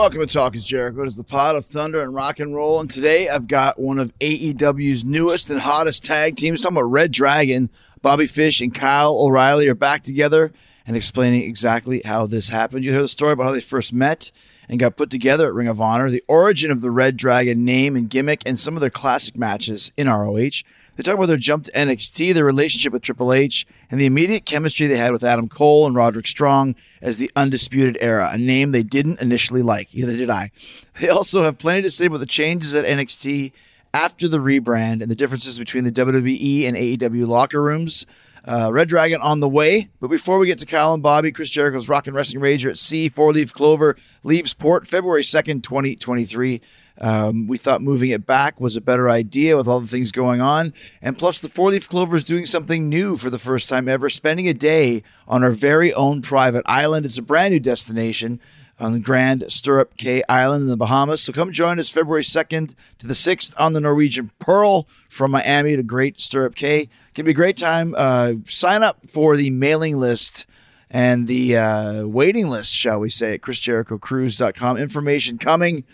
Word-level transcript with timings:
welcome 0.00 0.20
to 0.20 0.26
Talk 0.26 0.56
is 0.56 0.64
Jericho. 0.64 1.02
It 1.02 1.08
is 1.08 1.16
the 1.16 1.24
Pod 1.24 1.56
of 1.56 1.66
Thunder 1.66 2.02
and 2.02 2.14
rock 2.14 2.40
and 2.40 2.54
roll. 2.54 2.80
And 2.80 2.90
today 2.90 3.28
I've 3.28 3.46
got 3.46 3.78
one 3.78 3.98
of 3.98 4.18
AEW's 4.18 5.04
newest 5.04 5.50
and 5.50 5.60
hottest 5.60 6.06
tag 6.06 6.36
teams. 6.36 6.62
Talking 6.62 6.78
about 6.78 6.88
Red 6.88 7.12
Dragon. 7.12 7.68
Bobby 8.00 8.26
Fish 8.26 8.62
and 8.62 8.74
Kyle 8.74 9.14
O'Reilly 9.20 9.68
are 9.68 9.74
back 9.74 10.02
together 10.02 10.52
and 10.86 10.96
explaining 10.96 11.42
exactly 11.42 12.00
how 12.02 12.24
this 12.24 12.48
happened. 12.48 12.82
You 12.82 12.92
hear 12.92 13.02
the 13.02 13.08
story 13.10 13.32
about 13.32 13.44
how 13.44 13.52
they 13.52 13.60
first 13.60 13.92
met 13.92 14.32
and 14.70 14.80
got 14.80 14.96
put 14.96 15.10
together 15.10 15.46
at 15.48 15.52
Ring 15.52 15.68
of 15.68 15.82
Honor, 15.82 16.08
the 16.08 16.24
origin 16.28 16.70
of 16.70 16.80
the 16.80 16.90
Red 16.90 17.18
Dragon 17.18 17.66
name 17.66 17.94
and 17.94 18.08
gimmick, 18.08 18.42
and 18.46 18.58
some 18.58 18.78
of 18.78 18.80
their 18.80 18.88
classic 18.88 19.36
matches 19.36 19.92
in 19.98 20.08
ROH. 20.08 20.62
They 21.00 21.04
talk 21.04 21.14
about 21.14 21.28
their 21.28 21.38
jump 21.38 21.64
to 21.64 21.72
NXT, 21.72 22.34
their 22.34 22.44
relationship 22.44 22.92
with 22.92 23.00
Triple 23.00 23.32
H, 23.32 23.66
and 23.90 23.98
the 23.98 24.04
immediate 24.04 24.44
chemistry 24.44 24.86
they 24.86 24.98
had 24.98 25.12
with 25.12 25.24
Adam 25.24 25.48
Cole 25.48 25.86
and 25.86 25.96
Roderick 25.96 26.26
Strong 26.26 26.74
as 27.00 27.16
the 27.16 27.30
Undisputed 27.34 27.96
Era, 28.02 28.28
a 28.30 28.36
name 28.36 28.72
they 28.72 28.82
didn't 28.82 29.18
initially 29.18 29.62
like. 29.62 29.88
Either 29.94 30.14
did 30.14 30.28
I. 30.28 30.50
They 31.00 31.08
also 31.08 31.44
have 31.44 31.56
plenty 31.56 31.80
to 31.80 31.90
say 31.90 32.04
about 32.04 32.20
the 32.20 32.26
changes 32.26 32.76
at 32.76 32.84
NXT 32.84 33.52
after 33.94 34.28
the 34.28 34.40
rebrand 34.40 35.00
and 35.00 35.10
the 35.10 35.14
differences 35.14 35.58
between 35.58 35.84
the 35.84 35.90
WWE 35.90 36.68
and 36.68 36.76
AEW 36.76 37.26
locker 37.26 37.62
rooms. 37.62 38.04
Uh, 38.44 38.70
Red 38.70 38.88
Dragon 38.88 39.22
on 39.22 39.40
the 39.40 39.48
way. 39.48 39.88
But 40.00 40.08
before 40.08 40.38
we 40.38 40.48
get 40.48 40.58
to 40.58 40.66
Kyle 40.66 40.92
and 40.92 41.02
Bobby, 41.02 41.32
Chris 41.32 41.48
Jericho's 41.48 41.88
Rock 41.88 42.08
and 42.08 42.14
Wrestling 42.14 42.42
Rager 42.42 42.68
at 42.68 42.76
Sea, 42.76 43.08
Four 43.08 43.32
Leaf 43.32 43.54
Clover 43.54 43.96
leaves 44.22 44.52
port 44.52 44.86
February 44.86 45.22
2nd, 45.22 45.62
2023. 45.62 46.60
Um, 47.00 47.46
we 47.46 47.56
thought 47.56 47.80
moving 47.80 48.10
it 48.10 48.26
back 48.26 48.60
was 48.60 48.76
a 48.76 48.80
better 48.80 49.08
idea 49.08 49.56
with 49.56 49.66
all 49.66 49.80
the 49.80 49.86
things 49.86 50.12
going 50.12 50.40
on. 50.40 50.74
And 51.00 51.16
plus, 51.16 51.40
the 51.40 51.48
Four 51.48 51.70
Leaf 51.70 51.88
Clover 51.88 52.16
is 52.16 52.24
doing 52.24 52.46
something 52.46 52.88
new 52.88 53.16
for 53.16 53.30
the 53.30 53.38
first 53.38 53.68
time 53.68 53.88
ever, 53.88 54.10
spending 54.10 54.48
a 54.48 54.54
day 54.54 55.02
on 55.26 55.42
our 55.42 55.52
very 55.52 55.92
own 55.94 56.20
private 56.22 56.64
island. 56.66 57.06
It's 57.06 57.18
a 57.18 57.22
brand 57.22 57.52
new 57.52 57.60
destination 57.60 58.40
on 58.80 58.92
the 58.92 59.00
Grand 59.00 59.44
Stirrup 59.52 59.96
Cay 59.98 60.22
Island 60.28 60.62
in 60.62 60.68
the 60.68 60.76
Bahamas. 60.76 61.22
So 61.22 61.32
come 61.32 61.52
join 61.52 61.78
us 61.78 61.90
February 61.90 62.22
2nd 62.22 62.74
to 62.98 63.06
the 63.06 63.14
6th 63.14 63.52
on 63.58 63.74
the 63.74 63.80
Norwegian 63.80 64.30
Pearl 64.38 64.88
from 65.08 65.30
Miami 65.32 65.76
to 65.76 65.82
Great 65.82 66.18
Stirrup 66.20 66.54
Cay. 66.54 66.88
Can 67.14 67.26
be 67.26 67.32
a 67.32 67.34
great 67.34 67.58
time. 67.58 67.94
Uh, 67.96 68.34
sign 68.46 68.82
up 68.82 69.08
for 69.08 69.36
the 69.36 69.50
mailing 69.50 69.96
list 69.96 70.46
and 70.90 71.28
the 71.28 71.56
uh, 71.56 72.06
waiting 72.06 72.48
list, 72.48 72.74
shall 72.74 72.98
we 72.98 73.10
say, 73.10 73.34
at 73.34 73.42
chrisjerichocruise.com. 73.42 74.76
Information 74.78 75.38
coming. 75.38 75.84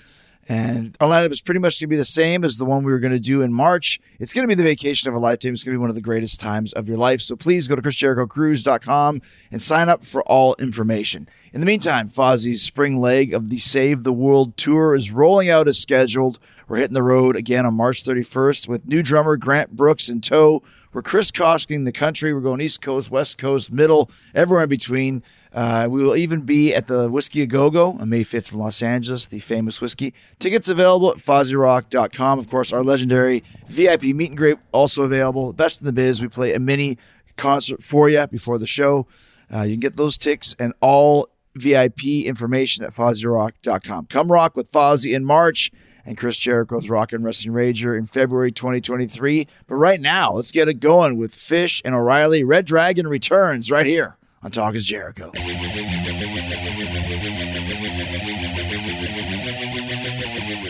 And 0.48 0.96
our 1.00 1.08
lineup 1.08 1.32
is 1.32 1.40
pretty 1.40 1.58
much 1.58 1.80
going 1.80 1.88
to 1.88 1.94
be 1.94 1.96
the 1.96 2.04
same 2.04 2.44
as 2.44 2.56
the 2.56 2.64
one 2.64 2.84
we 2.84 2.92
were 2.92 3.00
going 3.00 3.12
to 3.12 3.18
do 3.18 3.42
in 3.42 3.52
March. 3.52 3.98
It's 4.20 4.32
going 4.32 4.48
to 4.48 4.48
be 4.48 4.54
the 4.54 4.68
vacation 4.68 5.08
of 5.08 5.14
a 5.14 5.18
lifetime. 5.18 5.54
It's 5.54 5.64
going 5.64 5.74
to 5.74 5.78
be 5.78 5.80
one 5.80 5.88
of 5.88 5.96
the 5.96 6.00
greatest 6.00 6.38
times 6.38 6.72
of 6.72 6.88
your 6.88 6.98
life. 6.98 7.20
So 7.20 7.34
please 7.34 7.66
go 7.66 7.74
to 7.74 7.82
chrisjerichocruise.com 7.82 9.22
and 9.50 9.62
sign 9.62 9.88
up 9.88 10.04
for 10.04 10.22
all 10.22 10.54
information. 10.58 11.28
In 11.52 11.60
the 11.60 11.66
meantime, 11.66 12.08
Fozzy's 12.08 12.62
spring 12.62 13.00
leg 13.00 13.34
of 13.34 13.50
the 13.50 13.58
Save 13.58 14.04
the 14.04 14.12
World 14.12 14.56
tour 14.56 14.94
is 14.94 15.10
rolling 15.10 15.48
out 15.48 15.66
as 15.66 15.78
scheduled. 15.78 16.38
We're 16.68 16.78
hitting 16.78 16.94
the 16.94 17.02
road 17.02 17.34
again 17.34 17.66
on 17.66 17.74
March 17.74 18.04
31st 18.04 18.68
with 18.68 18.86
new 18.86 19.02
drummer 19.02 19.36
Grant 19.36 19.74
Brooks 19.74 20.08
in 20.08 20.20
tow. 20.20 20.62
We're 20.96 21.02
crisscrossing 21.02 21.84
the 21.84 21.92
country. 21.92 22.32
We're 22.32 22.40
going 22.40 22.62
East 22.62 22.80
Coast, 22.80 23.10
West 23.10 23.36
Coast, 23.36 23.70
Middle, 23.70 24.10
everywhere 24.34 24.62
in 24.62 24.70
between. 24.70 25.22
Uh, 25.52 25.86
we 25.90 26.02
will 26.02 26.16
even 26.16 26.40
be 26.40 26.74
at 26.74 26.86
the 26.86 27.10
Whiskey 27.10 27.42
A 27.42 27.46
Go 27.46 27.68
Go 27.68 27.98
on 28.00 28.08
May 28.08 28.24
5th 28.24 28.54
in 28.54 28.58
Los 28.58 28.80
Angeles, 28.80 29.26
the 29.26 29.40
famous 29.40 29.82
whiskey. 29.82 30.14
Tickets 30.38 30.70
available 30.70 31.10
at 31.10 31.18
FozzyRock.com. 31.18 32.38
Of 32.38 32.48
course, 32.48 32.72
our 32.72 32.82
legendary 32.82 33.44
VIP 33.68 34.04
meet 34.04 34.30
and 34.30 34.38
greet 34.38 34.56
also 34.72 35.02
available. 35.02 35.52
Best 35.52 35.82
in 35.82 35.86
the 35.86 35.92
biz. 35.92 36.22
We 36.22 36.28
play 36.28 36.54
a 36.54 36.58
mini 36.58 36.96
concert 37.36 37.82
for 37.82 38.08
you 38.08 38.26
before 38.28 38.56
the 38.56 38.66
show. 38.66 39.06
Uh, 39.54 39.64
you 39.64 39.74
can 39.74 39.80
get 39.80 39.96
those 39.96 40.16
ticks 40.16 40.56
and 40.58 40.72
all 40.80 41.28
VIP 41.54 42.24
information 42.24 42.86
at 42.86 42.92
FozzyRock.com. 42.92 44.06
Come 44.06 44.32
rock 44.32 44.56
with 44.56 44.72
Fozzy 44.72 45.14
in 45.14 45.26
March 45.26 45.70
and 46.06 46.16
Chris 46.16 46.36
Jericho's 46.36 46.88
Rock 46.88 47.12
and 47.12 47.24
Wrestling 47.24 47.54
Rager 47.54 47.98
in 47.98 48.06
February 48.06 48.52
2023. 48.52 49.46
But 49.66 49.74
right 49.74 50.00
now, 50.00 50.32
let's 50.32 50.52
get 50.52 50.68
it 50.68 50.80
going 50.80 51.16
with 51.16 51.34
Fish 51.34 51.82
and 51.84 51.94
O'Reilly. 51.94 52.44
Red 52.44 52.64
Dragon 52.64 53.06
returns 53.08 53.70
right 53.70 53.86
here 53.86 54.16
on 54.42 54.52
Talk 54.52 54.74
is 54.74 54.86
Jericho. 54.86 55.32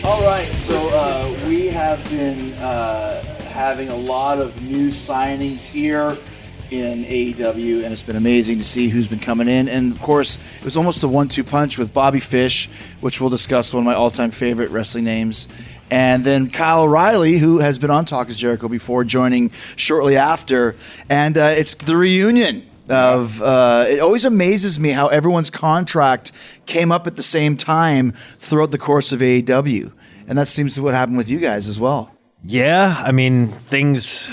All 0.03 0.23
right, 0.23 0.47
so 0.55 0.89
uh, 0.93 1.47
we 1.47 1.67
have 1.67 2.03
been 2.09 2.53
uh, 2.53 3.21
having 3.49 3.89
a 3.89 3.95
lot 3.95 4.39
of 4.39 4.61
new 4.63 4.87
signings 4.87 5.67
here 5.67 6.17
in 6.71 7.05
AEW, 7.05 7.83
and 7.83 7.93
it's 7.93 8.03
been 8.03 8.15
amazing 8.15 8.59
to 8.59 8.65
see 8.65 8.89
who's 8.89 9.07
been 9.07 9.19
coming 9.19 9.47
in. 9.47 9.67
And 9.69 9.91
of 9.91 10.01
course, 10.01 10.37
it 10.57 10.65
was 10.65 10.77
almost 10.77 11.03
a 11.03 11.07
one-two 11.07 11.43
punch 11.43 11.77
with 11.77 11.93
Bobby 11.93 12.19
Fish, 12.19 12.69
which 13.01 13.21
we'll 13.21 13.29
discuss, 13.29 13.73
one 13.73 13.81
of 13.81 13.85
my 13.85 13.93
all-time 13.93 14.31
favorite 14.31 14.69
wrestling 14.71 15.03
names. 15.03 15.47
And 15.89 16.23
then 16.23 16.49
Kyle 16.49 16.83
O'Reilly, 16.83 17.37
who 17.37 17.59
has 17.59 17.79
been 17.79 17.89
on 17.89 18.05
Talk 18.05 18.29
is 18.29 18.37
Jericho 18.37 18.67
before, 18.67 19.03
joining 19.03 19.51
shortly 19.75 20.17
after. 20.17 20.75
And 21.09 21.37
uh, 21.37 21.53
it's 21.57 21.75
the 21.75 21.95
reunion 21.95 22.67
of 22.89 23.41
uh, 23.41 23.85
it 23.87 23.99
always 23.99 24.25
amazes 24.25 24.79
me 24.79 24.89
how 24.89 25.07
everyone's 25.07 25.49
contract 25.49 26.31
came 26.65 26.91
up 26.91 27.07
at 27.07 27.15
the 27.15 27.23
same 27.23 27.57
time 27.57 28.13
throughout 28.39 28.71
the 28.71 28.77
course 28.77 29.11
of 29.11 29.19
AEW, 29.19 29.91
and 30.27 30.37
that 30.37 30.47
seems 30.47 30.75
to 30.75 30.81
what 30.81 30.93
happened 30.93 31.17
with 31.17 31.29
you 31.29 31.39
guys 31.39 31.67
as 31.67 31.79
well. 31.79 32.13
Yeah, 32.43 33.01
I 33.05 33.11
mean 33.11 33.49
things 33.51 34.29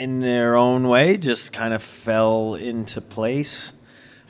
in 0.00 0.20
their 0.20 0.56
own 0.56 0.88
way 0.88 1.18
just 1.18 1.52
kind 1.52 1.74
of 1.74 1.82
fell 1.82 2.54
into 2.54 3.02
place. 3.02 3.74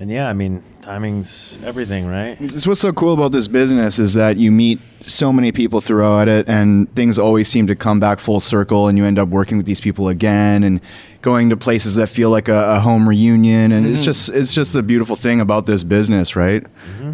And 0.00 0.10
yeah, 0.10 0.28
I 0.28 0.32
mean, 0.32 0.64
timing's 0.80 1.58
everything, 1.62 2.06
right? 2.06 2.36
It's 2.40 2.66
what's 2.66 2.80
so 2.80 2.92
cool 2.92 3.12
about 3.12 3.32
this 3.32 3.46
business 3.46 3.98
is 3.98 4.14
that 4.14 4.36
you 4.36 4.50
meet 4.50 4.80
so 5.00 5.32
many 5.32 5.52
people 5.52 5.80
throughout 5.80 6.26
it, 6.26 6.48
and 6.48 6.92
things 6.96 7.18
always 7.18 7.48
seem 7.48 7.66
to 7.68 7.76
come 7.76 8.00
back 8.00 8.18
full 8.18 8.40
circle, 8.40 8.88
and 8.88 8.98
you 8.98 9.04
end 9.04 9.18
up 9.18 9.28
working 9.28 9.58
with 9.58 9.66
these 9.66 9.80
people 9.80 10.08
again, 10.08 10.64
and 10.64 10.80
going 11.22 11.50
to 11.50 11.56
places 11.56 11.96
that 11.96 12.06
feel 12.08 12.30
like 12.30 12.48
a, 12.48 12.76
a 12.76 12.80
home 12.80 13.08
reunion, 13.08 13.72
and 13.72 13.86
it's 13.86 14.04
just 14.04 14.30
it's 14.30 14.54
just 14.54 14.74
a 14.74 14.82
beautiful 14.82 15.16
thing 15.16 15.40
about 15.40 15.66
this 15.66 15.84
business, 15.84 16.34
right? 16.34 16.64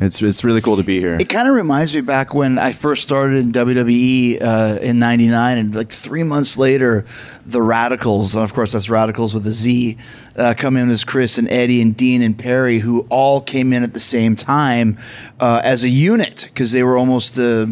It's 0.01 0.23
it's 0.23 0.45
really 0.45 0.61
cool 0.61 0.77
to 0.77 0.83
be 0.83 1.01
here. 1.01 1.17
It 1.19 1.29
kind 1.29 1.49
of 1.49 1.55
reminds 1.55 1.95
me 1.95 2.03
back 2.03 2.35
when 2.35 2.59
I 2.59 2.73
first 2.73 3.03
started 3.03 3.39
in 3.39 3.53
WWE 3.53 4.43
uh, 4.43 4.79
in 4.81 4.99
'99, 4.99 5.59
and 5.59 5.75
like 5.75 5.91
three 5.91 6.23
months 6.23 6.57
later, 6.57 7.05
the 7.45 7.63
Radicals, 7.63 8.35
and 8.35 8.45
of 8.45 8.53
course 8.53 8.73
that's 8.73 8.89
Radicals 8.91 9.35
with 9.35 9.47
a 9.47 9.53
Z, 9.53 9.97
uh, 10.37 10.55
come 10.57 10.77
in 10.77 10.91
as 10.91 11.05
Chris 11.05 11.39
and 11.39 11.49
Eddie 11.49 11.81
and 11.83 11.97
Dean 11.97 12.23
and 12.23 12.39
Perry, 12.39 12.79
who 12.79 13.07
all 13.09 13.41
came 13.41 13.73
in 13.73 13.83
at 13.83 13.93
the 13.93 14.01
same 14.01 14.37
time 14.37 14.99
uh, 15.41 15.61
as 15.65 15.83
a 15.83 15.89
unit 15.89 16.49
because 16.53 16.73
they 16.73 16.83
were 16.83 16.97
almost 16.97 17.39
uh, 17.39 17.67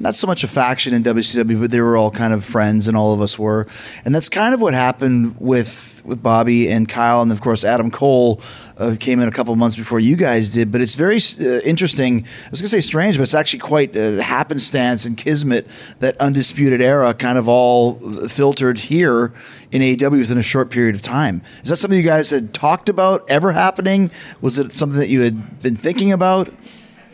not 0.00 0.14
so 0.14 0.26
much 0.26 0.42
a 0.42 0.48
faction 0.48 0.94
in 0.94 1.02
WCW, 1.02 1.60
but 1.60 1.70
they 1.70 1.80
were 1.80 1.96
all 1.96 2.10
kind 2.10 2.32
of 2.32 2.44
friends, 2.44 2.88
and 2.88 2.96
all 2.96 3.12
of 3.12 3.20
us 3.20 3.38
were, 3.38 3.66
and 4.04 4.14
that's 4.14 4.30
kind 4.30 4.54
of 4.54 4.60
what 4.60 4.74
happened 4.74 5.36
with 5.38 6.02
with 6.04 6.22
Bobby 6.22 6.70
and 6.70 6.88
Kyle, 6.88 7.20
and 7.20 7.30
of 7.30 7.42
course 7.42 7.62
Adam 7.62 7.90
Cole 7.90 8.40
uh, 8.78 8.96
came 8.98 9.20
in 9.20 9.28
a 9.28 9.30
couple 9.30 9.54
months 9.56 9.76
before 9.76 10.00
you 10.00 10.16
guys 10.16 10.50
did. 10.50 10.72
But 10.72 10.80
it's 10.80 10.94
very 10.94 11.18
uh, 11.40 11.60
interesting. 11.60 12.24
I 12.46 12.50
was 12.50 12.62
going 12.62 12.70
to 12.70 12.76
say 12.76 12.80
strange, 12.80 13.16
but 13.18 13.22
it's 13.22 13.34
actually 13.34 13.58
quite 13.58 13.94
uh, 13.94 14.12
happenstance 14.22 15.04
and 15.04 15.16
kismet 15.16 15.68
that 15.98 16.16
undisputed 16.16 16.80
era 16.80 17.12
kind 17.12 17.36
of 17.36 17.48
all 17.48 17.94
filtered 18.28 18.78
here 18.78 19.32
in 19.70 19.82
AEW 19.82 20.18
within 20.18 20.38
a 20.38 20.42
short 20.42 20.70
period 20.70 20.94
of 20.94 21.02
time. 21.02 21.42
Is 21.62 21.68
that 21.68 21.76
something 21.76 21.98
you 21.98 22.04
guys 22.04 22.30
had 22.30 22.54
talked 22.54 22.88
about 22.88 23.28
ever 23.28 23.52
happening? 23.52 24.10
Was 24.40 24.58
it 24.58 24.72
something 24.72 24.98
that 24.98 25.08
you 25.08 25.20
had 25.20 25.60
been 25.62 25.76
thinking 25.76 26.10
about? 26.10 26.48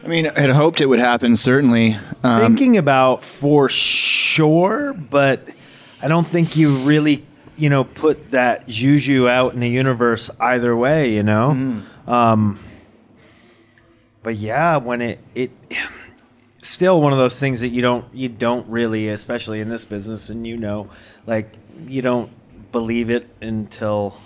I 0.06 0.08
mean, 0.08 0.28
I 0.28 0.40
had 0.40 0.50
hoped 0.50 0.80
it 0.80 0.86
would 0.86 1.00
happen. 1.00 1.34
Certainly, 1.34 1.98
um, 2.22 2.40
Thinking 2.40 2.76
about 2.76 3.24
for 3.24 3.68
sure, 3.68 4.92
but 4.92 5.48
I 6.00 6.06
don't 6.06 6.26
think 6.26 6.56
you 6.56 6.76
really, 6.78 7.26
you 7.56 7.70
know, 7.70 7.82
put 7.82 8.30
that 8.30 8.68
juju 8.68 9.28
out 9.28 9.52
in 9.54 9.58
the 9.58 9.68
universe 9.68 10.30
either 10.38 10.76
way, 10.76 11.12
you 11.12 11.24
know. 11.24 11.82
Um, 12.06 12.60
but 14.22 14.36
yeah, 14.36 14.76
when 14.76 15.02
it 15.02 15.18
it 15.34 15.50
still 16.62 17.02
one 17.02 17.12
of 17.12 17.18
those 17.18 17.40
things 17.40 17.60
that 17.62 17.70
you 17.70 17.82
don't 17.82 18.04
you 18.14 18.28
don't 18.28 18.68
really, 18.68 19.08
especially 19.08 19.60
in 19.60 19.68
this 19.68 19.84
business, 19.84 20.30
and 20.30 20.46
you 20.46 20.56
know, 20.56 20.88
like 21.26 21.52
you 21.88 22.00
don't 22.00 22.30
believe 22.70 23.10
it 23.10 23.28
until 23.40 24.16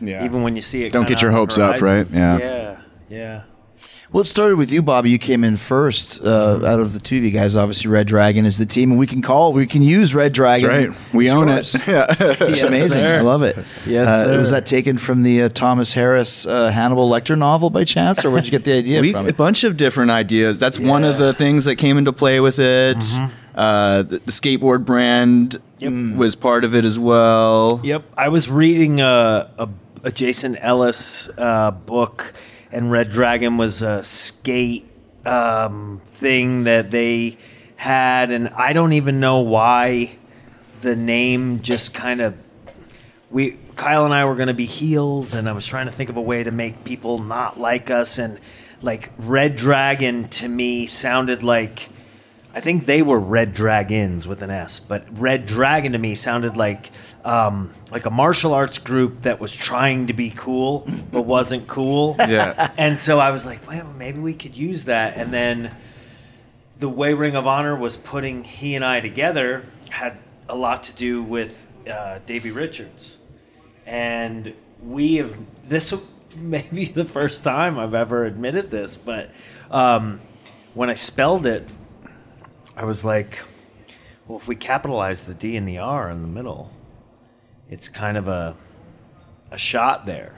Yeah. 0.00 0.24
even 0.24 0.42
when 0.42 0.56
you 0.56 0.62
see 0.62 0.82
it. 0.82 0.92
Don't 0.92 1.06
get 1.06 1.22
your 1.22 1.30
hopes 1.30 1.58
up, 1.58 1.80
right? 1.80 2.08
Yeah. 2.10 2.38
Yeah. 2.38 2.76
Yeah. 3.08 3.42
Well, 4.10 4.22
it 4.22 4.26
started 4.26 4.56
with 4.56 4.72
you, 4.72 4.80
Bobby. 4.80 5.10
You 5.10 5.18
came 5.18 5.44
in 5.44 5.56
first 5.56 6.24
uh, 6.24 6.60
out 6.64 6.80
of 6.80 6.94
the 6.94 6.98
two 6.98 7.18
of 7.18 7.24
you 7.24 7.30
guys. 7.30 7.54
Obviously, 7.54 7.90
Red 7.90 8.06
Dragon 8.06 8.46
is 8.46 8.56
the 8.56 8.64
team, 8.64 8.90
and 8.90 8.98
we 8.98 9.06
can 9.06 9.20
call, 9.20 9.52
we 9.52 9.66
can 9.66 9.82
use 9.82 10.14
Red 10.14 10.32
Dragon. 10.32 10.66
That's 10.66 10.88
right. 10.88 11.14
We 11.14 11.30
own 11.30 11.48
yours. 11.48 11.74
it. 11.74 11.82
Yeah. 11.88 12.06
It's 12.18 12.62
amazing. 12.62 13.00
sir. 13.02 13.18
I 13.18 13.20
love 13.20 13.42
it. 13.42 13.56
Yes, 13.86 14.08
uh, 14.08 14.24
sir. 14.24 14.38
Was 14.38 14.50
that 14.50 14.64
taken 14.64 14.96
from 14.96 15.22
the 15.24 15.42
uh, 15.42 15.48
Thomas 15.50 15.92
Harris 15.92 16.46
uh, 16.46 16.70
Hannibal 16.70 17.08
Lecter 17.10 17.36
novel 17.36 17.68
by 17.68 17.84
chance, 17.84 18.24
or 18.24 18.30
where'd 18.30 18.46
you 18.46 18.50
get 18.50 18.64
the 18.64 18.72
idea 18.78 19.00
we, 19.02 19.12
from 19.12 19.28
a 19.28 19.32
bunch 19.34 19.62
of 19.64 19.76
different 19.76 20.10
ideas. 20.10 20.58
That's 20.58 20.78
one 20.78 21.04
of 21.04 21.18
the 21.18 21.34
things 21.34 21.66
that 21.66 21.76
came 21.76 21.98
into 21.98 22.12
play 22.12 22.40
with 22.40 22.58
it. 22.58 22.96
Uh, 23.54 24.02
the, 24.04 24.18
the 24.20 24.32
skateboard 24.32 24.86
brand 24.86 25.60
was 26.16 26.34
part 26.34 26.64
of 26.64 26.74
it 26.74 26.86
as 26.86 26.98
well. 26.98 27.80
Yep, 27.84 28.04
I 28.16 28.28
was 28.28 28.48
reading 28.48 29.00
a, 29.02 29.50
a, 29.58 29.68
a 30.04 30.12
Jason 30.12 30.56
Ellis 30.56 31.28
uh, 31.36 31.72
book, 31.72 32.32
and 32.70 32.90
Red 32.90 33.10
Dragon 33.10 33.56
was 33.56 33.82
a 33.82 34.04
skate 34.04 34.86
um, 35.24 36.00
thing 36.06 36.64
that 36.64 36.90
they 36.90 37.38
had, 37.76 38.30
and 38.30 38.48
I 38.48 38.72
don't 38.72 38.92
even 38.92 39.20
know 39.20 39.40
why 39.40 40.16
the 40.80 40.96
name 40.96 41.62
just 41.62 41.94
kind 41.94 42.20
of 42.20 42.36
we 43.30 43.58
Kyle 43.76 44.04
and 44.04 44.14
I 44.14 44.24
were 44.24 44.34
going 44.34 44.48
to 44.48 44.54
be 44.54 44.66
heels, 44.66 45.34
and 45.34 45.48
I 45.48 45.52
was 45.52 45.66
trying 45.66 45.86
to 45.86 45.92
think 45.92 46.10
of 46.10 46.16
a 46.16 46.20
way 46.22 46.42
to 46.42 46.50
make 46.50 46.84
people 46.84 47.18
not 47.18 47.60
like 47.60 47.90
us, 47.90 48.18
and 48.18 48.40
like 48.82 49.12
Red 49.18 49.56
Dragon 49.56 50.28
to 50.28 50.48
me 50.48 50.86
sounded 50.86 51.42
like. 51.42 51.90
I 52.58 52.60
think 52.60 52.86
they 52.86 53.02
were 53.02 53.20
Red 53.20 53.54
Dragons 53.54 54.26
with 54.26 54.42
an 54.42 54.50
S, 54.50 54.80
but 54.80 55.04
Red 55.16 55.46
Dragon 55.46 55.92
to 55.92 55.98
me 55.98 56.16
sounded 56.16 56.56
like 56.56 56.90
um, 57.24 57.70
like 57.92 58.04
a 58.04 58.10
martial 58.10 58.52
arts 58.52 58.78
group 58.78 59.22
that 59.22 59.38
was 59.38 59.54
trying 59.54 60.08
to 60.08 60.12
be 60.12 60.30
cool 60.30 60.84
but 61.12 61.22
wasn't 61.22 61.68
cool. 61.68 62.16
Yeah. 62.28 62.72
And 62.76 62.98
so 62.98 63.20
I 63.20 63.30
was 63.30 63.46
like, 63.46 63.64
well, 63.68 63.86
maybe 63.96 64.18
we 64.18 64.34
could 64.34 64.56
use 64.56 64.86
that. 64.86 65.16
And 65.16 65.32
then 65.32 65.72
the 66.80 66.88
way 66.88 67.14
Ring 67.14 67.36
of 67.36 67.46
Honor 67.46 67.76
was 67.76 67.96
putting 67.96 68.42
he 68.42 68.74
and 68.74 68.84
I 68.84 68.98
together 68.98 69.64
had 69.90 70.18
a 70.48 70.56
lot 70.56 70.82
to 70.84 70.94
do 70.94 71.22
with 71.22 71.64
uh, 71.88 72.18
Davey 72.26 72.50
Richards, 72.50 73.18
and 73.86 74.52
we 74.82 75.14
have 75.14 75.36
this 75.68 75.94
may 76.36 76.66
be 76.72 76.86
the 76.86 77.04
first 77.04 77.44
time 77.44 77.78
I've 77.78 77.94
ever 77.94 78.24
admitted 78.24 78.68
this, 78.68 78.96
but 78.96 79.30
um, 79.70 80.18
when 80.74 80.90
I 80.90 80.94
spelled 80.94 81.46
it, 81.46 81.68
I 82.78 82.84
was 82.84 83.04
like, 83.04 83.42
well, 84.28 84.38
if 84.38 84.46
we 84.46 84.54
capitalize 84.54 85.26
the 85.26 85.34
D 85.34 85.56
and 85.56 85.66
the 85.66 85.78
R 85.78 86.10
in 86.10 86.22
the 86.22 86.28
middle, 86.28 86.70
it's 87.68 87.88
kind 87.88 88.16
of 88.16 88.28
a 88.28 88.54
a 89.50 89.58
shot 89.58 90.06
there. 90.06 90.37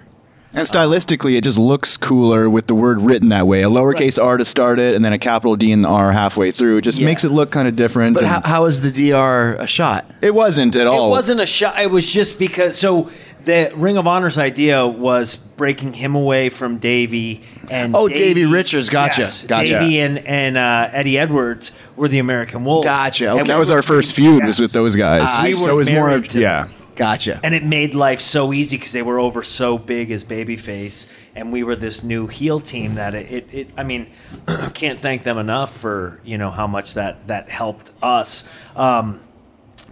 And 0.53 0.67
stylistically, 0.67 1.37
it 1.37 1.45
just 1.45 1.59
looks 1.59 1.97
cooler 1.97 2.51
with 2.51 2.67
the 2.67 2.75
word 2.75 3.01
written 3.03 3.29
that 3.29 3.47
way. 3.47 3.63
A 3.63 3.69
lowercase 3.69 4.21
r 4.23 4.37
to 4.37 4.45
start 4.45 4.81
it, 4.81 4.97
and 4.97 5.05
then 5.05 5.13
a 5.13 5.19
capital 5.19 5.55
D 5.55 5.71
and 5.71 5.87
R 5.87 6.11
halfway 6.11 6.51
through. 6.51 6.79
It 6.79 6.81
just 6.83 6.99
Yeah. 6.99 7.05
makes 7.07 7.23
it 7.23 7.31
look 7.31 7.53
kind 7.53 7.69
of 7.69 7.77
different. 7.77 8.15
But 8.15 8.25
and 8.25 8.33
how, 8.33 8.41
how 8.45 8.65
is 8.65 8.81
the 8.81 8.91
DR 8.91 9.55
a 9.61 9.67
shot? 9.69 10.11
it 10.21 10.35
wasn't 10.35 10.75
at 10.75 10.89
all. 10.89 11.07
It 11.07 11.11
wasn't 11.11 11.41
a 11.41 11.47
shot. 11.47 11.81
It 11.81 11.91
was 11.93 12.11
just 12.13 12.37
because. 12.41 12.77
So 12.77 13.11
the 13.45 13.71
Ring 13.77 13.97
of 13.97 14.09
Honor's 14.09 14.39
idea 14.39 14.85
was 14.87 15.37
breaking 15.37 15.93
him 15.93 16.17
away 16.17 16.49
from 16.49 16.79
Davey 16.79 17.43
and 17.71 17.95
Oh, 17.95 18.09
Davey 18.09 18.45
Richards, 18.45 18.89
gotcha, 18.91 19.23
Yes, 19.23 19.45
gotcha. 19.45 19.79
Davey 19.79 20.01
and 20.01 20.19
and 20.27 20.57
uh, 20.57 20.89
Eddie 20.93 21.17
Edwards 21.17 21.71
were 21.97 22.09
the 22.09 22.19
American 22.19 22.65
Wolves. 22.65 22.85
Gotcha, 22.87 23.27
And 23.27 23.33
okay. 23.35 23.43
we 23.43 23.49
That 23.49 23.59
was 23.61 23.71
were- 23.71 23.77
our 23.77 23.83
first 23.83 24.15
feud 24.15 24.45
was 24.45 24.59
with 24.59 24.73
those 24.73 24.97
guys. 24.97 25.29
We 25.45 25.53
so 25.53 25.71
it 25.71 25.75
was 25.75 25.89
more, 25.89 26.09
married 26.09 26.29
to 26.31 26.41
yeah. 26.41 26.63
them. 26.65 26.73
Gotcha. 27.01 27.41
And 27.43 27.55
it 27.55 27.65
made 27.65 27.95
life 27.95 28.21
so 28.21 28.53
easy 28.53 28.77
because 28.77 28.93
they 28.93 29.01
were 29.01 29.19
over 29.19 29.43
so 29.43 29.79
big 29.79 30.11
as 30.11 30.23
babyface, 30.23 31.07
and 31.35 31.51
we 31.51 31.63
were 31.63 31.75
this 31.75 32.03
new 32.03 32.27
heel 32.27 32.61
team 32.61 32.97
that 32.97 33.15
it, 33.15 33.31
it, 33.31 33.49
it 33.51 33.69
I 33.75 33.85
mean, 33.85 34.09
can't 34.75 35.01
thank 35.01 35.23
them 35.23 35.39
enough 35.39 35.75
for 35.75 36.21
you 36.25 36.37
know 36.37 36.51
how 36.51 36.67
much 36.67 36.93
that 36.95 37.27
that 37.29 37.49
helped 37.49 37.91
us. 38.03 38.45
Um, 38.77 39.19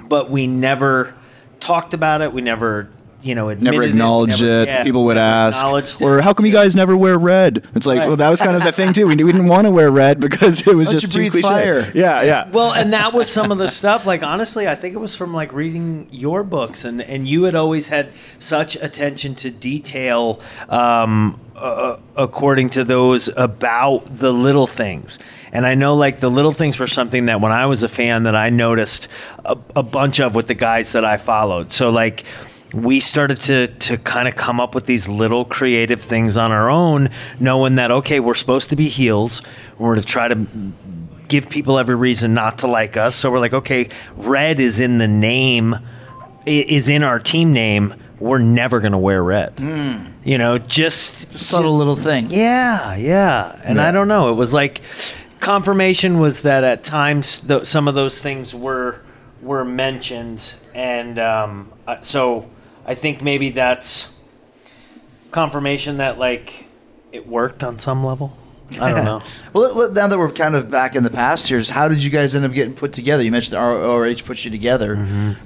but 0.06 0.30
we 0.30 0.46
never 0.46 1.14
talked 1.60 1.94
about 1.94 2.20
it. 2.20 2.34
We 2.34 2.42
never 2.42 2.90
you 3.20 3.34
know 3.34 3.48
admitted 3.48 3.72
Never 3.72 3.82
it, 3.84 3.94
never- 3.94 4.46
it. 4.62 4.68
yeah, 4.68 4.84
People 4.84 5.04
would 5.06 5.18
ask, 5.18 5.66
or 6.00 6.18
it. 6.18 6.24
how 6.24 6.32
come 6.32 6.46
you 6.46 6.52
guys 6.52 6.76
never 6.76 6.96
wear 6.96 7.18
red? 7.18 7.66
It's 7.74 7.86
like, 7.86 7.98
Right. 7.98 8.06
well, 8.06 8.16
that 8.16 8.28
was 8.28 8.40
kind 8.40 8.56
of 8.56 8.62
the 8.62 8.70
thing 8.72 8.92
too. 8.92 9.06
We, 9.08 9.16
we 9.16 9.32
didn't 9.32 9.48
want 9.48 9.66
to 9.66 9.70
wear 9.72 9.90
red 9.90 10.20
because 10.20 10.66
it 10.66 10.74
was 10.74 10.88
Don't 10.88 11.00
just 11.00 11.14
you 11.16 11.24
too 11.24 11.30
cliche. 11.30 11.48
fire? 11.48 11.90
Yeah, 11.94 12.22
yeah. 12.22 12.48
Well, 12.50 12.72
and 12.72 12.92
that 12.92 13.12
was 13.12 13.28
some 13.30 13.50
of 13.50 13.58
the 13.58 13.68
stuff. 13.68 14.06
Like 14.06 14.22
honestly, 14.22 14.68
I 14.68 14.74
think 14.76 14.94
it 14.94 14.98
was 14.98 15.16
from 15.16 15.34
like 15.34 15.52
reading 15.52 16.06
your 16.10 16.44
books, 16.44 16.84
and 16.84 17.02
and 17.02 17.26
you 17.26 17.42
had 17.44 17.54
always 17.54 17.88
had 17.88 18.10
such 18.38 18.76
attention 18.76 19.34
to 19.36 19.50
detail, 19.50 20.40
um, 20.68 21.40
uh, 21.56 21.96
according 22.16 22.70
to 22.70 22.84
those 22.84 23.28
about 23.36 24.02
the 24.08 24.32
little 24.32 24.66
things. 24.68 25.18
And 25.52 25.66
I 25.66 25.74
know 25.74 25.94
like 25.96 26.18
the 26.20 26.28
little 26.30 26.52
things 26.52 26.78
were 26.78 26.86
something 26.86 27.26
that 27.26 27.40
when 27.40 27.52
I 27.52 27.66
was 27.66 27.82
a 27.82 27.88
fan 27.88 28.24
that 28.24 28.36
I 28.36 28.50
noticed 28.50 29.08
a, 29.44 29.56
a 29.74 29.82
bunch 29.82 30.20
of 30.20 30.34
with 30.34 30.46
the 30.46 30.54
guys 30.54 30.92
that 30.92 31.04
I 31.04 31.16
followed. 31.16 31.72
So 31.72 31.88
like 31.88 32.24
we 32.74 33.00
started 33.00 33.36
to 33.42 33.66
to 33.68 33.96
kind 33.98 34.28
of 34.28 34.36
come 34.36 34.60
up 34.60 34.74
with 34.74 34.84
these 34.86 35.08
little 35.08 35.44
creative 35.44 36.02
things 36.02 36.36
on 36.36 36.52
our 36.52 36.68
own, 36.70 37.10
knowing 37.40 37.76
that 37.76 37.90
okay, 37.90 38.20
we're 38.20 38.34
supposed 38.34 38.70
to 38.70 38.76
be 38.76 38.88
heels. 38.88 39.42
We're 39.78 39.94
to 39.94 40.02
try 40.02 40.28
to 40.28 40.46
give 41.28 41.48
people 41.50 41.78
every 41.78 41.94
reason 41.94 42.34
not 42.34 42.58
to 42.58 42.66
like 42.66 42.96
us. 42.96 43.14
So 43.14 43.30
we're 43.30 43.38
like, 43.40 43.52
okay, 43.54 43.88
red 44.16 44.60
is 44.60 44.80
in 44.80 44.98
the 44.98 45.08
name, 45.08 45.76
is 46.46 46.88
in 46.88 47.04
our 47.04 47.18
team 47.18 47.52
name. 47.52 47.94
We're 48.18 48.38
never 48.38 48.80
gonna 48.80 48.98
wear 48.98 49.22
red. 49.22 49.54
You 50.24 50.36
know, 50.38 50.58
just 50.58 51.38
Subtle 51.38 51.76
little 51.76 51.96
thing. 51.96 52.26
yeah, 52.30 52.96
yeah. 52.96 53.60
And 53.64 53.80
I 53.80 53.92
don't 53.92 54.08
know. 54.08 54.30
It 54.30 54.34
was 54.34 54.52
like 54.52 54.80
confirmation 55.40 56.18
was 56.18 56.42
that 56.42 56.64
at 56.64 56.82
times 56.84 57.46
th- 57.46 57.64
some 57.64 57.86
of 57.88 57.94
those 57.94 58.20
things 58.20 58.54
were 58.54 59.00
were 59.40 59.64
mentioned, 59.64 60.54
and 60.74 61.18
um, 61.18 61.72
so 62.02 62.50
I 62.88 62.94
think 62.94 63.20
maybe 63.20 63.50
that's 63.50 64.08
confirmation 65.30 65.98
that 65.98 66.18
like 66.18 66.64
it 67.12 67.26
worked 67.26 67.62
on 67.62 67.78
some 67.78 68.02
level. 68.02 68.34
I 68.80 68.92
don't 68.92 69.04
know. 69.04 69.22
Well, 69.54 69.90
now 69.92 70.06
that 70.06 70.18
we're 70.18 70.30
kind 70.30 70.54
of 70.54 70.70
back 70.70 70.94
in 70.94 71.02
the 71.02 71.10
past 71.10 71.48
here, 71.48 71.60
how 71.64 71.88
did 71.88 72.02
you 72.04 72.10
guys 72.10 72.34
end 72.36 72.44
up 72.44 72.52
getting 72.52 72.74
put 72.74 72.92
together? 72.92 73.22
You 73.24 73.32
mentioned 73.32 73.58
ROH 73.60 74.16
put 74.24 74.44
you 74.44 74.50
together. 74.50 74.94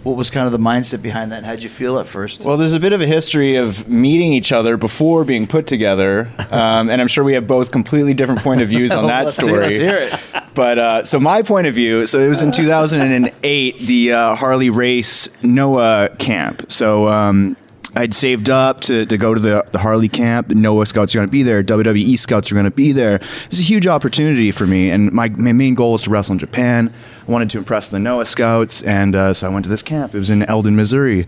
What 0.03 0.17
was 0.17 0.29
kind 0.29 0.45
of 0.45 0.53
the 0.53 0.59
mindset 0.59 1.01
behind 1.01 1.31
that? 1.33 1.45
How'd 1.45 1.63
you 1.63 1.69
feel 1.71 1.99
at 1.99 2.07
first? 2.07 2.45
Well, 2.45 2.57
there's 2.59 2.73
a 2.75 2.81
bit 2.81 2.93
of 2.93 3.01
a 3.01 3.07
history 3.07 3.57
of 3.57 3.89
meeting 3.89 4.33
each 4.35 4.51
other 4.53 4.77
before 4.77 5.25
being 5.25 5.47
put 5.47 5.67
together, 5.69 6.31
um, 6.51 6.91
and 6.91 7.01
I'm 7.01 7.07
sure 7.09 7.23
we 7.25 7.35
have 7.35 7.47
both 7.47 7.71
completely 7.71 8.13
different 8.13 8.41
point 8.43 8.61
of 8.61 8.69
views 8.69 8.93
on 8.93 9.07
that 9.07 9.25
Let's 9.25 9.37
hear- 9.39 9.47
story. 9.47 9.61
let's 9.63 9.77
hear 9.77 9.97
it. 9.97 10.45
But 10.55 10.79
uh, 10.79 11.05
so 11.05 11.19
my 11.21 11.43
point 11.43 11.69
of 11.69 11.75
view, 11.75 12.05
so 12.07 12.19
it 12.19 12.29
was 12.29 12.43
in 12.43 12.51
2008, 12.53 13.79
the 13.79 14.13
uh, 14.13 14.35
Harley 14.35 14.69
Race 14.71 15.29
Noah 15.43 16.11
camp. 16.19 16.71
So 16.71 17.09
um, 17.09 17.57
I'd 17.95 18.15
saved 18.15 18.49
up 18.49 18.81
to, 18.83 19.05
to 19.05 19.19
go 19.19 19.35
to 19.35 19.41
the, 19.41 19.67
the 19.71 19.79
Harley 19.79 20.09
camp. 20.09 20.49
The 20.49 20.55
Noah 20.55 20.87
scouts 20.87 21.15
are 21.15 21.19
going 21.19 21.29
to 21.29 21.33
be 21.33 21.43
there. 21.43 21.63
WWE 21.63 22.19
scouts 22.19 22.51
are 22.51 22.55
going 22.55 22.65
to 22.65 22.71
be 22.71 22.93
there. 22.93 23.17
It 23.17 23.51
was 23.51 23.61
a 23.61 23.65
huge 23.65 23.87
opportunity 23.87 24.51
for 24.51 24.67
me, 24.67 24.91
and 24.91 25.13
my, 25.13 25.29
my 25.29 25.53
main 25.53 25.75
goal 25.75 25.93
was 25.93 26.03
to 26.03 26.11
wrestle 26.11 26.33
in 26.33 26.39
Japan. 26.39 26.93
I 27.27 27.31
wanted 27.31 27.51
to 27.51 27.59
impress 27.59 27.89
the 27.89 27.99
Noah 27.99 28.27
scouts, 28.27 28.83
and 28.83 29.15
uh, 29.15 29.35
so 29.35 29.47
I 29.47 29.51
went 29.51 29.65
to 29.67 29.69
this 29.69 29.83
camp. 29.83 30.15
It 30.15 30.19
was 30.19 30.31
in 30.31 30.43
Eldon, 30.45 30.75
Missouri. 30.75 31.27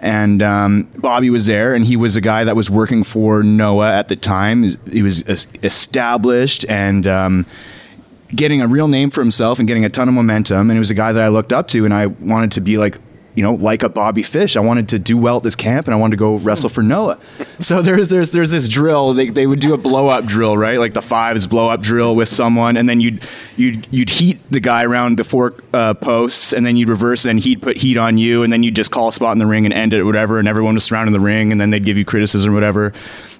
And 0.00 0.42
um, 0.42 0.88
Bobby 0.96 1.30
was 1.30 1.46
there, 1.46 1.74
and 1.74 1.86
he 1.86 1.96
was 1.96 2.16
a 2.16 2.20
guy 2.20 2.42
that 2.42 2.56
was 2.56 2.68
working 2.68 3.04
for 3.04 3.44
Noah 3.44 3.92
at 3.92 4.08
the 4.08 4.16
time. 4.16 4.64
He 4.90 5.02
was 5.02 5.28
es- 5.28 5.46
established 5.62 6.64
and 6.68 7.06
um, 7.06 7.46
getting 8.34 8.60
a 8.60 8.66
real 8.66 8.88
name 8.88 9.10
for 9.10 9.20
himself 9.20 9.60
and 9.60 9.68
getting 9.68 9.84
a 9.84 9.88
ton 9.88 10.08
of 10.08 10.14
momentum. 10.14 10.70
And 10.70 10.72
he 10.72 10.80
was 10.80 10.90
a 10.90 10.94
guy 10.94 11.12
that 11.12 11.22
I 11.22 11.28
looked 11.28 11.52
up 11.52 11.68
to, 11.68 11.84
and 11.84 11.94
I 11.94 12.06
wanted 12.06 12.50
to 12.52 12.60
be 12.60 12.78
like, 12.78 12.98
you 13.34 13.42
know, 13.42 13.54
like 13.54 13.82
a 13.82 13.88
Bobby 13.88 14.22
Fish. 14.22 14.56
I 14.56 14.60
wanted 14.60 14.88
to 14.90 14.98
do 14.98 15.16
well 15.16 15.38
at 15.38 15.42
this 15.42 15.54
camp, 15.54 15.86
and 15.86 15.94
I 15.94 15.96
wanted 15.96 16.12
to 16.12 16.18
go 16.18 16.36
wrestle 16.36 16.68
for 16.68 16.82
Noah. 16.82 17.18
So 17.60 17.80
there's 17.80 18.08
there's 18.08 18.32
there's 18.32 18.50
this 18.50 18.68
drill. 18.68 19.14
They, 19.14 19.28
they 19.30 19.46
would 19.46 19.60
do 19.60 19.72
a 19.72 19.78
blow 19.78 20.08
up 20.08 20.24
drill, 20.24 20.56
right? 20.56 20.78
Like 20.78 20.94
the 20.94 21.02
fives 21.02 21.46
blow 21.46 21.68
up 21.68 21.80
drill 21.80 22.14
with 22.14 22.28
someone, 22.28 22.76
and 22.76 22.88
then 22.88 23.00
you'd 23.00 23.26
you'd 23.56 23.86
you'd 23.90 24.10
heat 24.10 24.40
the 24.50 24.60
guy 24.60 24.84
around 24.84 25.18
the 25.18 25.24
four 25.24 25.54
uh, 25.72 25.94
posts, 25.94 26.52
and 26.52 26.66
then 26.66 26.76
you'd 26.76 26.88
reverse, 26.88 27.24
and 27.24 27.40
he'd 27.40 27.62
put 27.62 27.76
heat 27.78 27.96
on 27.96 28.18
you, 28.18 28.42
and 28.42 28.52
then 28.52 28.62
you'd 28.62 28.76
just 28.76 28.90
call 28.90 29.08
a 29.08 29.12
spot 29.12 29.32
in 29.32 29.38
the 29.38 29.46
ring 29.46 29.64
and 29.64 29.72
end 29.72 29.94
it, 29.94 30.04
whatever. 30.04 30.38
And 30.38 30.48
everyone 30.48 30.74
was 30.74 30.84
surrounding 30.84 31.12
the 31.12 31.20
ring, 31.20 31.52
and 31.52 31.60
then 31.60 31.70
they'd 31.70 31.84
give 31.84 31.96
you 31.96 32.04
criticism, 32.04 32.54
whatever. 32.54 32.92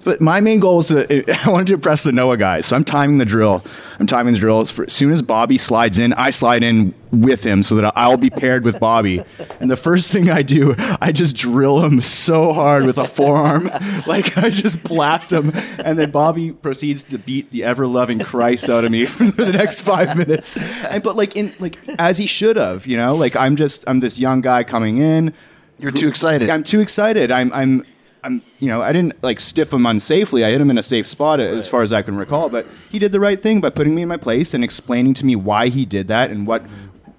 But 0.05 0.21
my 0.21 0.41
main 0.41 0.61
goal 0.61 0.81
is 0.81 0.89
to 0.89 1.47
I 1.47 1.51
wanted 1.51 1.69
to 1.69 1.75
impress 1.75 2.03
the 2.03 2.13
Noah 2.13 2.37
guys, 2.37 2.67
so 2.67 2.77
I'm 2.77 2.85
timing 2.85 3.19
the 3.19 3.25
drill. 3.25 3.65
I'm 3.99 4.07
timing 4.07 4.35
the 4.35 4.41
drill. 4.41 4.65
For, 4.65 4.85
as 4.85 4.93
soon 4.93 5.13
as 5.13 5.23
Bobby 5.23 5.59
slides 5.59 5.99
in, 5.99 6.13
I 6.15 6.31
slide 6.31 6.63
in 6.63 6.95
with 7.13 7.45
him 7.45 7.63
so 7.63 7.77
that 7.77 7.93
I'll 7.97 8.17
be 8.17 8.31
paired 8.31 8.65
with 8.65 8.81
Bobby. 8.81 9.23
And 9.61 9.71
the 9.71 9.77
first 9.77 10.11
thing 10.11 10.31
I 10.31 10.43
do, 10.43 10.75
I 11.01 11.13
just 11.13 11.37
drill 11.37 11.85
him 11.85 12.01
so 12.01 12.53
hard 12.53 12.85
with 12.85 12.99
a 12.99 13.07
forearm, 13.07 13.67
like 14.07 14.37
I 14.39 14.51
just 14.51 14.83
blast 14.83 15.33
him, 15.33 15.53
and 15.79 15.99
then 15.99 16.11
Bobby 16.11 16.53
proceeds 16.53 17.05
to 17.05 17.19
beat 17.19 17.51
the 17.51 17.65
ever 17.65 17.87
loving 17.87 18.19
Christ 18.19 18.69
out 18.69 18.85
of 18.85 18.91
me 18.91 19.07
for 19.07 19.31
the 19.31 19.53
next 19.53 19.83
five 19.83 20.17
minutes. 20.17 20.57
And 20.57 21.03
but 21.03 21.17
like 21.17 21.37
in 21.37 21.53
like 21.61 21.79
as 21.99 22.19
he 22.19 22.27
should 22.27 22.57
have, 22.57 22.87
you 22.87 22.97
know, 22.97 23.15
like 23.15 23.37
I'm 23.37 23.57
just 23.57 23.85
I'm 23.87 24.01
this 24.01 24.19
young 24.19 24.41
guy 24.41 24.65
coming 24.65 24.99
in. 24.99 25.35
You're 25.79 25.91
too 25.91 26.09
excited. 26.09 26.49
I'm 26.49 26.63
too 26.63 26.81
excited. 26.81 27.33
I'm 27.33 27.53
I'm 27.53 27.85
I'm 28.25 28.43
you 28.59 28.69
know 28.69 28.83
I 28.83 28.93
didn't 28.93 29.23
like 29.23 29.41
stiff 29.41 29.73
him 29.73 29.83
unsafely. 29.83 30.45
I 30.45 30.51
hit 30.51 30.61
him 30.61 30.71
in 30.71 30.79
a 30.79 30.83
safe 30.83 31.07
spot 31.07 31.41
as 31.41 31.67
far 31.69 31.83
as 31.83 31.93
I 31.93 32.03
can 32.03 32.17
recall. 32.17 32.49
But 32.49 32.67
he 32.91 32.99
did 32.99 33.13
the 33.13 33.21
right 33.21 33.39
thing 33.39 33.61
by 33.61 33.71
putting 33.71 33.95
me 33.95 34.03
in 34.03 34.09
my 34.09 34.17
place 34.17 34.55
and 34.55 34.63
explaining 34.63 35.15
to 35.15 35.27
me 35.27 35.37
why 35.37 35.69
he 35.69 35.85
did 35.85 36.09
that 36.09 36.31
and 36.31 36.47
what 36.47 36.63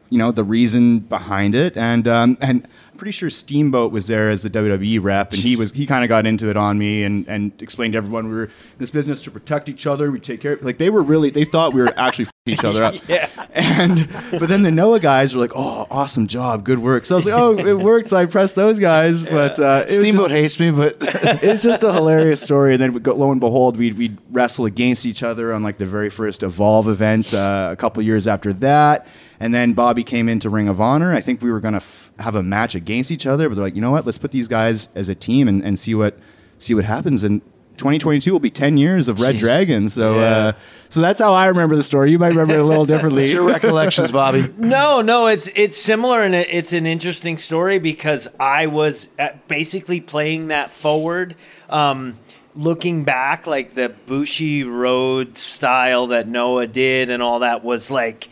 you 0.10 0.18
know 0.18 0.32
the 0.32 0.44
reason 0.44 1.00
behind 1.00 1.56
it. 1.56 1.76
And 1.76 2.08
um, 2.08 2.38
and 2.42 2.68
pretty 2.98 3.12
sure 3.12 3.30
Steamboat 3.30 3.92
was 3.92 4.08
there 4.08 4.30
as 4.30 4.44
the 4.44 4.50
WWE 4.50 5.02
rep, 5.04 5.32
and 5.32 5.42
he 5.42 5.56
was 5.56 5.72
he 5.72 5.86
kind 5.86 6.04
of 6.04 6.10
got 6.10 6.26
into 6.26 6.50
it 6.50 6.58
on 6.58 6.78
me 6.78 7.04
and 7.04 7.28
and 7.28 7.52
explained 7.62 7.94
to 7.94 7.98
everyone 7.98 8.28
we 8.30 8.36
were 8.36 8.44
in 8.46 8.52
this 8.80 8.90
business 8.90 9.22
to 9.24 9.32
protect 9.32 9.70
each 9.70 9.86
other. 9.88 10.12
We 10.12 10.20
take 10.20 10.42
care. 10.42 10.58
Like 10.62 10.78
they 10.78 10.90
were 10.90 11.02
really 11.04 11.30
they 11.30 11.46
thought 11.46 11.74
we 11.74 11.82
were 11.82 11.92
actually 11.98 12.28
each 12.46 12.64
other 12.64 12.84
up. 12.84 12.96
Yeah. 13.08 13.30
And 13.56 14.10
but 14.32 14.50
then 14.50 14.64
the 14.64 14.72
Noah 14.72 15.00
guys 15.00 15.36
were 15.36 15.42
like, 15.42 15.52
"Oh, 15.56 15.86
awesome 15.92 16.28
job, 16.28 16.64
good 16.66 16.80
work." 16.80 17.06
So 17.06 17.16
I 17.16 17.18
was 17.18 17.26
like, 17.26 17.36
"Oh, 17.36 17.58
it 17.58 17.78
worked." 17.78 18.10
So 18.10 18.18
I 18.18 18.26
pressed 18.26 18.56
those 18.56 18.80
guys, 18.80 19.22
but 19.24 19.60
uh, 19.60 19.88
Steamboat 19.88 20.30
just- 20.30 20.58
hates 20.58 20.60
me, 20.60 20.72
but 20.72 20.98
it's 21.44 21.62
just 21.62 21.84
a 21.84 21.94
hilarious 21.94 22.42
story. 22.42 22.74
And 22.74 22.82
then 22.82 22.94
we 22.94 23.00
go, 23.00 23.14
lo 23.14 23.32
and 23.32 23.40
behold, 23.40 23.78
we'd, 23.78 23.96
we'd 23.98 24.18
wrestle 24.32 24.66
against 24.66 25.06
each 25.06 25.22
other 25.22 25.54
on 25.54 25.62
like 25.62 25.78
the 25.78 25.86
very 25.86 26.10
first 26.10 26.42
Evolve 26.42 26.88
event 26.90 27.34
uh, 27.34 27.70
a 27.72 27.76
couple 27.76 28.02
years 28.02 28.28
after 28.28 28.52
that. 28.54 29.06
And 29.44 29.54
then 29.54 29.74
Bobby 29.74 30.06
came 30.06 30.30
into 30.30 30.50
Ring 30.50 30.70
of 30.70 30.80
Honor. 30.80 31.14
I 31.14 31.20
think 31.20 31.42
we 31.42 31.52
were 31.52 31.60
going 31.60 31.74
to 31.74 31.82
f- 31.82 32.12
have 32.20 32.34
a 32.36 32.42
match 32.42 32.76
against 32.76 33.12
each 33.12 33.26
other, 33.26 33.50
but 33.50 33.56
they're 33.56 33.64
like, 33.66 33.76
you 33.76 33.82
know 33.82 33.92
what? 33.92 34.06
Let's 34.06 34.18
put 34.18 34.32
these 34.32 34.48
guys 34.48 34.88
as 34.96 35.10
a 35.10 35.16
team 35.16 35.50
and, 35.50 35.62
and 35.62 35.78
see 35.78 35.94
what 35.94 36.18
see 36.60 36.74
what 36.74 36.86
happens. 36.86 37.24
And 37.24 37.42
2022 37.76 38.32
will 38.32 38.40
be 38.40 38.50
10 38.50 38.78
years 38.78 39.10
of 39.10 39.20
Red 39.20 39.36
Jeez. 39.36 39.40
Dragon. 39.40 39.90
So, 39.90 40.22
Yeah. 40.22 40.38
uh, 40.38 40.54
so 40.88 41.02
that's 41.02 41.20
how 41.20 41.34
I 41.34 41.48
remember 41.48 41.76
the 41.76 41.84
story. 41.84 42.12
You 42.12 42.20
might 42.20 42.30
remember 42.30 42.54
it 42.54 42.60
a 42.62 42.64
little 42.64 42.86
differently. 42.86 43.24
what's 43.24 43.32
your 43.34 43.44
recollections, 43.44 44.14
Bobby? 44.14 44.50
No, 44.58 45.02
no, 45.02 45.28
it's 45.28 45.50
it's 45.56 45.76
similar 45.76 46.22
and 46.22 46.34
it, 46.36 46.48
it's 46.50 46.72
an 46.72 46.86
interesting 46.86 47.38
story 47.38 47.80
because 47.80 48.30
I 48.40 48.68
was 48.68 49.10
at 49.20 49.50
basically 49.50 50.00
playing 50.00 50.48
that 50.50 50.72
forward. 50.72 51.36
Um, 51.70 52.18
looking 52.56 53.04
back, 53.04 53.46
like 53.46 53.74
the 53.74 53.90
Bushi 54.06 54.64
Road 54.64 55.38
style 55.38 56.08
that 56.08 56.30
Noah 56.30 56.68
did 56.68 57.10
and 57.10 57.22
all 57.22 57.40
that 57.40 57.62
was 57.64 57.92
like, 57.92 58.30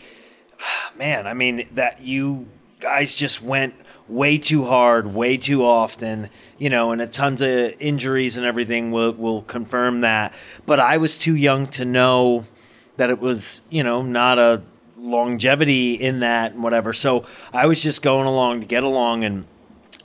man, 0.98 1.28
I 1.28 1.34
mean 1.34 1.68
that 1.74 2.02
you 2.02 2.48
guys 2.80 3.16
just 3.16 3.42
went 3.42 3.76
way 4.08 4.38
too 4.38 4.66
hard, 4.66 5.14
way 5.14 5.38
too 5.38 5.64
often, 5.64 6.30
you 6.58 6.70
know, 6.70 6.92
and 6.92 7.02
a 7.02 7.08
tons 7.08 7.42
of 7.42 7.74
injuries 7.80 8.38
and 8.38 8.46
everything 8.46 8.92
will 8.92 9.14
will 9.14 9.44
confirm 9.44 10.02
that. 10.02 10.34
But 10.66 10.80
I 10.80 10.98
was 10.98 11.18
too 11.18 11.36
young 11.36 11.68
to 11.68 11.86
know 11.86 12.46
that 12.98 13.10
it 13.10 13.20
was, 13.20 13.62
you 13.70 13.84
know, 13.84 14.02
not 14.02 14.38
a 14.38 14.62
longevity 14.98 15.94
in 15.94 16.20
that 16.20 16.54
and 16.54 16.64
whatever. 16.64 16.94
So 16.94 17.26
I 17.54 17.66
was 17.66 17.82
just 17.82 18.02
going 18.02 18.28
along 18.28 18.62
to 18.62 18.68
get 18.68 18.84
along 18.84 19.24
and 19.24 19.46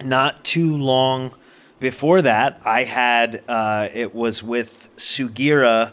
not 0.02 0.44
too 0.44 0.76
long 0.76 1.32
before 1.78 2.22
that, 2.22 2.60
I 2.64 2.84
had 2.84 3.42
uh, 3.48 3.88
it 3.92 4.14
was 4.14 4.42
with 4.42 4.88
Sugiura. 4.96 5.92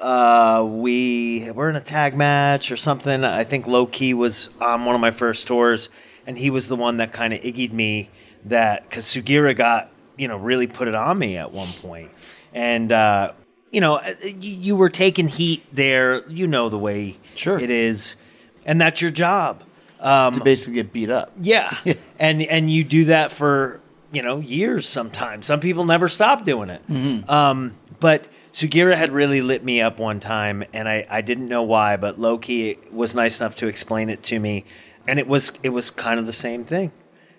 Uh, 0.00 0.64
we 0.68 1.50
were 1.52 1.68
in 1.70 1.76
a 1.76 1.80
tag 1.80 2.16
match 2.16 2.72
or 2.72 2.76
something. 2.76 3.24
I 3.24 3.44
think 3.44 3.66
Low 3.66 3.86
Ki 3.86 4.14
was 4.14 4.50
on 4.60 4.84
one 4.84 4.94
of 4.94 5.00
my 5.00 5.10
first 5.10 5.46
tours, 5.46 5.90
and 6.26 6.38
he 6.38 6.50
was 6.50 6.68
the 6.68 6.76
one 6.76 6.96
that 6.98 7.12
kind 7.12 7.32
of 7.32 7.40
iggied 7.42 7.72
me 7.72 8.08
that 8.46 8.84
because 8.88 9.04
Sugiura 9.04 9.54
got 9.54 9.90
you 10.16 10.26
know 10.28 10.36
really 10.36 10.66
put 10.66 10.88
it 10.88 10.94
on 10.94 11.18
me 11.18 11.36
at 11.36 11.52
one 11.52 11.68
point, 11.82 12.10
and 12.54 12.90
uh, 12.90 13.32
you 13.70 13.80
know 13.80 14.00
you, 14.24 14.52
you 14.54 14.76
were 14.76 14.88
taking 14.90 15.28
heat 15.28 15.64
there. 15.72 16.26
You 16.28 16.46
know 16.46 16.68
the 16.70 16.78
way 16.78 17.18
Sure. 17.34 17.58
it 17.60 17.70
is, 17.70 18.16
and 18.64 18.80
that's 18.80 19.00
your 19.02 19.10
job. 19.10 19.62
Um, 20.00 20.32
to 20.32 20.42
basically 20.42 20.76
get 20.76 20.94
beat 20.94 21.10
up. 21.10 21.30
yeah. 21.38 21.76
and 22.18 22.40
and 22.40 22.70
you 22.70 22.84
do 22.84 23.04
that 23.06 23.32
for 23.32 23.80
you 24.12 24.22
know 24.22 24.38
years 24.40 24.88
sometimes. 24.88 25.44
Some 25.44 25.60
people 25.60 25.84
never 25.84 26.08
stop 26.08 26.46
doing 26.46 26.70
it. 26.70 27.28
Um, 27.28 27.74
but 28.00 28.26
Sugiura 28.52 28.96
had 28.96 29.12
really 29.12 29.42
lit 29.42 29.64
me 29.64 29.80
up 29.80 29.98
one 29.98 30.18
time, 30.20 30.64
and 30.72 30.88
I, 30.88 31.06
I 31.08 31.20
didn't 31.20 31.48
know 31.48 31.62
why, 31.62 31.96
but 31.96 32.18
Low 32.18 32.36
Ki 32.38 32.78
was 32.90 33.14
nice 33.14 33.40
enough 33.40 33.56
to 33.56 33.68
explain 33.68 34.10
it 34.10 34.22
to 34.24 34.38
me, 34.40 34.64
and 35.06 35.18
it 35.18 35.28
was 35.28 35.52
it 35.62 35.68
was 35.68 35.90
kind 35.90 36.18
of 36.18 36.26
the 36.26 36.32
same 36.32 36.64
thing. 36.64 36.90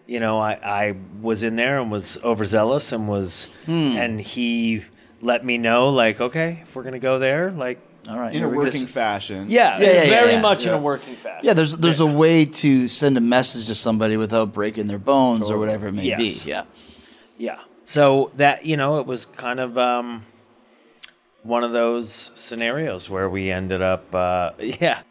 You 0.08 0.20
know, 0.20 0.39
I, 0.39 0.53
I 0.53 0.96
was 1.22 1.44
in 1.44 1.56
there 1.56 1.80
and 1.80 1.91
was 1.91 2.18
overzealous 2.24 2.91
and 2.91 3.08
was 3.08 3.50
and 3.68 4.20
he 4.20 4.84
let 5.22 5.46
me 5.46 5.58
know 5.58 5.89
like, 5.89 6.20
okay, 6.20 6.60
if 6.63 6.75
we're 6.75 6.84
gonna 6.84 7.00
go 7.00 7.20
there, 7.20 7.51
like 7.51 7.80
All 8.10 8.18
right. 8.20 8.34
in 8.34 8.44
a 8.44 8.48
working 8.50 8.82
this- 8.82 8.86
fashion. 8.86 9.46
yeah, 9.50 9.77
Yeah, 9.80 9.86
yeah, 9.91 10.06
very 10.10 10.32
yeah, 10.34 10.41
much 10.41 10.65
in 10.65 10.74
a 10.74 10.80
working 10.80 11.13
fashion. 11.15 11.46
Yeah, 11.46 11.53
there's 11.53 11.77
there's 11.77 12.00
a 12.00 12.06
way 12.06 12.46
to 12.46 12.88
send 12.88 13.18
a 13.18 13.22
message 13.22 13.68
to 13.68 13.75
somebody 13.75 14.18
without 14.18 14.51
breaking 14.53 14.88
their 14.88 14.98
bones 15.00 15.51
or 15.51 15.58
whatever 15.58 15.88
it 15.88 15.94
may 15.94 16.03
Yes. 16.06 16.44
be. 16.44 16.50
Yeah. 16.50 16.63
Yeah. 17.38 17.60
So 17.86 18.32
that 18.38 18.65
you 18.65 18.75
know, 18.77 19.00
it 19.00 19.06
was 19.06 19.25
kind 19.25 19.60
of 19.60 19.77
um, 19.77 20.24
one 21.43 21.63
of 21.63 21.71
those 21.71 22.31
scenarios 22.33 23.10
where 23.10 23.29
we 23.29 23.51
ended 23.51 23.81
up, 23.81 24.13
uh, 24.13 24.51
yeah, 24.60 25.01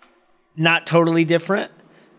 not 0.57 0.87
totally 0.87 1.25
different. 1.25 1.73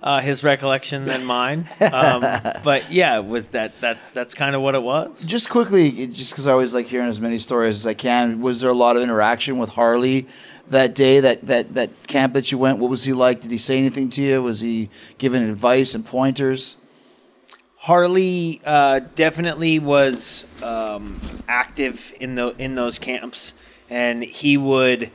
Uh, 0.03 0.20
his 0.20 0.44
recollection 0.44 1.06
than 1.06 1.24
mine, 1.24 1.70
um, 1.80 2.22
but 2.63 2.91
yeah, 2.91 3.20
was 3.20 3.50
that 3.50 3.80
that's 3.80 4.12
that's 4.12 4.34
kind 4.34 4.56
of 4.56 4.62
what 4.63 4.74
it 4.74 4.82
was. 4.82 5.24
Just 5.24 5.51
quickly, 5.51 6.08
just 6.08 6.34
because 6.34 6.48
I 6.48 6.53
always 6.53 6.74
like 6.74 6.88
hearing 6.88 7.08
as 7.08 7.22
many 7.22 7.38
stories 7.38 7.75
as 7.75 7.86
I 7.86 7.94
can. 7.94 8.41
Was 8.41 8.62
there 8.62 8.72
a 8.72 8.74
lot 8.74 8.98
of 8.98 9.03
interaction 9.03 9.60
with 9.60 9.70
Harley 9.70 10.27
that 10.70 10.96
day? 10.96 11.20
That 11.20 11.46
that 11.46 11.74
that 11.74 12.08
camp 12.08 12.34
that 12.34 12.51
you 12.51 12.58
went. 12.58 12.80
What 12.80 12.89
was 12.89 13.03
he 13.03 13.13
like? 13.13 13.41
Did 13.41 13.51
he 13.51 13.60
say 13.60 13.77
anything 13.77 14.10
to 14.10 14.24
you? 14.24 14.41
Was 14.41 14.62
he 14.62 14.89
giving 15.20 15.44
advice 15.44 15.94
and 15.94 16.03
pointers? 16.03 16.77
Harley 17.82 18.62
uh, 18.63 19.00
definitely 19.15 19.80
was 19.80 20.46
um, 20.62 21.20
active 21.48 22.13
in 22.20 22.36
the 22.36 22.50
in 22.60 22.75
those 22.75 23.00
camps, 23.00 23.56
and 23.91 24.24
he 24.24 24.57
would 24.57 25.12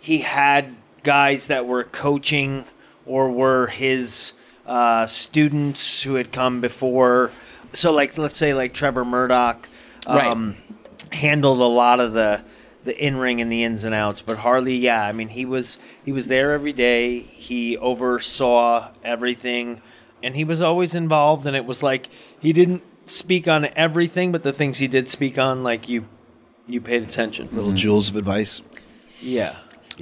he 0.00 0.18
had 0.18 0.74
guys 1.02 1.46
that 1.46 1.66
were 1.66 1.84
coaching 1.84 2.64
or 3.06 3.30
were 3.30 3.68
his 3.68 4.32
uh, 4.66 5.06
students 5.06 6.02
who 6.02 6.16
had 6.16 6.32
come 6.32 6.60
before. 6.60 7.30
So, 7.72 7.92
like 7.92 8.18
let's 8.18 8.36
say 8.36 8.52
like 8.52 8.74
Trevor 8.74 9.04
Murdoch 9.04 9.68
um, 10.06 10.56
handled 11.12 11.60
a 11.60 11.64
lot 11.64 12.00
of 12.00 12.12
the 12.12 12.42
the 12.84 12.96
in 13.04 13.16
ring 13.16 13.40
and 13.40 13.50
the 13.50 13.62
ins 13.62 13.84
and 13.84 13.94
outs. 13.94 14.22
But 14.22 14.38
Harley, 14.38 14.76
yeah, 14.76 15.04
I 15.04 15.12
mean 15.12 15.28
he 15.28 15.44
was 15.44 15.78
he 16.04 16.12
was 16.12 16.26
there 16.26 16.52
every 16.52 16.72
day. 16.72 17.20
He 17.20 17.76
oversaw 17.78 18.90
everything, 19.04 19.80
and 20.22 20.34
he 20.34 20.44
was 20.44 20.60
always 20.60 20.94
involved. 20.94 21.46
And 21.46 21.56
it 21.56 21.64
was 21.64 21.82
like 21.82 22.08
he 22.40 22.52
didn't 22.52 22.82
speak 23.06 23.46
on 23.46 23.66
everything, 23.76 24.32
but 24.32 24.42
the 24.42 24.52
things 24.52 24.78
he 24.78 24.88
did 24.88 25.08
speak 25.08 25.38
on, 25.38 25.62
like 25.62 25.88
you 25.88 26.06
you 26.66 26.80
paid 26.80 27.02
attention. 27.02 27.48
Little 27.52 27.72
jewels 27.72 28.08
of 28.10 28.16
advice. 28.16 28.62
Yeah. 29.20 29.56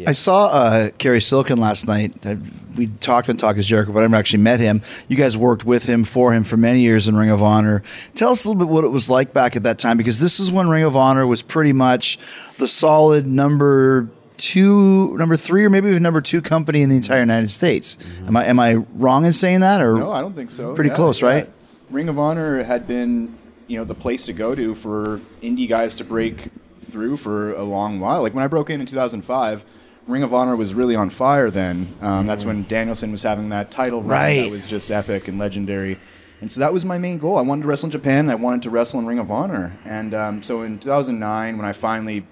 I 0.06 0.12
saw 0.12 0.46
uh, 0.46 0.90
Cary 0.98 1.20
Silkin 1.20 1.58
last 1.58 1.86
night. 1.86 2.26
I, 2.26 2.36
we 2.76 2.88
talked 2.88 3.28
and 3.28 3.38
talked 3.38 3.60
as 3.60 3.66
Jericho, 3.66 3.92
but 3.92 4.00
I 4.00 4.02
never 4.02 4.16
actually 4.16 4.42
met 4.42 4.58
him. 4.58 4.82
You 5.06 5.16
guys 5.16 5.36
worked 5.36 5.64
with 5.64 5.86
him, 5.86 6.02
for 6.02 6.32
him, 6.32 6.42
for 6.42 6.56
many 6.56 6.80
years 6.80 7.06
in 7.06 7.16
Ring 7.16 7.30
of 7.30 7.40
Honor. 7.40 7.84
Tell 8.16 8.32
us 8.32 8.44
a 8.44 8.48
little 8.48 8.58
bit 8.66 8.72
what 8.72 8.82
it 8.82 8.88
was 8.88 9.08
like 9.08 9.32
back 9.32 9.54
at 9.54 9.62
that 9.62 9.78
time, 9.78 9.96
because 9.96 10.18
this 10.18 10.40
is 10.40 10.50
when 10.50 10.68
Ring 10.68 10.82
of 10.82 10.96
Honor 10.96 11.28
was 11.28 11.42
pretty 11.42 11.72
much 11.72 12.18
the 12.58 12.66
solid 12.66 13.24
number 13.24 14.08
two, 14.36 15.16
number 15.16 15.36
three, 15.36 15.64
or 15.64 15.70
maybe 15.70 15.88
even 15.88 16.02
number 16.02 16.20
two 16.20 16.42
company 16.42 16.82
in 16.82 16.88
the 16.88 16.96
entire 16.96 17.20
United 17.20 17.52
States. 17.52 17.96
Am 18.26 18.36
I 18.36 18.46
am 18.46 18.58
I 18.58 18.74
wrong 18.94 19.24
in 19.24 19.32
saying 19.32 19.60
that? 19.60 19.80
Or 19.80 19.96
No, 19.96 20.10
I 20.10 20.20
don't 20.20 20.34
think 20.34 20.50
so. 20.50 20.74
Pretty 20.74 20.90
close, 20.90 21.22
right? 21.22 21.48
Ring 21.88 22.08
of 22.08 22.18
Honor 22.18 22.64
had 22.64 22.88
been, 22.88 23.38
you 23.66 23.78
know, 23.78 23.84
the 23.84 23.94
place 23.94 24.26
to 24.26 24.32
go 24.32 24.54
to 24.54 24.74
for 24.74 25.20
indie 25.42 25.68
guys 25.68 25.94
to 25.96 26.04
break 26.04 26.48
through 26.80 27.16
for 27.16 27.52
a 27.54 27.62
long 27.62 28.00
while. 28.00 28.22
Like 28.22 28.34
when 28.34 28.44
I 28.44 28.46
broke 28.46 28.70
in 28.70 28.80
in 28.80 28.86
2005, 28.86 29.64
Ring 30.06 30.22
of 30.22 30.34
Honor 30.34 30.54
was 30.54 30.74
really 30.74 30.94
on 30.94 31.08
fire 31.10 31.50
then. 31.50 31.94
Um, 32.02 32.26
That's 32.26 32.44
when 32.44 32.64
Danielson 32.64 33.10
was 33.10 33.22
having 33.22 33.48
that 33.48 33.70
title 33.70 34.00
run 34.02 34.10
Right. 34.10 34.42
that 34.42 34.50
was 34.50 34.66
just 34.66 34.90
epic 34.90 35.28
and 35.28 35.38
legendary. 35.38 35.98
And 36.42 36.50
so 36.52 36.60
that 36.60 36.74
was 36.74 36.84
my 36.84 36.98
main 36.98 37.16
goal. 37.16 37.38
I 37.38 37.40
wanted 37.40 37.62
to 37.62 37.68
wrestle 37.68 37.86
in 37.86 37.90
Japan. 37.92 38.28
I 38.28 38.34
wanted 38.34 38.62
to 38.64 38.70
wrestle 38.70 39.00
in 39.00 39.06
Ring 39.06 39.18
of 39.18 39.30
Honor. 39.30 39.72
And 39.86 40.12
um, 40.12 40.42
so 40.42 40.60
in 40.62 40.78
2009, 40.78 41.56
when 41.56 41.64
I 41.66 41.72
finally 41.72 42.26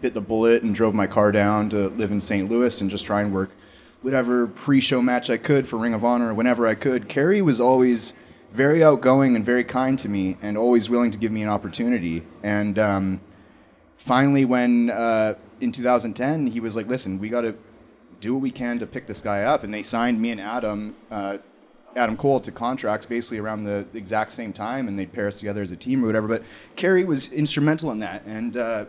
bit 0.00 0.14
the 0.14 0.20
bullet 0.20 0.62
and 0.62 0.72
drove 0.74 0.94
my 0.94 1.08
car 1.08 1.32
down 1.32 1.68
to 1.70 1.88
live 1.88 2.12
in 2.12 2.20
St. 2.20 2.48
Louis 2.48 2.80
and 2.80 2.88
just 2.88 3.06
try 3.06 3.22
and 3.22 3.34
work 3.34 3.50
whatever 4.02 4.46
pre-show 4.46 5.02
match 5.02 5.30
I 5.30 5.36
could 5.36 5.66
for 5.66 5.78
Ring 5.78 5.94
of 5.94 6.04
Honor 6.04 6.32
whenever 6.32 6.64
I 6.66 6.74
could. 6.76 7.08
Cary 7.08 7.42
was 7.42 7.58
always 7.60 8.14
very 8.56 8.82
outgoing 8.82 9.36
and 9.36 9.44
very 9.44 9.62
kind 9.62 9.98
to 9.98 10.08
me 10.08 10.38
and 10.40 10.56
always 10.56 10.88
willing 10.88 11.10
to 11.10 11.18
give 11.18 11.30
me 11.30 11.42
an 11.42 11.48
opportunity. 11.48 12.22
And 12.42 12.78
um, 12.78 13.20
finally, 13.98 14.46
when 14.46 14.90
uh, 14.90 15.34
in 15.60 15.72
2010 15.72 16.46
he 16.48 16.58
was 16.58 16.74
like, 16.74 16.88
"Listen, 16.88 17.18
we 17.18 17.28
got 17.28 17.42
to 17.42 17.54
do 18.20 18.32
what 18.34 18.42
we 18.42 18.50
can 18.50 18.78
to 18.78 18.86
pick 18.86 19.06
this 19.06 19.20
guy 19.20 19.42
up," 19.42 19.62
and 19.62 19.72
they 19.72 19.82
signed 19.82 20.20
me 20.20 20.30
and 20.30 20.40
Adam. 20.40 20.96
Uh, 21.10 21.38
Adam 21.94 22.14
Cole 22.14 22.40
to 22.40 22.52
contracts 22.52 23.06
basically 23.06 23.38
around 23.38 23.64
the 23.64 23.86
exact 23.94 24.32
same 24.32 24.52
time, 24.52 24.86
and 24.86 24.98
they'd 24.98 25.12
pair 25.12 25.26
us 25.26 25.36
together 25.36 25.62
as 25.62 25.72
a 25.72 25.76
team 25.76 26.04
or 26.04 26.06
whatever. 26.06 26.28
But 26.28 26.42
Cary 26.76 27.04
was 27.04 27.32
instrumental 27.32 27.90
in 27.90 28.00
that, 28.00 28.22
and 28.26 28.54
uh, 28.54 28.84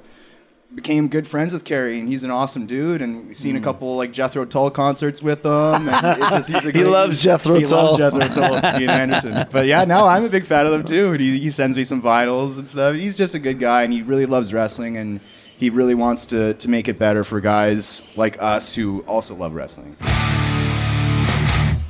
became 0.73 1.07
good 1.07 1.27
friends 1.27 1.53
with 1.53 1.63
Cary, 1.63 1.99
and 1.99 2.07
he's 2.07 2.23
an 2.23 2.31
awesome 2.31 2.65
dude. 2.65 3.01
And 3.01 3.27
we've 3.27 3.37
seen 3.37 3.55
a 3.55 3.59
mm. 3.59 3.63
couple 3.63 3.95
like 3.95 4.11
Jethro 4.11 4.45
Tull 4.45 4.69
concerts 4.69 5.21
with 5.21 5.45
him. 5.45 5.89
And 5.89 6.21
it's 6.21 6.29
just, 6.29 6.49
he's 6.49 6.65
a 6.65 6.71
He 6.77 6.83
loves 6.83 7.21
Jethro 7.21 7.55
he 7.55 7.63
Tull. 7.63 7.97
loves 7.97 7.97
Jethro 7.97 8.27
Tull, 8.27 8.81
Ian 8.81 8.89
Anderson. 8.89 9.47
But 9.51 9.65
yeah, 9.65 9.85
now 9.85 10.07
I'm 10.07 10.25
a 10.25 10.29
big 10.29 10.45
fan 10.45 10.65
of 10.65 10.71
them 10.71 10.83
too. 10.83 11.11
And 11.11 11.19
he, 11.21 11.39
he 11.39 11.49
sends 11.49 11.77
me 11.77 11.83
some 11.83 12.01
vinyls 12.01 12.59
and 12.59 12.69
stuff. 12.69 12.95
He's 12.95 13.17
just 13.17 13.33
a 13.35 13.39
good 13.39 13.59
guy, 13.59 13.83
and 13.83 13.93
he 13.93 14.01
really 14.01 14.25
loves 14.25 14.53
wrestling, 14.53 14.97
and 14.97 15.19
he 15.57 15.69
really 15.69 15.95
wants 15.95 16.25
to 16.27 16.53
to 16.55 16.69
make 16.69 16.87
it 16.87 16.99
better 16.99 17.23
for 17.23 17.41
guys 17.41 18.03
like 18.15 18.41
us 18.41 18.75
who 18.75 19.03
also 19.07 19.35
love 19.35 19.53
wrestling. 19.55 19.95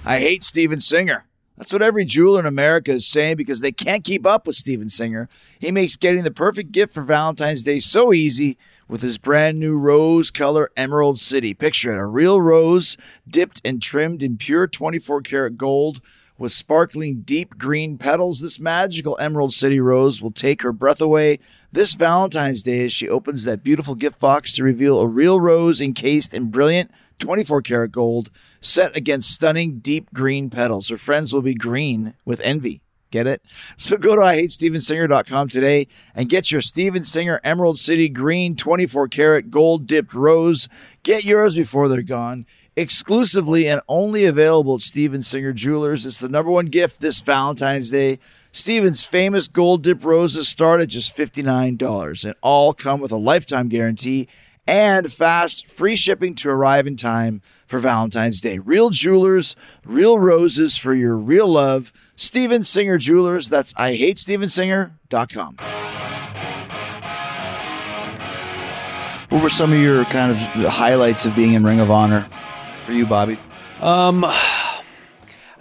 I 0.06 0.20
hate 0.20 0.44
Steven 0.44 0.80
Singer. 0.80 1.26
That's 1.58 1.74
what 1.74 1.82
every 1.82 2.06
jeweler 2.06 2.40
in 2.40 2.46
America 2.46 2.92
is 2.92 3.08
saying 3.08 3.38
because 3.38 3.62
they 3.62 3.72
can't 3.72 4.04
keep 4.04 4.28
up 4.28 4.46
with 4.46 4.56
Steven 4.56 4.90
Singer. 4.90 5.28
He 5.60 5.72
makes 5.72 5.96
getting 5.96 6.24
the 6.24 6.32
perfect 6.32 6.72
gift 6.72 6.94
for 6.94 7.02
Valentine's 7.02 7.64
Day 7.64 7.80
so 7.80 8.14
easy 8.14 8.58
with 8.88 9.02
his 9.02 9.18
brand 9.18 9.60
new 9.60 9.78
rose 9.78 10.30
color 10.30 10.70
Emerald 10.78 11.20
City. 11.20 11.56
Picture 11.56 11.94
it 11.94 12.00
a 12.00 12.06
real 12.06 12.40
rose 12.40 12.96
dipped 13.28 13.60
and 13.66 13.82
trimmed 13.82 14.22
in 14.22 14.38
pure 14.38 14.68
24 14.68 15.22
karat 15.22 15.58
gold 15.58 16.00
with 16.38 16.52
sparkling 16.52 17.22
deep 17.22 17.58
green 17.58 17.98
petals. 17.98 18.42
This 18.42 18.60
magical 18.60 19.18
Emerald 19.20 19.54
City 19.54 19.80
rose 19.80 20.22
will 20.22 20.32
take 20.32 20.62
her 20.62 20.72
breath 20.72 21.02
away 21.02 21.40
this 21.72 21.94
Valentine's 21.94 22.64
Day 22.64 22.86
as 22.86 22.94
she 22.94 23.10
opens 23.10 23.44
that 23.44 23.64
beautiful 23.64 23.96
gift 23.96 24.20
box 24.20 24.52
to 24.54 24.64
reveal 24.64 25.00
a 25.00 25.08
real 25.08 25.40
rose 25.40 25.82
encased 25.82 26.34
in 26.34 26.50
brilliant 26.50 26.92
24 27.20 27.62
karat 27.62 27.92
gold 27.92 28.30
set 28.62 28.96
against 28.96 29.32
stunning 29.32 29.80
deep 29.80 30.14
green 30.14 30.50
petals. 30.50 30.90
Her 30.90 30.98
friends 30.98 31.34
will 31.34 31.42
be 31.42 31.56
green 31.56 32.14
with 32.26 32.42
envy. 32.42 32.82
Get 33.10 33.28
it? 33.28 33.42
So 33.78 33.96
go 33.96 34.16
to 34.16 34.22
IHateStevenSinger.com 34.22 35.48
today 35.48 35.88
and 36.14 36.28
get 36.28 36.52
your 36.52 36.60
Steven 36.60 37.04
Singer 37.04 37.40
Emerald 37.44 37.80
City 37.80 38.10
Green 38.10 38.56
24 38.56 39.08
karat 39.08 39.50
gold 39.50 39.88
dipped 39.88 40.14
rose. 40.14 40.68
Get 41.04 41.24
yours 41.24 41.56
before 41.56 41.88
they're 41.88 42.02
gone. 42.02 42.46
Exclusively 42.78 43.68
and 43.68 43.82
only 43.88 44.26
available 44.26 44.76
at 44.76 44.82
Steven 44.82 45.24
Singer 45.24 45.52
Jewelers. 45.52 46.06
It's 46.06 46.20
the 46.20 46.30
number 46.30 46.52
one 46.52 46.68
gift 46.68 47.02
this 47.02 47.20
Valentine's 47.22 47.90
Day. 47.90 48.20
Steven's 48.52 49.04
famous 49.04 49.48
gold 49.48 49.82
dip 49.82 50.06
roses 50.06 50.48
start 50.48 50.80
at 50.80 50.90
just 50.90 51.18
$59 51.18 52.24
and 52.24 52.36
all 52.42 52.76
come 52.76 53.00
with 53.00 53.12
a 53.12 53.18
lifetime 53.18 53.68
guarantee 53.68 54.28
and 54.68 55.12
fast 55.12 55.68
free 55.68 55.96
shipping 55.96 56.36
to 56.36 56.52
arrive 56.52 56.86
in 56.86 56.98
time 56.98 57.42
for 57.66 57.80
Valentine's 57.80 58.40
Day. 58.42 58.60
Real 58.60 58.92
jewelers, 58.92 59.56
real 59.84 60.20
roses 60.20 60.78
for 60.78 60.94
your 60.94 61.16
real 61.16 61.48
love. 61.48 61.92
Steven 62.16 62.62
Singer 62.62 63.00
Jewelers. 63.00 63.50
That's 63.50 63.74
IHateStevenSinger.com. 63.74 65.58
What 69.30 69.42
were 69.42 69.50
some 69.50 69.74
of 69.74 69.80
your 69.80 70.06
kind 70.06 70.30
of 70.30 70.38
highlights 70.38 71.26
of 71.26 71.36
being 71.36 71.54
in 71.54 71.64
Ring 71.64 71.80
of 71.80 71.90
Honor 71.90 72.30
for 72.88 72.94
you, 72.94 73.06
Bobby? 73.06 73.38
Um, 73.82 74.26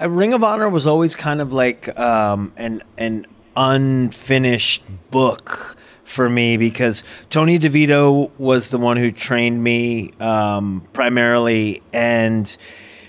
Ring 0.01 0.33
of 0.33 0.45
Honor 0.45 0.71
was 0.71 0.87
always 0.87 1.17
kind 1.17 1.41
of 1.41 1.53
like 1.53 1.99
um, 1.99 2.53
an 2.57 2.85
an 2.97 3.27
unfinished 3.57 4.85
book 5.11 5.77
for 6.05 6.31
me 6.31 6.57
because 6.57 7.03
Tony 7.29 7.59
DeVito 7.59 8.31
was 8.39 8.71
the 8.71 8.79
one 8.79 8.97
who 8.97 9.11
trained 9.11 9.63
me 9.63 10.13
um, 10.21 10.87
primarily, 10.93 11.83
and 11.93 12.57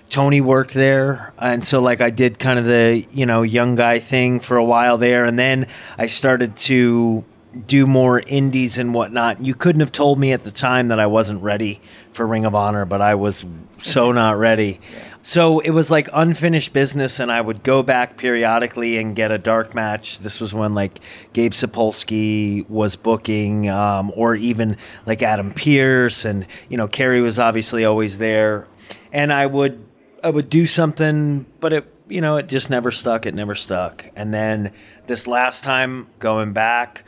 Tony 0.10 0.42
worked 0.42 0.74
there, 0.74 1.32
and 1.38 1.64
so 1.64 1.80
like 1.80 2.02
I 2.02 2.10
did 2.10 2.40
kind 2.40 2.58
of 2.58 2.66
the 2.66 3.06
you 3.12 3.28
know 3.28 3.44
young 3.44 3.76
guy 3.76 4.00
thing 4.00 4.40
for 4.40 4.58
a 4.58 4.66
while 4.66 4.98
there, 4.98 5.26
and 5.26 5.38
then 5.38 5.68
I 5.96 6.08
started 6.08 6.58
to 6.58 7.24
do 7.68 7.86
more 7.86 8.20
indies 8.20 8.80
and 8.80 8.96
whatnot. 8.96 9.46
You 9.46 9.54
couldn't 9.54 9.82
have 9.82 9.92
told 9.92 10.18
me 10.18 10.34
at 10.34 10.42
the 10.42 10.52
time 10.52 10.88
that 10.88 11.00
I 11.00 11.06
wasn't 11.06 11.44
ready 11.44 11.82
for 12.18 12.28
Ring 12.28 12.44
of 12.44 12.54
Honor, 12.54 12.84
but 12.84 13.02
I 13.02 13.16
was 13.16 13.46
so 13.82 14.12
not 14.22 14.38
ready. 14.38 14.82
So 15.22 15.60
it 15.60 15.72
was 15.72 15.92
like 15.92 16.10
unfinished 16.14 16.74
business, 16.74 17.20
and 17.20 17.32
I 17.32 17.40
would 17.40 17.64
go 17.64 17.84
back 17.84 18.18
periodically 18.18 18.98
and 18.98 19.16
get 19.16 19.32
a 19.32 19.38
dark 19.38 19.74
match. 19.74 20.20
This 20.20 20.42
was 20.42 20.54
when 20.54 20.74
like 20.76 21.00
Gabe 21.34 21.52
Sapolsky 21.54 22.70
was 22.70 22.96
booking, 22.96 23.70
um, 23.70 24.12
or 24.16 24.36
even 24.36 24.78
like 25.06 25.22
Adam 25.22 25.54
Pearce, 25.54 26.26
and 26.26 26.46
you 26.70 26.78
know 26.78 26.88
Cary 26.88 27.22
was 27.22 27.40
obviously 27.40 27.86
always 27.86 28.18
there, 28.18 28.68
and 29.12 29.32
I 29.32 29.46
would 29.46 29.86
I 30.24 30.30
would 30.30 30.50
do 30.50 30.66
something, 30.66 31.46
but 31.60 31.74
it 31.74 31.94
you 32.08 32.22
know 32.22 32.38
it 32.38 32.48
just 32.48 32.70
never 32.70 32.92
stuck. 32.92 33.26
It 33.26 33.36
never 33.36 33.56
stuck, 33.56 34.06
and 34.16 34.34
then 34.34 34.72
this 35.06 35.28
last 35.28 35.64
time 35.64 36.08
going 36.20 36.54
back 36.54 37.04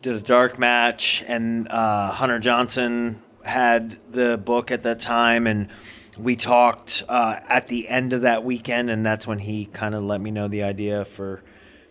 did 0.00 0.14
a 0.14 0.20
dark 0.20 0.58
match, 0.58 1.24
and 1.26 1.68
uh, 1.68 2.12
Hunter 2.12 2.38
Johnston 2.38 3.20
had 3.48 3.98
the 4.12 4.36
book 4.36 4.70
at 4.70 4.82
that 4.82 5.00
time, 5.00 5.46
and 5.46 5.68
we 6.16 6.36
talked 6.36 7.02
uh, 7.08 7.36
at 7.48 7.66
the 7.66 7.88
end 7.88 8.12
of 8.12 8.22
that 8.22 8.44
weekend, 8.44 8.90
and 8.90 9.04
that's 9.04 9.26
when 9.26 9.38
he 9.38 9.66
kind 9.66 9.94
of 9.94 10.04
let 10.04 10.20
me 10.20 10.30
know 10.30 10.46
the 10.48 10.62
idea 10.62 11.04
for 11.04 11.42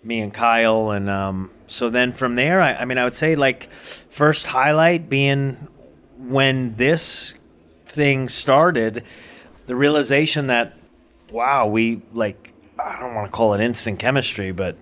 me 0.03 0.21
and 0.21 0.33
Kyle, 0.33 0.91
and 0.91 1.09
um, 1.09 1.51
so 1.67 1.89
then 1.89 2.13
from 2.13 2.35
there, 2.35 2.61
I, 2.61 2.75
I 2.75 2.85
mean, 2.85 2.97
I 2.97 3.03
would 3.03 3.13
say 3.13 3.35
like 3.35 3.69
first 3.73 4.47
highlight 4.47 5.09
being 5.09 5.67
when 6.17 6.75
this 6.75 7.33
thing 7.85 8.29
started, 8.29 9.03
the 9.65 9.75
realization 9.75 10.47
that 10.47 10.77
wow, 11.31 11.67
we 11.67 12.01
like 12.13 12.53
I 12.79 12.99
don't 12.99 13.15
want 13.15 13.27
to 13.27 13.31
call 13.31 13.53
it 13.53 13.61
instant 13.61 13.99
chemistry, 13.99 14.51
but 14.51 14.77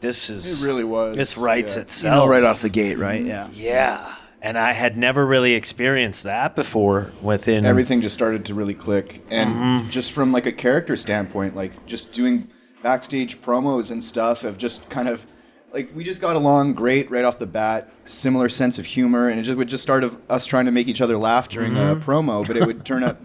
this 0.00 0.30
is 0.30 0.62
It 0.62 0.66
really 0.66 0.84
was, 0.84 1.16
This 1.16 1.36
writes 1.36 1.76
yeah. 1.76 1.84
You 2.02 2.10
know, 2.10 2.26
right 2.26 2.42
off 2.42 2.62
the 2.62 2.70
gate, 2.70 2.98
right? 2.98 3.22
Yeah. 3.22 3.48
Yeah. 3.52 4.16
And 4.42 4.56
I 4.58 4.72
had 4.72 4.96
never 4.96 5.26
really 5.26 5.52
experienced 5.54 6.22
that 6.24 6.56
before 6.56 7.12
within 7.20 7.66
everything 7.66 8.00
just 8.00 8.14
started 8.14 8.46
to 8.46 8.54
really 8.54 8.74
click. 8.74 9.22
And 9.30 9.50
Mm-hmm. 9.50 9.90
just 9.90 10.12
from 10.12 10.32
like 10.32 10.46
a 10.46 10.52
character 10.52 10.96
standpoint 10.96 11.54
like 11.56 11.86
just 11.86 12.12
doing 12.14 12.48
backstage 12.82 13.40
promos 13.42 13.90
and 13.90 14.02
stuff 14.02 14.42
of 14.44 14.56
just 14.56 14.88
kind 14.88 15.08
of 15.08 15.26
like 15.74 15.94
we 15.94 16.02
just 16.02 16.20
got 16.22 16.36
along 16.36 16.72
great 16.74 17.10
right 17.10 17.24
off 17.24 17.38
the 17.38 17.46
bat 17.46 17.90
similar 18.06 18.48
sense 18.48 18.78
of 18.78 18.86
humor. 18.86 19.28
And 19.28 19.38
it 19.38 19.42
just 19.42 19.58
would 19.58 19.68
just 19.68 19.82
start 19.82 20.04
of 20.04 20.16
us 20.30 20.46
trying 20.46 20.64
to 20.64 20.70
make 20.72 20.88
each 20.88 21.00
other 21.02 21.18
laugh 21.18 21.48
during 21.48 21.76
a 21.76 21.94
Mm-hmm. 21.96 22.10
promo 22.10 22.46
but 22.46 22.56
it 22.56 22.64
would 22.66 22.84
turn 22.90 23.02
up 23.04 23.20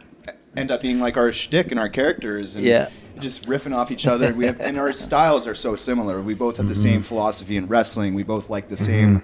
end 0.58 0.70
up 0.72 0.82
being 0.82 1.00
like 1.00 1.16
our 1.18 1.32
shtick 1.32 1.72
and 1.72 1.80
our 1.80 1.90
characters 1.90 2.56
and 2.58 2.66
Yeah. 2.66 2.90
just 3.20 3.46
riffing 3.48 3.74
off 3.76 3.90
each 3.92 4.06
other. 4.06 4.34
We 4.34 4.46
have 4.48 4.60
and 4.60 4.78
our 4.78 4.92
styles 4.92 5.48
are 5.48 5.56
so 5.56 5.78
similar. 5.78 6.22
We 6.22 6.34
both 6.34 6.58
have 6.58 6.68
the 6.68 6.76
same 6.76 7.02
philosophy 7.02 7.56
in 7.56 7.68
wrestling. 7.68 8.14
We 8.16 8.24
both 8.24 8.50
like 8.50 8.68
the 8.68 8.78
same 8.78 9.22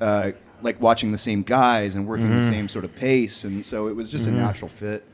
uh, 0.00 0.30
like 0.64 0.80
watching 0.80 1.12
the 1.12 1.18
same 1.18 1.42
guys 1.42 1.94
and 1.94 2.06
working 2.06 2.34
the 2.34 2.42
same 2.42 2.68
sort 2.68 2.84
of 2.84 2.94
pace 2.96 3.44
and 3.44 3.64
so 3.64 3.86
it 3.86 3.94
was 3.94 4.10
just 4.10 4.26
a 4.26 4.30
natural 4.32 4.68
fit 4.68 5.04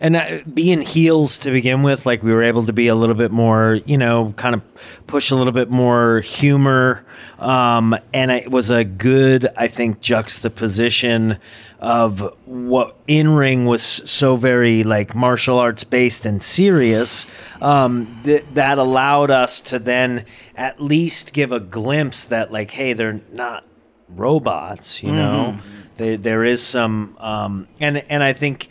and 0.00 0.16
uh, 0.16 0.38
being 0.52 0.80
heels 0.82 1.38
to 1.38 1.50
begin 1.50 1.82
with, 1.82 2.04
like 2.04 2.22
we 2.22 2.32
were 2.32 2.42
able 2.42 2.66
to 2.66 2.72
be 2.72 2.88
a 2.88 2.94
little 2.94 3.14
bit 3.14 3.30
more, 3.30 3.80
you 3.86 3.96
know, 3.96 4.34
kind 4.36 4.54
of 4.54 4.62
push 5.06 5.30
a 5.30 5.36
little 5.36 5.52
bit 5.52 5.70
more 5.70 6.20
humor. 6.20 7.04
Um, 7.38 7.96
and 8.12 8.30
it 8.30 8.50
was 8.50 8.70
a 8.70 8.84
good, 8.84 9.46
I 9.56 9.68
think, 9.68 10.00
juxtaposition 10.00 11.38
of 11.78 12.34
what 12.46 12.96
in 13.06 13.30
ring 13.30 13.66
was 13.66 13.82
so 13.82 14.36
very 14.36 14.82
like 14.82 15.14
martial 15.14 15.58
arts 15.58 15.84
based 15.84 16.26
and 16.26 16.42
serious. 16.42 17.26
Um, 17.60 18.20
th- 18.24 18.44
that 18.54 18.78
allowed 18.78 19.30
us 19.30 19.60
to 19.62 19.78
then 19.78 20.26
at 20.56 20.80
least 20.80 21.32
give 21.32 21.52
a 21.52 21.60
glimpse 21.60 22.26
that, 22.26 22.52
like, 22.52 22.70
hey, 22.70 22.92
they're 22.92 23.20
not 23.32 23.64
robots, 24.08 25.02
you 25.02 25.12
know. 25.12 25.58
There, 25.96 26.16
there 26.18 26.44
is 26.44 26.62
some, 26.62 27.16
um, 27.18 27.68
and 27.80 27.98
and 28.10 28.22
I 28.22 28.32
think 28.34 28.68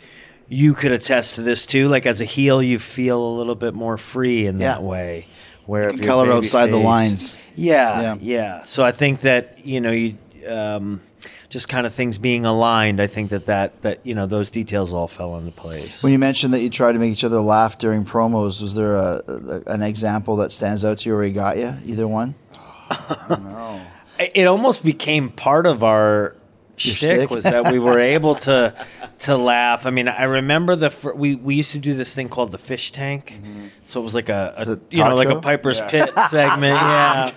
you 0.48 0.74
could 0.74 0.92
attest 0.92 1.34
to 1.36 1.42
this 1.42 1.66
too. 1.66 1.88
Like 1.88 2.06
as 2.06 2.20
a 2.20 2.24
heel, 2.24 2.62
you 2.62 2.78
feel 2.78 3.20
a 3.20 3.32
little 3.36 3.56
bit 3.56 3.74
more 3.74 3.96
free 3.96 4.46
in 4.46 4.60
Yeah. 4.60 4.74
that 4.74 4.82
way. 4.82 5.26
Where 5.66 5.90
You 5.90 5.98
can 5.98 6.06
color 6.06 6.26
baby 6.26 6.36
outside 6.36 6.70
the 6.70 6.76
lines. 6.76 7.36
Yeah, 7.56 8.00
Yeah. 8.00 8.16
yeah, 8.20 8.64
So 8.64 8.84
I 8.84 8.92
think 8.92 9.20
that 9.20 9.58
you 9.64 9.80
know 9.80 9.90
you. 9.90 10.16
Um, 10.48 11.00
just 11.48 11.68
kind 11.68 11.86
of 11.86 11.94
things 11.94 12.18
being 12.18 12.44
aligned, 12.44 13.00
I 13.00 13.06
think 13.06 13.30
that, 13.30 13.46
that 13.46 13.82
that 13.82 14.00
you 14.04 14.14
know 14.14 14.26
those 14.26 14.50
details 14.50 14.92
all 14.92 15.08
fell 15.08 15.36
into 15.38 15.50
place. 15.52 16.02
When 16.02 16.12
you 16.12 16.18
mentioned 16.18 16.52
that 16.54 16.60
you 16.60 16.70
tried 16.70 16.92
to 16.92 16.98
make 16.98 17.10
each 17.12 17.24
other 17.24 17.40
laugh 17.40 17.78
during 17.78 18.04
promos, 18.04 18.60
was 18.62 18.74
there 18.74 18.94
a, 18.94 19.22
a 19.26 19.62
an 19.72 19.82
example 19.82 20.36
that 20.36 20.52
stands 20.52 20.84
out 20.84 20.98
to 20.98 21.08
you 21.08 21.14
where 21.16 21.24
he 21.24 21.32
got 21.32 21.56
you? 21.56 21.74
Either 21.84 22.06
one? 22.06 22.34
it 23.30 23.86
it 24.18 24.46
almost 24.46 24.84
became 24.84 25.30
part 25.30 25.66
of 25.66 25.82
our 25.84 26.36
shtick, 26.76 27.30
was 27.30 27.44
that 27.44 27.72
we 27.72 27.78
were 27.78 27.98
able 27.98 28.34
to 28.34 28.74
to 29.20 29.36
laugh. 29.36 29.86
I 29.86 29.90
mean, 29.90 30.08
I 30.08 30.24
remember 30.24 30.76
the 30.76 30.90
fir- 30.90 31.14
we 31.14 31.34
we 31.36 31.54
used 31.54 31.72
to 31.72 31.78
do 31.78 31.94
this 31.94 32.14
thing 32.14 32.28
called 32.28 32.52
the 32.52 32.58
fish 32.58 32.92
tank. 32.92 33.40
So 33.86 34.00
it 34.00 34.04
was 34.04 34.14
like 34.14 34.28
a, 34.28 34.54
a 34.56 34.78
you 34.90 35.02
know 35.02 35.14
like 35.14 35.28
show? 35.28 35.38
a 35.38 35.40
Piper's 35.40 35.80
Pit 35.82 36.10
segment, 36.30 36.74
yeah. 36.74 37.32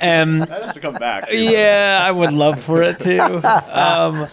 And 0.00 0.42
That 0.42 0.62
has 0.64 0.74
to 0.74 0.80
come 0.80 0.94
back. 0.94 1.28
yeah, 1.32 2.00
I 2.02 2.10
would 2.10 2.32
love 2.32 2.60
for 2.62 2.82
it 2.82 2.98
too. 2.98 3.20
Um, 3.44 4.26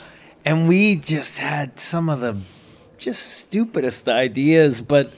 and 0.44 0.68
we 0.68 0.96
just 0.96 1.38
had 1.38 1.80
some 1.80 2.10
of 2.10 2.20
the 2.20 2.36
just 2.98 3.38
stupidest 3.38 4.08
ideas, 4.10 4.82
but 4.82 5.12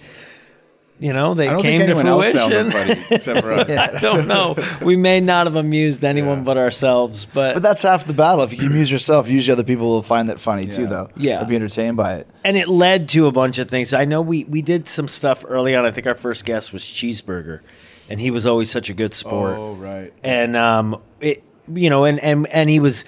you 0.99 1.11
know 1.11 1.33
they 1.33 1.47
I 1.47 1.53
don't 1.53 1.61
came 1.61 1.79
think 1.81 1.91
to 1.91 1.99
anyone 1.99 2.07
else 2.07 2.31
found 2.31 2.51
fruition. 2.51 2.69
them 2.69 2.71
funny 2.97 3.05
except 3.15 3.41
for 3.41 3.51
us. 3.53 3.69
I 3.69 3.99
don't 3.99 4.27
know. 4.27 4.55
We 4.81 4.95
may 4.95 5.19
not 5.19 5.47
have 5.47 5.55
amused 5.55 6.05
anyone 6.05 6.43
but 6.43 6.57
ourselves, 6.57 7.25
but, 7.33 7.55
But 7.55 7.63
that's 7.63 7.81
half 7.81 8.05
the 8.05 8.13
battle. 8.13 8.43
If 8.43 8.51
you 8.53 8.59
can 8.59 8.67
amuse 8.67 8.91
yourself, 8.91 9.29
usually 9.29 9.53
other 9.53 9.63
people 9.63 9.89
will 9.89 10.01
find 10.03 10.29
that 10.29 10.39
funny 10.39 10.67
too, 10.67 10.87
though. 10.87 11.09
Yeah. 11.17 11.41
Or 11.41 11.45
be 11.45 11.55
entertained 11.55 11.97
by 11.97 12.15
it. 12.15 12.27
and 12.43 12.55
it 12.55 12.67
led 12.67 13.09
to 13.09 13.27
a 13.27 13.31
bunch 13.31 13.57
of 13.59 13.69
things. 13.69 13.93
I 13.93 14.05
know 14.05 14.21
we 14.21 14.43
we 14.45 14.61
did 14.61 14.87
some 14.87 15.07
stuff 15.07 15.43
early 15.47 15.75
on. 15.75 15.85
I 15.85 15.91
think 15.91 16.07
our 16.07 16.15
first 16.15 16.45
guest 16.45 16.71
was 16.71 16.83
Cheeseburger, 16.83 17.59
and 18.09 18.19
he 18.19 18.31
was 18.31 18.45
always 18.45 18.69
such 18.71 18.89
a 18.89 18.93
good 18.93 19.13
sport. 19.13 19.55
Oh 19.57 19.73
right. 19.73 20.13
and 20.23 20.55
um, 20.55 21.01
it 21.19 21.43
you 21.73 21.89
know, 21.89 22.05
and 22.05 22.19
and 22.19 22.47
and 22.47 22.69
he 22.69 22.79
was 22.79 23.03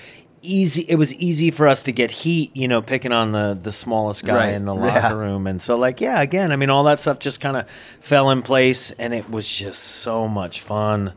easy. 0.45 0.85
It 0.87 0.95
was 0.95 1.13
easy 1.15 1.51
for 1.51 1.67
us 1.67 1.83
to 1.83 1.91
get 1.91 2.11
heat, 2.11 2.51
you 2.55 2.67
know, 2.67 2.81
picking 2.81 3.11
on 3.11 3.31
the 3.31 3.57
the 3.59 3.71
smallest 3.71 4.25
guy 4.25 4.35
Right. 4.49 4.53
in 4.53 4.65
the 4.65 4.75
Yeah. 4.75 4.81
locker 5.09 5.17
room, 5.17 5.47
and 5.47 5.61
so 5.61 5.77
like, 5.77 5.99
yeah, 6.01 6.21
again, 6.21 6.51
I 6.51 6.55
mean, 6.55 6.69
all 6.69 6.83
that 6.85 6.99
stuff 6.99 7.19
just 7.19 7.39
kind 7.41 7.57
of 7.57 7.67
fell 7.99 8.29
in 8.31 8.41
place, 8.41 8.91
and 8.91 9.13
it 9.13 9.29
was 9.29 9.47
just 9.47 9.81
so 9.81 10.27
much 10.27 10.61
fun. 10.61 11.13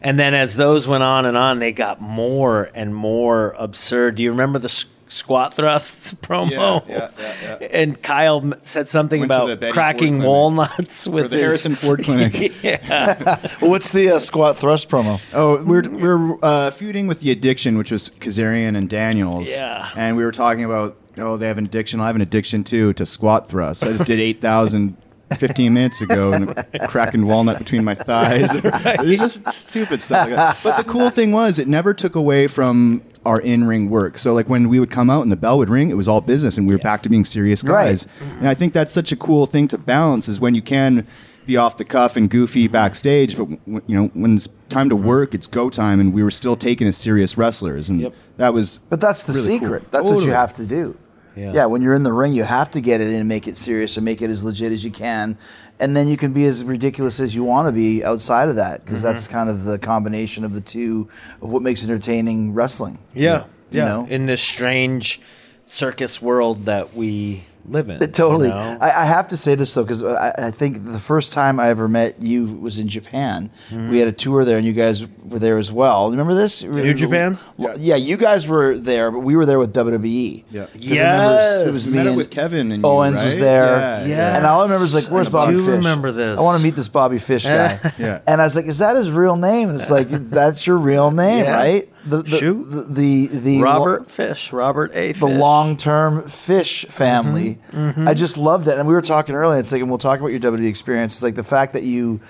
And 0.00 0.18
then 0.18 0.34
as 0.34 0.56
those 0.56 0.88
went 0.88 1.04
on 1.04 1.26
and 1.26 1.36
on, 1.36 1.60
they 1.60 1.70
got 1.72 2.00
more 2.00 2.68
and 2.74 2.92
more 2.94 3.54
absurd. 3.58 4.16
Do 4.16 4.22
you 4.24 4.30
remember 4.32 4.58
the 4.58 4.68
squat 5.12 5.54
thrusts 5.54 6.14
promo? 6.22 6.50
Yeah, 6.50 6.78
yeah, 6.88 7.10
yeah, 7.42 7.58
yeah. 7.60 7.68
And 7.70 8.02
Kyle 8.02 8.52
said 8.62 8.88
something 8.88 9.20
Went 9.20 9.32
about 9.32 9.72
cracking 9.72 10.16
Ford 10.16 10.26
walnuts 10.26 11.06
with 11.06 11.30
the 11.30 11.36
his- 11.36 11.42
Harrison 11.44 11.74
Ford 11.74 12.02
Clinic. 12.04 12.62
yeah. 12.62 13.38
Well, 13.60 13.70
what's 13.70 13.90
the 13.90 14.10
uh, 14.10 14.18
squat 14.18 14.56
thrust 14.56 14.88
promo? 14.88 15.20
Oh, 15.34 15.62
we're 15.64 15.82
we're 15.88 16.38
uh, 16.44 16.70
feuding 16.72 17.06
with 17.06 17.20
the 17.20 17.30
addiction, 17.30 17.78
which 17.78 17.90
was 17.92 18.08
Kazarian 18.20 18.76
and 18.76 18.88
Daniels. 18.88 19.48
Yeah. 19.50 19.90
and 19.96 20.16
we 20.16 20.24
were 20.24 20.32
talking 20.32 20.64
about 20.64 20.96
oh 21.18 21.36
they 21.36 21.46
have 21.46 21.58
an 21.58 21.64
addiction. 21.66 22.00
I 22.00 22.06
have 22.06 22.16
an 22.16 22.22
addiction 22.22 22.64
too 22.64 22.92
to 22.94 23.06
squat 23.06 23.48
thrusts. 23.48 23.82
I 23.84 23.88
just 23.88 24.04
did 24.06 24.18
eight 24.20 24.40
thousand. 24.40 24.96
15 25.38 25.72
minutes 25.72 26.02
ago 26.02 26.30
and 26.34 26.54
cracking 26.90 27.24
walnut 27.26 27.56
between 27.56 27.82
my 27.84 27.94
thighs. 27.94 28.50
It's 28.54 29.18
just 29.18 29.50
stupid 29.50 30.02
stuff 30.02 30.26
like 30.26 30.36
that. 30.36 30.60
But 30.62 30.76
the 30.76 30.84
cool 30.84 31.08
thing 31.08 31.32
was 31.32 31.58
it 31.58 31.66
never 31.66 31.94
took 31.94 32.14
away 32.16 32.48
from 32.48 33.02
our 33.24 33.40
in-ring 33.40 33.88
work. 33.90 34.18
So 34.18 34.34
like 34.34 34.48
when 34.48 34.68
we 34.68 34.80
would 34.80 34.90
come 34.90 35.08
out 35.10 35.22
and 35.22 35.30
the 35.32 35.36
bell 35.36 35.58
would 35.58 35.68
ring, 35.68 35.90
it 35.90 35.94
was 35.96 36.08
all 36.08 36.20
business 36.20 36.58
and 36.58 36.66
we 36.66 36.74
were 36.74 36.80
back 36.80 37.02
to 37.02 37.08
being 37.08 37.24
serious 37.24 37.62
Right. 37.62 37.86
guys. 37.90 38.04
Mm-hmm. 38.04 38.38
And 38.38 38.48
I 38.48 38.54
think 38.54 38.72
that's 38.72 38.92
such 38.92 39.12
a 39.12 39.16
cool 39.16 39.46
thing 39.46 39.68
to 39.68 39.78
balance 39.78 40.28
is 40.28 40.40
when 40.40 40.54
you 40.54 40.62
can 40.62 41.06
be 41.46 41.56
off 41.56 41.76
the 41.76 41.84
cuff 41.84 42.16
and 42.16 42.30
goofy 42.30 42.64
mm-hmm. 42.64 42.72
backstage, 42.72 43.36
but 43.36 43.48
w- 43.66 43.80
you 43.86 43.96
know 43.96 44.06
when 44.14 44.34
it's 44.36 44.48
time 44.68 44.88
to 44.88 44.96
work, 44.96 45.34
it's 45.34 45.46
go 45.48 45.68
time, 45.70 45.98
and 45.98 46.12
we 46.14 46.22
were 46.22 46.30
still 46.30 46.54
taken 46.56 46.86
as 46.86 46.96
serious 46.96 47.36
wrestlers, 47.36 47.88
and 47.90 48.00
Yep. 48.00 48.14
that 48.36 48.54
was. 48.54 48.78
But 48.88 49.00
that's 49.00 49.24
the 49.24 49.32
Really 49.32 49.48
cool. 49.58 49.58
secret. 49.58 49.90
That's 49.90 50.08
what 50.08 50.24
you 50.24 50.30
have 50.30 50.52
to 50.54 50.64
do. 50.66 50.96
Yeah. 51.34 51.52
Yeah. 51.52 51.66
when 51.66 51.80
you're 51.82 51.94
in 51.94 52.02
the 52.02 52.12
ring, 52.12 52.32
you 52.32 52.44
have 52.44 52.70
to 52.72 52.80
get 52.80 53.00
it 53.00 53.08
in 53.08 53.14
and 53.14 53.28
make 53.28 53.48
it 53.48 53.56
serious 53.56 53.96
and 53.96 54.04
make 54.04 54.20
it 54.22 54.30
as 54.30 54.44
legit 54.44 54.70
as 54.70 54.84
you 54.84 54.90
can. 54.90 55.36
And 55.82 55.96
then 55.96 56.06
you 56.06 56.16
can 56.16 56.32
be 56.32 56.44
as 56.46 56.62
ridiculous 56.62 57.18
as 57.18 57.34
you 57.34 57.42
want 57.42 57.66
to 57.66 57.72
be 57.72 58.04
outside 58.04 58.48
of 58.48 58.54
that 58.54 58.84
because 58.84 59.00
mm-hmm. 59.00 59.08
that's 59.08 59.26
kind 59.26 59.50
of 59.50 59.64
the 59.64 59.80
combination 59.80 60.44
of 60.44 60.54
the 60.54 60.60
two 60.60 61.08
of 61.40 61.50
what 61.50 61.60
makes 61.60 61.82
entertaining 61.82 62.54
wrestling. 62.54 62.98
Yeah, 63.14 63.46
You 63.72 63.80
yeah. 63.80 63.84
know? 63.86 64.06
In 64.08 64.26
this 64.26 64.40
strange 64.40 65.20
circus 65.66 66.22
world 66.22 66.66
that 66.66 66.94
we 66.94 67.42
live 67.64 67.88
in. 67.88 67.98
Totally. 68.12 68.48
you 68.48 68.54
know? 68.54 68.78
I, 68.80 69.02
I 69.02 69.04
have 69.04 69.28
to 69.28 69.36
say 69.36 69.54
this 69.54 69.72
though, 69.74 69.82
because 69.84 70.02
I, 70.02 70.32
I 70.48 70.50
think 70.50 70.84
the 70.84 70.98
first 70.98 71.32
time 71.32 71.58
I 71.60 71.68
ever 71.68 71.88
met 71.88 72.20
you 72.22 72.46
was 72.46 72.78
in 72.78 72.88
Japan. 72.88 73.50
Mm-hmm. 73.70 73.90
We 73.90 73.98
had 73.98 74.08
a 74.08 74.12
tour 74.12 74.44
there, 74.44 74.56
and 74.58 74.66
you 74.66 74.72
guys 74.72 75.06
were 75.24 75.38
there 75.38 75.58
as 75.58 75.70
well. 75.72 76.10
Remember 76.10 76.34
this? 76.34 76.62
New 76.62 76.94
Japan? 76.94 77.38
Yeah. 77.58 77.74
yeah, 77.78 77.96
you 77.96 78.16
guys 78.16 78.46
were 78.48 78.78
there, 78.78 79.10
but 79.10 79.20
we 79.20 79.36
were 79.36 79.46
there 79.46 79.58
with 79.58 79.74
WWE. 79.74 80.44
Yeah. 80.50 80.66
'Cause 80.66 80.74
I 80.74 80.88
remember 80.88 81.68
it 81.68 81.72
was 81.72 81.90
me 81.92 81.98
Met 81.98 82.06
and 82.08 82.16
with 82.16 82.30
Kevin 82.30 82.72
and 82.72 82.82
you, 82.82 82.88
Owens 82.88 83.22
was 83.22 83.38
there. 83.38 83.64
Yeah, 83.66 84.06
yeah. 84.06 84.36
And 84.36 84.46
all 84.46 84.60
I 84.60 84.64
remember 84.64 84.84
is 84.84 84.94
like, 84.94 85.04
"Where's 85.06 85.28
I 85.28 85.30
Bobby 85.30 85.52
do 85.54 85.58
Fish?" 85.64 85.76
remember 85.76 86.12
this. 86.12 86.38
I 86.38 86.42
want 86.42 86.58
to 86.58 86.64
meet 86.64 86.74
this 86.74 86.88
Bobby 86.88 87.18
Fish 87.18 87.46
guy. 87.48 87.78
Yeah. 87.98 88.20
And 88.26 88.40
I 88.40 88.44
was 88.44 88.56
like, 88.56 88.66
"Is 88.66 88.78
that 88.78 88.96
his 88.96 89.10
real 89.10 89.36
name?" 89.36 89.68
And 89.70 89.80
it's 89.80 89.90
like, 89.90 90.08
"That's 90.10 90.66
your 90.66 90.76
real 90.78 91.10
name, 91.10 91.44
Yeah. 91.44 91.52
right?" 91.56 91.88
The 92.04 92.22
the 92.22 92.36
Shoot. 92.36 92.64
the 92.64 92.82
the, 92.82 93.26
the 93.38 93.62
Robert 93.62 94.10
Fish, 94.10 94.52
Robert 94.52 94.90
A. 94.94 95.12
Fish. 95.12 95.20
the 95.20 95.26
long 95.28 95.76
term 95.76 96.26
fish 96.28 96.84
family. 96.86 97.58
Mm-hmm. 97.70 98.08
I 98.08 98.14
just 98.14 98.36
loved 98.36 98.66
it. 98.68 98.76
And 98.78 98.88
we 98.88 98.94
were 98.94 99.02
talking 99.02 99.34
earlier, 99.34 99.60
it's 99.60 99.70
like, 99.72 99.80
and 99.80 99.88
we'll 99.90 99.98
talk 99.98 100.18
about 100.18 100.28
your 100.32 100.40
WWE 100.40 100.68
experience. 100.68 101.14
It's 101.14 101.22
like 101.22 101.34
the 101.36 101.44
fact 101.44 101.74
that 101.74 101.84
you 101.84 102.20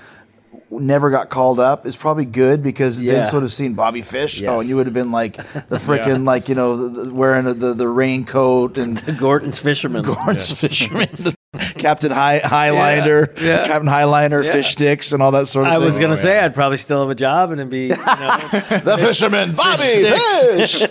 never 0.70 1.10
got 1.10 1.28
called 1.30 1.60
up 1.60 1.84
is 1.86 1.96
probably 1.96 2.24
good 2.24 2.62
because 2.62 2.98
Vince 2.98 3.28
Yeah. 3.28 3.34
would 3.34 3.42
have 3.42 3.52
seen 3.52 3.74
Bobby 3.74 4.02
Fish. 4.02 4.40
Yes. 4.40 4.50
Oh, 4.50 4.60
and 4.60 4.68
you 4.68 4.76
would 4.76 4.86
have 4.86 4.94
been 4.94 5.10
like 5.12 5.36
the 5.68 5.76
freaking, 5.76 6.26
like, 6.26 6.48
you 6.48 6.54
know, 6.54 6.76
the, 6.88 7.04
the, 7.04 7.14
wearing 7.14 7.44
the, 7.44 7.52
the, 7.54 7.74
the 7.74 7.88
raincoat 7.88 8.78
and 8.78 9.02
Gorton's 9.18 9.58
fisherman. 9.58 10.02
Gorton's 10.02 10.52
fisherman. 10.52 11.08
Captain 11.76 12.10
High 12.10 12.38
Highliner, 12.40 13.38
Yeah, 13.38 13.44
yeah. 13.46 13.66
Captain 13.66 13.86
Highliner, 13.88 14.42
fish 14.50 14.68
sticks, 14.68 15.12
and 15.12 15.22
all 15.22 15.32
that 15.32 15.48
sort 15.48 15.66
of 15.66 15.70
thing. 15.70 15.76
I 15.76 15.78
thing. 15.80 15.84
was 15.86 15.98
gonna 15.98 16.12
Oh, 16.14 16.16
say 16.16 16.36
yeah. 16.36 16.46
I'd 16.46 16.54
probably 16.54 16.78
still 16.78 17.02
have 17.02 17.10
a 17.10 17.14
job 17.14 17.50
and 17.50 17.60
it'd 17.60 17.70
be 17.70 17.88
you 17.88 17.88
know, 17.90 17.96
the 18.50 18.96
fisherman, 18.98 19.52
Bobby 19.54 19.82
Fish, 19.82 20.82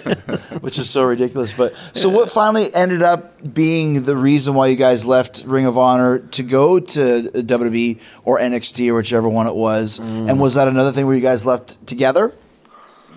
which 0.61 0.77
is 0.77 0.87
so 0.87 1.03
ridiculous. 1.05 1.51
But 1.51 1.75
so, 1.93 2.09
what 2.09 2.29
finally 2.31 2.71
ended 2.75 3.01
up 3.01 3.53
being 3.55 4.03
the 4.03 4.15
reason 4.15 4.53
why 4.53 4.67
you 4.67 4.75
guys 4.75 5.03
left 5.03 5.43
Ring 5.47 5.65
of 5.65 5.79
Honor 5.79 6.19
to 6.19 6.43
go 6.43 6.79
to 6.79 7.21
WWE 7.33 7.99
or 8.23 8.37
NXT 8.37 8.87
or 8.89 8.93
whichever 8.93 9.27
one 9.27 9.47
it 9.47 9.55
was? 9.55 9.97
And 9.97 10.39
was 10.39 10.53
that 10.53 10.67
another 10.67 10.91
thing 10.91 11.07
where 11.07 11.15
you 11.15 11.21
guys 11.23 11.43
left 11.43 11.87
together? 11.87 12.35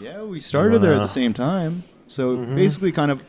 Yeah, 0.01 0.23
we 0.23 0.41
started 0.41 0.81
there 0.81 0.95
at 0.95 0.99
the 1.01 1.07
same 1.09 1.35
time. 1.35 1.83
So 2.09 2.37
Mm-hmm. 2.39 2.57
basically, 2.57 2.93
kind 2.93 3.11
of, 3.11 3.23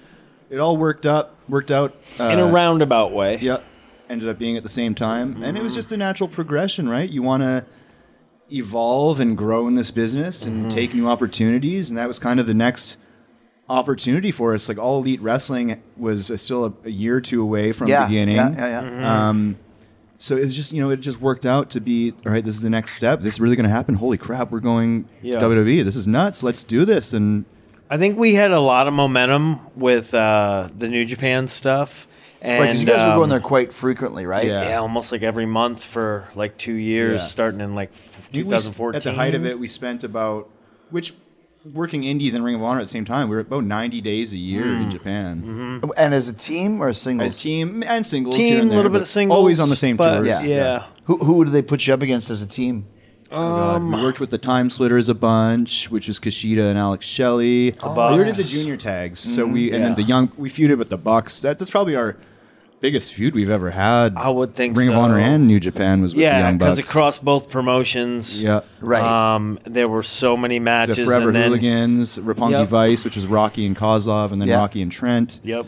it 0.50 0.60
all 0.60 0.78
worked 0.78 1.06
up, 1.06 1.36
worked 1.50 1.70
out. 1.72 1.94
Uh, 2.18 2.24
in 2.26 2.40
a 2.40 2.48
roundabout 2.48 3.12
way. 3.12 3.38
Yep. 3.40 3.64
Ended 4.10 4.30
up 4.30 4.38
being 4.38 4.56
at 4.58 4.64
the 4.64 4.70
same 4.70 4.94
time. 4.96 5.42
And 5.44 5.58
it 5.58 5.64
was 5.64 5.74
just 5.74 5.92
a 5.92 5.98
natural 5.98 6.30
progression, 6.30 6.88
right? 6.88 7.10
You 7.10 7.24
want 7.24 7.42
to 7.44 7.66
evolve 8.52 9.20
and 9.20 9.36
grow 9.38 9.68
in 9.68 9.76
this 9.76 9.90
business 9.92 10.46
and 10.46 10.70
take 10.70 10.94
new 10.94 11.08
opportunities. 11.08 11.90
And 11.90 11.98
that 11.98 12.08
was 12.08 12.20
kind 12.20 12.40
of 12.40 12.46
the 12.46 12.54
next 12.54 12.98
opportunity 13.68 14.32
for 14.32 14.54
us. 14.54 14.70
Like 14.70 14.78
all 14.78 15.00
elite 15.00 15.22
wrestling 15.22 15.82
was 15.98 16.32
still 16.40 16.66
a, 16.66 16.74
a 16.86 16.92
year 16.92 17.16
or 17.16 17.22
two 17.22 17.42
away 17.42 17.72
from 17.72 17.88
Yeah, 17.88 18.06
beginning. 18.08 18.36
yeah, 18.36 18.52
yeah, 18.56 18.84
yeah. 19.00 19.30
Um, 19.30 19.58
so 20.18 20.38
it 20.38 20.46
was 20.46 20.56
just, 20.56 20.72
you 20.72 20.82
know, 20.82 20.92
it 20.92 20.98
just 20.98 21.20
worked 21.20 21.46
out 21.46 21.72
to 21.72 21.82
be, 21.82 22.14
all 22.26 22.32
right, 22.32 22.44
this 22.44 22.56
is 22.56 22.62
the 22.62 22.70
next 22.70 22.94
step. 22.94 23.22
This 23.22 23.34
is 23.34 23.40
really 23.42 23.56
going 23.56 23.66
to 23.66 23.70
happen. 23.72 23.96
Holy 23.96 24.18
crap, 24.18 24.52
we're 24.52 24.60
going 24.60 25.10
Yeah. 25.22 25.40
to 25.40 25.46
WWE. 25.46 25.84
This 25.84 25.96
is 25.96 26.08
nuts. 26.08 26.44
Let's 26.44 26.64
do 26.64 26.86
this. 26.86 27.12
And 27.12 27.46
I 27.90 27.98
think 27.98 28.18
we 28.18 28.36
had 28.36 28.52
a 28.52 28.60
lot 28.60 28.88
of 28.88 28.94
momentum 28.94 29.60
with 29.76 30.14
uh, 30.14 30.70
the 30.78 30.88
New 30.88 31.04
Japan 31.06 31.48
stuff. 31.48 32.08
And 32.46 32.60
Right, 32.62 32.68
because 32.68 32.82
you 32.84 32.88
guys 32.88 33.06
were 33.06 33.12
um, 33.14 33.18
going 33.20 33.30
there 33.30 33.40
quite 33.40 33.74
frequently, 33.74 34.26
right? 34.26 34.46
Yeah. 34.46 34.70
Yeah, 34.70 34.78
almost 34.80 35.12
like 35.12 35.24
every 35.24 35.46
month 35.46 35.84
for 35.84 36.28
like 36.36 36.58
two 36.58 36.74
years, 36.74 37.22
Yeah. 37.22 37.28
starting 37.28 37.60
in 37.62 37.74
like 37.76 37.90
f- 37.94 38.30
We- 38.34 38.40
we- 38.40 38.50
2014. 38.50 38.96
At 38.98 39.04
the 39.04 39.14
height 39.14 39.34
of 39.36 39.46
it, 39.46 39.58
we 39.60 39.68
spent 39.68 40.04
about 40.04 40.50
which 40.92 41.14
working 41.74 42.04
indies 42.04 42.36
and 42.36 42.44
Ring 42.46 42.54
of 42.54 42.62
Honor 42.62 42.80
at 42.80 42.84
the 42.84 42.90
same 42.90 43.06
time. 43.06 43.28
We 43.28 43.36
were 43.36 43.42
about 43.42 43.64
90 43.64 44.00
days 44.00 44.32
a 44.34 44.38
year 44.38 44.66
Mm. 44.66 44.84
in 44.84 44.92
Japan. 44.92 45.82
And 45.98 46.14
as 46.14 46.30
a 46.30 46.34
team 46.34 46.80
or 46.80 46.88
a 46.90 46.94
single? 46.94 47.26
As 47.26 47.42
team 47.42 47.84
and 47.88 48.06
singles, 48.06 48.36
team, 48.38 48.54
a 48.58 48.62
and 48.62 48.70
there, 48.70 48.78
little 48.78 48.92
bit 48.92 49.02
of 49.02 49.08
singles, 49.08 49.36
always 49.36 49.60
on 49.60 49.70
the 49.70 49.76
same 49.76 49.98
but 49.98 50.18
tours. 50.18 50.28
Yeah. 50.28 50.44
yeah. 50.44 50.84
Who, 51.06 51.18
who 51.18 51.44
did 51.46 51.52
they 51.54 51.64
put 51.64 51.88
you 51.88 51.94
up 51.96 52.04
against 52.04 52.30
as 52.30 52.44
a 52.44 52.48
team? 52.48 52.86
Oh, 53.32 53.38
God. 53.80 53.84
we 53.84 54.04
worked 54.04 54.20
with 54.20 54.30
the 54.30 54.38
Time 54.38 54.70
Splitters 54.70 55.10
a 55.10 55.16
bunch, 55.16 55.90
which 55.90 56.08
was 56.08 56.20
Kushida 56.20 56.70
and 56.70 56.78
Alex 56.78 57.08
Shelley. 57.08 57.72
we 57.72 57.80
already 57.90 58.26
did 58.32 58.36
the 58.36 58.44
junior 58.48 58.78
tags, 58.78 59.20
so 59.20 59.48
we 59.48 59.72
and 59.72 59.80
yeah. 59.80 59.88
then 59.88 59.96
the 59.96 60.04
young 60.04 60.32
we 60.38 60.48
feuded 60.52 60.78
with 60.78 60.90
the 60.90 60.98
Bucks. 60.98 61.40
That, 61.40 61.58
that's 61.58 61.72
probably 61.72 61.96
our 61.96 62.16
biggest 62.86 63.14
feud 63.14 63.34
we've 63.34 63.50
ever 63.50 63.72
had. 63.72 64.14
I 64.16 64.30
would 64.30 64.54
think 64.54 64.78
Ring 64.78 64.90
of. 64.90 64.96
Honor 64.96 65.18
and 65.20 65.48
New 65.48 65.60
Japan 65.60 66.02
was 66.02 66.14
with 66.14 66.20
the 66.20 66.24
Yeah, 66.24 66.40
Young 66.48 66.58
because 66.60 66.78
Bucks. 66.78 66.88
it 66.90 66.92
crossed 66.92 67.26
both 67.26 67.50
promotions. 67.50 68.44
Yeah. 68.44 68.62
Right. 68.80 69.02
Um, 69.02 69.58
there 69.66 69.88
were 69.88 70.04
so 70.04 70.38
many 70.38 70.60
matches. 70.60 70.98
the 70.98 71.02
matches. 71.02 71.08
Forever 71.14 71.30
and 71.30 71.36
then, 71.36 71.44
Hooligans, 71.50 72.20
RPG 72.20 72.52
Yep. 72.52 72.68
Vice, 72.70 73.04
which 73.04 73.16
was 73.16 73.26
Rocky 73.26 73.66
and 73.66 73.76
Kozlov, 73.76 74.32
and 74.32 74.40
then 74.42 74.50
Yeah. 74.50 74.58
Rocky 74.60 74.82
and 74.84 74.92
Trent. 74.92 75.40
Yep. 75.44 75.66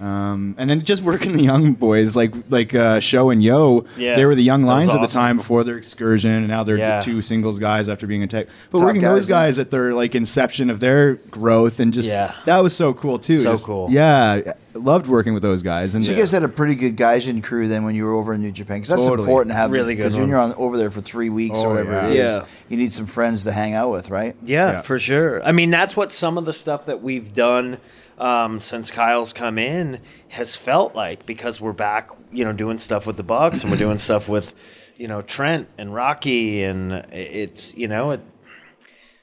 Um, 0.00 0.54
and 0.56 0.70
then 0.70 0.82
just 0.82 1.02
working 1.02 1.34
the 1.36 1.42
young 1.42 1.74
boys 1.74 2.16
like 2.16 2.32
like 2.48 2.74
uh, 2.74 3.00
Sho 3.00 3.28
and 3.28 3.42
Yoh. 3.42 3.84
Yeah. 3.98 4.16
They 4.16 4.24
were 4.24 4.34
the 4.34 4.42
young 4.42 4.62
That 4.62 4.68
was 4.68 4.76
lions 4.78 4.94
at 4.94 4.98
the 4.98 5.04
awesome. 5.04 5.20
time 5.20 5.36
before 5.36 5.62
their 5.62 5.76
excursion, 5.76 6.30
and 6.30 6.48
now 6.48 6.64
they're 6.64 6.78
Yeah. 6.78 7.00
the 7.00 7.04
two 7.04 7.20
singles 7.20 7.58
guys 7.58 7.86
after 7.86 8.06
being 8.06 8.22
a 8.22 8.26
tech. 8.26 8.46
But 8.70 8.78
Top 8.78 8.86
working 8.86 9.02
guys, 9.02 9.10
those 9.14 9.28
yeah. 9.28 9.36
guys 9.44 9.58
at 9.58 9.70
their 9.70 9.92
like 9.92 10.14
inception 10.14 10.70
of 10.70 10.80
their 10.80 11.16
growth 11.30 11.80
and 11.80 11.92
just 11.92 12.10
Yeah. 12.10 12.32
that 12.46 12.62
was 12.62 12.74
so 12.74 12.94
cool 12.94 13.18
too. 13.18 13.40
So 13.40 13.52
Just- 13.52 13.66
cool. 13.66 13.88
Yeah, 13.90 14.54
loved 14.74 15.06
working 15.06 15.34
with 15.34 15.42
those 15.42 15.62
guys. 15.62 15.94
And 15.94 16.04
So 16.04 16.12
you 16.12 16.18
guys 16.18 16.30
had 16.30 16.44
a 16.44 16.48
pretty 16.48 16.74
good 16.74 16.96
Gaijin 16.96 17.42
crew 17.42 17.68
then 17.68 17.84
when 17.84 17.94
you 17.94 18.04
were 18.04 18.14
over 18.14 18.32
in 18.34 18.40
New 18.40 18.52
Japan 18.52 18.76
because 18.78 18.88
that's 18.90 19.04
Totally. 19.04 19.26
important 19.26 19.50
to 19.52 19.56
have. 19.56 19.70
Really 19.72 19.94
good 19.94 20.02
because 20.04 20.18
when 20.18 20.28
you're 20.28 20.38
on 20.38 20.54
over 20.54 20.76
there 20.76 20.90
for 20.90 21.00
three 21.00 21.28
weeks 21.28 21.60
or 21.60 21.66
Oh, 21.66 21.70
whatever 21.70 21.92
it 22.08 22.14
yeah. 22.16 22.22
is, 22.24 22.36
Yeah. 22.36 22.44
you 22.68 22.76
need 22.76 22.92
some 22.92 23.06
friends 23.06 23.44
to 23.44 23.52
hang 23.52 23.74
out 23.74 23.90
with, 23.90 24.10
right? 24.10 24.36
Yeah, 24.44 24.72
Yeah. 24.72 24.80
for 24.82 24.98
sure. 24.98 25.42
I 25.44 25.52
mean, 25.52 25.70
that's 25.70 25.96
what 25.96 26.12
some 26.12 26.38
of 26.38 26.44
the 26.44 26.52
stuff 26.52 26.86
that 26.86 27.02
we've 27.02 27.32
done 27.34 27.78
um, 28.18 28.60
since 28.60 28.90
Kyle's 28.90 29.32
come 29.32 29.58
in 29.58 29.98
has 30.28 30.54
felt 30.54 30.94
like 30.94 31.24
because 31.26 31.60
we're 31.60 31.72
back, 31.72 32.10
you 32.32 32.44
know, 32.44 32.52
doing 32.52 32.76
stuff 32.78 33.06
with 33.06 33.16
the 33.16 33.22
Bucks 33.22 33.62
and 33.62 33.70
we're 33.70 33.78
doing 33.78 33.96
stuff 34.08 34.28
with, 34.28 34.54
you 34.96 35.08
know, 35.08 35.22
Trent 35.22 35.68
and 35.78 35.94
Rocky, 35.94 36.62
and 36.62 36.92
it's 37.12 37.74
you 37.74 37.88
know, 37.88 38.10
it 38.10 38.20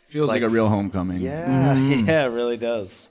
feels 0.07 0.27
like, 0.29 0.41
like- 0.41 0.49
a 0.49 0.49
real 0.49 0.67
homecoming. 0.67 1.19
yeah, 1.19 1.75
yeah, 1.77 2.23
it 2.25 2.29
really 2.31 2.57
does. 2.57 3.07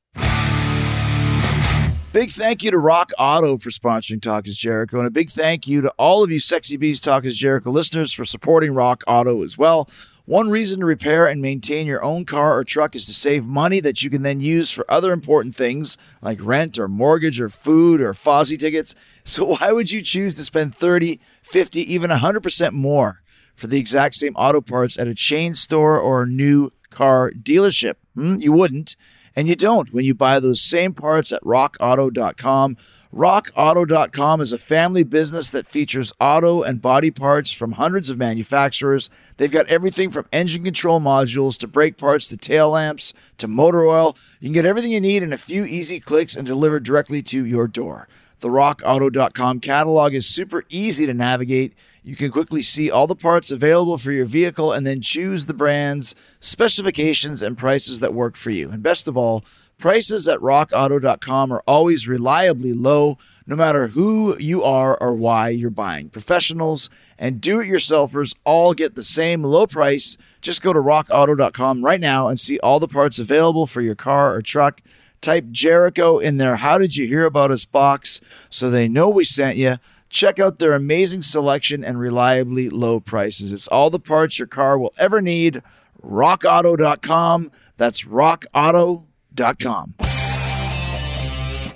Big 2.16 2.30
thank 2.30 2.62
you 2.62 2.70
to 2.70 2.78
Rock 2.78 3.10
Auto 3.18 3.58
for 3.58 3.68
sponsoring 3.68 4.22
Talk 4.22 4.46
is 4.46 4.56
Jericho, 4.56 4.96
and 4.96 5.06
a 5.06 5.10
big 5.10 5.28
thank 5.28 5.68
you 5.68 5.82
to 5.82 5.92
all 5.98 6.24
of 6.24 6.30
you 6.30 6.38
Sexy 6.38 6.78
Bees 6.78 6.98
Talk 6.98 7.26
is 7.26 7.36
Jericho 7.36 7.70
listeners 7.70 8.10
for 8.10 8.24
supporting 8.24 8.72
Rock 8.72 9.04
Auto 9.06 9.42
as 9.42 9.58
well. 9.58 9.86
One 10.24 10.48
reason 10.48 10.80
to 10.80 10.86
repair 10.86 11.26
and 11.26 11.42
maintain 11.42 11.86
your 11.86 12.02
own 12.02 12.24
car 12.24 12.56
or 12.56 12.64
truck 12.64 12.96
is 12.96 13.04
to 13.04 13.12
save 13.12 13.44
money 13.44 13.80
that 13.80 14.02
you 14.02 14.08
can 14.08 14.22
then 14.22 14.40
use 14.40 14.70
for 14.70 14.90
other 14.90 15.12
important 15.12 15.54
things 15.54 15.98
like 16.22 16.38
rent 16.40 16.78
or 16.78 16.88
mortgage 16.88 17.38
or 17.38 17.50
food 17.50 18.00
or 18.00 18.14
Fozzy 18.14 18.58
tickets. 18.58 18.94
So 19.22 19.44
why 19.58 19.70
would 19.72 19.92
you 19.92 20.00
choose 20.00 20.36
to 20.36 20.44
spend 20.44 20.74
30, 20.74 21.20
50, 21.42 21.92
even 21.92 22.10
100% 22.10 22.72
more 22.72 23.20
for 23.54 23.66
the 23.66 23.78
exact 23.78 24.14
same 24.14 24.34
auto 24.36 24.62
parts 24.62 24.98
at 24.98 25.06
a 25.06 25.14
chain 25.14 25.52
store 25.52 26.00
or 26.00 26.22
a 26.22 26.26
new 26.26 26.72
car 26.88 27.30
dealership? 27.30 27.96
Hmm? 28.14 28.36
You 28.36 28.52
wouldn't. 28.52 28.96
And 29.36 29.48
you 29.48 29.54
don't 29.54 29.92
when 29.92 30.06
you 30.06 30.14
buy 30.14 30.40
those 30.40 30.62
same 30.62 30.94
parts 30.94 31.30
at 31.30 31.42
rockauto.com. 31.42 32.76
RockAuto.com 33.14 34.40
is 34.40 34.52
a 34.52 34.58
family 34.58 35.04
business 35.04 35.50
that 35.50 35.66
features 35.66 36.12
auto 36.20 36.62
and 36.62 36.82
body 36.82 37.10
parts 37.10 37.50
from 37.50 37.72
hundreds 37.72 38.10
of 38.10 38.18
manufacturers. 38.18 39.08
They've 39.36 39.50
got 39.50 39.68
everything 39.68 40.10
from 40.10 40.26
engine 40.32 40.64
control 40.64 41.00
modules 41.00 41.56
to 41.58 41.68
brake 41.68 41.96
parts 41.96 42.28
to 42.28 42.36
tail 42.36 42.70
lamps 42.70 43.14
to 43.38 43.48
motor 43.48 43.86
oil. 43.86 44.16
You 44.40 44.48
can 44.48 44.54
get 44.54 44.66
everything 44.66 44.90
you 44.90 45.00
need 45.00 45.22
in 45.22 45.32
a 45.32 45.38
few 45.38 45.64
easy 45.64 46.00
clicks 46.00 46.36
and 46.36 46.46
delivered 46.46 46.82
directly 46.82 47.22
to 47.24 47.44
your 47.44 47.68
door. 47.68 48.08
The 48.40 48.48
RockAuto.com 48.48 49.60
catalog 49.60 50.12
is 50.12 50.28
super 50.28 50.64
easy 50.68 51.06
to 51.06 51.14
navigate. 51.14 51.74
You 52.02 52.14
can 52.16 52.30
quickly 52.30 52.62
see 52.62 52.90
all 52.90 53.06
the 53.06 53.16
parts 53.16 53.50
available 53.50 53.98
for 53.98 54.12
your 54.12 54.26
vehicle 54.26 54.72
and 54.72 54.86
then 54.86 55.00
choose 55.00 55.46
the 55.46 55.54
brands, 55.54 56.14
specifications, 56.38 57.40
and 57.40 57.56
prices 57.56 58.00
that 58.00 58.14
work 58.14 58.36
for 58.36 58.50
you. 58.50 58.70
And 58.70 58.82
best 58.82 59.08
of 59.08 59.16
all, 59.16 59.44
prices 59.78 60.28
at 60.28 60.40
rockauto.com 60.40 61.50
are 61.52 61.62
always 61.66 62.06
reliably 62.06 62.72
low, 62.72 63.16
no 63.46 63.56
matter 63.56 63.88
who 63.88 64.38
you 64.38 64.62
are 64.62 65.00
or 65.00 65.14
why 65.14 65.48
you're 65.48 65.70
buying. 65.70 66.10
Professionals 66.10 66.90
and 67.18 67.40
do 67.40 67.60
it 67.60 67.68
yourselfers 67.68 68.34
all 68.44 68.74
get 68.74 68.94
the 68.94 69.02
same 69.02 69.42
low 69.42 69.66
price. 69.66 70.16
Just 70.40 70.62
go 70.62 70.72
to 70.72 70.80
rockauto.com 70.80 71.84
right 71.84 72.00
now 72.00 72.28
and 72.28 72.38
see 72.38 72.58
all 72.58 72.78
the 72.78 72.88
parts 72.88 73.18
available 73.18 73.66
for 73.66 73.80
your 73.80 73.94
car 73.94 74.34
or 74.34 74.42
truck. 74.42 74.82
Type 75.26 75.50
Jericho 75.50 76.18
in 76.18 76.36
their 76.36 76.54
How 76.54 76.78
Did 76.78 76.94
You 76.94 77.08
Hear 77.08 77.24
About 77.24 77.50
Us 77.50 77.64
box 77.64 78.20
so 78.48 78.70
they 78.70 78.86
know 78.86 79.08
we 79.08 79.24
sent 79.24 79.56
you. 79.56 79.78
Check 80.08 80.38
out 80.38 80.60
their 80.60 80.72
amazing 80.72 81.22
selection 81.22 81.82
and 81.82 81.98
reliably 81.98 82.68
low 82.68 83.00
prices. 83.00 83.52
It's 83.52 83.66
all 83.66 83.90
the 83.90 83.98
parts 83.98 84.38
your 84.38 84.46
car 84.46 84.78
will 84.78 84.92
ever 85.00 85.20
need. 85.20 85.64
RockAuto.com. 86.00 87.50
That's 87.76 88.04
RockAuto.com. 88.04 89.94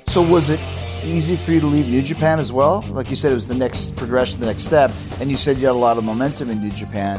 So, 0.06 0.22
was 0.22 0.48
it 0.48 0.60
easy 1.02 1.34
for 1.34 1.50
you 1.50 1.58
to 1.58 1.66
leave 1.66 1.88
New 1.88 2.02
Japan 2.02 2.38
as 2.38 2.52
well? 2.52 2.84
Like 2.90 3.10
you 3.10 3.16
said, 3.16 3.32
it 3.32 3.34
was 3.34 3.48
the 3.48 3.56
next 3.56 3.96
progression, 3.96 4.38
the 4.38 4.46
next 4.46 4.62
step. 4.62 4.92
And 5.20 5.28
you 5.28 5.36
said 5.36 5.58
you 5.58 5.66
had 5.66 5.72
a 5.72 5.76
lot 5.76 5.98
of 5.98 6.04
momentum 6.04 6.50
in 6.50 6.60
New 6.60 6.70
Japan 6.70 7.18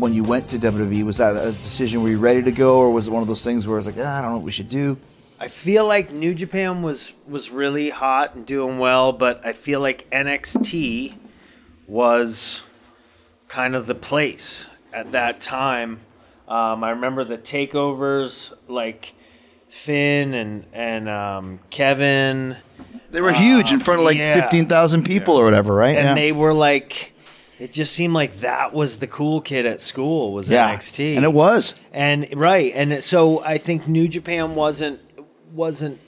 when 0.00 0.14
you 0.14 0.22
went 0.22 0.48
to 0.48 0.58
WWE. 0.58 1.02
Was 1.02 1.18
that 1.18 1.36
a 1.36 1.52
decision? 1.52 2.02
Were 2.02 2.08
you 2.08 2.18
ready 2.18 2.42
to 2.42 2.52
go, 2.52 2.78
or 2.78 2.90
was 2.90 3.08
it 3.08 3.10
one 3.10 3.20
of 3.20 3.28
those 3.28 3.44
things 3.44 3.68
where 3.68 3.76
it's 3.76 3.86
like, 3.86 3.96
ah, 3.98 4.18
I 4.18 4.22
don't 4.22 4.30
know 4.30 4.38
what 4.38 4.44
we 4.44 4.50
should 4.50 4.70
do? 4.70 4.96
I 5.40 5.48
feel 5.48 5.86
like 5.86 6.10
New 6.10 6.34
Japan 6.34 6.82
was 6.82 7.12
was 7.28 7.50
really 7.50 7.90
hot 7.90 8.34
and 8.34 8.44
doing 8.44 8.78
well, 8.78 9.12
but 9.12 9.44
I 9.46 9.52
feel 9.52 9.80
like 9.80 10.08
NXT 10.10 11.14
was 11.86 12.62
kind 13.46 13.76
of 13.76 13.86
the 13.86 13.94
place 13.94 14.66
at 14.92 15.12
that 15.12 15.40
time. 15.40 16.00
Um, 16.48 16.82
I 16.82 16.90
remember 16.90 17.24
the 17.24 17.38
takeovers, 17.38 18.52
like 18.66 19.14
Finn 19.68 20.34
and 20.34 20.64
and 20.72 21.08
um, 21.08 21.60
Kevin, 21.70 22.56
They 23.10 23.20
were 23.20 23.32
huge 23.32 23.72
in 23.72 23.78
front 23.78 24.00
of 24.00 24.06
like 24.06 24.16
yeah. 24.16 24.40
15,000 24.40 25.04
people 25.04 25.36
or 25.36 25.44
whatever, 25.44 25.74
right? 25.74 25.96
and 25.96 26.04
yeah. 26.08 26.14
they 26.14 26.32
were 26.32 26.54
like. 26.54 27.14
It 27.60 27.72
just 27.72 27.92
seemed 27.92 28.14
like 28.14 28.34
that 28.34 28.72
was 28.72 29.00
the 29.00 29.08
cool 29.08 29.40
kid 29.40 29.66
at 29.66 29.80
school 29.80 30.32
was 30.32 30.48
yeah. 30.48 30.76
NXT, 30.76 31.16
And 31.16 31.24
it 31.24 31.32
was. 31.32 31.74
and 31.92 32.28
right, 32.36 32.70
and 32.72 33.02
so 33.02 33.42
I 33.42 33.58
think 33.58 33.88
New 33.88 34.06
Japan 34.06 34.54
wasn't 34.54 35.00
wasn't 35.52 36.00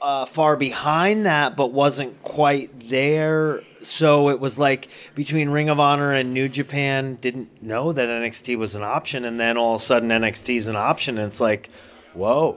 uh, 0.00 0.26
far 0.26 0.56
behind 0.56 1.26
that, 1.26 1.56
but 1.56 1.68
wasn't 1.72 2.22
quite 2.22 2.88
there. 2.88 3.62
So 3.82 4.30
it 4.30 4.40
was 4.40 4.58
like 4.58 4.88
between 5.14 5.48
Ring 5.50 5.68
of 5.68 5.78
Honor 5.78 6.12
and 6.12 6.34
New 6.34 6.48
Japan 6.48 7.18
didn't 7.20 7.62
know 7.62 7.92
that 7.92 8.08
NXT 8.08 8.56
was 8.58 8.74
an 8.74 8.82
option, 8.82 9.24
and 9.24 9.38
then 9.38 9.56
all 9.56 9.74
of 9.76 9.80
a 9.80 9.84
sudden 9.84 10.08
NXT 10.10 10.56
is 10.56 10.68
an 10.68 10.76
option, 10.76 11.18
and 11.18 11.26
it's 11.28 11.40
like, 11.40 11.70
whoa, 12.14 12.56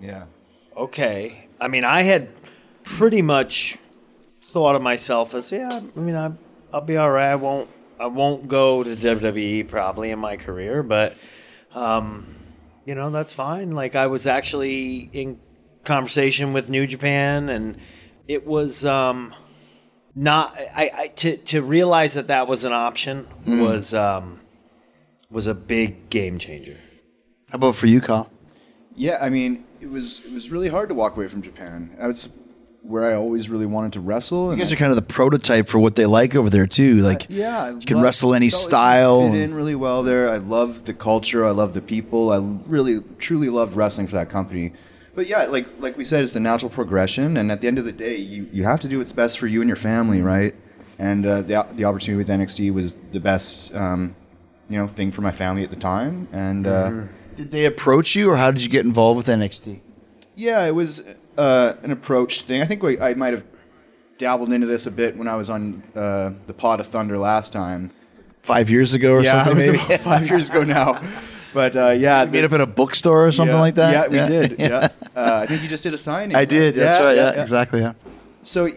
Yeah. 0.00 0.24
okay. 0.76 1.46
I 1.60 1.68
mean, 1.68 1.84
I 1.84 2.02
had 2.02 2.28
pretty 2.84 3.22
much 3.22 3.78
thought 4.42 4.76
of 4.76 4.82
myself 4.82 5.34
as, 5.34 5.50
yeah, 5.50 5.68
I 5.96 6.00
mean, 6.00 6.14
I, 6.14 6.30
I'll 6.72 6.80
be 6.82 6.96
all 6.96 7.10
right. 7.10 7.30
I 7.30 7.36
won't, 7.36 7.68
I 7.98 8.06
won't 8.06 8.46
go 8.48 8.82
to 8.84 8.94
WWE 8.94 9.66
probably 9.68 10.10
in 10.10 10.18
my 10.18 10.36
career, 10.36 10.82
but, 10.82 11.16
um, 11.74 12.26
you 12.86 12.94
know, 12.94 13.10
that's 13.10 13.34
fine. 13.34 13.72
Like 13.72 13.94
I 13.96 14.06
was 14.06 14.26
actually 14.26 15.10
in 15.12 15.38
conversation 15.84 16.52
with 16.52 16.70
New 16.70 16.86
Japan, 16.86 17.48
and 17.48 17.76
it 18.28 18.46
was 18.46 18.86
um, 18.86 19.34
not. 20.14 20.56
I, 20.56 20.90
I 20.94 21.08
to 21.08 21.36
to 21.36 21.62
realize 21.62 22.14
that 22.14 22.28
that 22.28 22.46
was 22.46 22.64
an 22.64 22.72
option 22.72 23.26
was 23.44 23.92
um, 23.92 24.40
was 25.30 25.48
a 25.48 25.54
big 25.54 26.08
game 26.10 26.38
changer. 26.38 26.78
How 27.50 27.56
about 27.56 27.74
for 27.74 27.88
you, 27.88 28.00
Kyle? 28.00 28.30
Yeah, 28.94 29.18
I 29.20 29.30
mean, 29.30 29.64
it 29.80 29.90
was 29.90 30.24
it 30.24 30.32
was 30.32 30.50
really 30.50 30.68
hard 30.68 30.88
to 30.88 30.94
walk 30.94 31.16
away 31.16 31.28
from 31.28 31.42
Japan. 31.42 31.96
I 32.00 32.06
was 32.06 32.32
where 32.86 33.04
I 33.04 33.14
always 33.14 33.48
really 33.50 33.66
wanted 33.66 33.92
to 33.94 34.00
wrestle. 34.00 34.52
You 34.52 34.58
guys 34.58 34.70
I- 34.70 34.74
are 34.74 34.78
kind 34.78 34.90
of 34.90 34.96
the 34.96 35.02
prototype 35.02 35.68
for 35.68 35.78
what 35.78 35.96
they 35.96 36.06
like 36.06 36.34
over 36.34 36.48
there, 36.50 36.66
too. 36.66 36.96
Like, 37.02 37.26
yeah, 37.28 37.64
I 37.64 37.70
you 37.70 37.80
can 37.80 37.96
love- 37.96 38.04
wrestle 38.04 38.34
any 38.34 38.46
like 38.46 38.54
I 38.54 38.56
style. 38.58 39.30
Fit 39.32 39.40
in 39.40 39.54
really 39.54 39.74
well 39.74 40.02
there. 40.02 40.30
I 40.30 40.36
love 40.36 40.84
the 40.84 40.94
culture. 40.94 41.44
I 41.44 41.50
love 41.50 41.72
the 41.74 41.80
people. 41.82 42.30
I 42.32 42.38
really, 42.68 43.00
truly 43.18 43.48
loved 43.48 43.74
wrestling 43.76 44.06
for 44.06 44.16
that 44.16 44.28
company. 44.30 44.72
But 45.14 45.26
yeah, 45.28 45.44
like 45.46 45.66
like 45.80 45.96
we 45.96 46.04
said, 46.04 46.22
it's 46.22 46.34
the 46.34 46.40
natural 46.40 46.70
progression. 46.70 47.36
And 47.38 47.50
at 47.50 47.60
the 47.62 47.68
end 47.68 47.78
of 47.78 47.84
the 47.86 47.92
day, 47.92 48.16
you, 48.16 48.48
you 48.52 48.64
have 48.64 48.80
to 48.80 48.88
do 48.88 48.98
what's 48.98 49.12
best 49.12 49.38
for 49.38 49.46
you 49.46 49.62
and 49.62 49.68
your 49.68 49.76
family, 49.76 50.20
right? 50.20 50.54
And 50.98 51.24
uh, 51.26 51.40
the 51.42 51.66
the 51.74 51.84
opportunity 51.86 52.18
with 52.18 52.28
NXT 52.28 52.72
was 52.72 52.94
the 53.12 53.20
best, 53.20 53.74
um, 53.74 54.14
you 54.68 54.78
know, 54.78 54.86
thing 54.86 55.10
for 55.10 55.22
my 55.22 55.30
family 55.32 55.62
at 55.64 55.70
the 55.70 55.76
time. 55.76 56.28
And 56.32 56.66
uh, 56.66 56.90
Did 57.34 57.50
they 57.50 57.64
approach 57.64 58.14
you, 58.14 58.30
or 58.30 58.36
how 58.36 58.50
did 58.50 58.62
you 58.62 58.68
get 58.68 58.84
involved 58.84 59.16
with 59.16 59.26
NXT? 59.26 59.80
yeah, 60.34 60.64
it 60.66 60.74
was 60.74 61.02
uh, 61.36 61.74
an 61.82 61.90
approach 61.90 62.42
thing. 62.42 62.62
I 62.62 62.64
think 62.64 62.82
we, 62.82 63.00
I 63.00 63.14
might 63.14 63.32
have 63.32 63.44
dabbled 64.18 64.52
into 64.52 64.66
this 64.66 64.86
a 64.86 64.90
bit 64.90 65.16
when 65.16 65.28
I 65.28 65.36
was 65.36 65.50
on 65.50 65.82
uh, 65.94 66.32
the 66.46 66.54
Pod 66.54 66.80
of 66.80 66.86
Thunder 66.86 67.18
last 67.18 67.52
time. 67.52 67.90
Five 68.42 68.70
years 68.70 68.94
ago 68.94 69.14
or 69.14 69.22
yeah, 69.22 69.44
something, 69.44 69.52
it 69.52 69.56
was 69.56 69.66
maybe? 69.66 69.94
about 69.94 70.00
five 70.00 70.28
years 70.28 70.50
ago 70.50 70.62
now. 70.64 71.02
But 71.52 71.74
uh, 71.74 71.90
yeah, 71.90 72.24
Meet 72.26 72.44
up 72.44 72.52
at 72.52 72.60
a 72.60 72.66
bookstore 72.66 73.26
or 73.26 73.32
something 73.32 73.54
yeah, 73.54 73.60
like 73.60 73.74
that? 73.76 74.12
Yeah, 74.12 74.24
we 74.24 74.30
did. 74.30 74.58
Yeah, 74.58 74.88
Uh, 75.16 75.40
I 75.42 75.46
think 75.46 75.62
you 75.62 75.68
just 75.68 75.82
did 75.82 75.94
a 75.94 75.98
signing. 75.98 76.36
I 76.36 76.44
did. 76.44 76.74
That's 76.74 77.00
right. 77.00 77.16
Yeah, 77.16 77.34
yeah. 77.34 77.40
exactly. 77.40 77.80
Yeah. 77.80 77.94
So 78.42 78.68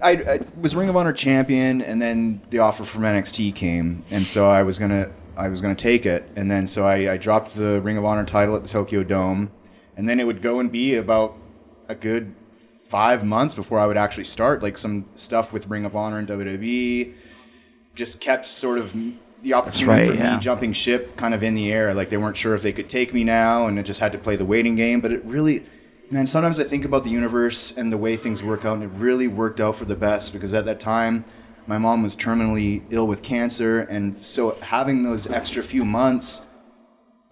I, 0.00 0.10
I 0.12 0.40
was 0.60 0.76
Ring 0.76 0.88
of 0.88 0.96
Honor 0.96 1.12
champion, 1.12 1.82
and 1.82 2.00
then 2.00 2.40
the 2.50 2.60
offer 2.60 2.84
from 2.84 3.02
NXT 3.02 3.56
came, 3.56 4.04
and 4.10 4.24
so 4.24 4.48
I 4.48 4.62
was 4.62 4.78
gonna 4.78 5.10
I 5.36 5.48
was 5.48 5.60
gonna 5.60 5.74
take 5.74 6.06
it, 6.06 6.30
and 6.36 6.48
then 6.48 6.68
so 6.68 6.86
I, 6.86 7.14
I 7.14 7.16
dropped 7.16 7.56
the 7.56 7.80
Ring 7.80 7.96
of 7.96 8.04
Honor 8.04 8.24
title 8.24 8.54
at 8.54 8.62
the 8.62 8.68
Tokyo 8.68 9.02
Dome, 9.02 9.50
and 9.96 10.08
then 10.08 10.20
it 10.20 10.24
would 10.24 10.40
go 10.40 10.60
and 10.60 10.70
be 10.70 10.94
about 10.94 11.36
a 11.90 11.94
good 11.94 12.34
five 12.86 13.24
months 13.24 13.54
before 13.54 13.78
I 13.78 13.86
would 13.86 13.96
actually 13.96 14.24
start 14.24 14.62
like 14.62 14.78
some 14.78 15.06
stuff 15.14 15.52
with 15.52 15.66
Ring 15.66 15.84
of 15.84 15.94
Honor 15.94 16.18
and 16.18 16.28
WWE. 16.28 17.12
Just 17.94 18.20
kept 18.20 18.46
sort 18.46 18.78
of 18.78 18.94
the 19.42 19.54
opportunity 19.54 20.08
right, 20.08 20.16
for 20.16 20.22
yeah. 20.22 20.36
me 20.36 20.40
jumping 20.40 20.72
ship 20.72 21.16
kind 21.16 21.34
of 21.34 21.42
in 21.42 21.54
the 21.54 21.72
air. 21.72 21.92
Like 21.92 22.08
they 22.08 22.16
weren't 22.16 22.36
sure 22.36 22.54
if 22.54 22.62
they 22.62 22.72
could 22.72 22.88
take 22.88 23.12
me 23.12 23.24
now, 23.24 23.66
and 23.66 23.78
it 23.78 23.82
just 23.82 24.00
had 24.00 24.12
to 24.12 24.18
play 24.18 24.36
the 24.36 24.44
waiting 24.44 24.76
game. 24.76 25.00
But 25.00 25.12
it 25.12 25.24
really, 25.24 25.64
man, 26.10 26.26
sometimes 26.26 26.60
I 26.60 26.64
think 26.64 26.84
about 26.84 27.04
the 27.04 27.10
universe 27.10 27.76
and 27.76 27.92
the 27.92 27.98
way 27.98 28.16
things 28.16 28.42
work 28.42 28.64
out, 28.64 28.74
and 28.74 28.84
it 28.84 28.90
really 28.94 29.28
worked 29.28 29.60
out 29.60 29.76
for 29.76 29.84
the 29.84 29.96
best 29.96 30.32
because 30.32 30.54
at 30.54 30.64
that 30.66 30.80
time, 30.80 31.24
my 31.66 31.78
mom 31.78 32.02
was 32.02 32.16
terminally 32.16 32.82
ill 32.90 33.06
with 33.06 33.22
cancer, 33.22 33.80
and 33.80 34.22
so 34.22 34.56
having 34.62 35.02
those 35.02 35.28
extra 35.28 35.62
few 35.62 35.84
months 35.84 36.46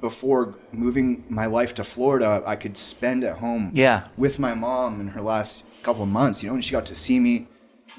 before 0.01 0.55
moving 0.73 1.25
my 1.29 1.47
life 1.47 1.75
to 1.75 1.85
Florida, 1.85 2.43
I 2.47 2.57
could 2.57 2.77
spend 2.77 3.25
at 3.25 3.39
home 3.39 3.71
Yeah. 3.75 4.05
with 4.17 4.39
my 4.39 4.55
mom 4.55 5.01
in 5.01 5.09
her 5.09 5.21
last 5.21 5.65
couple 5.83 6.03
of 6.03 6.09
months, 6.09 6.43
you 6.43 6.49
know, 6.49 6.55
and 6.55 6.65
she 6.65 6.73
got 6.73 6.87
to 6.87 6.95
see 6.95 7.19
me 7.19 7.49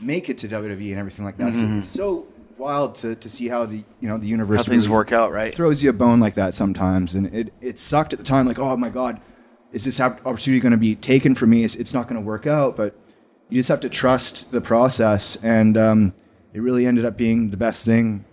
make 0.02 0.30
it 0.30 0.38
to 0.40 0.48
WWE 0.48 0.92
and 0.92 1.00
everything 1.00 1.26
like 1.26 1.38
that. 1.38 1.56
So 1.56 1.66
it's 1.78 1.88
so 1.88 2.28
wild 2.58 2.96
to, 2.96 3.16
to 3.16 3.30
see 3.30 3.48
how 3.48 3.66
the 3.66 3.84
you 4.00 4.08
know 4.08 4.18
the 4.18 4.28
universe 4.28 4.62
Mm-hmm. 4.62 4.72
How 4.72 4.74
things 4.76 4.88
really 4.88 4.96
work 4.98 5.12
out, 5.12 5.32
right? 5.32 5.54
throws 5.54 5.82
you 5.84 5.90
a 5.90 5.94
bone 5.94 6.20
like 6.20 6.36
that 6.36 6.54
sometimes, 6.54 7.16
and 7.16 7.28
it 7.34 7.54
it 7.62 7.80
sucked 7.80 8.14
at 8.14 8.20
the 8.20 8.26
time. 8.26 8.46
Like, 8.48 8.60
oh 8.60 8.78
my 8.78 8.90
god, 8.90 9.20
is 9.74 9.84
this 9.86 10.00
opportunity 10.00 10.60
going 10.62 10.72
to 10.72 10.78
be 10.78 10.96
taken 10.96 11.36
from 11.36 11.50
me? 11.50 11.64
It's, 11.64 11.76
it's 11.76 11.94
not 11.94 12.08
going 12.08 12.22
to 12.22 12.26
work 12.26 12.48
out, 12.48 12.78
but 12.78 12.96
you 13.50 13.58
just 13.60 13.70
have 13.70 13.80
to 13.82 13.90
trust 13.90 14.52
the 14.52 14.62
process, 14.62 15.36
and 15.44 15.78
um, 15.78 16.14
it 16.54 16.60
really 16.62 16.86
ended 16.86 17.04
up 17.06 17.18
being 17.18 17.50
the 17.50 17.58
best 17.58 17.86
thing 17.86 18.24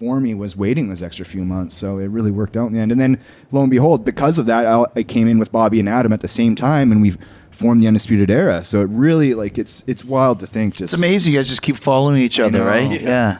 for 0.00 0.18
me 0.18 0.32
was 0.32 0.56
waiting 0.56 0.88
those 0.88 1.02
extra 1.02 1.26
few 1.26 1.44
months. 1.44 1.76
So 1.76 1.98
it 1.98 2.06
really 2.06 2.30
worked 2.30 2.56
out 2.56 2.68
in 2.68 2.72
the 2.72 2.80
end. 2.80 2.90
And 2.90 2.98
then 2.98 3.20
lo 3.52 3.60
and 3.60 3.70
behold, 3.70 4.02
because 4.02 4.38
of 4.38 4.46
that, 4.46 4.64
I, 4.66 4.84
I 4.96 5.02
came 5.02 5.28
in 5.28 5.38
with 5.38 5.52
Bobby 5.52 5.78
and 5.78 5.88
Adam 5.88 6.10
at 6.10 6.22
the 6.22 6.28
same 6.28 6.56
time, 6.56 6.90
and 6.90 7.02
we've 7.02 7.18
formed 7.50 7.82
the 7.82 7.86
Undisputed 7.86 8.30
Era. 8.30 8.64
So 8.64 8.80
it 8.80 8.88
really 8.88 9.34
like 9.34 9.58
it's 9.58 9.84
it's 9.86 10.02
wild 10.02 10.40
to 10.40 10.46
think. 10.46 10.76
Just 10.76 10.94
It's 10.94 10.94
amazing. 10.94 11.34
You 11.34 11.38
guys 11.38 11.48
just 11.50 11.60
keep 11.60 11.76
following 11.76 12.22
each 12.22 12.40
other, 12.40 12.64
right? 12.64 12.90
Yeah. 12.90 13.00
Yeah. 13.00 13.38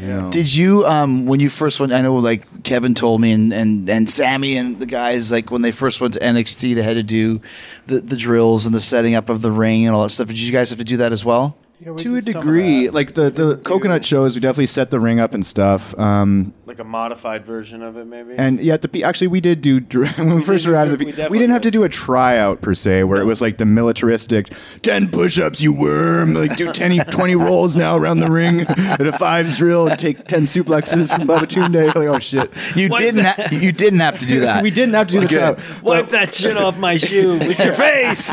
You 0.00 0.06
know. 0.08 0.30
Did 0.32 0.52
you 0.52 0.84
um 0.84 1.26
when 1.26 1.38
you 1.38 1.48
first 1.48 1.78
went? 1.78 1.92
I 1.92 2.00
know 2.02 2.16
like 2.16 2.64
Kevin 2.64 2.96
told 2.96 3.20
me, 3.20 3.30
and 3.30 3.52
and 3.52 3.88
and 3.88 4.10
Sammy 4.10 4.56
and 4.56 4.80
the 4.80 4.86
guys 4.86 5.30
like 5.30 5.52
when 5.52 5.62
they 5.62 5.70
first 5.70 6.00
went 6.00 6.14
to 6.14 6.20
NXT, 6.20 6.74
they 6.74 6.82
had 6.82 6.94
to 6.94 7.04
do 7.04 7.40
the 7.86 8.00
the 8.00 8.16
drills 8.16 8.66
and 8.66 8.74
the 8.74 8.80
setting 8.80 9.14
up 9.14 9.28
of 9.28 9.42
the 9.42 9.52
ring 9.52 9.86
and 9.86 9.94
all 9.94 10.02
that 10.02 10.10
stuff. 10.10 10.26
Did 10.26 10.40
you 10.40 10.50
guys 10.50 10.70
have 10.70 10.78
to 10.80 10.84
do 10.84 10.96
that 10.96 11.12
as 11.12 11.24
well? 11.24 11.56
To 11.98 12.16
a 12.16 12.20
degree, 12.22 12.88
like 12.88 13.14
the, 13.14 13.30
the 13.30 13.56
coconut 13.58 14.04
shows, 14.04 14.34
we 14.34 14.40
definitely 14.40 14.66
set 14.68 14.90
the 14.90 14.98
ring 15.00 15.20
up 15.20 15.34
and 15.34 15.44
stuff. 15.44 15.96
Um, 15.98 16.54
like 16.66 16.78
a 16.78 16.84
modified 16.84 17.44
version 17.44 17.82
of 17.82 17.96
it, 17.98 18.06
maybe. 18.06 18.34
and 18.38 18.58
yeah, 18.60 18.76
the 18.78 18.88
P- 18.88 19.04
actually 19.04 19.26
we 19.26 19.40
did 19.40 19.60
do 19.60 19.80
dr- 19.80 20.16
when 20.18 20.36
we 20.36 20.42
first 20.44 20.64
did 20.64 20.70
arrived 20.72 20.88
do- 20.90 20.92
at 20.94 20.98
the 21.00 21.04
we 21.04 21.10
P- 21.12 21.14
we, 21.14 21.16
definitely 21.16 21.38
didn't 21.40 21.52
have 21.52 21.62
to 21.62 21.70
do 21.70 21.82
a 21.84 21.88
tryout 21.90 22.62
per 22.62 22.74
se, 22.74 23.04
where 23.04 23.20
it 23.20 23.24
was 23.24 23.42
like 23.42 23.58
the 23.58 23.66
militaristic 23.66 24.50
ten 24.82 25.10
push-ups, 25.10 25.60
you 25.62 25.72
worm, 25.74 26.32
like 26.34 26.56
do 26.56 26.72
10, 26.72 26.96
20 27.10 27.34
rolls 27.36 27.76
now 27.76 27.96
around 27.96 28.20
the 28.20 28.30
ring 28.30 28.60
at 28.78 29.02
a 29.06 29.12
fives 29.12 29.56
drill 29.58 29.86
and 29.88 29.98
take 29.98 30.24
ten 30.26 30.42
suplexes 30.44 31.14
from 31.14 31.26
Babatunde. 31.28 31.86
Like 31.94 32.08
oh 32.08 32.18
shit, 32.18 32.50
You 32.76 32.88
What 32.88 33.00
didn't. 33.00 33.24
Ha- 33.24 33.48
you 33.52 33.72
didn't 33.72 34.00
have 34.00 34.16
to 34.18 34.26
do 34.26 34.40
that. 34.40 34.62
we 34.62 34.70
didn't 34.70 34.94
have 34.94 35.08
to 35.08 35.12
do 35.14 35.20
the 35.20 35.26
Good. 35.26 35.56
tryout. 35.58 35.82
Wipe 35.82 36.08
that 36.10 36.32
shit 36.32 36.56
off 36.56 36.78
my 36.78 36.96
shoe 36.96 37.36
with 37.38 37.58
your 37.58 37.74
face. 37.74 38.30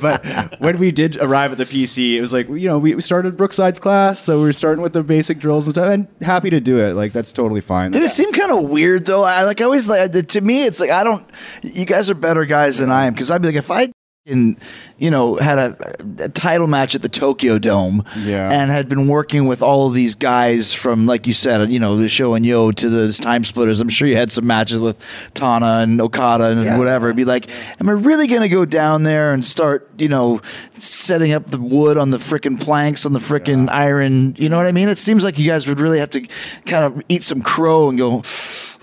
but 0.00 0.60
when 0.60 0.78
we 0.78 0.90
did 0.90 1.16
arrive 1.16 1.52
at 1.52 1.58
the 1.58 1.64
It 1.84 2.20
was 2.20 2.32
like 2.32 2.48
you 2.48 2.66
know 2.66 2.78
we, 2.78 2.94
we 2.94 3.00
started 3.00 3.36
Brookside's 3.36 3.78
class, 3.78 4.20
so 4.20 4.38
we 4.38 4.44
were 4.44 4.52
starting 4.52 4.82
with 4.82 4.92
the 4.92 5.02
basic 5.02 5.38
drills 5.38 5.66
and 5.66 5.74
stuff, 5.74 5.88
and 5.88 6.08
happy 6.20 6.50
to 6.50 6.60
do 6.60 6.78
it. 6.78 6.94
Like 6.94 7.12
that's 7.12 7.32
totally 7.32 7.60
fine. 7.60 7.90
Did 7.90 8.02
it 8.02 8.10
seem 8.10 8.32
kind 8.32 8.52
of 8.52 8.70
weird 8.70 9.06
though? 9.06 9.22
I 9.22 9.44
like 9.44 9.60
I 9.60 9.64
always 9.64 9.88
like 9.88 10.10
to 10.12 10.40
me 10.40 10.64
it's 10.64 10.80
like 10.80 10.90
I 10.90 11.04
don't. 11.04 11.26
You 11.62 11.84
guys 11.84 12.10
are 12.10 12.14
better 12.14 12.44
guys 12.44 12.78
than 12.78 12.90
I 12.90 13.06
am 13.06 13.14
because 13.14 13.30
I'd 13.30 13.42
be 13.42 13.48
like 13.48 13.56
if 13.56 13.70
I 13.70 13.92
in 14.26 14.56
you 14.96 15.10
know 15.10 15.36
had 15.36 15.58
a, 15.58 15.76
a 16.20 16.28
title 16.30 16.66
match 16.66 16.94
at 16.94 17.02
the 17.02 17.10
Tokyo 17.10 17.58
Dome 17.58 18.02
Yeah. 18.20 18.48
and 18.50 18.70
had 18.70 18.88
been 18.88 19.06
working 19.06 19.44
with 19.44 19.60
all 19.60 19.86
of 19.86 19.92
these 19.92 20.14
guys 20.14 20.72
from 20.72 21.04
like 21.06 21.26
you 21.26 21.34
said 21.34 21.70
you 21.70 21.78
know 21.78 21.98
the 21.98 22.08
Sho 22.08 22.32
and 22.32 22.46
Yoh 22.46 22.70
to 22.72 22.88
the 22.88 23.12
time 23.12 23.44
splitters. 23.44 23.80
I'm 23.82 23.90
sure 23.90 24.08
you 24.08 24.16
had 24.16 24.32
some 24.32 24.46
matches 24.46 24.78
with 24.80 24.96
Tana 25.34 25.80
and 25.82 26.00
Okada 26.00 26.56
and 26.56 26.78
whatever. 26.78 27.08
It'd 27.08 27.16
be 27.16 27.26
like 27.26 27.50
am 27.78 27.90
I 27.90 27.92
really 27.92 28.26
gonna 28.26 28.48
go 28.48 28.64
down 28.64 29.02
there 29.02 29.34
and 29.34 29.44
start 29.44 29.90
you 29.98 30.08
know 30.08 30.40
setting 30.78 31.32
up 31.32 31.48
the 31.50 31.60
wood 31.60 31.98
on 31.98 32.08
the 32.08 32.16
frickin' 32.18 32.58
planks 32.58 33.04
on 33.04 33.12
the 33.12 33.18
frickin' 33.18 33.68
iron? 33.68 34.36
You 34.38 34.48
know 34.48 34.56
what 34.56 34.66
I 34.66 34.72
mean? 34.72 34.88
It 34.88 34.96
seems 34.96 35.22
like 35.22 35.38
you 35.38 35.46
guys 35.46 35.66
would 35.68 35.80
really 35.80 35.98
have 35.98 36.10
to 36.12 36.26
kind 36.64 36.84
of 36.86 37.02
eat 37.10 37.24
some 37.24 37.42
crow 37.42 37.90
and 37.90 37.98
go 37.98 38.22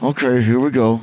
okay 0.04 0.42
here 0.44 0.60
we 0.60 0.70
go 0.70 1.02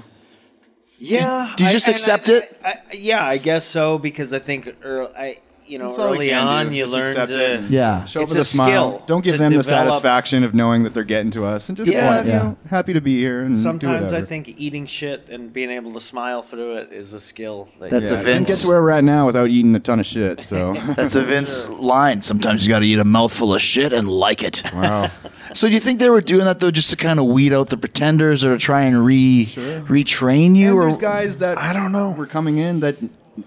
Yeah. 0.98 1.52
Do 1.56 1.64
you 1.64 1.70
just 1.70 1.86
and 1.86 1.94
accept 1.94 2.28
I- 2.28 2.34
it? 2.34 2.60
I, 2.64 2.70
I, 2.70 2.82
yeah, 2.92 3.24
I 3.24 3.38
guess 3.38 3.64
so 3.64 3.98
because 3.98 4.32
I 4.32 4.38
think 4.38 4.74
early, 4.82 5.10
I 5.16 5.38
you 5.68 5.78
know 5.78 5.86
That's 5.86 5.98
all 5.98 6.10
we 6.10 6.16
early 6.16 6.28
can 6.30 6.46
on 6.46 6.74
you 6.74 6.86
learn 6.86 7.02
accept 7.08 7.30
to 7.32 7.66
Yeah. 7.68 8.04
Show 8.04 8.20
It's 8.22 8.30
up 8.32 8.36
with 8.36 8.38
a 8.38 8.40
a 8.40 8.44
smile. 8.44 8.68
skill 8.98 9.06
Don't 9.06 9.24
give 9.24 9.34
to 9.34 9.38
them 9.38 9.52
the 9.54 9.62
satisfaction 9.62 10.44
of 10.44 10.54
knowing 10.54 10.82
that 10.84 10.94
they're 10.94 11.04
getting 11.04 11.30
to 11.32 11.44
us, 11.44 11.68
and 11.68 11.76
just 11.76 11.92
Yeah. 11.92 12.14
want, 12.16 12.26
you 12.26 12.32
know, 12.32 12.56
happy 12.70 12.92
to 12.92 13.00
be 13.00 13.18
here. 13.18 13.42
And 13.42 13.54
do 13.54 13.60
Sometimes 13.60 14.12
I 14.12 14.22
think 14.22 14.48
eating 14.58 14.86
shit 14.86 15.26
and 15.30 15.52
being 15.52 15.70
able 15.70 15.92
to 15.92 16.00
smile 16.00 16.42
through 16.42 16.76
it 16.78 16.92
is 16.92 17.12
a 17.12 17.20
skill. 17.20 17.68
That 17.80 17.90
That's 17.90 18.04
you 18.04 18.08
a 18.08 18.12
yeah, 18.12 18.14
I 18.14 18.16
have. 18.18 18.26
didn't 18.26 18.38
get 18.40 18.48
Vince- 18.48 18.62
to 18.62 18.68
where 18.68 18.82
we're 18.82 18.90
at 18.90 19.04
now 19.04 19.26
without 19.26 19.48
eating 19.50 19.74
a 19.74 19.80
ton 19.80 20.00
of 20.00 20.06
shit. 20.06 20.42
So 20.44 20.74
That's 20.96 21.14
a 21.14 21.22
Vince 21.22 21.68
line. 21.68 22.22
Sometimes 22.22 22.66
you 22.66 22.70
got 22.70 22.80
to 22.80 22.86
eat 22.86 22.98
a 22.98 23.04
mouthful 23.04 23.54
of 23.54 23.60
shit 23.62 23.92
and 23.92 24.08
like 24.08 24.42
it. 24.42 24.62
wow. 24.74 25.10
So 25.54 25.66
do 25.66 25.72
you 25.72 25.80
think 25.80 25.98
they 25.98 26.10
were 26.10 26.20
doing 26.20 26.44
that 26.44 26.60
though, 26.60 26.70
just 26.70 26.90
to 26.90 26.96
kind 26.96 27.18
of 27.18 27.24
weed 27.24 27.54
out 27.54 27.70
the 27.70 27.78
pretenders, 27.78 28.44
or 28.44 28.52
to 28.52 28.58
try 28.58 28.82
and 28.82 29.02
re 29.02 29.46
retrain 29.46 30.54
you? 30.54 30.68
And 30.70 30.78
or 30.78 30.82
there's 30.82 30.98
guys 30.98 31.38
that 31.38 31.56
I 31.56 31.72
don't 31.72 31.90
know. 31.90 32.10
were 32.10 32.26
coming 32.26 32.58
in 32.58 32.80
that 32.80 32.96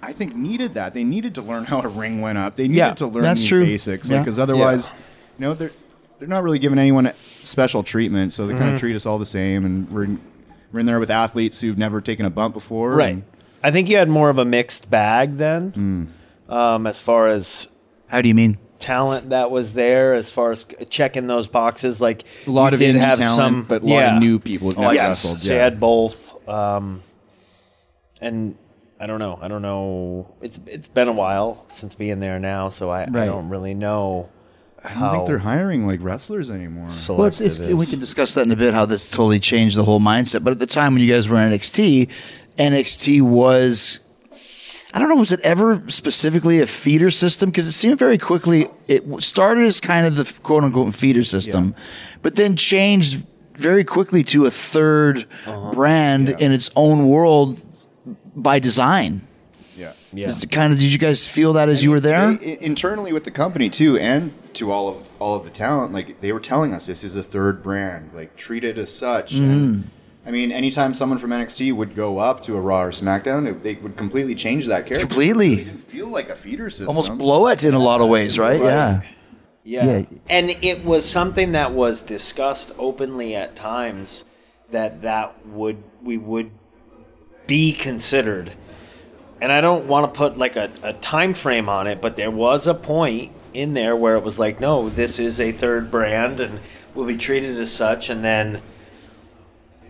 I 0.01 0.13
think 0.13 0.35
needed 0.35 0.73
that. 0.75 0.93
They 0.93 1.03
needed 1.03 1.35
to 1.35 1.41
learn 1.41 1.65
how 1.65 1.81
a 1.81 1.87
ring 1.87 2.21
went 2.21 2.37
up. 2.37 2.55
They 2.55 2.63
needed 2.63 2.77
Yeah, 2.77 2.93
to 2.95 3.07
learn 3.07 3.23
that's 3.23 3.41
these 3.41 3.49
true. 3.49 3.65
basics, 3.65 4.09
Yeah. 4.09 4.19
because 4.19 4.37
otherwise, 4.39 4.93
you 5.37 5.45
know, 5.45 5.53
they're 5.53 5.71
they're 6.19 6.27
not 6.27 6.43
really 6.43 6.59
giving 6.59 6.77
anyone 6.77 7.11
special 7.43 7.81
treatment. 7.81 8.31
So 8.31 8.45
they 8.45 8.53
Mm-hmm. 8.53 8.61
kind 8.61 8.73
of 8.75 8.79
treat 8.79 8.95
us 8.95 9.05
all 9.07 9.17
the 9.17 9.25
same, 9.25 9.65
and 9.65 9.89
we're 9.89 10.03
in, 10.03 10.21
we're 10.71 10.81
in 10.81 10.85
there 10.85 10.99
with 10.99 11.09
athletes 11.09 11.61
who've 11.61 11.77
never 11.79 11.99
taken 11.99 12.25
a 12.27 12.29
bump 12.29 12.53
before. 12.53 12.91
Right. 12.93 13.13
and- 13.15 13.23
I 13.63 13.71
think 13.71 13.89
you 13.89 13.97
had 13.97 14.07
more 14.09 14.29
of 14.29 14.37
a 14.37 14.45
mixed 14.45 14.89
bag 14.89 15.37
then, 15.37 16.11
um, 16.49 16.85
as 16.87 16.99
far 17.01 17.27
as 17.27 17.67
how 18.07 18.21
do 18.21 18.27
you 18.27 18.35
mean? 18.35 18.57
talent 18.79 19.29
that 19.29 19.51
was 19.51 19.73
there, 19.73 20.15
as 20.15 20.29
far 20.31 20.51
as 20.51 20.65
checking 20.89 21.27
those 21.27 21.47
boxes. 21.47 22.01
Like 22.01 22.23
a 22.47 22.51
lot 22.51 22.71
you 22.71 22.75
of 22.75 22.79
did 22.79 22.95
indie 22.95 22.99
have 22.99 23.17
talent, 23.19 23.35
some, 23.35 23.63
but 23.63 23.83
a 23.83 23.85
lot 23.85 23.91
yeah. 23.93 24.15
of 24.15 24.21
new 24.21 24.39
people. 24.39 24.71
who've 24.71 24.93
yes. 24.93 25.07
wrestled. 25.07 25.39
So 25.41 25.47
yeah. 25.49 25.53
you 25.53 25.59
had 25.61 25.79
both, 25.79 26.49
um, 26.49 27.01
and 28.19 28.55
I 29.01 29.07
don't 29.07 29.17
know. 29.17 29.39
I 29.41 29.47
don't 29.47 29.63
know. 29.63 30.31
It's 30.41 30.59
it's 30.67 30.87
been 30.87 31.07
a 31.07 31.11
while 31.11 31.65
since 31.69 31.95
being 31.95 32.19
there 32.19 32.39
now, 32.39 32.69
so 32.69 32.91
I, 32.91 33.01
I 33.01 33.05
Right. 33.05 33.25
don't 33.25 33.49
really 33.49 33.73
know. 33.73 34.29
I 34.83 34.93
don't 34.93 35.11
think 35.11 35.27
they're 35.27 35.39
hiring 35.39 35.87
like 35.87 36.03
wrestlers 36.03 36.51
anymore. 36.51 36.87
Well, 37.09 37.25
it's, 37.25 37.41
it's, 37.41 37.59
we 37.59 37.85
can 37.87 37.99
discuss 37.99 38.35
that 38.35 38.43
in 38.43 38.51
a 38.51 38.55
bit. 38.55 38.75
How 38.75 38.85
this 38.85 39.09
totally 39.09 39.39
changed 39.39 39.75
the 39.75 39.83
whole 39.83 39.99
mindset. 39.99 40.43
But 40.43 40.51
at 40.51 40.59
the 40.59 40.67
time 40.67 40.93
when 40.93 41.01
you 41.01 41.11
guys 41.11 41.29
were 41.29 41.41
in 41.41 41.51
NXT, 41.51 42.09
NXT 42.57 43.21
was. 43.23 44.01
I 44.93 44.99
don't 44.99 45.07
know. 45.07 45.15
Was 45.15 45.31
it 45.31 45.39
ever 45.41 45.81
specifically 45.87 46.59
a 46.59 46.67
feeder 46.67 47.09
system? 47.09 47.49
Because 47.49 47.65
it 47.65 47.71
seemed 47.71 47.97
very 47.97 48.17
quickly. 48.17 48.67
It 48.87 48.99
w- 48.99 49.21
started 49.21 49.63
as 49.63 49.79
kind 49.79 50.05
of 50.05 50.15
the 50.15 50.31
quote 50.43 50.63
unquote 50.63 50.93
feeder 50.93 51.23
system, 51.23 51.75
but 52.21 52.35
then 52.35 52.55
changed 52.55 53.25
very 53.55 53.83
quickly 53.83 54.23
to 54.25 54.45
a 54.45 54.49
3rd 54.49 55.25
uh-huh. 55.45 55.71
brand 55.71 56.29
in 56.29 56.51
its 56.51 56.69
own 56.75 57.07
world 57.07 57.65
by 58.35 58.59
design. 58.59 59.21
yeah. 59.75 59.93
Yeah. 60.13 60.33
Kind 60.51 60.73
of. 60.73 60.79
Did 60.79 60.91
you 60.91 60.99
guys 60.99 61.27
feel 61.27 61.53
that 61.53 61.69
as 61.69 61.83
you 61.83 61.91
were 61.91 61.99
there? 61.99 62.33
They- 62.33 62.59
internally 62.59 63.13
with 63.13 63.23
the 63.23 63.31
company 63.31 63.69
too, 63.69 63.97
and 63.97 64.33
to 64.55 64.71
all 64.71 64.89
of 64.89 65.09
all 65.19 65.35
of 65.35 65.43
the 65.45 65.49
talent, 65.49 65.93
like 65.93 66.19
they 66.21 66.31
were 66.33 66.39
telling 66.39 66.73
us, 66.73 66.85
this 66.85 67.03
is 67.03 67.15
a 67.15 67.23
third 67.23 67.63
brand. 67.63 68.11
Like 68.13 68.35
treat 68.35 68.63
it 68.63 68.77
as 68.77 68.93
such. 68.93 69.35
Mm-hmm. 69.35 69.43
And, 69.51 69.89
I 70.25 70.29
mean, 70.31 70.51
anytime 70.51 70.93
someone 70.93 71.17
from 71.17 71.31
NXT 71.31 71.73
would 71.73 71.95
go 71.95 72.19
up 72.19 72.43
to 72.43 72.55
a 72.55 72.61
Raw 72.61 72.83
or 72.83 72.91
SmackDown, 72.91 73.47
it, 73.49 73.63
they 73.63 73.75
would 73.75 73.97
completely 73.97 74.35
change 74.35 74.67
that 74.67 74.85
character. 74.85 75.07
Completely. 75.07 75.53
It 75.53 75.65
didn't 75.65 75.89
feel 75.89 76.07
like 76.09 76.29
a 76.29 76.35
feeder 76.35 76.69
system. 76.69 76.89
Almost 76.89 77.17
blow 77.17 77.47
it 77.47 77.63
in 77.63 77.73
a 77.73 77.79
lot 77.79 78.01
of 78.01 78.09
ways, 78.09 78.37
right? 78.37 78.59
Yeah. 78.59 79.01
Yeah. 79.63 79.85
Yeah. 79.85 80.05
And 80.29 80.49
it 80.49 80.83
was 80.83 81.09
something 81.09 81.53
that 81.53 81.71
was 81.73 82.01
discussed 82.01 82.71
openly 82.77 83.35
at 83.35 83.55
times 83.55 84.25
that 84.71 85.01
that 85.03 85.45
would 85.47 85.81
we 86.03 86.17
would 86.17 86.51
be 87.51 87.73
considered. 87.73 88.53
And 89.41 89.51
I 89.51 89.59
don't 89.59 89.85
want 89.85 90.13
to 90.13 90.17
put 90.17 90.37
like 90.37 90.55
a, 90.55 90.71
a 90.83 90.93
time 90.93 91.33
frame 91.33 91.67
on 91.67 91.85
it, 91.85 91.99
but 91.99 92.15
there 92.15 92.31
was 92.31 92.65
a 92.65 92.73
point 92.73 93.33
in 93.53 93.73
there 93.73 93.93
where 93.93 94.15
it 94.15 94.23
was 94.23 94.39
like, 94.39 94.61
no, 94.61 94.87
this 94.87 95.19
is 95.19 95.41
a 95.41 95.51
third 95.51 95.91
brand 95.91 96.39
and 96.39 96.61
will 96.95 97.03
be 97.03 97.17
treated 97.17 97.57
as 97.57 97.69
such 97.69 98.09
and 98.09 98.23
then 98.23 98.61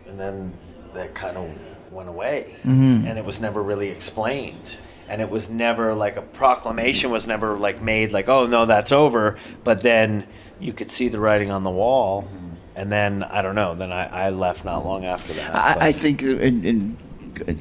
and 0.07 0.19
then 0.19 0.53
that 0.95 1.13
kind 1.13 1.37
of 1.37 1.51
went 1.91 2.09
away. 2.09 2.55
Mm-hmm. 2.61 3.05
And 3.05 3.19
it 3.19 3.25
was 3.25 3.39
never 3.39 3.61
really 3.61 3.89
explained. 3.89 4.79
And 5.07 5.21
it 5.21 5.29
was 5.29 5.47
never 5.47 5.93
like 5.93 6.17
a 6.17 6.23
proclamation 6.23 7.11
was 7.11 7.27
never 7.27 7.59
like 7.59 7.79
made 7.79 8.11
like 8.11 8.27
oh 8.27 8.47
no 8.47 8.65
that's 8.65 8.91
over. 8.91 9.37
But 9.63 9.81
then 9.81 10.25
you 10.59 10.73
could 10.73 10.89
see 10.89 11.09
the 11.09 11.19
writing 11.19 11.51
on 11.51 11.63
the 11.63 11.69
wall. 11.69 12.23
Mm-hmm. 12.23 12.47
And 12.73 12.91
then 12.91 13.21
i 13.21 13.43
don't 13.43 13.53
know 13.53 13.75
then 13.75 13.91
i, 13.91 14.27
I 14.27 14.29
left 14.31 14.65
not 14.65 14.83
long 14.83 15.05
after 15.05 15.33
that. 15.33 15.53
I, 15.53 15.89
I 15.89 15.91
think, 15.91 16.23
uh, 16.23 16.37
in, 16.37 16.65
and 16.65 16.97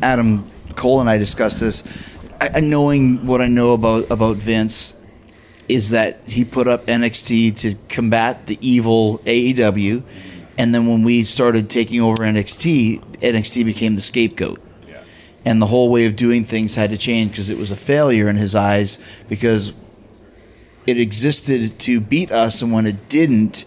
Adam 0.02 0.44
Cole 0.76 1.00
and 1.00 1.08
I 1.10 1.18
discussed 1.18 1.60
this. 1.60 1.82
I, 2.40 2.50
I- 2.56 2.60
knowing 2.60 3.26
what 3.26 3.40
I 3.40 3.46
know 3.48 3.72
about 3.72 4.10
about 4.10 4.36
Vince 4.36 4.94
is 5.68 5.90
that 5.90 6.18
he 6.26 6.44
put 6.44 6.66
up 6.66 6.86
NXT 6.86 7.56
to 7.58 7.74
combat 7.88 8.46
the 8.46 8.58
evil 8.60 9.18
AEW, 9.24 10.02
and 10.58 10.74
then 10.74 10.86
when 10.88 11.04
we 11.04 11.22
started 11.22 11.70
taking 11.70 12.00
over 12.00 12.22
NXT, 12.24 13.00
NXT 13.20 13.64
became 13.64 13.94
the 13.94 14.00
scapegoat. 14.00 14.60
And 15.44 15.62
the 15.62 15.66
whole 15.66 15.88
way 15.88 16.06
of 16.06 16.16
doing 16.16 16.42
things 16.44 16.74
had 16.74 16.90
to 16.90 16.98
change 16.98 17.30
because 17.30 17.48
it 17.48 17.56
was 17.56 17.70
a 17.70 17.76
failure 17.76 18.28
in 18.28 18.36
his 18.36 18.54
eyes 18.56 18.98
because 19.28 19.72
it 20.86 20.98
existed 20.98 21.78
to 21.80 22.00
beat 22.00 22.32
us, 22.32 22.62
and 22.62 22.72
when 22.72 22.84
it 22.86 23.08
didn't, 23.08 23.64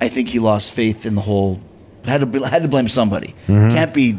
I 0.00 0.08
think 0.08 0.28
he 0.30 0.38
lost 0.38 0.72
faith 0.72 1.04
in 1.04 1.14
the 1.16 1.20
whole. 1.22 1.60
Had 2.04 2.32
to 2.32 2.42
had 2.44 2.62
to 2.62 2.68
blame 2.68 2.88
somebody. 2.88 3.34
Mm-hmm. 3.46 3.68
Can't 3.70 3.92
be 3.94 4.18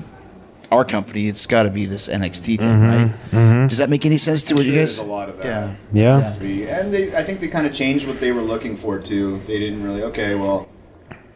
our 0.74 0.84
company. 0.84 1.28
It's 1.28 1.46
got 1.46 1.64
to 1.64 1.70
be 1.70 1.86
this 1.86 2.10
NXT 2.10 2.58
thing, 2.58 2.68
mm-hmm. 2.68 2.86
right? 2.86 3.12
Mm-hmm. 3.32 3.68
Does 3.68 3.78
that 3.78 3.90
make 3.90 4.06
any 4.06 4.18
sense 4.18 4.44
to 4.44 4.56
what 4.56 4.66
you 4.66 4.74
There's 4.74 4.98
guys? 4.98 5.06
a 5.06 5.10
lot 5.10 5.30
of 5.30 5.38
that. 5.38 5.46
Yeah. 5.46 5.76
yeah 5.94 6.34
to 6.34 6.40
be. 6.40 6.68
And 6.68 6.94
they, 6.94 7.16
I 7.16 7.24
think 7.24 7.40
they 7.40 7.48
kind 7.48 7.68
of 7.68 7.74
changed 7.74 8.08
what 8.08 8.20
they 8.20 8.32
were 8.32 8.42
looking 8.42 8.76
for 8.76 9.00
too. 9.00 9.40
They 9.48 9.60
didn't 9.60 9.84
really. 9.84 10.04
Okay, 10.04 10.36
well, 10.36 10.68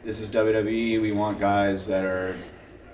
this 0.04 0.20
is 0.20 0.32
WWE. 0.32 1.02
We 1.02 1.12
want 1.12 1.40
guys 1.40 1.88
that 1.88 2.04
are 2.04 2.36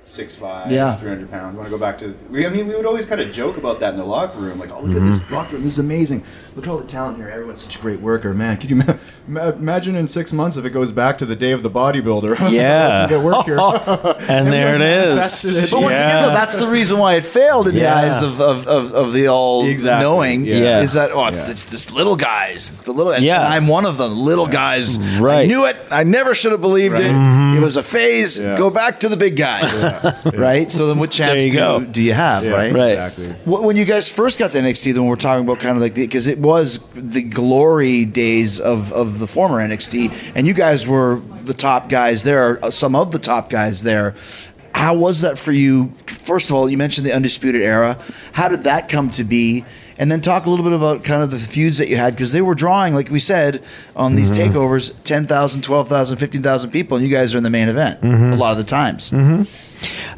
six 0.04 0.36
five, 0.36 0.70
Yeah. 0.70 0.96
three 0.98 1.10
hundred 1.10 1.32
pounds. 1.32 1.56
Want 1.56 1.68
to 1.68 1.72
go 1.72 1.78
back 1.80 1.98
to. 2.00 2.14
We, 2.30 2.46
I 2.46 2.50
mean, 2.50 2.68
we 2.68 2.76
would 2.76 2.86
always 2.86 3.06
kind 3.06 3.22
of 3.22 3.32
joke 3.32 3.58
about 3.58 3.80
that 3.80 3.94
in 3.94 4.00
the 4.00 4.06
locker 4.06 4.38
room. 4.38 4.60
Like, 4.60 4.72
oh, 4.72 4.82
look 4.82 4.96
at 4.96 5.06
this 5.08 5.20
mm-hmm. 5.22 5.34
locker 5.34 5.54
room. 5.54 5.64
This 5.64 5.74
is 5.74 5.80
amazing. 5.80 6.24
Look 6.56 6.68
at 6.68 6.72
all 6.72 6.78
the 6.78 6.88
talent 6.88 7.18
here. 7.18 7.30
Everyone's 7.30 7.64
such 7.64 7.78
a 7.78 7.80
great 7.80 8.00
worker, 8.00 8.34
man. 8.34 8.58
Could 8.58 8.70
you 8.70 8.76
ma- 8.76 8.98
ma- 9.28 9.50
imagine 9.50 9.96
in 9.96 10.08
six 10.08 10.32
months 10.32 10.56
if 10.58 10.66
it 10.66 10.70
goes 10.70 10.92
back 10.92 11.18
to 11.20 11.26
the 11.26 11.36
day 11.36 11.52
of 11.52 11.64
the 11.64 11.70
bodybuilder? 11.70 12.38
Yeah. 12.54 13.08
get 13.08 13.22
work 13.22 13.46
here. 13.46 13.58
and 14.30 14.48
there 14.48 14.76
it 14.76 14.82
is. 14.82 15.46
it. 15.46 15.72
But 15.72 15.82
once 15.82 15.98
again, 15.98 16.22
though, 16.22 16.30
that's 16.30 16.58
the 16.58 16.68
reason 16.68 17.00
why 17.00 17.16
it 17.16 17.24
failed 17.24 17.68
in 17.68 17.76
the 17.76 17.88
eyes 17.88 18.22
of, 18.22 18.40
of, 18.40 18.68
of, 18.68 18.94
of 18.94 19.14
the 19.14 19.28
all 19.30 19.66
Exactly. 19.66 20.04
knowing. 20.04 20.46
Yeah. 20.46 20.82
Is 20.82 20.94
that 20.94 21.12
oh, 21.12 21.26
it's, 21.28 21.46
Yeah. 21.46 21.52
it's 21.52 21.66
this 21.66 21.92
little 21.92 22.16
guys. 22.16 22.70
It's 22.70 22.82
the 22.82 22.92
little. 22.92 23.14
And, 23.14 23.24
Yeah. 23.24 23.44
and 23.44 23.54
I'm 23.54 23.68
one 23.68 23.86
of 23.86 23.98
them. 23.98 24.18
Little 24.18 24.48
guys. 24.48 25.00
I 25.00 25.20
Right. 25.20 25.48
knew 25.48 25.66
it. 25.66 25.78
I 25.90 26.04
never 26.04 26.36
should 26.36 26.52
have 26.52 26.62
believed 26.62 27.00
it. 27.00 27.12
It 27.12 27.62
was 27.62 27.78
a 27.78 27.84
phase. 27.84 28.38
Mm-hmm. 28.38 28.50
Yeah. 28.50 28.58
Go 28.58 28.70
back 28.70 29.00
to 29.00 29.10
the 29.10 29.18
big 29.18 29.36
guys. 29.38 29.84
right? 30.36 30.72
So 30.72 30.88
then, 30.88 30.98
what 31.00 31.12
chance 31.12 31.46
you 31.46 31.52
do, 31.52 31.58
go. 31.58 31.80
do 31.84 32.02
you 32.02 32.14
have, 32.14 32.44
right? 32.48 32.74
Right. 32.74 32.92
Exactly. 32.92 33.28
Wh- 33.46 33.64
When 33.64 33.76
you 33.76 33.86
guys 33.86 34.08
first 34.10 34.40
got 34.40 34.52
to 34.52 34.60
NXT, 34.60 34.94
then 34.94 35.06
we're 35.06 35.16
talking 35.16 35.44
about 35.46 35.60
kind 35.60 35.76
of 35.76 35.82
like 35.82 35.96
because 35.96 36.28
it 36.28 36.40
was 36.40 36.80
the 36.94 37.22
glory 37.24 38.06
days 38.06 38.60
of, 38.60 38.92
of 38.94 39.20
the 39.20 39.28
former 39.28 39.58
NXT, 39.58 40.34
and 40.36 40.48
you 40.48 40.54
guys 40.54 40.88
were 40.88 41.22
the 41.46 41.54
top 41.54 41.90
guys 41.90 42.24
there, 42.24 42.64
uh, 42.64 42.72
some 42.72 42.96
of 42.96 43.12
the 43.12 43.20
top 43.20 43.50
guys 43.50 43.84
there. 43.84 44.16
How 44.76 44.96
was 44.96 45.22
that 45.22 45.38
for 45.38 45.52
you? 45.52 45.92
First 46.08 46.50
of 46.50 46.56
all, 46.56 46.68
you 46.70 46.78
mentioned 46.78 47.06
the 47.06 47.14
Undisputed 47.14 47.62
Era. 47.62 48.00
How 48.34 48.48
did 48.50 48.64
that 48.64 48.90
come 48.90 49.10
to 49.12 49.24
be? 49.24 49.64
And 50.04 50.12
then 50.12 50.20
talk 50.20 50.46
a 50.46 50.50
little 50.50 50.66
bit 50.66 50.74
about 50.74 51.06
kind 51.06 51.24
of 51.24 51.32
the 51.32 51.38
feuds 51.38 51.78
that 51.78 51.88
you 51.88 51.96
had 51.96 52.14
because 52.14 52.34
they 52.34 52.42
were 52.42 52.56
drawing, 52.56 52.94
like 52.94 53.10
we 53.10 53.22
said, 53.22 53.64
on 53.96 54.16
these 54.16 54.34
mm-hmm. 54.34 54.54
takeovers 54.54 54.94
10,000, 55.06 55.62
12,000, 55.62 56.18
15,000 56.18 56.72
people, 56.72 56.98
and 56.98 57.08
you 57.08 57.10
guys 57.10 57.34
are 57.34 57.38
in 57.38 57.44
the 57.46 57.50
main 57.50 57.70
event 57.70 58.02
mm-hmm. 58.02 58.34
a 58.34 58.36
lot 58.36 58.52
of 58.52 58.58
the 58.58 58.66
times. 58.66 59.12
Mm-hmm. 59.12 59.44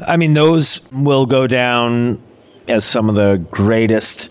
I 0.04 0.16
mean, 0.16 0.34
those 0.34 0.80
will 0.90 1.24
go 1.24 1.46
down 1.46 2.20
as 2.66 2.84
some 2.84 3.08
of 3.08 3.14
the 3.14 3.36
greatest 3.52 4.28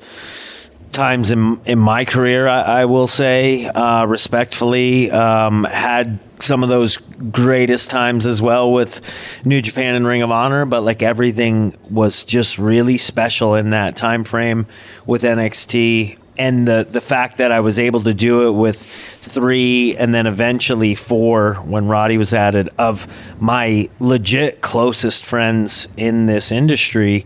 times 0.95 1.29
in 1.29 1.59
in 1.65 1.77
my 1.77 2.05
career. 2.05 2.47
I, 2.47 2.81
I 2.81 2.85
will 2.85 3.07
say, 3.07 3.67
uh, 3.67 4.05
respectfully, 4.05 5.11
um, 5.11 5.65
had 5.65 6.19
some 6.39 6.63
of 6.63 6.69
those 6.69 6.97
greatest 7.31 7.89
times 7.89 8.25
as 8.25 8.41
well 8.41 8.71
with 8.71 9.01
New 9.45 9.61
Japan 9.61 9.95
and 9.95 10.07
Ring 10.07 10.21
of 10.21 10.31
Honor. 10.31 10.65
But 10.65 10.81
like 10.81 11.03
everything 11.03 11.77
was 11.89 12.23
just 12.23 12.57
really 12.57 12.97
special 12.97 13.55
in 13.55 13.69
that 13.71 13.95
time 13.95 14.23
frame 14.23 14.65
with 15.05 15.23
NXT. 15.23 16.17
And 16.37 16.67
the, 16.67 16.85
the 16.89 16.99
fact 16.99 17.37
that 17.37 17.53
I 17.53 17.61
was 17.61 17.79
able 17.79 18.01
to 18.01 18.13
do 18.13 18.47
it 18.47 18.51
with 18.51 18.85
three 19.21 19.95
and 19.95 20.13
then 20.13 20.27
eventually 20.27 20.93
four 20.93 21.55
when 21.55 21.87
Roddy 21.87 22.17
was 22.17 22.33
added 22.33 22.69
of 22.77 23.07
my 23.39 23.89
legit 23.99 24.59
closest 24.61 25.25
friends 25.25 25.87
in 25.95 26.25
this 26.25 26.51
industry. 26.51 27.23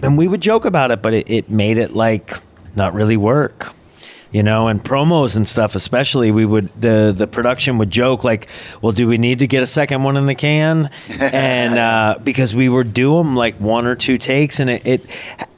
And 0.00 0.16
we 0.16 0.28
would 0.28 0.40
joke 0.40 0.64
about 0.64 0.92
it, 0.92 1.02
but 1.02 1.12
it, 1.12 1.28
it 1.28 1.50
made 1.50 1.76
it 1.76 1.94
like 1.94 2.34
not 2.74 2.94
really 2.94 3.16
work 3.16 3.72
you 4.30 4.42
know 4.42 4.68
and 4.68 4.82
promos 4.82 5.36
and 5.36 5.46
stuff 5.46 5.74
especially 5.74 6.30
we 6.30 6.46
would 6.46 6.68
the 6.80 7.12
the 7.14 7.26
production 7.26 7.76
would 7.78 7.90
joke 7.90 8.24
like 8.24 8.48
well 8.80 8.92
do 8.92 9.06
we 9.06 9.18
need 9.18 9.40
to 9.40 9.46
get 9.46 9.62
a 9.62 9.66
second 9.66 10.02
one 10.02 10.16
in 10.16 10.24
the 10.26 10.34
can 10.34 10.88
and 11.20 11.78
uh, 11.78 12.18
because 12.24 12.54
we 12.54 12.68
would 12.68 12.94
do 12.94 13.16
them 13.18 13.36
like 13.36 13.54
one 13.60 13.86
or 13.86 13.94
two 13.94 14.16
takes 14.16 14.58
and 14.58 14.70
it, 14.70 14.86
it 14.86 15.02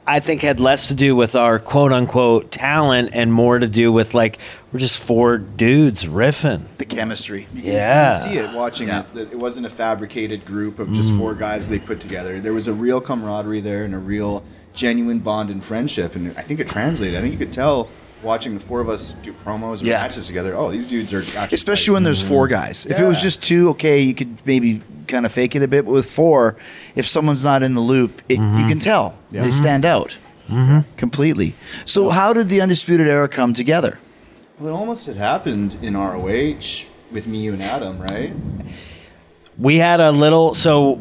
i 0.05 0.19
think 0.19 0.41
had 0.41 0.59
less 0.59 0.89
to 0.89 0.93
do 0.93 1.15
with 1.15 1.37
our 1.37 1.57
quote 1.57 1.93
unquote 1.93 2.51
talent 2.51 3.09
and 3.13 3.31
more 3.31 3.57
to 3.57 3.67
do 3.69 3.93
with 3.93 4.13
like 4.13 4.39
we're 4.73 4.79
just 4.79 4.99
four 4.99 5.37
dudes 5.37 6.03
riffing 6.03 6.65
The 6.77 6.83
chemistry. 6.85 7.47
yeah 7.53 8.07
You 8.07 8.11
can 8.11 8.29
see 8.33 8.37
it 8.39 8.53
watching 8.53 8.89
Yeah. 8.89 9.03
it. 9.15 9.31
It 9.31 9.39
wasn't 9.39 9.67
a 9.67 9.69
fabricated 9.69 10.43
group 10.43 10.79
of 10.79 10.91
just 10.91 11.15
four 11.15 11.33
guys 11.33 11.69
they 11.69 11.79
put 11.79 12.01
together. 12.01 12.41
There 12.41 12.51
was 12.51 12.67
a 12.67 12.73
real 12.73 12.99
camaraderie 12.99 13.61
there 13.61 13.85
and 13.85 13.95
a 13.95 13.99
real 13.99 14.43
genuine 14.75 15.19
bond 15.19 15.49
and 15.49 15.63
friendship. 15.63 16.15
And 16.15 16.37
I 16.37 16.41
think 16.41 16.59
it 16.59 16.67
translated. 16.67 17.17
I 17.17 17.21
think 17.21 17.31
you 17.31 17.39
could 17.39 17.53
tell 17.53 17.89
watching 18.21 18.53
the 18.53 18.59
four 18.59 18.81
of 18.81 18.89
us 18.89 19.13
do 19.13 19.33
promos 19.33 19.81
or 19.81 19.85
Yeah. 19.85 19.97
matches 19.97 20.27
together. 20.27 20.55
Oh, 20.55 20.71
these 20.71 20.87
dudes 20.87 21.13
are 21.13 21.21
actually 21.37 21.55
Especially 21.55 21.93
when 21.93 22.03
there's 22.03 22.27
four 22.27 22.47
guys. 22.47 22.85
If 22.85 22.99
it 22.99 23.05
was 23.05 23.21
just 23.21 23.41
two, 23.43 23.69
okay, 23.69 23.99
you 23.99 24.13
could 24.13 24.37
maybe 24.45 24.81
kind 25.07 25.25
of 25.25 25.31
fake 25.31 25.55
it 25.55 25.63
a 25.63 25.67
bit. 25.67 25.85
But 25.85 25.91
with 25.91 26.09
four, 26.09 26.55
if 26.95 27.05
someone's 27.05 27.43
not 27.43 27.63
in 27.63 27.73
the 27.73 27.81
loop, 27.81 28.21
it, 28.27 28.35
you 28.35 28.39
mm-hmm. 28.39 28.69
can 28.69 28.79
tell 28.79 29.17
they 29.31 29.51
stand 29.51 29.83
mm-hmm. 29.83 30.03
out 30.03 30.17
mm-hmm. 30.49 30.95
completely. 30.97 31.55
So, 31.85 32.09
how 32.09 32.33
did 32.33 32.49
the 32.49 32.61
Undisputed 32.61 33.07
Era 33.07 33.27
come 33.27 33.53
together? 33.53 33.99
Well, 34.59 34.73
it 34.73 34.77
almost 34.77 35.05
had 35.05 35.17
happened 35.17 35.77
in 35.81 35.95
ROH 35.97 36.85
with 37.11 37.27
me, 37.27 37.39
you, 37.39 37.53
and 37.53 37.61
Adam, 37.61 38.01
right? 38.01 38.33
we 39.57 39.77
had 39.77 40.01
a 40.01 40.11
little 40.11 40.53
so 40.53 40.99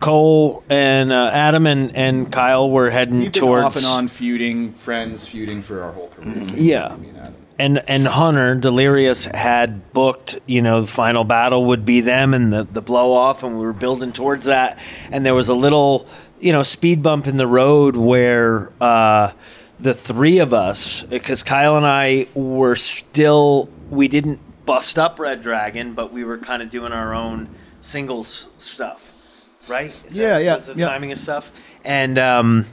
cole 0.00 0.64
and 0.70 1.12
uh, 1.12 1.30
adam 1.32 1.66
and, 1.66 1.94
and 1.94 2.32
kyle 2.32 2.70
were 2.70 2.90
heading 2.90 3.18
We've 3.20 3.32
been 3.32 3.40
towards 3.40 3.64
off 3.64 3.76
and 3.76 3.84
on 3.84 4.08
feuding, 4.08 4.72
friends 4.72 5.26
feuding 5.26 5.62
for 5.62 5.82
our 5.82 5.92
whole 5.92 6.08
career. 6.08 6.44
Yeah. 6.54 6.96
Me 6.96 7.08
and 7.10 7.18
Adam. 7.18 7.34
and 7.58 7.82
and 7.86 8.06
Hunter 8.08 8.54
Delirious 8.54 9.26
had 9.26 9.92
booked, 9.92 10.38
you 10.46 10.62
know, 10.62 10.80
the 10.80 10.86
final 10.86 11.24
battle 11.24 11.66
would 11.66 11.84
be 11.84 12.00
them 12.00 12.32
and 12.32 12.50
the 12.50 12.64
the 12.64 12.80
blow 12.80 13.12
off, 13.12 13.42
and 13.42 13.58
we 13.58 13.64
were 13.64 13.74
building 13.74 14.12
towards 14.12 14.46
that. 14.46 14.78
And 15.12 15.26
there 15.26 15.34
was 15.34 15.50
a 15.50 15.54
little, 15.54 16.06
you 16.40 16.52
know, 16.52 16.62
speed 16.62 17.02
bump 17.02 17.26
in 17.26 17.36
the 17.36 17.46
road 17.46 17.96
where 17.96 18.72
uh, 18.80 19.32
the 19.78 19.92
three 19.92 20.38
of 20.38 20.54
us, 20.54 21.02
because 21.02 21.42
Kyle 21.42 21.76
and 21.76 21.86
I 21.86 22.26
were 22.34 22.76
still, 22.76 23.68
we 23.90 24.08
didn't 24.08 24.40
bust 24.64 24.98
up 24.98 25.18
reDRagon, 25.18 25.94
but 25.94 26.10
we 26.12 26.24
were 26.24 26.38
kind 26.38 26.62
of 26.62 26.70
doing 26.70 26.92
our 26.92 27.12
own 27.14 27.48
singles 27.82 28.48
stuff, 28.56 29.12
right? 29.68 29.94
Is 30.06 30.16
Yeah, 30.16 30.38
yeah, 30.38 30.56
was 30.56 30.66
the 30.66 30.74
yeah. 30.74 30.88
timing 30.88 31.10
and 31.10 31.20
stuff. 31.20 31.50
And 31.84 32.18
um, 32.18 32.66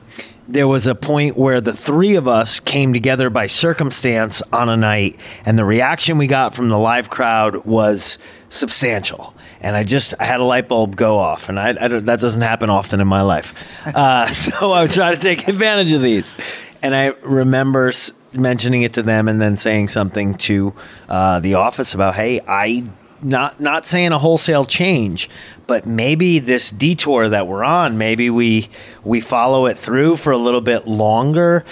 there 0.48 0.68
was 0.68 0.88
a 0.88 0.96
point 0.96 1.38
where 1.38 1.62
the 1.62 1.74
three 1.74 2.16
of 2.16 2.28
us 2.28 2.60
came 2.60 2.94
together 2.94 3.30
by 3.30 3.48
circumstance 3.48 4.42
on 4.54 4.70
a 4.70 4.78
night, 4.78 5.20
and 5.46 5.58
the 5.58 5.66
reaction 5.66 6.18
we 6.18 6.28
got 6.28 6.56
from 6.56 6.70
the 6.70 6.80
live 6.80 7.10
crowd 7.10 7.66
was 7.66 8.18
substantial. 8.50 9.34
And 9.60 9.76
I 9.76 9.84
just 9.84 10.14
I 10.20 10.26
had 10.26 10.40
a 10.40 10.44
light 10.44 10.68
bulb 10.68 10.96
go 10.96 11.18
off, 11.18 11.50
and 11.50 11.60
I, 11.60 11.70
I 11.70 11.88
don't, 11.88 12.06
that 12.06 12.20
doesn't 12.20 12.42
happen 12.42 12.70
often 12.70 13.02
in 13.02 13.08
my 13.08 13.24
life. 13.24 13.54
Uh, 13.86 14.28
so 14.34 14.72
I 14.72 14.84
would 14.84 14.92
try 14.92 15.14
to 15.14 15.20
take 15.20 15.48
advantage 15.48 15.92
of 15.92 16.02
these. 16.02 16.38
And 16.82 16.96
I 16.96 17.08
remember 17.24 17.92
mentioning 18.34 18.84
it 18.84 18.94
to 18.94 19.04
them, 19.04 19.28
and 19.28 19.42
then 19.42 19.58
saying 19.58 19.88
something 19.88 20.36
to 20.36 20.74
uh, 21.10 21.40
the 21.40 21.56
office 21.56 21.94
about, 21.94 22.16
"Hey, 22.16 22.40
I 22.48 22.86
not 23.22 23.60
not 23.60 23.86
saying 23.86 24.12
a 24.12 24.20
wholesale 24.20 24.66
change, 24.66 25.30
but 25.66 25.86
maybe 25.86 26.40
this 26.40 26.72
detour 26.72 27.30
that 27.30 27.48
we're 27.48 27.64
on, 27.64 27.98
maybe 27.98 28.30
we 28.30 28.70
we 29.04 29.22
follow 29.22 29.66
it 29.66 29.78
through 29.78 30.18
for 30.18 30.32
a 30.32 30.38
little 30.38 30.62
bit 30.62 30.88
longer, 30.88 31.66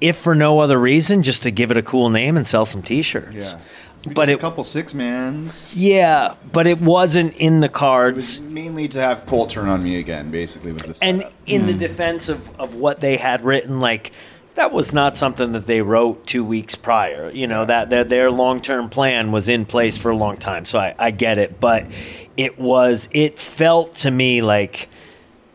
if 0.00 0.16
for 0.16 0.34
no 0.34 0.60
other 0.60 0.78
reason, 0.78 1.22
just 1.22 1.42
to 1.44 1.50
give 1.50 1.70
it 1.70 1.76
a 1.76 1.82
cool 1.82 2.10
name 2.10 2.36
and 2.36 2.46
sell 2.46 2.64
some 2.66 2.82
T-shirts. 2.82 3.34
Yeah. 3.34 3.58
So 3.98 4.12
But 4.14 4.26
did 4.26 4.32
it- 4.34 4.36
a 4.36 4.40
couple 4.40 4.62
six 4.62 4.94
mans. 4.94 5.74
Yeah, 5.76 6.34
but 6.52 6.68
it 6.68 6.80
wasn't 6.80 7.34
in 7.36 7.58
the 7.58 7.66
It 7.66 7.72
cards. 7.72 8.16
was 8.16 8.40
mainly 8.40 8.86
to 8.88 9.00
have 9.00 9.26
Cole 9.26 9.48
turn 9.48 9.66
on 9.68 9.82
me 9.82 9.98
again. 9.98 10.30
Basically, 10.30 10.70
was 10.70 10.82
the 10.82 10.98
And 11.04 11.18
setup. 11.18 11.32
in 11.46 11.66
the 11.66 11.72
mm. 11.74 11.78
defense 11.80 12.28
of, 12.28 12.48
of 12.60 12.76
what 12.76 13.00
they 13.00 13.16
had 13.16 13.44
written, 13.44 13.80
like 13.80 14.12
that 14.58 14.72
was 14.72 14.92
not 14.92 15.16
something 15.16 15.52
that 15.52 15.66
they 15.66 15.82
wrote 15.82 16.26
two 16.26 16.44
weeks 16.44 16.74
prior. 16.74 17.30
You 17.30 17.46
know 17.46 17.64
that, 17.64 17.90
that 17.90 18.08
their 18.08 18.30
long 18.30 18.60
term 18.60 18.90
plan 18.90 19.30
was 19.30 19.48
in 19.48 19.64
place 19.64 19.96
for 19.96 20.10
a 20.10 20.16
long 20.16 20.36
time. 20.36 20.64
So 20.64 20.80
I, 20.80 20.94
I 20.98 21.10
get 21.12 21.38
it, 21.38 21.60
but 21.60 21.88
it 22.36 22.58
was 22.58 23.08
it 23.12 23.38
felt 23.38 23.94
to 23.96 24.10
me 24.10 24.42
like, 24.42 24.88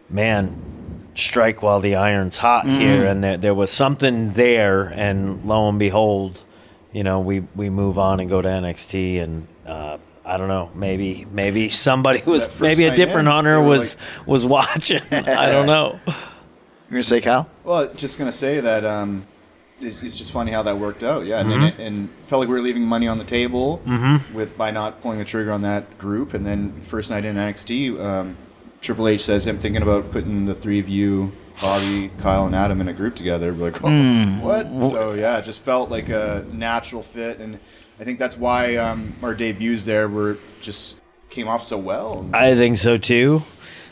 man, 0.10 1.10
strike 1.16 1.62
while 1.62 1.82
the 1.82 1.96
iron's 1.96 2.38
hot 2.38 2.66
here, 2.66 3.06
and 3.06 3.24
there 3.24 3.38
there 3.38 3.54
was 3.54 3.72
something 3.72 4.32
there, 4.34 4.86
and 4.86 5.46
lo 5.46 5.68
and 5.68 5.78
behold, 5.78 6.42
you 6.94 7.04
know 7.04 7.20
we 7.20 7.42
we 7.56 7.70
move 7.70 8.00
on 8.00 8.20
and 8.20 8.30
go 8.30 8.42
to 8.42 8.50
NXT 8.50 9.22
and. 9.22 9.48
Uh, 9.66 9.98
I 10.26 10.38
don't 10.38 10.48
know. 10.48 10.72
Maybe 10.74 11.26
maybe 11.30 11.68
somebody 11.68 12.22
was 12.26 12.48
maybe 12.62 12.86
a 12.86 12.96
different 12.96 13.28
in, 13.28 13.34
hunter 13.34 13.56
they 13.56 13.62
were 13.62 13.68
was 13.68 13.98
was 14.26 14.46
watching. 14.46 15.02
I 15.12 15.52
don't 15.52 15.66
know. 15.66 16.00
You're 16.94 17.00
gonna 17.00 17.06
say 17.06 17.22
Kyle? 17.22 17.50
Well, 17.64 17.92
just 17.96 18.20
gonna 18.20 18.32
say 18.32 18.60
that 18.60 18.86
um, 18.86 19.26
it's, 19.82 20.04
it's 20.04 20.16
just 20.16 20.32
funny 20.32 20.52
how 20.52 20.62
that 20.62 20.78
worked 20.78 21.02
out. 21.02 21.26
Yeah, 21.26 21.40
and 21.40 21.50
Mm-hmm. 21.50 21.64
it, 21.64 21.80
and 21.80 22.08
felt 22.28 22.42
like 22.42 22.48
we 22.50 22.54
were 22.54 22.62
leaving 22.62 22.84
money 22.84 23.08
on 23.08 23.18
the 23.18 23.24
table 23.24 23.82
with 24.32 24.56
by 24.60 24.70
not 24.70 25.02
pulling 25.02 25.18
the 25.18 25.26
trigger 25.26 25.52
on 25.52 25.64
that 25.64 25.98
group. 25.98 26.36
And 26.36 26.46
then 26.46 26.72
first 26.84 27.10
night 27.10 27.26
in 27.26 27.36
NXT, 27.36 28.00
um, 28.00 28.38
Triple 28.82 29.08
H 29.08 29.22
says, 29.22 29.48
"I'm 29.48 29.58
thinking 29.58 29.82
about 29.82 30.12
putting 30.12 30.46
the 30.46 30.54
three 30.54 30.80
of 30.80 30.88
you, 30.88 31.32
Bobby, 31.60 32.12
Kyle, 32.20 32.46
and 32.46 32.54
Adam, 32.56 32.80
in 32.80 32.88
a 32.88 32.94
group 32.94 33.16
together." 33.16 33.52
We're 33.56 33.72
like, 33.72 33.84
oh, 33.84 33.88
Hmm. 33.88 34.42
"What?" 34.42 34.68
So 34.92 35.14
yeah, 35.14 35.40
it 35.40 35.46
just 35.46 35.62
felt 35.62 35.90
like 35.90 36.10
a 36.10 36.46
natural 36.52 37.02
fit, 37.02 37.40
and 37.40 37.58
I 38.00 38.04
think 38.04 38.20
that's 38.20 38.38
why 38.38 38.76
um, 38.76 39.14
our 39.24 39.34
debuts 39.34 39.84
there 39.86 40.08
were 40.08 40.38
just 40.62 41.02
came 41.32 41.48
off 41.48 41.64
so 41.64 41.80
well. 41.80 42.30
I 42.36 42.54
think 42.54 42.78
so 42.78 42.98
too. 42.98 43.42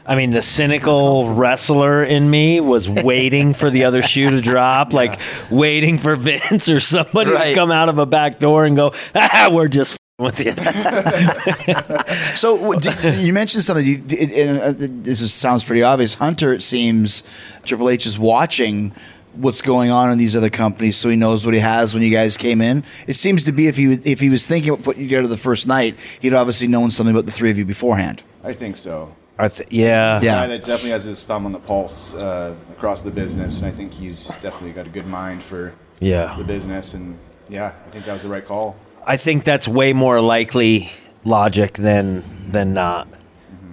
I 0.05 0.15
mean, 0.15 0.31
the 0.31 0.41
cynical 0.41 1.33
wrestler 1.33 2.03
in 2.03 2.29
me 2.29 2.59
was 2.59 2.89
waiting 2.89 3.53
for 3.53 3.69
the 3.69 3.85
other 3.85 4.01
shoe 4.01 4.29
to 4.31 4.41
drop, 4.41 4.93
like 4.93 5.19
waiting 5.49 5.97
for 5.97 6.15
Vince 6.15 6.67
or 6.69 6.79
somebody 6.79 7.31
Right. 7.31 7.49
to 7.49 7.55
come 7.55 7.71
out 7.71 7.87
of 7.89 7.97
a 7.99 8.05
back 8.05 8.39
door 8.39 8.65
and 8.65 8.75
go, 8.75 8.93
ah, 9.15 9.49
"We're 9.51 9.67
just 9.67 9.97
with 10.19 10.39
you." 10.43 10.53
So 12.35 12.57
w- 12.57 12.79
d- 12.79 13.21
you 13.25 13.33
mentioned 13.33 13.63
something. 13.63 13.85
You, 13.85 13.97
and, 14.37 14.59
uh, 14.61 14.73
this 15.03 15.21
is, 15.21 15.33
sounds 15.33 15.63
pretty 15.63 15.83
obvious. 15.83 16.15
Hunter, 16.15 16.53
it 16.53 16.63
seems, 16.63 17.23
Triple 17.63 17.89
H 17.89 18.05
is 18.05 18.17
watching 18.17 18.93
what's 19.33 19.61
going 19.61 19.91
on 19.91 20.11
in 20.11 20.17
these 20.17 20.35
other 20.35 20.49
companies, 20.49 20.97
so 20.97 21.09
he 21.09 21.15
knows 21.15 21.45
what 21.45 21.53
he 21.53 21.59
has 21.59 21.93
when 21.93 22.03
you 22.03 22.09
guys 22.11 22.35
came 22.37 22.61
in. 22.61 22.83
It 23.07 23.13
seems 23.13 23.43
to 23.45 23.51
be 23.51 23.67
if 23.67 23.77
he 23.77 23.93
if 24.03 24.19
he 24.19 24.29
was 24.29 24.47
thinking 24.47 24.71
about 24.71 24.83
putting 24.83 25.03
you 25.03 25.07
together 25.07 25.27
the 25.27 25.37
first 25.37 25.67
night, 25.67 25.97
he'd 26.21 26.33
obviously 26.33 26.67
known 26.67 26.91
something 26.91 27.15
about 27.15 27.25
the 27.25 27.31
three 27.31 27.51
of 27.51 27.57
you 27.57 27.65
beforehand. 27.65 28.23
I 28.43 28.53
think 28.53 28.75
so. 28.77 29.15
I 29.41 29.47
th- 29.47 29.71
yeah, 29.71 30.13
He's 30.13 30.23
a 30.23 30.25
Yeah. 30.25 30.41
guy 30.41 30.47
that 30.47 30.59
definitely 30.59 30.91
has 30.91 31.03
his 31.03 31.23
thumb 31.25 31.45
on 31.45 31.51
the 31.51 31.59
pulse 31.59 32.13
uh, 32.15 32.53
across 32.71 33.01
the 33.01 33.11
business, 33.11 33.59
and 33.59 33.67
I 33.67 33.71
think 33.71 33.93
he's 33.93 34.27
definitely 34.41 34.71
got 34.71 34.85
a 34.85 34.89
good 34.89 35.07
mind 35.07 35.41
for 35.43 35.73
yeah. 35.99 36.35
the 36.37 36.43
business. 36.43 36.93
And 36.93 37.17
yeah, 37.49 37.73
I 37.87 37.89
think 37.89 38.05
that 38.05 38.13
was 38.13 38.23
the 38.23 38.29
right 38.29 38.45
call. 38.45 38.75
I 39.05 39.17
think 39.17 39.43
that's 39.43 39.67
way 39.67 39.93
more 39.93 40.21
likely 40.21 40.91
logic 41.23 41.73
than 41.73 42.23
than 42.51 42.73
not. 42.73 43.07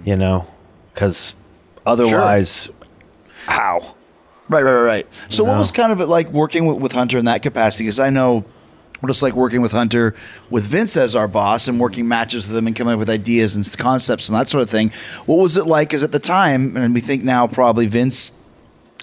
You 0.05 0.15
know, 0.15 0.47
because 0.93 1.35
Otherwise, 1.85 2.69
how? 3.45 3.95
Right, 4.47 4.63
right, 4.63 4.73
right, 4.73 4.83
right. 4.83 5.07
So, 5.29 5.43
what 5.43 5.53
know? 5.53 5.59
was 5.59 5.71
kind 5.71 5.91
of 5.91 6.01
it 6.01 6.07
like 6.07 6.29
working 6.29 6.65
with, 6.65 6.77
with 6.77 6.91
Hunter 6.91 7.17
in 7.17 7.25
that 7.25 7.41
capacity? 7.41 7.85
Because 7.85 7.99
I 7.99 8.09
know 8.09 8.45
what 8.99 9.09
it's 9.09 9.21
like 9.21 9.33
working 9.33 9.61
with 9.61 9.71
Hunter 9.71 10.15
with 10.49 10.65
Vince 10.65 10.97
as 10.97 11.15
our 11.15 11.27
boss 11.27 11.67
and 11.67 11.79
working 11.79 12.07
matches 12.07 12.47
with 12.47 12.57
him 12.57 12.67
and 12.67 12.75
coming 12.75 12.93
up 12.93 12.99
with 12.99 13.09
ideas 13.09 13.55
and 13.55 13.77
concepts 13.77 14.27
and 14.29 14.37
that 14.37 14.49
sort 14.49 14.61
of 14.63 14.69
thing. 14.69 14.91
What 15.25 15.37
was 15.37 15.55
it 15.57 15.65
like? 15.67 15.89
Because 15.89 16.03
at 16.03 16.11
the 16.11 16.19
time, 16.19 16.75
and 16.75 16.93
we 16.93 16.99
think 17.01 17.23
now 17.23 17.47
probably 17.47 17.87
Vince 17.87 18.33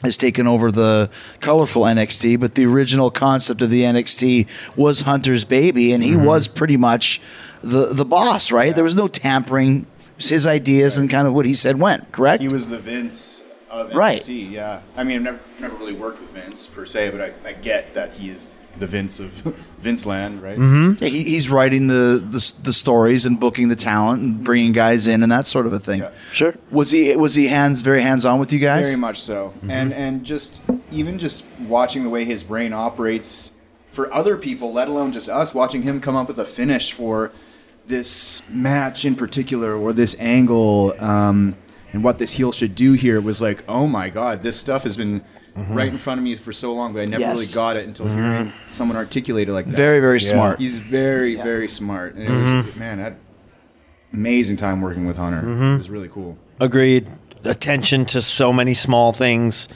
has 0.03 0.19
taken 0.19 0.47
over 0.47 0.71
the 0.71 1.09
colorful 1.41 1.83
NXT, 1.83 2.39
but 2.39 2.55
the 2.55 2.67
original 2.67 3.11
concept 3.11 3.63
of 3.63 3.71
the 3.71 3.81
NXT 3.83 4.47
was 4.77 5.01
Hunter's 5.03 5.45
baby, 5.47 5.93
and 5.93 6.05
he 6.05 6.13
Mm-hmm. 6.13 6.25
was 6.25 6.49
pretty 6.49 6.77
much 6.77 7.21
the 7.63 7.95
the 7.95 8.05
boss, 8.05 8.53
right? 8.53 8.75
There 8.75 8.85
was 8.85 8.95
no 8.95 9.09
tampering. 9.09 9.81
It 9.81 10.17
was 10.17 10.29
his 10.29 10.47
ideas 10.47 10.99
and 10.99 11.09
kind 11.09 11.27
of 11.27 11.33
what 11.33 11.47
he 11.47 11.55
said 11.55 11.79
went, 11.81 12.13
correct? 12.13 12.43
He 12.43 12.49
was 12.49 12.69
the 12.69 12.79
Vince 12.79 13.43
of 13.71 13.95
Right. 13.95 14.21
NXT. 14.21 14.51
Yeah, 14.53 14.81
I 14.97 15.03
mean, 15.03 15.17
I've 15.17 15.23
never 15.25 15.41
never 15.61 15.77
really 15.77 15.95
worked 15.95 16.21
with 16.21 16.31
Vince 16.31 16.67
per 16.67 16.85
se, 16.85 17.11
but 17.11 17.21
I, 17.23 17.49
I 17.49 17.53
get 17.55 17.95
that 17.95 18.13
he 18.13 18.29
is 18.29 18.51
the 18.79 18.87
Vince 18.87 19.21
of 19.21 19.31
Vince 19.81 20.07
Land, 20.07 20.43
right? 20.43 20.59
Yeah, 20.59 21.09
he, 21.09 21.25
he's 21.25 21.51
writing 21.51 21.87
the, 21.87 22.23
the 22.25 22.55
the 22.63 22.73
stories 22.73 23.27
and 23.27 23.39
booking 23.39 23.69
the 23.69 23.77
talent 23.77 24.23
and 24.23 24.45
bringing 24.45 24.73
guys 24.73 25.07
in 25.07 25.23
and 25.23 25.31
that 25.33 25.47
sort 25.47 25.67
of 25.67 25.73
a 25.73 25.79
thing. 25.79 26.01
Yeah. 26.01 26.11
Sure. 26.33 26.55
Was 26.71 26.91
he 26.91 27.15
was 27.17 27.35
he 27.35 27.49
hands 27.49 27.81
very 27.81 28.03
hands 28.03 28.25
on 28.25 28.39
with 28.39 28.53
you 28.53 28.59
guys? 28.59 28.89
Very 28.89 29.01
much 29.01 29.21
so, 29.21 29.55
and 29.69 29.93
and 29.93 30.25
just 30.25 30.63
even 30.91 31.19
just 31.19 31.47
watching 31.61 32.03
the 32.03 32.11
way 32.11 32.25
his 32.25 32.43
brain 32.43 32.73
operates 32.73 33.53
for 33.89 34.13
other 34.13 34.37
people, 34.37 34.73
let 34.73 34.89
alone 34.89 35.13
just 35.13 35.29
us, 35.29 35.55
watching 35.55 35.83
him 35.83 36.01
come 36.01 36.17
up 36.17 36.29
with 36.29 36.39
a 36.39 36.45
finish 36.45 36.93
for 36.93 37.33
this 37.87 38.43
match 38.51 39.05
in 39.05 39.15
particular 39.15 39.75
or 39.75 39.93
this 39.93 40.15
angle, 40.19 40.95
um, 41.03 41.57
and 41.93 42.05
what 42.05 42.19
this 42.19 42.33
heel 42.33 42.53
should 42.53 42.75
do 42.75 42.93
here 42.93 43.21
was 43.21 43.41
like, 43.41 43.65
oh 43.69 43.87
my 43.87 44.11
god, 44.11 44.43
this 44.43 44.57
stuff 44.59 44.83
has 44.83 44.97
been 44.97 45.25
Mm-hmm. 45.57 45.75
right 45.75 45.91
in 45.91 45.97
front 45.97 46.19
of 46.19 46.25
me 46.25 46.35
for 46.35 46.53
so 46.53 46.75
long, 46.75 46.93
but 46.93 47.01
I 47.01 47.05
never 47.07 47.21
Yes. 47.21 47.35
really 47.35 47.53
got 47.55 47.77
it 47.79 47.87
until 47.87 48.05
mm-hmm. 48.07 48.19
hearing 48.19 48.53
someone 48.69 48.97
articulate 48.99 49.49
it 49.49 49.53
like 49.53 49.65
that. 49.65 49.75
Very 49.75 50.01
very 50.01 50.21
smart. 50.21 50.59
He's 50.59 50.79
very, 50.79 51.37
very 51.37 51.67
smart. 51.67 52.15
And 52.15 52.25
it 52.25 52.31
was, 52.31 52.47
mm-hmm. 52.47 52.79
man, 52.79 53.01
I 53.01 53.03
had 53.05 53.17
amazing 54.13 54.57
time 54.57 54.83
working 54.83 55.07
with 55.07 55.17
Hunter. 55.17 55.41
It 55.41 55.79
was 55.79 55.89
really 55.91 56.09
cool. 56.09 56.37
Agreed. 56.61 57.07
Attention 57.45 58.05
to 58.07 58.21
so 58.21 58.53
many 58.53 58.75
small 58.75 59.13
things. 59.13 59.69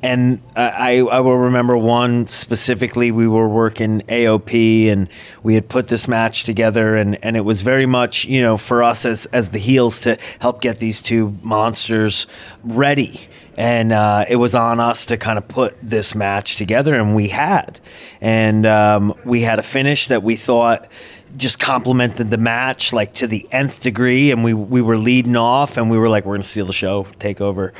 And 0.00 0.40
I, 0.54 0.98
I 1.00 1.20
will 1.20 1.36
remember 1.36 1.76
one 1.76 2.28
specifically. 2.28 3.10
We 3.10 3.26
were 3.26 3.48
working 3.48 4.02
AOP, 4.02 4.88
and 4.88 5.08
we 5.42 5.54
had 5.54 5.68
put 5.68 5.88
this 5.88 6.06
match 6.06 6.44
together, 6.44 6.96
and, 6.96 7.22
and 7.24 7.36
it 7.36 7.40
was 7.40 7.62
very 7.62 7.86
much, 7.86 8.24
you 8.24 8.40
know, 8.40 8.56
for 8.56 8.84
us 8.84 9.04
as 9.04 9.26
as 9.26 9.50
the 9.50 9.58
heels 9.58 9.98
to 10.00 10.16
help 10.38 10.60
get 10.60 10.78
these 10.78 11.02
two 11.02 11.36
monsters 11.42 12.28
ready. 12.62 13.28
And 13.58 13.90
uh, 13.90 14.24
it 14.28 14.36
was 14.36 14.54
on 14.54 14.78
us 14.78 15.06
to 15.06 15.16
kind 15.16 15.36
of 15.36 15.48
put 15.48 15.76
this 15.82 16.14
match 16.14 16.58
together, 16.58 16.94
and 16.94 17.12
we 17.12 17.26
had, 17.26 17.80
and 18.20 18.64
um, 18.64 19.14
we 19.24 19.40
had 19.40 19.58
a 19.58 19.64
finish 19.64 20.06
that 20.08 20.22
we 20.22 20.36
thought 20.36 20.88
just 21.36 21.58
complemented 21.58 22.30
the 22.30 22.38
match 22.38 22.92
like 22.92 23.12
to 23.12 23.26
the 23.26 23.46
nth 23.52 23.82
degree 23.82 24.30
and 24.30 24.42
we 24.42 24.54
we 24.54 24.80
were 24.80 24.96
leading 24.96 25.36
off 25.36 25.76
and 25.76 25.90
we 25.90 25.98
were 25.98 26.08
like 26.08 26.24
we're 26.24 26.34
going 26.34 26.40
to 26.40 26.48
steal 26.48 26.66
the 26.66 26.72
show 26.72 27.06
take 27.18 27.40
over. 27.40 27.74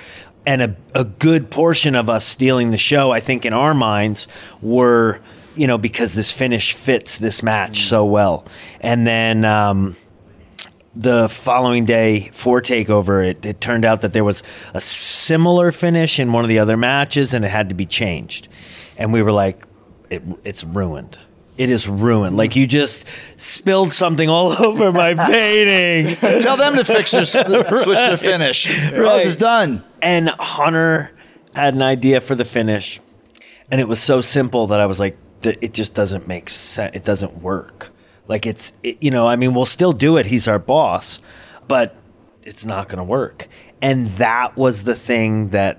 And 0.44 0.62
a, 0.62 0.76
a 0.94 1.04
good 1.04 1.50
portion 1.50 1.94
of 1.94 2.10
us 2.10 2.26
stealing 2.26 2.72
the 2.72 2.78
show 2.78 3.10
i 3.10 3.20
think 3.20 3.46
in 3.46 3.54
our 3.54 3.72
minds 3.72 4.28
were 4.60 5.20
you 5.56 5.66
know 5.66 5.78
because 5.78 6.14
this 6.14 6.30
finish 6.30 6.74
fits 6.74 7.18
this 7.18 7.42
match 7.42 7.84
so 7.84 8.04
well. 8.04 8.44
And 8.80 9.06
then 9.06 9.46
um 9.46 9.96
the 10.98 11.28
following 11.28 11.84
day 11.84 12.28
for 12.32 12.60
takeover 12.60 13.24
it, 13.24 13.46
it 13.46 13.60
turned 13.60 13.84
out 13.84 14.00
that 14.00 14.12
there 14.12 14.24
was 14.24 14.42
a 14.74 14.80
similar 14.80 15.70
finish 15.70 16.18
in 16.18 16.32
one 16.32 16.44
of 16.44 16.48
the 16.48 16.58
other 16.58 16.76
matches 16.76 17.34
and 17.34 17.44
it 17.44 17.48
had 17.48 17.68
to 17.68 17.74
be 17.74 17.86
changed. 17.86 18.48
And 18.96 19.12
we 19.12 19.22
were 19.22 19.30
like 19.30 19.64
it, 20.10 20.22
it's 20.42 20.64
ruined. 20.64 21.16
It 21.56 21.70
is 21.70 21.88
ruined. 21.88 22.36
Like 22.36 22.56
you 22.56 22.66
just 22.66 23.06
spilled 23.36 23.92
something 23.92 24.28
all 24.28 24.52
over 24.64 24.90
my 24.90 25.14
painting. 25.32 26.16
Tell 26.40 26.56
them 26.56 26.74
to 26.74 26.84
fix 26.84 27.12
their 27.12 27.24
switch 27.24 27.84
their 27.84 28.16
finish. 28.16 28.68
Rose 28.92 29.24
is 29.24 29.36
done. 29.36 29.84
and 30.02 30.28
hunter 30.28 31.12
had 31.54 31.74
an 31.74 31.82
idea 31.82 32.20
for 32.20 32.34
the 32.34 32.44
finish. 32.44 33.00
And 33.70 33.80
it 33.80 33.86
was 33.86 34.00
so 34.00 34.20
simple 34.20 34.68
that 34.68 34.80
i 34.80 34.86
was 34.86 34.98
like 34.98 35.16
it 35.44 35.72
just 35.74 35.94
doesn't 35.94 36.26
make 36.26 36.48
sense 36.48 36.96
it 36.96 37.04
doesn't 37.04 37.40
work 37.42 37.90
like 38.28 38.46
it's 38.46 38.72
it, 38.82 39.02
you 39.02 39.10
know 39.10 39.26
i 39.26 39.34
mean 39.34 39.54
we'll 39.54 39.66
still 39.66 39.92
do 39.92 40.16
it. 40.16 40.26
He's 40.26 40.46
our 40.46 40.58
boss 40.58 41.18
but 41.68 41.94
it's 42.42 42.64
not 42.64 42.88
going 42.88 42.98
to 42.98 43.04
work. 43.04 43.46
And 43.80 44.08
that 44.12 44.56
was 44.56 44.84
the 44.84 44.94
thing 44.94 45.50
that 45.50 45.78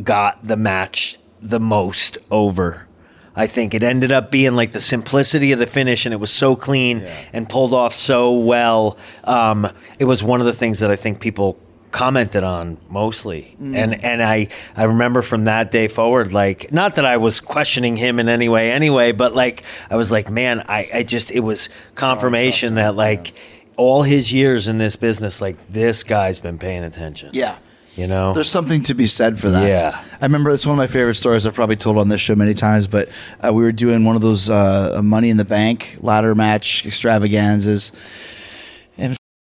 got 0.00 0.46
the 0.46 0.56
match 0.56 1.18
the 1.40 1.58
most 1.58 2.18
over. 2.30 2.86
I 3.34 3.46
think 3.46 3.72
it 3.72 3.82
ended 3.82 4.12
up 4.12 4.30
being 4.30 4.54
like 4.54 4.72
the 4.72 4.80
simplicity 4.80 5.52
of 5.52 5.58
the 5.58 5.66
finish, 5.66 6.04
and 6.04 6.12
it 6.12 6.18
was 6.18 6.30
so 6.30 6.54
clean 6.54 6.98
and 7.32 7.48
pulled 7.48 7.72
off 7.72 7.94
so 7.94 8.32
well. 8.32 8.98
Um, 9.24 9.72
it 9.98 10.04
was 10.04 10.22
one 10.22 10.40
of 10.40 10.46
the 10.46 10.52
things 10.52 10.80
that 10.80 10.90
I 10.90 10.96
think 10.96 11.18
people 11.18 11.58
commented 11.92 12.42
on 12.42 12.78
mostly, 12.90 13.54
and 13.60 14.02
and 14.02 14.22
I 14.22 14.48
I 14.74 14.84
remember 14.84 15.22
from 15.22 15.44
that 15.44 15.70
day 15.70 15.86
forward, 15.86 16.32
like 16.32 16.72
not 16.72 16.96
that 16.96 17.04
I 17.04 17.18
was 17.18 17.38
questioning 17.38 17.96
him 17.96 18.18
in 18.18 18.28
any 18.28 18.48
way, 18.48 18.72
anyway, 18.72 19.12
but 19.12 19.34
like 19.34 19.62
I 19.90 19.96
was 19.96 20.10
like, 20.10 20.28
man, 20.30 20.64
I 20.68 20.88
I 20.92 21.02
just 21.04 21.30
it 21.30 21.40
was 21.40 21.68
confirmation 21.94 22.74
that 22.74 22.96
like 22.96 23.34
all 23.76 24.02
his 24.02 24.32
years 24.32 24.68
in 24.68 24.78
this 24.78 24.96
business, 24.96 25.40
like 25.40 25.58
this 25.68 26.02
guy's 26.02 26.38
been 26.40 26.58
paying 26.58 26.82
attention. 26.82 27.30
Yeah. 27.32 27.58
you 27.94 28.06
know. 28.06 28.32
There's 28.32 28.50
something 28.50 28.82
to 28.84 28.94
be 28.94 29.06
said 29.06 29.38
for 29.38 29.50
that. 29.50 29.66
Yeah. 29.68 30.02
I 30.20 30.24
remember 30.24 30.50
it's 30.50 30.66
one 30.66 30.74
of 30.74 30.78
my 30.78 30.86
favorite 30.86 31.14
stories 31.14 31.46
I've 31.46 31.54
probably 31.54 31.76
told 31.76 31.98
on 31.98 32.08
this 32.08 32.20
show 32.20 32.34
many 32.34 32.54
times, 32.54 32.86
but 32.88 33.08
uh, 33.44 33.52
we 33.52 33.62
were 33.62 33.72
doing 33.72 34.04
one 34.04 34.16
of 34.16 34.22
those 34.22 34.48
uh, 34.48 35.00
Money 35.02 35.30
in 35.30 35.36
the 35.36 35.44
Bank 35.44 35.98
ladder 36.00 36.34
match 36.34 36.86
extravaganzas. 36.86 37.92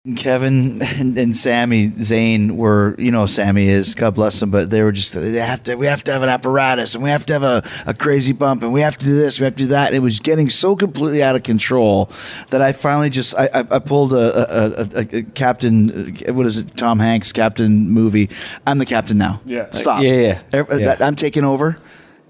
And 0.08 0.16
f***ing 0.16 0.16
Kevin 0.16 0.82
and, 0.82 1.18
and 1.18 1.36
Sami 1.36 1.88
Zayn 1.88 2.52
were, 2.52 2.94
you 2.98 3.10
know, 3.10 3.26
Sammy 3.26 3.68
is, 3.68 3.94
God 3.94 4.14
bless 4.14 4.42
him, 4.42 4.50
but 4.50 4.70
they 4.70 4.82
were 4.82 4.92
just, 4.92 5.12
they 5.12 5.32
have 5.32 5.62
to, 5.64 5.76
we 5.76 5.86
have 5.86 6.02
to 6.04 6.12
have 6.12 6.22
an 6.22 6.28
apparatus 6.28 6.94
and 6.94 7.04
we 7.04 7.10
have 7.10 7.26
to 7.26 7.32
have 7.34 7.42
a, 7.42 7.62
a 7.86 7.94
crazy 7.94 8.32
bump 8.32 8.62
and 8.62 8.72
we 8.72 8.80
have 8.80 8.96
to 8.98 9.04
do 9.04 9.14
this, 9.14 9.38
we 9.38 9.44
have 9.44 9.54
to 9.56 9.64
do 9.64 9.68
that. 9.68 9.88
And 9.88 9.96
it 9.96 10.00
was 10.00 10.20
getting 10.20 10.48
so 10.48 10.76
completely 10.76 11.22
out 11.22 11.36
of 11.36 11.42
control 11.42 12.10
that 12.50 12.62
I 12.62 12.72
finally 12.72 13.10
just, 13.10 13.34
I, 13.36 13.48
I, 13.52 13.60
I 13.70 13.78
pulled 13.78 14.12
a, 14.12 14.16
a, 14.16 14.68
a, 14.68 14.88
a, 14.94 15.18
a 15.18 15.22
captain, 15.22 16.16
uh, 16.26 16.32
what 16.32 16.46
is 16.46 16.58
it, 16.58 16.76
Tom 16.76 16.98
Hanks 16.98 17.32
captain 17.32 17.90
movie. 17.90 18.30
I'm 18.66 18.78
the 18.78 18.86
captain 18.86 19.18
now. 19.18 19.40
Yeah. 19.44 19.70
Stop. 19.70 20.02
Yeah, 20.02 20.40
yeah. 20.52 20.64
Yeah. 20.78 20.96
I'm 21.00 21.16
taking 21.16 21.44
over. 21.44 21.78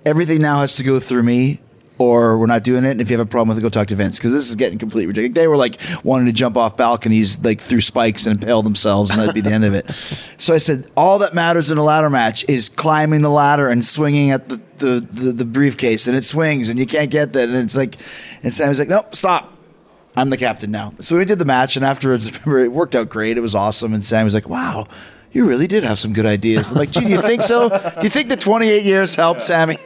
Everything 0.04 0.40
now 0.40 0.60
has 0.60 0.76
to 0.76 0.82
go 0.82 1.00
through 1.00 1.22
me, 1.22 1.60
or 1.98 2.38
we're 2.38 2.46
not 2.46 2.64
doing 2.64 2.84
it. 2.84 2.92
And 2.92 3.00
if 3.00 3.10
you 3.10 3.18
have 3.18 3.26
a 3.26 3.28
problem 3.28 3.48
with 3.48 3.58
it, 3.58 3.60
go 3.60 3.68
talk 3.68 3.88
to 3.88 3.96
Vince 3.96 4.18
because 4.18 4.32
this 4.32 4.48
is 4.48 4.56
getting 4.56 4.78
completely 4.78 5.06
ridiculous. 5.06 5.34
They 5.34 5.48
were 5.48 5.56
like 5.56 5.78
wanting 6.04 6.26
to 6.26 6.32
jump 6.32 6.56
off 6.56 6.76
balconies 6.76 7.42
like 7.44 7.60
through 7.60 7.80
spikes 7.80 8.26
and 8.26 8.40
impale 8.40 8.62
themselves, 8.62 9.10
and 9.10 9.20
that'd 9.20 9.34
be 9.34 9.40
the 9.40 9.52
end 9.52 9.64
of 9.64 9.74
it. 9.74 9.86
So 10.40 10.54
I 10.54 10.58
said, 10.58 10.88
all 10.96 11.18
that 11.18 11.34
matters 11.34 11.70
in 11.72 11.78
a 11.78 11.82
ladder 11.82 12.08
match 12.08 12.44
is 12.48 12.68
climbing 12.68 13.22
the 13.22 13.30
ladder 13.30 13.68
and 13.68 13.84
swinging 13.84 14.30
at 14.30 14.48
the 14.48 14.60
the, 14.78 15.00
the, 15.00 15.32
the 15.32 15.44
briefcase, 15.44 16.06
and 16.06 16.16
it 16.16 16.22
swings, 16.22 16.68
and 16.68 16.78
you 16.78 16.86
can't 16.86 17.10
get 17.10 17.32
that. 17.32 17.48
And 17.48 17.56
it's 17.56 17.76
like, 17.76 17.96
and 18.42 18.54
Sami's 18.54 18.78
like, 18.78 18.88
nope, 18.88 19.14
stop. 19.14 19.52
I'm 20.16 20.30
the 20.30 20.36
captain 20.36 20.70
now. 20.70 20.94
So 21.00 21.16
we 21.16 21.24
did 21.24 21.38
the 21.38 21.44
match, 21.44 21.76
and 21.76 21.84
afterwards, 21.84 22.32
remember, 22.46 22.58
it 22.64 22.72
worked 22.72 22.94
out 22.94 23.08
great. 23.08 23.36
It 23.36 23.40
was 23.40 23.54
awesome. 23.54 23.94
And 23.94 24.04
Sami 24.04 24.24
was 24.24 24.34
like, 24.34 24.48
wow. 24.48 24.86
You 25.30 25.46
really 25.46 25.66
did 25.66 25.84
have 25.84 25.98
some 25.98 26.14
good 26.14 26.24
ideas. 26.24 26.70
I'm 26.70 26.78
like, 26.78 26.90
gee, 26.90 27.00
do 27.04 27.08
you 27.10 27.20
think 27.20 27.42
so? 27.42 27.68
Do 27.68 28.00
you 28.02 28.08
think 28.08 28.30
the 28.30 28.36
28 28.36 28.82
years 28.82 29.14
helped, 29.14 29.44
Sami? 29.44 29.76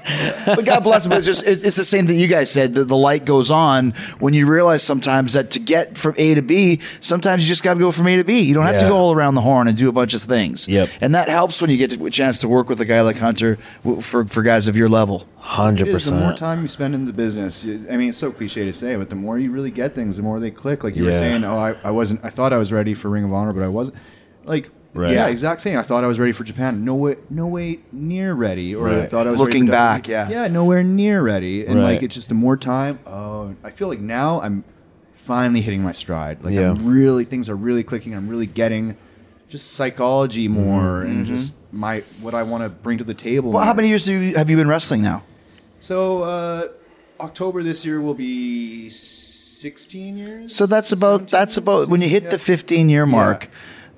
But 0.47 0.65
God 0.65 0.85
bless 0.85 1.05
him. 1.05 1.11
But 1.11 1.19
it's 1.19 1.27
just 1.27 1.45
it's, 1.47 1.65
it's 1.65 1.77
the 1.77 1.85
same 1.85 2.07
thing 2.07 2.19
you 2.21 2.29
guys 2.29 2.49
said. 2.51 2.75
The, 2.75 2.85
the 2.85 2.97
light 2.97 3.25
goes 3.25 3.51
on 3.51 3.91
when 4.21 4.35
you 4.35 4.47
realize 4.49 4.85
sometimes 4.85 5.33
that 5.33 5.51
to 5.51 5.59
get 5.59 5.99
from 5.99 6.15
A 6.17 6.37
to 6.37 6.43
B, 6.43 6.79
sometimes 7.01 7.43
you 7.43 7.49
just 7.49 7.65
got 7.65 7.75
to 7.75 7.81
go 7.81 7.91
from 7.91 8.07
A 8.07 8.17
to 8.19 8.25
B. 8.25 8.41
You 8.41 8.55
don't 8.55 8.67
have 8.67 8.79
to 8.79 8.85
Yeah. 8.85 8.91
go 8.91 8.97
all 8.97 9.13
around 9.13 9.35
the 9.35 9.41
horn 9.41 9.67
and 9.67 9.77
do 9.77 9.89
a 9.89 9.93
bunch 9.93 10.15
of 10.15 10.23
things. 10.23 10.69
Yep. 10.69 10.89
And 11.01 11.15
that 11.17 11.29
helps 11.29 11.61
when 11.61 11.71
you 11.71 11.77
get 11.77 11.93
a 11.93 12.11
chance 12.11 12.39
to 12.43 12.49
work 12.49 12.69
with 12.69 12.81
a 12.81 12.85
guy 12.85 13.01
like 13.01 13.17
Hunter 13.19 13.59
w- 13.83 14.01
for 14.01 14.25
for 14.25 14.43
guys 14.43 14.69
of 14.69 14.77
your 14.77 14.89
level. 14.89 15.27
Hundred 15.39 15.89
It 15.89 15.95
is, 15.97 16.07
the 16.07 16.13
more 16.13 16.21
percent. 16.31 16.39
time 16.39 16.63
you 16.63 16.69
spend 16.69 16.95
in 16.95 17.05
the 17.05 17.13
business, 17.13 17.65
you- 17.65 17.85
I 17.91 17.97
mean, 17.97 18.11
it's 18.11 18.19
so 18.19 18.31
cliche 18.31 18.65
to 18.65 18.73
say, 18.73 18.95
but 18.95 19.11
the 19.11 19.17
more 19.17 19.41
you 19.41 19.51
really 19.51 19.73
get 19.73 19.93
things, 19.95 20.17
the 20.17 20.23
more 20.23 20.39
they 20.39 20.53
click. 20.53 20.85
Like 20.85 20.95
you 20.95 21.03
were 21.03 21.11
Yeah. 21.11 21.19
saying, 21.19 21.45
oh, 21.45 21.59
I, 21.59 21.75
I 21.83 21.91
wasn't, 21.91 22.21
I 22.25 22.31
thought 22.31 22.53
I 22.53 22.59
was 22.59 22.71
ready 22.73 22.95
for 22.95 23.09
Ring 23.11 23.25
of 23.25 23.33
Honor, 23.33 23.53
but 23.53 23.65
I 23.65 23.69
wasn't. 23.69 23.97
Like, 24.45 24.71
Right. 24.95 25.13
yeah, 25.13 25.29
exact 25.29 25.63
same. 25.63 25.79
I 25.79 25.83
thought 25.83 26.05
I 26.05 26.07
was 26.07 26.21
ready 26.21 26.33
for 26.33 26.45
Japan. 26.45 26.85
No 26.85 26.95
way, 26.95 27.17
no 27.31 27.47
way 27.47 27.79
near 27.93 28.35
ready. 28.35 28.75
Or 28.75 28.89
I 28.91 28.97
Right. 29.01 29.11
thought 29.11 29.27
I 29.27 29.31
was 29.31 29.41
Looking 29.41 29.63
ready 29.63 29.69
for 29.69 29.73
back, 29.73 30.09
yeah. 30.09 30.29
yeah, 30.29 30.47
nowhere 30.49 30.83
near 30.83 31.23
ready. 31.23 31.65
And 31.65 31.79
Right. 31.79 31.95
like, 31.95 32.03
it's 32.03 32.15
just 32.15 32.29
the 32.29 32.35
more 32.35 32.59
time. 32.59 32.99
Oh, 33.07 33.55
I 33.65 33.71
feel 33.71 33.89
like 33.89 34.01
now 34.01 34.43
I'm 34.43 34.65
finally 35.15 35.63
hitting 35.63 35.83
my 35.83 35.93
stride. 35.93 36.39
Like 36.45 36.53
Yeah. 36.53 36.71
I'm 36.73 36.87
really, 36.87 37.25
things 37.25 37.49
are 37.49 37.57
really 37.57 37.83
clicking. 37.83 38.15
I'm 38.15 38.29
really 38.29 38.45
getting 38.47 38.97
just 39.49 39.73
psychology 39.73 40.47
more 40.49 41.03
and 41.03 41.25
just 41.27 41.53
my 41.73 42.03
what 42.21 42.35
I 42.35 42.43
want 42.43 42.63
to 42.65 42.69
bring 42.69 42.99
to 42.99 43.05
the 43.05 43.15
table. 43.15 43.51
Well, 43.53 43.65
how 43.65 43.73
many 43.75 43.89
years 43.89 44.05
do 44.05 44.13
you, 44.19 44.35
have 44.35 44.51
you 44.51 44.57
been 44.57 44.69
wrestling 44.69 45.01
now? 45.03 45.23
So 45.81 46.23
uh, 46.23 46.69
October 47.21 47.63
this 47.63 47.85
year 47.87 48.01
will 48.01 48.15
be 48.15 48.89
16 48.91 50.17
years. 50.17 50.55
So 50.55 50.67
that's 50.67 50.93
about 50.93 51.31
17 51.31 51.31
that's 51.31 51.57
about 51.57 51.89
when 51.89 52.01
you 52.03 52.09
hit 52.09 52.25
Yeah. 52.25 52.31
the 52.31 52.39
15 52.39 52.89
year 52.89 53.07
mark. 53.07 53.49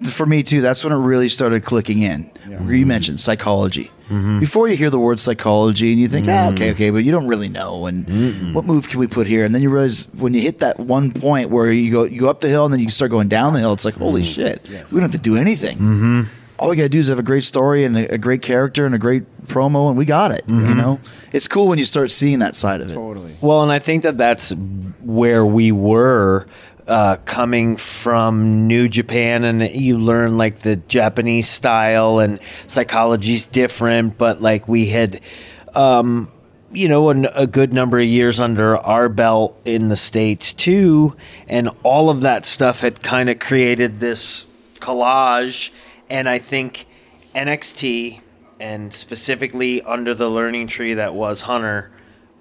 For 0.07 0.27
me 0.27 0.43
too. 0.43 0.61
That's 0.61 0.85
when 0.85 0.93
it 0.93 0.97
really 0.97 1.29
started 1.29 1.65
clicking 1.65 2.03
in. 2.03 2.31
Where 2.65 2.75
you 2.75 2.87
mentioned 2.87 3.19
psychology. 3.21 3.91
Mm-hmm. 4.09 4.39
Before 4.39 4.69
you 4.69 4.77
hear 4.77 4.91
the 4.91 4.99
word 5.01 5.19
psychology 5.19 5.91
and 5.93 6.01
you 6.01 6.09
think, 6.09 6.27
ah, 6.29 6.51
okay, 6.51 6.71
okay, 6.73 6.91
but 6.91 7.05
you 7.05 7.11
don't 7.11 7.27
really 7.27 7.49
know. 7.49 7.87
And 7.87 8.55
what 8.55 8.65
move 8.65 8.89
can 8.89 9.01
we 9.01 9.07
put 9.09 9.27
here? 9.27 9.45
And 9.45 9.55
then 9.55 9.61
you 9.63 9.71
realize 9.71 10.07
when 10.15 10.35
you 10.35 10.41
hit 10.41 10.61
that 10.61 10.79
one 10.79 11.11
point 11.11 11.51
where 11.51 11.71
you 11.73 11.91
go, 11.91 12.05
you 12.05 12.21
go 12.21 12.29
up 12.29 12.41
the 12.41 12.49
hill 12.49 12.65
and 12.65 12.73
then 12.73 12.81
you 12.81 12.89
start 12.91 13.11
going 13.11 13.29
down 13.29 13.55
the 13.55 13.61
hill. 13.61 13.73
It's 13.73 13.85
like, 13.85 13.95
holy 13.95 14.23
Mm-hmm. 14.23 14.43
shit, 14.43 14.69
we 14.69 15.01
don't 15.01 15.03
have 15.03 15.11
to 15.13 15.19
do 15.19 15.37
anything. 15.37 16.29
All 16.59 16.71
we 16.71 16.77
got 16.77 16.85
to 16.85 16.89
do 16.89 17.01
is 17.01 17.09
have 17.09 17.19
a 17.19 17.23
great 17.23 17.43
story 17.43 17.85
and 17.85 17.97
a, 17.97 18.15
a 18.15 18.19
great 18.19 18.41
character 18.41 18.87
and 18.87 18.95
a 18.95 18.99
great 18.99 19.25
promo, 19.49 19.89
and 19.89 19.99
we 19.99 20.05
got 20.05 20.31
it. 20.31 20.47
Mm-hmm. 20.47 20.69
You 20.69 20.75
know, 20.77 21.01
it's 21.33 21.49
cool 21.49 21.67
when 21.67 21.79
you 21.81 21.85
start 21.85 22.11
seeing 22.13 22.39
that 22.39 22.55
side 22.55 22.81
of 22.81 22.91
it. 22.93 22.95
Totally. 22.95 23.37
Well, 23.41 23.63
and 23.65 23.73
I 23.73 23.81
think 23.81 24.05
that 24.05 24.17
that's 24.17 24.53
where 25.03 25.45
we 25.45 25.73
were 25.73 26.47
uh, 26.87 27.17
coming 27.25 27.77
from 27.77 28.67
New 28.67 28.89
Japan, 28.89 29.45
and 29.45 29.63
you 29.75 29.99
learn 29.99 30.37
like 30.37 30.57
the 30.57 30.77
Japanese 30.77 31.49
style 31.49 32.19
and 32.19 32.41
psychology's 32.67 33.47
different, 33.47 34.19
but 34.19 34.43
like 34.43 34.69
we 34.69 34.87
had. 34.87 35.21
Um, 35.75 36.31
you 36.71 36.89
know, 36.89 37.11
an, 37.11 37.27
a 37.35 37.47
good 37.47 37.73
number 37.73 38.01
of 38.01 38.05
years 38.05 38.41
under 38.41 38.77
our 38.77 39.09
belt 39.09 39.57
in 39.65 39.89
the 39.91 39.97
States 39.97 40.53
too. 40.53 41.17
And 41.47 41.71
all 41.85 42.11
of 42.11 42.23
that 42.23 42.47
stuff 42.47 42.81
had 42.81 43.01
kind 43.01 43.31
of 43.31 43.39
created 43.39 44.01
this 44.01 44.47
collage. 44.81 45.71
And 46.11 46.29
I 46.29 46.39
think 46.39 46.87
NXT, 47.33 48.21
and 48.59 48.93
specifically 48.93 49.83
under 49.83 50.15
the 50.15 50.29
learning 50.29 50.67
tree 50.67 50.95
that 50.95 51.15
was 51.15 51.43
Hunter, 51.43 51.93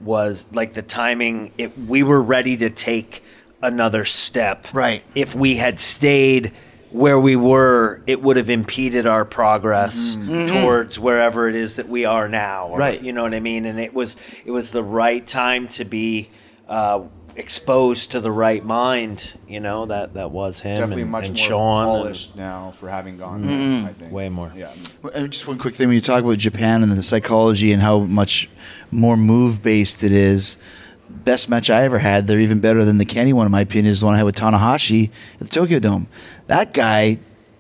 was 0.02 0.46
like 0.52 0.74
the 0.74 0.82
timing. 0.82 1.52
It, 1.58 1.78
we 1.78 2.02
were 2.02 2.22
ready 2.22 2.58
to 2.58 2.70
take 2.70 3.24
another 3.64 4.06
step. 4.06 4.68
Right. 4.74 5.04
If 5.16 5.34
we 5.34 5.56
had 5.56 5.80
stayed 5.80 6.52
where 6.92 7.20
we 7.20 7.36
were, 7.36 8.04
it 8.06 8.22
would 8.22 8.38
have 8.38 8.52
impeded 8.52 9.08
our 9.08 9.26
progress 9.26 10.16
mm-hmm. 10.16 10.32
Mm-hmm. 10.32 10.56
towards 10.56 11.00
wherever 11.00 11.50
it 11.50 11.56
is 11.56 11.78
that 11.78 11.90
we 11.90 12.06
are 12.06 12.30
now. 12.30 12.68
or- 12.68 12.78
Right. 12.78 13.02
You 13.02 13.14
know 13.14 13.24
what 13.24 13.34
I 13.34 13.40
mean? 13.40 13.66
And 13.66 13.80
it 13.80 13.94
was 13.94 14.16
it 14.46 14.52
was 14.52 14.72
the 14.72 14.84
right 14.84 15.26
time 15.26 15.68
to 15.70 15.86
be 15.86 16.30
uh, 16.70 17.02
exposed 17.36 18.12
to 18.12 18.20
the 18.22 18.32
right 18.32 18.64
mind. 18.64 19.34
You 19.48 19.60
know 19.60 19.88
that 19.88 20.14
that 20.14 20.30
was 20.30 20.60
him 20.60 20.80
Definitely 20.80 21.02
and, 21.04 21.12
much 21.12 21.30
and 21.30 21.38
more 21.38 21.48
Sean. 21.48 21.88
and- 21.88 22.04
polished 22.04 22.36
now 22.36 22.72
for 22.72 22.90
having 22.90 23.18
gone 23.18 23.44
mm-hmm. 23.44 23.82
there, 23.82 23.90
I 23.90 23.94
think. 23.94 24.12
Way 24.12 24.30
more. 24.30 24.54
Yeah. 24.56 24.72
Just 25.28 25.48
one 25.48 25.58
quick 25.58 25.74
thing 25.74 25.88
when 25.88 25.96
you 25.96 26.02
talk 26.02 26.24
about 26.24 26.38
Japan 26.38 26.84
and 26.84 26.92
the 26.92 27.02
psychology 27.02 27.72
and 27.72 27.82
how 27.82 28.00
much 28.02 28.50
more 28.92 29.18
move 29.18 29.64
based 29.64 30.04
it 30.04 30.12
is. 30.12 30.58
Best 31.10 31.50
match 31.50 31.70
I 31.70 31.84
ever 31.84 32.00
had, 32.00 32.28
they're 32.28 32.40
even 32.40 32.60
better 32.60 32.84
than 32.84 32.98
the 32.98 33.06
Kenny 33.06 33.34
one, 33.34 33.46
in 33.46 33.52
my 33.52 33.62
opinion, 33.62 33.92
is 33.92 34.00
the 34.00 34.06
one 34.08 34.16
I 34.16 34.18
had 34.18 34.26
with 34.26 34.36
Tanahashi 34.36 35.10
at 35.36 35.40
the 35.40 35.48
Tokyo 35.48 35.80
Dome. 35.80 36.08
That 36.48 36.74
guy 36.74 37.20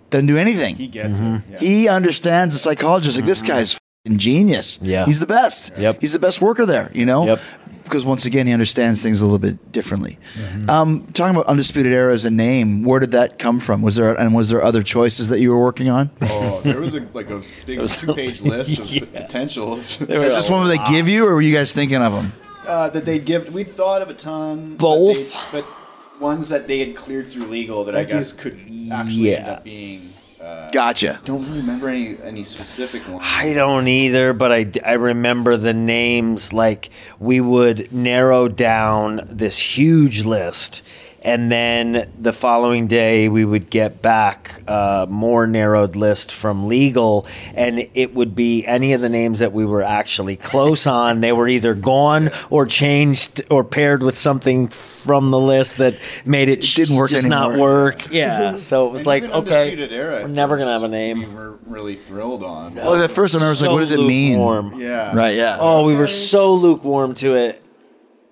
doesn't 0.09 0.27
do 0.27 0.37
anything. 0.37 0.75
He 0.75 0.83
He, 0.83 0.89
gets 0.89 1.19
it. 1.19 1.23
Mm-hmm. 1.23 1.65
Yeah. 1.65 1.93
understands 1.93 2.53
the 2.53 2.59
psychologist. 2.59 3.15
Like, 3.17 3.25
this 3.25 3.39
mm-hmm. 3.39 3.47
guy's 3.47 3.79
fing 4.05 4.17
genius. 4.17 4.79
Yeah. 4.81 5.05
He's 5.05 5.19
the 5.19 5.27
best. 5.27 5.77
Yep. 5.77 6.01
He's 6.01 6.13
the 6.13 6.19
best 6.19 6.41
worker 6.41 6.65
there, 6.65 6.91
you 6.93 7.05
know? 7.05 7.25
Yep. 7.25 7.39
Because 7.83 8.05
once 8.05 8.25
again, 8.25 8.47
he 8.47 8.53
understands 8.53 9.03
things 9.03 9.19
a 9.19 9.25
little 9.25 9.39
bit 9.39 9.71
differently. 9.73 10.17
Mm-hmm. 10.35 10.69
Um, 10.69 11.07
talking 11.13 11.35
about 11.35 11.47
Undisputed 11.47 11.91
Era 11.91 12.13
as 12.13 12.23
a 12.25 12.31
name, 12.31 12.83
where 12.83 12.99
did 12.99 13.11
that 13.11 13.37
come 13.39 13.59
from? 13.59 13.81
Was 13.81 13.97
there 13.97 14.17
and 14.17 14.33
was 14.33 14.49
there 14.49 14.63
other 14.63 14.83
choices 14.83 15.27
that 15.29 15.39
you 15.41 15.51
were 15.51 15.59
working 15.59 15.89
on? 15.89 16.09
Oh, 16.21 16.61
there 16.63 16.79
was 16.79 16.95
a 16.95 17.05
like 17.13 17.29
a 17.29 17.41
big 17.65 17.85
two-page 17.87 18.41
list 18.41 18.79
of 18.79 18.87
Yeah. 18.89 19.03
potentials. 19.05 19.99
Is 20.01 20.07
this 20.07 20.49
one 20.49 20.65
where 20.65 20.69
they 20.77 20.83
give 20.91 21.09
you, 21.09 21.27
or 21.27 21.33
were 21.35 21.41
you 21.41 21.53
guys 21.53 21.73
thinking 21.73 21.97
of 22.01 22.13
them? 22.13 22.31
Uh, 22.67 22.89
that 22.89 23.05
they'd 23.05 23.25
give. 23.25 23.53
We'd 23.53 23.69
thought 23.69 24.01
of 24.01 24.09
a 24.09 24.13
ton. 24.13 24.75
Both. 24.77 25.33
but, 25.33 25.51
they, 25.51 25.61
but 25.61 26.19
ones 26.19 26.49
that 26.49 26.67
they 26.67 26.79
had 26.79 26.95
cleared 26.95 27.27
through 27.27 27.45
legal 27.45 27.83
that 27.85 27.95
I 27.95 28.03
guess 28.03 28.31
could 28.31 28.53
actually 28.91 29.35
end 29.35 29.47
up 29.47 29.63
being. 29.63 30.13
Uh, 30.41 30.69
Gotcha. 30.71 31.21
don't 31.23 31.45
really 31.45 31.59
remember 31.59 31.87
any 31.87 32.17
any 32.21 32.43
specific 32.43 33.07
ones. 33.07 33.21
I 33.23 33.53
don't 33.53 33.87
either, 33.87 34.33
but 34.33 34.51
I, 34.51 34.69
I 34.85 34.93
remember 34.93 35.55
the 35.55 35.73
names. 35.73 36.51
Like 36.51 36.89
we 37.17 37.39
would 37.39 37.93
narrow 37.93 38.49
down 38.49 39.21
this 39.25 39.57
huge 39.57 40.25
list, 40.25 40.81
and 41.23 41.51
then 41.51 42.11
the 42.19 42.33
following 42.33 42.87
day 42.87 43.29
we 43.29 43.45
would 43.45 43.69
get 43.69 44.01
back 44.01 44.61
a 44.67 45.07
more 45.09 45.47
narrowed 45.47 45.95
list 45.95 46.31
from 46.31 46.67
legal, 46.67 47.25
and 47.55 47.87
it 47.93 48.13
would 48.13 48.35
be 48.35 48.65
any 48.65 48.93
of 48.93 49.01
the 49.01 49.09
names 49.09 49.39
that 49.39 49.53
we 49.53 49.65
were 49.65 49.83
actually 49.83 50.35
close 50.35 50.85
on. 50.85 51.21
They 51.21 51.31
were 51.31 51.47
either 51.47 51.73
gone 51.73 52.29
or 52.49 52.65
changed 52.65 53.41
or 53.49 53.63
paired 53.63 54.03
with 54.03 54.17
something 54.17 54.67
from 54.67 55.31
the 55.31 55.39
list 55.39 55.77
that 55.77 55.95
made 56.25 56.49
it, 56.49 56.59
it 56.59 56.75
didn't 56.75 56.95
work 56.95 57.09
just 57.09 57.27
not 57.27 57.57
work. 57.59 58.07
Yeah, 58.13 58.57
so 58.57 58.87
it 58.87 58.91
was 58.91 59.01
And 59.01 59.07
like 59.07 59.23
okay, 59.23 59.33
Undisputed 59.33 59.91
Era 59.91 60.21
we're 60.21 60.27
never 60.27 60.57
gonna 60.57 60.71
have 60.71 60.83
a 60.83 60.87
name. 60.87 61.19
We 61.19 61.25
were 61.25 61.57
really 61.65 61.95
thrilled 61.95 62.43
on. 62.43 62.75
Well, 62.75 63.01
at 63.01 63.09
first 63.11 63.33
I 63.33 63.37
remember, 63.37 63.47
I 63.47 63.51
was 63.51 63.61
like, 63.61 63.71
what 63.71 63.79
does 63.79 63.91
it 63.91 63.97
mean? 63.97 64.33
lukewarm. 64.33 64.79
Yeah. 64.79 65.15
Right, 65.15 65.35
yeah. 65.35 65.57
Oh, 65.59 65.83
we 65.85 65.95
were 65.95 66.07
so 66.07 66.53
lukewarm 66.53 67.15
to 67.15 67.35
it. 67.35 67.62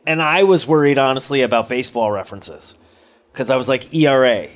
And 0.05 0.21
I 0.21 0.43
was 0.43 0.67
worried, 0.67 0.97
honestly, 0.97 1.41
about 1.41 1.69
baseball 1.69 2.11
references. 2.11 2.75
Because 3.31 3.49
I 3.49 3.55
was 3.55 3.69
like, 3.69 3.93
ERA, 3.93 4.49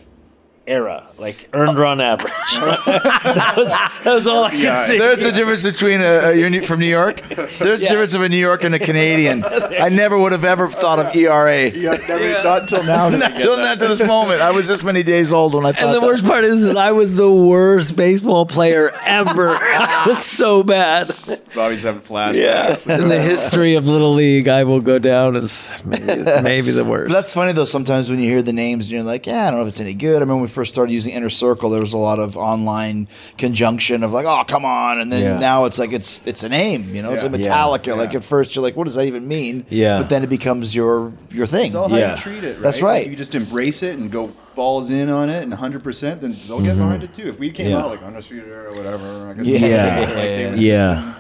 era, 0.68 1.08
like 1.18 1.48
earned 1.54 1.78
run 1.78 2.02
average. 2.02 2.32
that, 2.56 3.54
was, 3.56 3.70
that 4.04 4.14
was 4.14 4.28
all 4.28 4.46
I 4.46 4.52
could 4.52 4.80
see. 4.80 4.98
There's 4.98 5.22
the 5.22 5.32
difference 5.32 5.64
between 5.64 6.02
a, 6.02 6.30
a 6.32 6.34
you're 6.36 6.64
from 6.64 6.80
New 6.80 6.88
York. 6.88 7.22
There's 7.30 7.80
the 7.80 7.86
Yeah. 7.86 7.90
difference 7.92 8.14
of 8.14 8.22
a 8.22 8.30
New 8.30 8.38
York 8.38 8.64
and 8.64 8.74
a 8.74 8.80
Canadian. 8.80 9.44
I 9.46 9.90
never 9.90 10.18
would 10.18 10.32
have 10.32 10.44
ever 10.46 10.68
thought 10.70 11.00
of 11.00 11.16
ERA. 11.16 11.70
Yeah, 11.70 11.92
never, 12.08 12.44
Not 12.44 12.62
until 12.64 12.84
now. 12.84 13.10
did 13.10 13.16
we 13.16 13.20
Not 13.20 13.32
get 13.34 13.42
till 13.42 13.58
that. 13.58 13.80
to 13.80 13.88
this 13.88 14.04
moment. 14.04 14.42
I 14.42 14.52
was 14.52 14.68
this 14.68 14.84
many 14.84 15.04
days 15.04 15.32
old 15.34 15.54
when 15.54 15.66
I 15.66 15.72
thought 15.72 15.84
and 15.86 15.94
the 15.94 16.00
that. 16.00 16.06
worst 16.06 16.26
part 16.26 16.44
is, 16.44 16.64
is 16.64 16.76
I 16.76 16.92
was 16.92 17.16
the 17.18 17.32
worst 17.32 17.96
baseball 17.96 18.46
player 18.46 18.92
ever. 19.06 19.50
I 19.56 20.06
was 20.08 20.24
so 20.26 20.64
bad. 20.64 21.16
Bobby's 21.54 21.84
having 21.84 22.02
flashbacks. 22.02 22.88
Yeah. 22.88 22.98
In 22.98 23.08
the 23.08 23.22
history 23.22 23.76
of 23.76 23.88
Little 23.88 24.14
League, 24.14 24.48
I 24.48 24.64
will 24.64 24.82
go 24.82 25.00
down 25.00 25.36
as 25.36 25.72
maybe, 25.86 26.24
maybe 26.42 26.72
the 26.72 26.84
worst. 26.84 27.10
But 27.10 27.14
that's 27.14 27.34
funny 27.34 27.52
though. 27.54 27.66
Sometimes 27.66 28.10
when 28.10 28.20
you 28.20 28.30
hear 28.30 28.42
the 28.42 28.54
names, 28.54 28.92
you're 28.92 29.04
like, 29.04 29.26
"Yeah, 29.28 29.48
I 29.48 29.52
don't 29.52 29.60
know 29.60 29.64
if 29.64 29.70
it's 29.70 29.80
any 29.80 29.94
good." 29.94 30.18
I 30.18 30.20
remember 30.20 30.36
when 30.36 30.42
we 30.44 30.48
first 30.56 30.74
started 30.74 30.92
using 30.94 31.14
Inner 31.14 31.30
Circle, 31.30 31.70
there 31.70 31.82
was 31.82 31.94
a 31.94 31.98
lot 31.98 32.18
of 32.20 32.36
online 32.38 33.08
conjunction 33.38 34.04
of 34.04 34.12
like, 34.14 34.26
"Oh, 34.26 34.44
come 34.48 34.66
on," 34.66 35.00
and 35.00 35.12
then 35.12 35.22
Yeah. 35.24 35.40
now 35.40 35.66
it's 35.66 35.78
like 35.78 35.94
it's 35.94 36.26
it's 36.26 36.44
a 36.44 36.50
name. 36.50 36.96
You 36.96 37.04
know, 37.04 37.14
it's 37.14 37.24
a 37.24 37.30
like 37.30 37.44
Yeah. 37.46 37.52
Metallica. 37.54 37.96
Like 37.98 38.16
at 38.16 38.24
first, 38.24 38.56
you're 38.56 38.64
like, 38.64 38.76
"What 38.76 38.86
does 38.86 38.96
that 38.96 39.06
even 39.06 39.28
mean?" 39.28 39.66
Yeah. 39.70 40.00
But 40.00 40.10
then 40.10 40.24
it 40.24 40.30
becomes 40.30 40.76
your 40.76 41.12
your 41.32 41.46
thing. 41.46 41.68
It's 41.68 41.76
all 41.76 41.90
how 41.90 41.98
Yeah. 41.98 42.12
you 42.16 42.18
treat 42.18 42.44
it. 42.44 42.54
Right? 42.54 42.62
That's 42.62 42.82
right. 42.82 43.04
If 43.06 43.12
you 43.12 43.16
just 43.18 43.36
embrace 43.36 43.84
it 43.84 43.98
and 43.98 44.10
go 44.12 44.32
balls 44.56 44.90
in 44.90 45.10
on 45.10 45.30
it 45.30 45.44
and 45.44 45.52
100, 45.52 45.84
percent 45.84 46.22
then 46.22 46.36
they'll 46.48 46.60
get 46.62 46.70
mm-hmm. 46.70 46.80
behind 46.80 47.04
it 47.04 47.14
too. 47.14 47.28
If 47.28 47.38
we 47.38 47.52
came 47.52 47.70
Yeah. 47.72 47.82
out 47.82 47.90
like 47.90 48.02
undisputed 48.02 48.50
or 48.50 48.72
whatever, 48.74 49.30
I 49.30 49.34
guess 49.34 49.46
Yeah. 49.46 49.60
like, 49.60 49.70
Yeah. 49.70 50.16
they 50.16 50.50
would- 50.50 50.60
Yeah. 50.60 51.14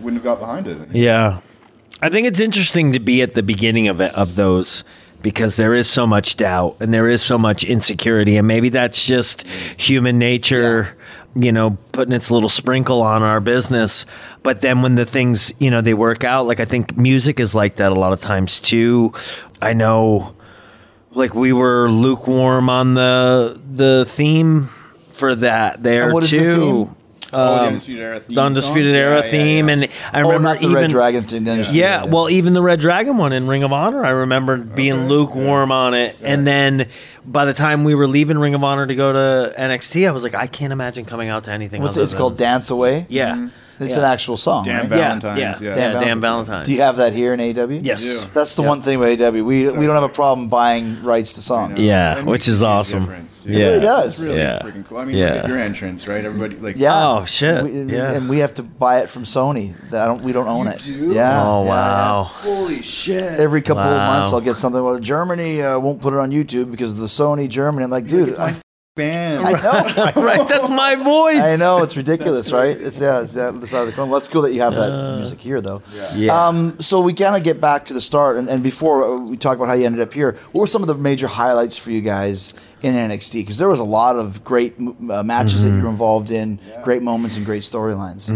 wouldn't 0.00 0.22
have 0.22 0.24
got 0.24 0.40
behind 0.40 0.66
it. 0.66 0.78
Yeah. 0.92 1.38
I 2.00 2.08
think 2.08 2.26
it's 2.26 2.40
interesting 2.40 2.92
to 2.92 3.00
be 3.00 3.22
at 3.22 3.34
the 3.34 3.42
beginning 3.42 3.88
of 3.88 4.00
it, 4.00 4.14
of 4.14 4.36
those 4.36 4.84
because 5.22 5.56
there 5.56 5.74
is 5.74 5.88
so 5.88 6.06
much 6.06 6.36
doubt 6.36 6.76
and 6.80 6.92
there 6.92 7.08
is 7.08 7.22
so 7.22 7.38
much 7.38 7.64
insecurity 7.64 8.36
and 8.36 8.46
maybe 8.46 8.68
that's 8.68 9.04
just 9.04 9.46
human 9.76 10.18
nature, 10.18 10.96
you 11.34 11.52
know, 11.52 11.76
putting 11.92 12.12
its 12.14 12.30
little 12.30 12.48
sprinkle 12.48 13.02
on 13.02 13.22
our 13.22 13.40
business. 13.40 14.06
But 14.42 14.62
then 14.62 14.82
when 14.82 14.94
the 14.94 15.06
things, 15.06 15.52
you 15.58 15.70
know, 15.70 15.80
they 15.80 15.94
work 15.94 16.24
out, 16.24 16.46
like 16.46 16.60
I 16.60 16.64
think 16.64 16.96
music 16.96 17.40
is 17.40 17.54
like 17.54 17.76
that 17.76 17.92
a 17.92 17.94
lot 17.94 18.12
of 18.12 18.20
times 18.20 18.60
too. 18.60 19.12
I 19.60 19.72
know 19.72 20.34
like 21.12 21.34
we 21.34 21.52
were 21.52 21.90
lukewarm 21.90 22.68
on 22.70 22.94
the 22.94 23.60
the 23.74 24.04
theme 24.06 24.68
for 25.12 25.34
that 25.34 25.82
there 25.82 26.04
And 26.04 26.14
what 26.14 26.24
is 26.24 26.30
the 26.30 26.38
too. 26.38 26.94
Theme? 27.30 27.40
Oh, 27.40 27.54
the 27.56 27.60
Um, 27.62 27.66
Undisputed 27.68 28.02
Era 28.02 28.20
theme 28.20 28.34
the 28.36 28.42
Undisputed? 28.42 28.94
Era 28.96 29.18
Yeah, 29.18 29.24
yeah, 29.24 29.30
theme, 29.30 29.68
yeah. 29.68 29.72
and 29.74 29.84
I 30.12 30.20
Oh, 30.20 30.20
remember 30.22 30.42
not 30.48 30.60
the 30.60 30.68
even 30.68 30.90
reDRagon 30.90 31.24
thing. 31.26 31.44
Then 31.44 31.64
yeah, 31.72 32.04
well, 32.04 32.30
even 32.30 32.54
the 32.54 32.62
reDRagon 32.62 33.16
one 33.16 33.32
in 33.32 33.46
Ring 33.46 33.62
of 33.62 33.72
Honor, 33.72 34.04
I 34.04 34.10
remember 34.10 34.56
being 34.56 34.94
Okay, 34.94 35.08
lukewarm 35.08 35.70
on 35.72 35.94
it. 35.94 36.16
And 36.22 36.46
then 36.46 36.88
by 37.26 37.44
the 37.44 37.54
time 37.54 37.84
we 37.84 37.94
were 37.94 38.06
leaving 38.06 38.38
Ring 38.38 38.54
of 38.54 38.64
Honor 38.64 38.86
to 38.86 38.94
go 38.94 39.12
to 39.12 39.54
NXT, 39.58 40.08
I 40.08 40.10
was 40.12 40.22
like, 40.24 40.34
I 40.34 40.46
can't 40.46 40.72
imagine 40.72 41.04
coming 41.04 41.28
out 41.28 41.44
to 41.44 41.50
anything. 41.52 41.82
what's 41.82 41.96
other 41.96 42.04
it's 42.04 42.14
called? 42.14 42.36
Dance 42.38 42.70
Away. 42.70 43.06
Yeah, 43.08 43.48
It's 43.80 43.94
Yeah. 43.94 44.00
an 44.02 44.04
actual 44.06 44.36
song. 44.36 44.64
Dan 44.64 44.80
right? 44.80 44.88
Val- 44.88 44.98
yeah, 44.98 45.04
Valentine's, 45.18 45.38
yeah, 45.38 45.44
yeah. 45.44 45.68
yeah, 45.68 45.74
Dan 45.74 45.76
Dan, 45.76 45.92
Valentine. 45.92 46.20
Valentine's. 46.20 46.66
Do 46.66 46.74
you 46.74 46.80
have 46.82 46.96
that 46.96 47.12
here 47.12 47.32
in 47.32 47.40
AEW? 47.40 47.80
Yes. 47.82 48.02
do. 48.02 48.20
That's 48.34 48.54
the 48.56 48.62
Yeah. 48.62 48.68
one 48.68 48.82
thing 48.82 48.98
with 48.98 49.08
AEW. 49.20 49.44
We 49.44 49.64
So 49.66 49.74
we 49.78 49.86
don't 49.86 49.94
have 49.94 50.02
a 50.04 50.08
problem 50.08 50.48
buying 50.48 51.02
rights 51.02 51.34
to 51.34 51.42
songs. 51.42 51.80
Yeah, 51.82 52.14
That 52.14 52.26
which 52.26 52.48
is 52.48 52.62
awesome. 52.62 53.08
Yeah. 53.44 53.56
It 53.56 53.62
really 53.68 53.80
does. 53.80 54.18
It's 54.18 54.26
really 54.28 54.40
Yeah. 54.40 54.58
freaking 54.62 54.86
cool. 54.88 54.98
I 54.98 55.04
mean, 55.04 55.16
Yeah. 55.16 55.26
look 55.34 55.44
at 55.44 55.48
your 55.48 55.58
entrance, 55.58 56.08
right? 56.08 56.24
Everybody 56.24 56.56
like 56.60 56.78
Yeah. 56.78 57.06
Oh, 57.08 57.24
shit. 57.24 57.62
We, 57.64 57.70
Yeah. 57.96 58.12
And 58.12 58.28
we 58.28 58.40
have 58.40 58.54
to 58.54 58.62
buy 58.62 58.98
it 58.98 59.08
from 59.08 59.22
Sony. 59.24 59.74
That 59.90 60.02
I 60.04 60.06
don't. 60.06 60.22
We 60.22 60.32
don't 60.32 60.48
own 60.48 60.66
You 60.66 60.72
it. 60.72 60.78
do? 60.84 61.12
Yeah. 61.14 61.42
Oh, 61.44 61.62
yeah, 61.64 61.68
wow. 61.70 62.24
Holy 62.28 62.82
shit! 62.82 63.22
Every 63.22 63.62
couple 63.62 63.82
of 63.84 63.96
months, 63.98 64.32
I'll 64.32 64.40
get 64.40 64.56
something. 64.56 64.82
Well, 64.82 64.98
Germany 64.98 65.62
uh, 65.62 65.78
won't 65.78 66.00
put 66.00 66.12
it 66.14 66.18
on 66.18 66.30
YouTube 66.30 66.70
because 66.70 66.92
of 66.92 66.98
the 66.98 67.06
Sony 67.06 67.48
Germany. 67.48 67.84
I'm 67.84 67.90
like, 67.90 68.06
dude, 68.06 68.28
it's 68.28 68.38
my 68.38 68.46
I, 68.46 68.54
band. 68.98 69.46
I 69.46 69.52
know. 69.52 70.22
right, 70.22 70.46
that's 70.46 70.68
my 70.68 70.94
voice. 70.96 71.42
I 71.42 71.56
know 71.56 71.82
it's 71.82 71.96
ridiculous, 71.96 72.52
right? 72.52 72.76
It's 72.78 73.00
yeah, 73.00 73.22
it's 73.22 73.32
that 73.34 73.58
the 73.58 73.66
side 73.66 73.80
of 73.80 73.86
the 73.86 73.92
coin. 73.92 74.10
Well, 74.10 74.18
it's 74.18 74.28
cool 74.28 74.42
that 74.42 74.52
you 74.52 74.60
have 74.60 74.74
that 74.74 75.16
music 75.16 75.40
here, 75.40 75.62
though. 75.62 75.80
Yeah. 76.14 76.48
Um, 76.48 76.78
so 76.80 77.00
we 77.00 77.14
kind 77.14 77.34
of 77.34 77.42
get 77.42 77.60
back 77.60 77.86
to 77.86 77.94
the 77.94 78.00
start, 78.02 78.36
and, 78.36 78.48
and 78.50 78.62
before 78.62 79.04
uh, 79.04 79.18
we 79.18 79.38
talk 79.38 79.56
about 79.56 79.68
how 79.68 79.74
you 79.74 79.86
ended 79.86 80.02
up 80.02 80.12
here, 80.12 80.32
what 80.52 80.60
were 80.60 80.66
some 80.66 80.82
of 80.82 80.88
the 80.88 80.94
major 80.94 81.28
highlights 81.28 81.78
for 81.78 81.90
you 81.90 82.02
guys 82.02 82.52
in 82.82 82.94
NXT? 82.94 83.40
Because 83.40 83.58
there 83.58 83.68
was 83.68 83.80
a 83.80 83.84
lot 83.84 84.16
of 84.16 84.44
great 84.44 84.74
uh, 84.78 85.22
matches 85.22 85.64
that 85.64 85.70
you 85.70 85.82
were 85.82 85.88
involved 85.88 86.30
in, 86.30 86.60
great 86.82 87.02
moments 87.02 87.38
and 87.38 87.46
great 87.46 87.62
storylines. 87.62 88.28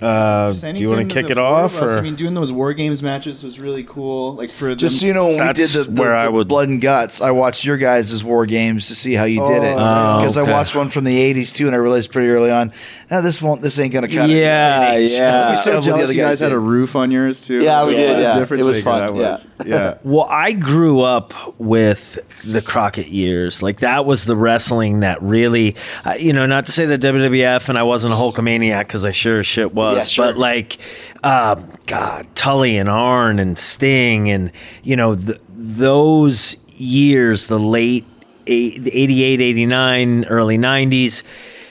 Uh, 0.00 0.52
do 0.52 0.72
you 0.78 0.88
want 0.90 1.08
to 1.08 1.14
kick 1.14 1.30
it 1.30 1.38
off? 1.38 1.80
Or? 1.80 1.98
I 1.98 2.00
mean, 2.00 2.14
doing 2.14 2.34
those 2.34 2.50
war 2.50 2.72
games 2.74 3.02
matches 3.02 3.42
was 3.44 3.58
really 3.60 3.84
cool. 3.84 4.34
Like 4.34 4.50
for 4.50 4.74
Just 4.74 5.00
so 5.00 5.06
you 5.06 5.14
know, 5.14 5.26
when 5.28 5.46
we 5.46 5.52
did 5.52 5.70
the, 5.70 5.84
the, 5.84 6.00
where 6.00 6.14
I 6.14 6.28
would- 6.28 6.48
blood 6.48 6.68
and 6.68 6.80
guts, 6.80 7.20
I 7.20 7.30
watched 7.30 7.64
your 7.64 7.76
guys' 7.76 8.22
war 8.24 8.44
games 8.46 8.88
to 8.88 8.94
see 8.94 9.14
how 9.14 9.24
you 9.24 9.40
did 9.46 9.62
it 9.62 9.74
Oh, 9.76 10.18
because 10.18 10.36
okay. 10.36 10.50
I 10.50 10.52
watched 10.54 10.74
one 10.74 10.90
from 10.90 11.04
the 11.04 11.16
'80s 11.34 11.54
too, 11.54 11.66
and 11.66 11.74
I 11.74 11.78
realized 11.78 12.12
pretty 12.12 12.28
early 12.28 12.50
on, 12.50 12.72
"Ah, 13.10 13.20
this 13.20 13.40
won't, 13.40 13.62
this 13.62 13.78
ain't 13.78 13.92
gonna 13.92 14.08
cut 14.08 14.28
Yeah, 14.28 14.92
it. 14.92 14.96
in 14.96 15.00
this 15.02 15.16
day 15.16 15.24
and 15.24 15.26
age." 15.26 15.32
yeah. 15.34 15.38
Let 15.38 15.44
me 15.44 15.50
I'm 15.50 15.56
see 15.56 15.62
so 15.62 15.70
what 15.70 15.76
the 15.80 15.86
jealous 15.86 16.02
other 16.04 16.12
you 16.12 16.20
guys 16.22 16.40
had 16.40 16.52
a 16.52 16.58
roof 16.58 16.96
on 16.96 17.10
yours 17.10 17.40
too. 17.40 17.62
Yeah, 17.62 17.82
we 17.84 17.94
What 17.94 17.96
did, 18.00 18.18
a 18.18 18.22
yeah. 18.22 18.42
It 18.42 18.64
was 18.64 18.82
fun, 18.82 19.00
that 19.00 19.14
was. 19.14 19.46
Yeah. 19.64 19.94
Well, 20.04 20.26
I 20.28 20.52
grew 20.52 21.00
up 21.00 21.32
with 21.58 22.18
the 22.44 22.60
Crockett 22.60 23.08
years. 23.08 23.62
Like 23.62 23.78
that 23.78 24.04
was 24.06 24.24
the 24.26 24.36
wrestling 24.36 25.00
that 25.00 25.22
really, 25.22 25.76
uh, 26.04 26.14
you 26.18 26.32
know, 26.32 26.46
not 26.46 26.66
to 26.66 26.72
say 26.72 26.84
that 26.86 27.00
WWF 27.00 27.68
and 27.68 27.78
I 27.78 27.82
wasn't 27.84 28.12
a 28.14 28.16
Hulkamaniac 28.16 28.80
because 28.86 29.04
I 29.06 29.10
sure 29.12 29.38
as 29.38 29.46
shit 29.46 29.72
was, 29.74 29.83
Yeah, 29.92 30.02
sure. 30.02 30.26
but 30.26 30.36
like, 30.38 30.78
um, 31.22 31.70
God, 31.86 32.26
Tully 32.34 32.76
and 32.76 32.88
Arn 32.88 33.38
and 33.38 33.58
Sting 33.58 34.30
and 34.30 34.50
you 34.82 34.96
know 34.96 35.14
th- 35.14 35.40
those 35.48 36.56
years, 36.76 37.48
the 37.48 37.58
late 37.58 38.04
eight- 38.46 38.88
88, 38.92 39.40
89, 39.40 40.24
early 40.26 40.58
90s. 40.58 41.22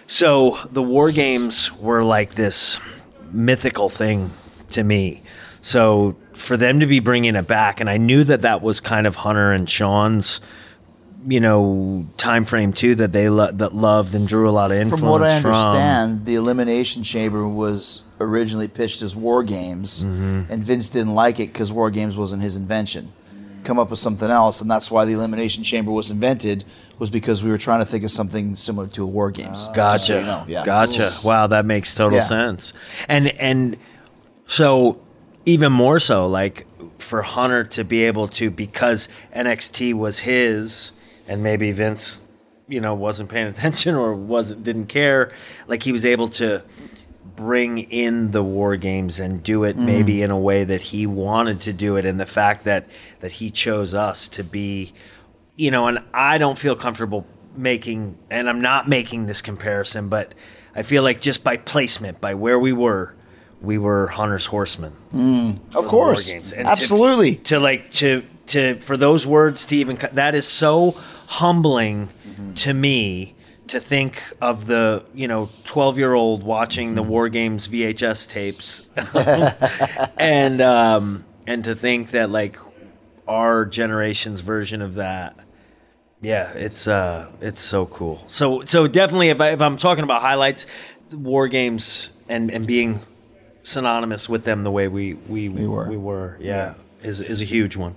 So 0.08 0.58
the 0.72 0.82
war 0.82 1.12
games 1.12 1.72
were 1.80 2.04
like 2.04 2.36
this 2.36 2.78
mythical 3.32 3.90
thing 3.90 4.32
to 4.72 4.84
me. 4.84 5.22
So 5.62 6.16
for 6.34 6.58
them 6.58 6.80
to 6.80 6.86
be 6.88 7.00
bringing 7.00 7.36
it 7.36 7.48
back, 7.48 7.80
and 7.80 7.90
I 7.90 7.98
knew 7.98 8.24
that 8.26 8.42
that 8.42 8.62
was 8.62 8.80
kind 8.80 9.08
of 9.08 9.18
Hunter 9.18 9.52
and 9.52 9.70
Shawn's, 9.70 10.42
you 11.28 11.40
know, 11.40 12.06
time 12.18 12.46
frame 12.46 12.74
too 12.74 12.96
that 12.96 13.12
they 13.12 13.30
lo- 13.30 13.52
that 13.52 13.74
loved 13.74 14.14
and 14.16 14.28
drew 14.28 14.50
a 14.50 14.52
lot 14.52 14.72
of 14.72 14.78
influence 14.78 15.00
From 15.02 15.10
what 15.10 15.22
I 15.24 15.36
understand, 15.38 16.26
the 16.26 16.36
Elimination 16.36 17.04
Chamber 17.04 17.48
was 17.48 18.04
originally 18.20 18.68
pitched 18.68 19.02
as 19.02 19.16
War 19.16 19.44
Games, 19.44 20.04
Mm-hmm. 20.04 20.52
and 20.52 20.64
Vince 20.64 20.90
didn't 20.90 21.14
like 21.16 21.40
it 21.40 21.48
because 21.54 21.72
War 21.72 21.90
Games 21.92 22.18
wasn't 22.18 22.42
his 22.44 22.56
invention. 22.58 23.12
Come 23.64 23.80
up 23.80 23.90
with 23.92 24.00
something 24.00 24.30
else, 24.30 24.60
and 24.60 24.70
that's 24.70 24.92
why 24.92 25.06
the 25.06 25.14
Elimination 25.14 25.64
Chamber 25.64 25.92
was 25.92 26.12
invented. 26.12 26.66
Was 27.00 27.10
because 27.10 27.42
we 27.44 27.50
were 27.50 27.58
trying 27.58 27.80
to 27.80 27.86
think 27.86 28.04
of 28.04 28.12
something 28.12 28.56
similar 28.56 28.88
to 28.88 29.04
a 29.04 29.06
War 29.08 29.32
Games. 29.32 29.66
Just 29.68 29.74
Gotcha. 29.74 30.00
so 30.06 30.20
you 30.20 30.26
know. 30.26 30.44
Yeah. 30.48 30.66
Gotcha. 30.66 31.14
Wow, 31.24 31.48
that 31.48 31.66
makes 31.66 31.96
total 31.96 32.18
Yeah. 32.20 32.24
sense. 32.26 32.74
And 33.08 33.30
and 33.40 33.78
so 34.48 35.00
even 35.46 35.72
more 35.72 36.00
so, 36.00 36.28
like 36.28 36.66
for 37.00 37.22
Hunter 37.22 37.64
to 37.66 37.84
be 37.84 38.04
able 38.04 38.28
to 38.30 38.50
because 38.50 39.10
NXT 39.36 39.94
was 39.94 40.20
his, 40.20 40.92
and 41.28 41.44
maybe 41.44 41.72
Vince, 41.72 42.26
you 42.68 42.82
know, 42.82 42.94
wasn't 42.94 43.30
paying 43.30 43.48
attention 43.56 43.96
or 43.96 44.14
wasn't 44.14 44.64
didn't 44.64 44.88
care. 44.88 45.32
Like 45.68 45.84
he 45.84 45.92
was 45.92 46.06
able 46.06 46.30
to 46.30 46.64
bring 47.36 47.80
in 47.80 48.32
the 48.32 48.44
war 48.44 48.76
games 48.76 49.20
and 49.20 49.42
do 49.44 49.64
it 49.64 49.78
mm. 49.78 49.86
maybe 49.86 50.22
in 50.22 50.32
a 50.32 50.38
way 50.38 50.64
that 50.64 50.82
he 50.82 51.08
wanted 51.08 51.60
to 51.62 51.74
do 51.74 51.96
it 51.96 52.06
and 52.06 52.20
the 52.20 52.26
fact 52.26 52.66
that 52.66 52.88
that 53.22 53.32
he 53.32 53.50
chose 53.50 53.94
us 53.94 54.30
to 54.30 54.44
be 54.44 54.94
you 55.56 55.72
know 55.72 55.88
and 55.88 56.00
I 56.14 56.38
don't 56.38 56.58
feel 56.58 56.76
comfortable 56.76 57.26
making 57.56 58.18
and 58.30 58.48
I'm 58.48 58.62
not 58.62 58.88
making 58.88 59.26
this 59.26 59.42
comparison 59.42 60.10
but 60.10 60.34
I 60.76 60.84
feel 60.84 61.02
like 61.02 61.22
just 61.22 61.44
by 61.44 61.58
placement 61.58 62.22
by 62.22 62.36
where 62.36 62.60
we 62.60 62.72
were 62.72 63.16
we 63.62 63.78
were 63.78 64.08
Hunter's 64.08 64.46
horsemen 64.46 64.94
mm. 65.12 65.60
Of 65.74 65.88
course, 65.88 66.28
War 66.28 66.40
Games. 66.40 66.52
And 66.52 66.68
to- 66.68 66.72
absolutely. 66.72 67.36
to 67.36 67.60
like 67.60 67.90
to 67.94 68.24
to 68.48 68.76
for 68.76 68.98
those 68.98 69.26
words 69.26 69.66
to 69.68 69.76
even 69.78 69.98
that 70.14 70.36
is 70.36 70.46
so 70.46 71.00
humbling 71.34 72.10
to 72.54 72.74
me 72.74 73.34
to 73.66 73.80
think 73.80 74.22
of 74.40 74.68
the 74.68 75.04
you 75.16 75.28
know 75.28 75.50
12 75.66 75.98
year 75.98 76.14
old 76.14 76.44
watching 76.44 76.94
the 76.94 77.02
war 77.02 77.28
games 77.28 77.68
vhs 77.68 78.28
tapes. 78.30 78.88
And 80.20 80.62
um 80.62 81.26
and 81.48 81.64
to 81.64 81.74
think 81.74 82.12
that 82.12 82.30
like 82.30 82.60
our 83.28 83.66
generation's 83.66 84.42
version 84.42 84.82
of 84.82 84.96
that 84.96 85.36
yeah 86.22 86.52
it's 86.54 86.88
uh 86.88 87.28
it's 87.42 87.62
so 87.62 87.88
cool. 87.88 88.24
So 88.28 88.62
so 88.66 88.86
definitely 88.86 89.30
if, 89.30 89.42
I, 89.42 89.50
if 89.52 89.62
i'm 89.62 89.78
talking 89.78 90.04
about 90.04 90.22
highlights 90.22 90.68
war 91.12 91.48
games 91.48 92.12
and 92.30 92.52
and 92.52 92.68
being 92.68 93.00
synonymous 93.64 94.30
with 94.30 94.44
them 94.44 94.64
the 94.64 94.72
way 94.72 94.88
we 94.88 95.16
we 95.16 95.50
we 95.50 95.66
were. 95.66 95.90
we 95.90 95.98
were 95.98 96.38
yeah, 96.40 96.76
is 97.02 97.22
is 97.22 97.42
a 97.42 97.46
huge 97.46 97.76
one 97.76 97.96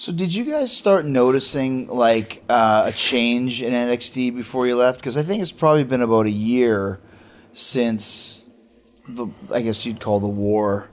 So, 0.00 0.12
did 0.12 0.34
you 0.34 0.44
guys 0.44 0.74
start 0.74 1.04
noticing 1.04 1.86
like 1.86 2.42
uh, 2.48 2.84
a 2.86 2.92
change 2.92 3.60
in 3.62 3.74
NXT 3.74 4.34
before 4.34 4.66
you 4.66 4.74
left? 4.74 4.98
Because 4.98 5.18
I 5.18 5.22
think 5.22 5.42
it's 5.42 5.52
probably 5.52 5.84
been 5.84 6.00
about 6.00 6.24
a 6.24 6.30
year 6.30 6.98
since 7.52 8.50
the, 9.06 9.26
I 9.52 9.60
guess 9.60 9.84
you'd 9.84 10.00
call 10.00 10.18
the 10.18 10.26
war. 10.26 10.88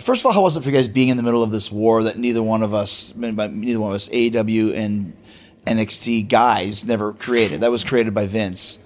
First 0.00 0.22
of 0.22 0.26
all, 0.26 0.32
how 0.32 0.42
was 0.42 0.56
it 0.56 0.62
for 0.62 0.70
you 0.70 0.74
guys 0.74 0.88
being 0.88 1.08
in 1.08 1.16
the 1.16 1.22
middle 1.22 1.44
of 1.44 1.52
this 1.52 1.70
war 1.70 2.02
that 2.02 2.18
neither 2.18 2.42
one 2.42 2.64
of 2.64 2.74
us, 2.74 3.14
neither 3.14 3.78
one 3.78 3.92
of 3.92 3.94
us, 3.94 4.08
AEW 4.08 4.74
and 4.74 5.16
NXT 5.64 6.28
guys 6.28 6.84
never 6.84 7.12
created? 7.12 7.60
That 7.60 7.70
was 7.70 7.84
created 7.84 8.12
by 8.12 8.26
Vince 8.26 8.80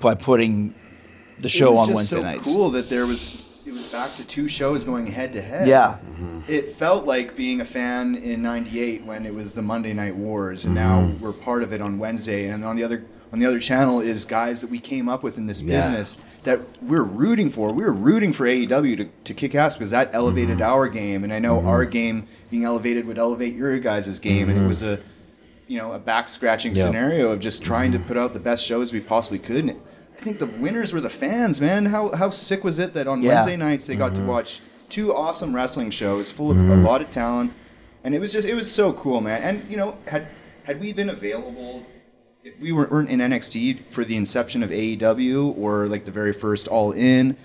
by 0.00 0.14
putting 0.14 0.74
the 1.38 1.50
show 1.50 1.76
on 1.76 1.92
Wednesday 1.92 2.16
so 2.16 2.22
nights. 2.22 2.54
Cool 2.54 2.70
that 2.70 2.88
there 2.88 3.04
was 3.04 3.51
back 3.92 4.10
to 4.16 4.26
two 4.26 4.48
shows 4.48 4.84
going 4.84 5.06
head 5.06 5.32
to 5.34 5.42
head. 5.42 5.66
Yeah. 5.66 5.98
It 6.48 6.72
felt 6.72 7.04
like 7.06 7.36
being 7.36 7.60
a 7.60 7.64
fan 7.64 8.14
in 8.16 8.42
'98 8.42 9.04
when 9.04 9.26
it 9.26 9.34
was 9.34 9.52
the 9.52 9.62
Monday 9.62 9.92
Night 9.92 10.16
Wars, 10.16 10.64
and 10.64 10.74
now 10.74 11.02
Mm-hmm. 11.02 11.24
we're 11.24 11.32
part 11.32 11.62
of 11.62 11.72
it 11.72 11.80
on 11.80 11.98
Wednesday. 11.98 12.48
And 12.48 12.64
on 12.64 12.76
the 12.76 12.82
other 12.84 13.04
on 13.32 13.38
the 13.38 13.46
other 13.46 13.60
channel 13.60 14.00
is 14.00 14.24
guys 14.24 14.60
that 14.60 14.70
we 14.70 14.78
came 14.78 15.08
up 15.08 15.22
with 15.22 15.38
in 15.38 15.46
this 15.46 15.62
Yeah. 15.62 15.80
business 15.82 16.18
that 16.44 16.60
we're 16.82 17.02
rooting 17.04 17.48
for. 17.50 17.72
We 17.72 17.82
were 17.84 17.92
rooting 17.92 18.32
for 18.32 18.46
AEW 18.46 18.96
to, 18.96 19.04
to 19.24 19.32
kick 19.34 19.54
ass 19.54 19.76
because 19.76 19.90
that 19.92 20.10
elevated 20.12 20.56
Mm-hmm. 20.58 20.72
our 20.72 20.88
game, 20.88 21.24
and 21.24 21.32
I 21.32 21.38
know 21.38 21.60
our 21.66 21.84
game 21.84 22.26
being 22.50 22.64
elevated 22.64 23.06
would 23.06 23.18
elevate 23.18 23.54
your 23.54 23.78
guys' 23.78 24.18
game, 24.18 24.48
and 24.50 24.58
it 24.62 24.66
was 24.66 24.82
a 24.82 24.98
you 25.68 25.78
know 25.78 25.92
a 25.92 25.98
back 25.98 26.28
scratching 26.28 26.74
Yeah. 26.74 26.82
scenario 26.84 27.30
of 27.30 27.40
just 27.40 27.62
trying 27.62 27.92
to 27.92 27.98
put 27.98 28.16
out 28.16 28.32
the 28.32 28.40
best 28.40 28.64
shows 28.66 28.92
we 28.92 29.00
possibly 29.00 29.38
could. 29.38 29.64
And 29.64 29.70
I 29.70 29.76
think 30.22 30.38
the 30.38 30.46
winners 30.46 30.92
were 30.92 31.00
the 31.00 31.10
fans, 31.10 31.60
man. 31.60 31.86
How 31.86 32.14
how 32.14 32.30
sick 32.30 32.64
was 32.64 32.78
it 32.78 32.94
that 32.94 33.06
on 33.06 33.22
Yeah. 33.22 33.34
Wednesday 33.34 33.56
nights 33.56 33.86
they 33.86 33.96
got 33.96 34.14
to 34.14 34.20
mm-hmm. 34.20 34.28
watch 34.28 34.60
two 34.88 35.14
awesome 35.14 35.54
wrestling 35.54 35.90
shows 35.90 36.30
full 36.30 36.50
of 36.50 36.58
a 36.58 36.76
lot 36.76 37.00
of 37.00 37.10
talent, 37.10 37.52
and 38.04 38.14
it 38.14 38.18
was 38.18 38.32
just 38.32 38.46
it 38.46 38.54
was 38.54 38.70
so 38.70 38.92
cool, 38.92 39.20
man. 39.20 39.42
And 39.42 39.70
you 39.70 39.76
know 39.76 39.96
had 40.06 40.28
had 40.64 40.80
we 40.80 40.92
been 40.92 41.10
available. 41.10 41.86
If 42.44 42.58
we 42.58 42.72
weren't 42.72 42.90
weren't 42.90 43.08
in 43.08 43.20
NXT 43.20 43.84
for 43.90 44.04
the 44.04 44.16
inception 44.16 44.64
of 44.64 44.70
AEW 44.70 45.56
or 45.56 45.86
like 45.86 46.06
the 46.06 46.10
very 46.10 46.32
first 46.32 46.66
All 46.66 46.90
In, 46.90 47.36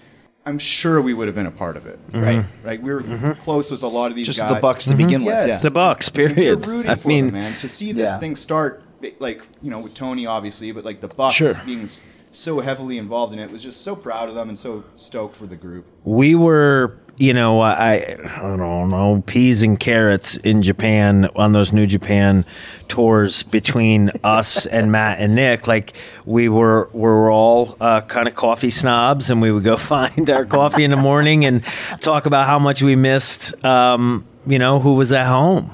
I'm 0.48 0.58
sure 0.58 1.02
we 1.02 1.14
would 1.14 1.28
have 1.28 1.36
been 1.36 1.46
a 1.46 1.52
part 1.52 1.78
of 1.78 1.86
it. 1.86 2.00
Mm-hmm. 2.08 2.20
Right? 2.20 2.46
Like 2.64 2.82
we 2.82 2.94
were 2.94 3.04
mm-hmm. 3.04 3.34
close 3.44 3.70
with 3.70 3.84
a 3.84 3.88
lot 3.88 4.10
of 4.10 4.16
these 4.16 4.26
Just 4.26 4.40
guys. 4.40 4.54
the 4.54 4.60
Bucks 4.60 4.86
to 4.86 4.96
begin 4.96 5.24
with. 5.24 5.36
Yes. 5.36 5.48
Yeah. 5.48 5.58
the 5.60 5.72
bucks 5.72 6.10
We're 6.10 6.30
period 6.30 6.66
rooting 6.66 6.90
i 6.90 6.96
for 6.96 7.08
mean 7.08 7.26
them, 7.26 7.34
man. 7.36 7.58
To 7.60 7.68
see 7.68 7.92
this 7.92 8.06
Yeah. 8.06 8.18
thing 8.18 8.36
start, 8.36 8.82
like 9.20 9.46
you 9.62 9.70
know, 9.70 9.80
with 9.80 9.94
Tony 9.94 10.26
obviously, 10.26 10.72
but 10.72 10.86
like 10.86 11.02
the 11.02 11.10
Bucks 11.10 11.36
Sure. 11.36 11.54
being 11.66 11.84
s- 11.84 12.02
so 12.38 12.60
heavily 12.60 12.98
involved 12.98 13.34
in 13.34 13.40
it 13.40 13.52
was 13.52 13.64
just 13.64 13.82
so 13.82 13.96
proud 13.96 14.30
of 14.30 14.36
them 14.36 14.50
and 14.50 14.60
so 14.60 14.84
stoked 14.96 15.36
for 15.36 15.48
the 15.48 15.56
group. 15.56 15.86
we 16.04 16.36
were 16.36 16.98
you 17.18 17.34
know 17.34 17.62
i 17.62 17.94
i 17.94 18.56
don't 18.56 18.90
know 18.90 19.24
peas 19.26 19.64
and 19.64 19.80
carrots 19.80 20.38
in 20.38 20.62
japan 20.62 21.28
on 21.36 21.52
those 21.52 21.74
new 21.74 21.88
japan 21.88 22.46
tours 22.88 23.42
between 23.44 24.12
us 24.24 24.66
and 24.68 24.92
matt 24.92 25.20
and 25.20 25.36
nick. 25.36 25.68
Like 25.68 25.94
we 26.26 26.48
were 26.50 26.90
we 26.94 27.02
were 27.02 27.32
all 27.32 27.76
uh, 27.82 28.02
kind 28.02 28.28
of 28.28 28.36
coffee 28.36 28.70
snobs 28.70 29.30
and 29.30 29.42
we 29.42 29.52
would 29.52 29.64
go 29.64 29.78
find 29.96 30.30
our 30.30 30.46
coffee 30.46 30.84
in 30.84 30.92
the 30.92 30.98
morning 30.98 31.46
and 31.46 31.64
talk 32.02 32.26
about 32.26 32.48
how 32.48 32.60
much 32.60 32.82
we 32.82 32.96
missed 32.96 33.64
um, 33.66 34.26
you 34.46 34.60
know 34.60 34.80
who 34.80 34.94
was 34.94 35.12
at 35.14 35.28
home. 35.28 35.74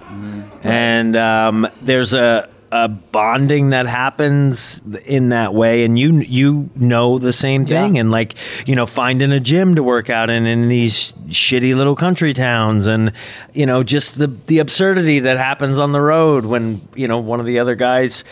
And 0.64 1.18
um, 1.18 1.68
there's 1.82 2.14
a 2.14 2.50
a 2.76 2.88
bonding 2.88 3.70
that 3.70 3.86
happens 3.86 4.82
in 5.06 5.30
that 5.30 5.54
way 5.54 5.84
and 5.86 6.00
you 6.00 6.22
you 6.22 6.72
know 6.76 7.20
the 7.20 7.32
same 7.32 7.68
thing 7.68 7.94
Yeah. 7.96 8.02
and 8.02 8.10
like 8.10 8.34
you 8.66 8.74
know 8.76 8.88
finding 8.88 9.32
a 9.32 9.40
gym 9.40 9.76
to 9.76 9.84
work 9.84 10.10
out 10.10 10.32
in 10.32 10.48
in 10.48 10.70
these 10.70 11.12
shitty 11.28 11.76
little 11.76 11.96
country 11.96 12.34
towns 12.34 12.88
and 12.88 13.14
you 13.54 13.68
know 13.68 13.84
just 13.84 14.18
the 14.18 14.26
the 14.48 14.58
absurdity 14.58 15.20
that 15.20 15.38
happens 15.38 15.78
on 15.78 15.92
the 15.92 16.02
road 16.02 16.48
when 16.48 16.82
you 16.96 17.08
know 17.08 17.20
one 17.20 17.40
of 17.40 17.46
the 17.46 17.60
other 17.60 17.76
guys 17.76 18.24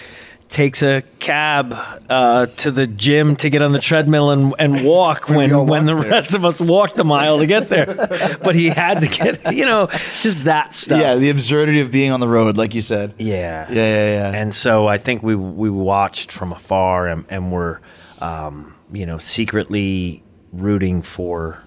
takes 0.52 0.84
a 0.84 1.02
cab 1.20 1.74
uh, 2.10 2.46
to 2.46 2.72
the 2.72 2.86
gym 2.86 3.36
to 3.38 3.50
get 3.50 3.62
on 3.62 3.72
the 3.72 3.80
treadmill 3.80 4.32
and, 4.32 4.54
and 4.60 4.86
walk 4.86 5.30
when 5.30 5.66
when 5.66 5.86
the 5.86 5.96
there. 5.96 6.12
rest 6.12 6.36
of 6.36 6.46
us 6.46 6.60
walked 6.60 7.00
a 7.00 7.04
mile 7.04 7.40
to 7.40 7.48
get 7.48 7.70
there. 7.70 7.86
but 8.44 8.54
he 8.54 8.68
had 8.68 9.02
to 9.02 9.08
get, 9.08 9.54
you 9.56 9.66
know, 9.66 9.88
just 10.20 10.44
that 10.44 10.74
stuff. 10.74 11.00
Yeah, 11.02 11.16
the 11.16 11.30
absurdity 11.30 11.80
of 11.80 11.90
being 11.90 12.12
on 12.12 12.20
the 12.20 12.28
road, 12.28 12.58
like 12.58 12.76
you 12.76 12.82
said. 12.82 13.16
yeah, 13.18 13.72
Yeah, 13.72 13.76
yeah, 13.76 14.32
yeah. 14.32 14.40
And 14.40 14.54
so 14.54 14.88
I 14.88 14.98
think 14.98 15.24
we 15.24 15.36
we 15.36 15.70
watched 15.70 16.32
from 16.32 16.52
afar 16.52 17.08
and, 17.08 17.26
and 17.30 17.52
were, 17.52 17.82
um, 18.20 18.76
you 18.92 19.06
know, 19.06 19.18
secretly 19.18 20.24
rooting 20.52 21.02
for. 21.02 21.64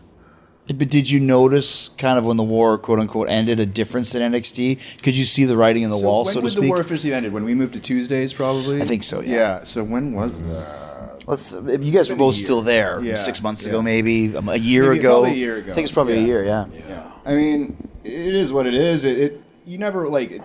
But 0.67 0.89
did 0.89 1.11
you 1.11 1.21
notice, 1.21 1.91
kind 1.99 2.19
of 2.19 2.25
when 2.25 2.39
the 2.39 2.43
war, 2.43 2.79
quote 2.79 2.99
unquote, 2.99 3.29
ended, 3.29 3.61
a 3.61 3.67
difference 3.67 4.15
in 4.15 4.23
NXT? 4.33 5.03
Could 5.03 5.15
you 5.15 5.25
see 5.27 5.45
the 5.45 5.57
writing 5.59 5.83
in 5.83 5.91
the 5.91 5.99
wall, 5.99 6.25
when 6.25 6.33
so 6.35 6.41
to 6.41 6.49
speak? 6.51 6.63
the 6.63 6.69
war 6.71 6.81
officially 6.81 7.13
ended? 7.13 7.33
When 7.35 7.45
we 7.45 7.55
moved 7.55 7.75
to 7.75 7.81
Tuesdays, 7.81 8.33
probably. 8.33 8.81
I 8.81 8.87
think 8.87 9.03
so, 9.03 9.21
yeah. 9.21 9.35
Yeah. 9.59 9.65
So 9.65 9.85
when 9.85 10.13
was 10.15 10.47
that? 10.47 11.23
Let's. 11.27 11.53
You 11.53 11.93
guys 11.93 12.09
were 12.11 12.17
both 12.17 12.35
still 12.37 12.63
there 12.63 13.03
Yeah, 13.03 13.15
six 13.17 13.43
months 13.43 13.63
yeah. 13.65 13.71
ago, 13.71 13.83
maybe 13.83 14.35
um, 14.37 14.49
a 14.49 14.57
year 14.57 14.89
Maybe- 14.89 15.01
ago. 15.01 15.21
probably 15.21 15.31
a 15.33 15.35
year 15.35 15.57
ago. 15.59 15.73
I 15.73 15.75
think 15.75 15.85
it's 15.85 15.93
probably 15.93 16.19
a 16.19 16.23
year. 16.23 16.45
Yeah. 16.45 16.67
Yeah. 16.89 17.13
I 17.27 17.35
mean, 17.35 17.77
it 18.03 18.35
is 18.35 18.53
what 18.53 18.67
it 18.67 18.75
is. 18.75 19.05
It, 19.05 19.19
it 19.19 19.43
you 19.67 19.77
never 19.79 20.09
like. 20.09 20.31
It, 20.33 20.43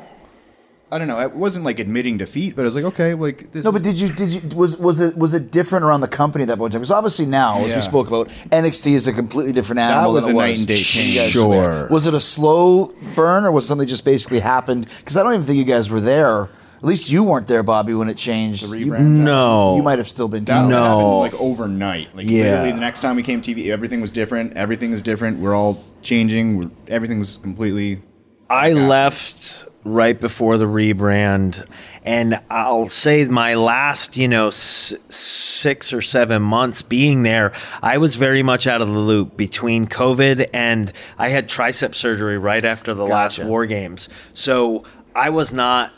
I 0.92 0.98
don't 0.98 1.08
know. 1.08 1.20
It 1.20 1.36
wasn't 1.36 1.66
like 1.66 1.78
admitting 1.78 2.18
defeat, 2.18 2.56
but 2.56 2.64
I 2.64 2.66
was 2.66 2.74
like, 2.76 2.84
okay, 2.86 3.14
like 3.14 3.52
this. 3.52 3.64
No, 3.64 3.70
is- 3.70 3.74
but 3.74 3.84
did 3.84 4.00
you 4.00 4.10
did 4.10 4.34
you 4.34 4.58
was 4.58 4.76
was 4.78 5.00
it 5.00 5.16
was 5.16 5.34
it 5.36 5.52
different 5.52 5.86
around 5.86 6.02
the 6.02 6.08
company 6.08 6.42
at 6.44 6.48
that 6.48 6.58
point? 6.58 6.74
Because 6.74 6.90
obviously 6.92 7.28
now, 7.28 7.60
as 7.64 7.70
Yeah. 7.70 7.76
we 7.76 7.82
spoke 7.82 8.08
about, 8.08 8.28
NXT 8.52 8.94
is 8.94 9.08
a 9.08 9.14
completely 9.14 9.54
different 9.54 9.80
animal 9.80 10.14
that 10.14 10.16
was 10.18 10.26
than 10.26 10.36
it 10.36 10.40
a 10.40 10.42
night 10.42 10.50
was. 10.52 10.60
and 10.62 10.68
day 10.68 10.78
change. 10.78 11.16
you 11.16 11.22
guys 11.22 11.36
were 11.36 11.50
there. 11.50 11.64
Sure. 11.82 11.88
Was 11.90 12.08
it 12.08 12.14
a 12.16 12.20
slow 12.20 12.92
burn, 13.16 13.46
or 13.46 13.52
was 13.52 13.68
something 13.68 13.88
just 13.88 14.04
basically 14.04 14.40
happened? 14.40 14.88
Because 15.00 15.16
I 15.16 15.22
don't 15.24 15.34
even 15.36 15.46
think 15.46 15.58
you 15.60 15.64
guys 15.64 15.90
were 15.92 16.02
there. 16.02 16.50
At 16.80 16.86
least 16.86 17.12
you 17.12 17.24
weren't 17.26 17.46
there, 17.48 17.62
Bobby, 17.62 17.94
when 17.94 18.08
it 18.10 18.16
changed. 18.18 18.72
The 18.72 18.80
You. 18.80 18.98
No, 18.98 19.76
you 19.76 19.84
might 19.84 19.98
have 20.00 20.08
still 20.08 20.30
been. 20.30 20.46
That. 20.46 20.68
No. 20.70 20.80
happened 20.80 21.20
like 21.20 21.34
overnight. 21.42 22.16
Like 22.16 22.30
Yeah. 22.30 22.44
literally, 22.46 22.72
the 22.72 22.80
next 22.80 23.02
time 23.02 23.16
we 23.18 23.22
came 23.22 23.42
TV, 23.42 23.70
everything 23.70 24.00
was 24.02 24.12
different. 24.12 24.54
Everything 24.56 24.92
is 24.94 25.02
different. 25.04 25.40
We're 25.40 25.54
all 25.56 25.84
changing. 26.02 26.58
We're, 26.58 26.70
everything's 26.88 27.36
completely. 27.36 28.02
I 28.50 28.72
Gotcha. 28.72 28.86
left 28.88 29.66
right 29.94 30.20
before 30.20 30.58
the 30.58 30.66
rebrand, 30.66 31.66
and 32.06 32.40
I'll 32.50 32.90
say 32.90 33.26
my 33.26 33.56
last, 33.56 34.18
you 34.18 34.28
know, 34.28 34.48
s- 34.48 34.94
six 35.10 35.94
or 35.94 36.02
seven 36.02 36.42
months 36.42 36.82
being 36.82 37.24
there, 37.24 37.52
I 37.84 37.98
was 37.98 38.16
very 38.16 38.44
much 38.44 38.68
out 38.68 38.82
of 38.82 38.92
the 38.94 39.00
loop 39.00 39.36
between 39.38 39.88
COVID 39.88 40.50
and 40.54 40.92
I 41.18 41.30
had 41.30 41.50
tricep 41.50 41.96
surgery 41.96 42.38
right 42.38 42.64
after 42.66 42.94
the 42.94 43.06
last 43.06 43.38
War 43.48 43.66
Games, 43.66 44.10
so 44.34 44.84
I 45.16 45.30
was 45.30 45.52
not 45.52 45.92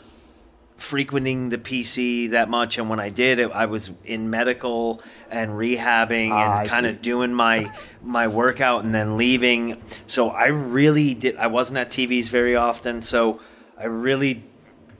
frequenting 0.78 1.50
the 1.50 1.58
PC 1.58 2.30
that 2.30 2.48
much, 2.48 2.76
and 2.78 2.88
when 2.90 2.98
I 2.98 3.08
did, 3.08 3.38
it, 3.38 3.50
I 3.52 3.66
was 3.66 3.90
in 4.04 4.30
medical 4.30 5.00
and 5.30 5.52
rehabbing 5.52 6.30
Ah, 6.32 6.60
and 6.62 6.68
kind 6.70 6.86
of 6.86 7.00
doing 7.00 7.32
my 7.32 7.70
my 8.02 8.26
workout 8.26 8.82
and 8.84 8.92
then 8.92 9.16
leaving. 9.16 9.80
So 10.08 10.30
I 10.30 10.46
really 10.46 11.14
did. 11.14 11.36
I 11.36 11.46
wasn't 11.46 11.78
at 11.78 11.90
TVs 11.90 12.28
very 12.30 12.56
often, 12.56 13.00
so 13.02 13.40
I 13.82 13.86
really 13.86 14.44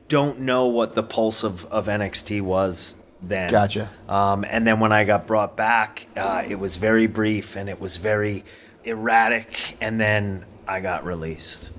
don't 0.09 0.41
know 0.41 0.66
what 0.66 0.97
the 0.97 1.05
pulse 1.05 1.45
of, 1.45 1.64
of 1.66 1.87
NXT 1.87 2.43
was 2.43 2.97
then. 3.22 3.49
Gotcha. 3.49 3.89
Um, 4.09 4.45
and 4.45 4.66
then 4.66 4.80
when 4.80 4.91
I 4.91 5.05
got 5.05 5.28
brought 5.28 5.57
back, 5.57 6.09
uh, 6.16 6.43
it 6.47 6.57
was 6.57 6.76
very 6.78 7.07
brief 7.07 7.55
and 7.55 7.68
it 7.68 7.80
was 7.80 7.97
very 7.99 8.45
erratic, 8.83 9.76
and 9.80 10.01
then 10.01 10.45
I 10.66 10.80
got 10.80 11.05
released. 11.07 11.70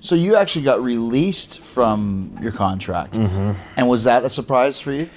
So 0.00 0.16
you 0.16 0.34
actually 0.34 0.64
got 0.64 0.80
released 0.82 1.60
from 1.60 2.36
your 2.42 2.50
contract, 2.50 3.12
Mm-hmm. 3.14 3.52
and 3.76 3.88
was 3.88 4.02
that 4.04 4.24
a 4.24 4.30
surprise 4.30 4.80
for 4.80 4.90
you? 4.90 5.08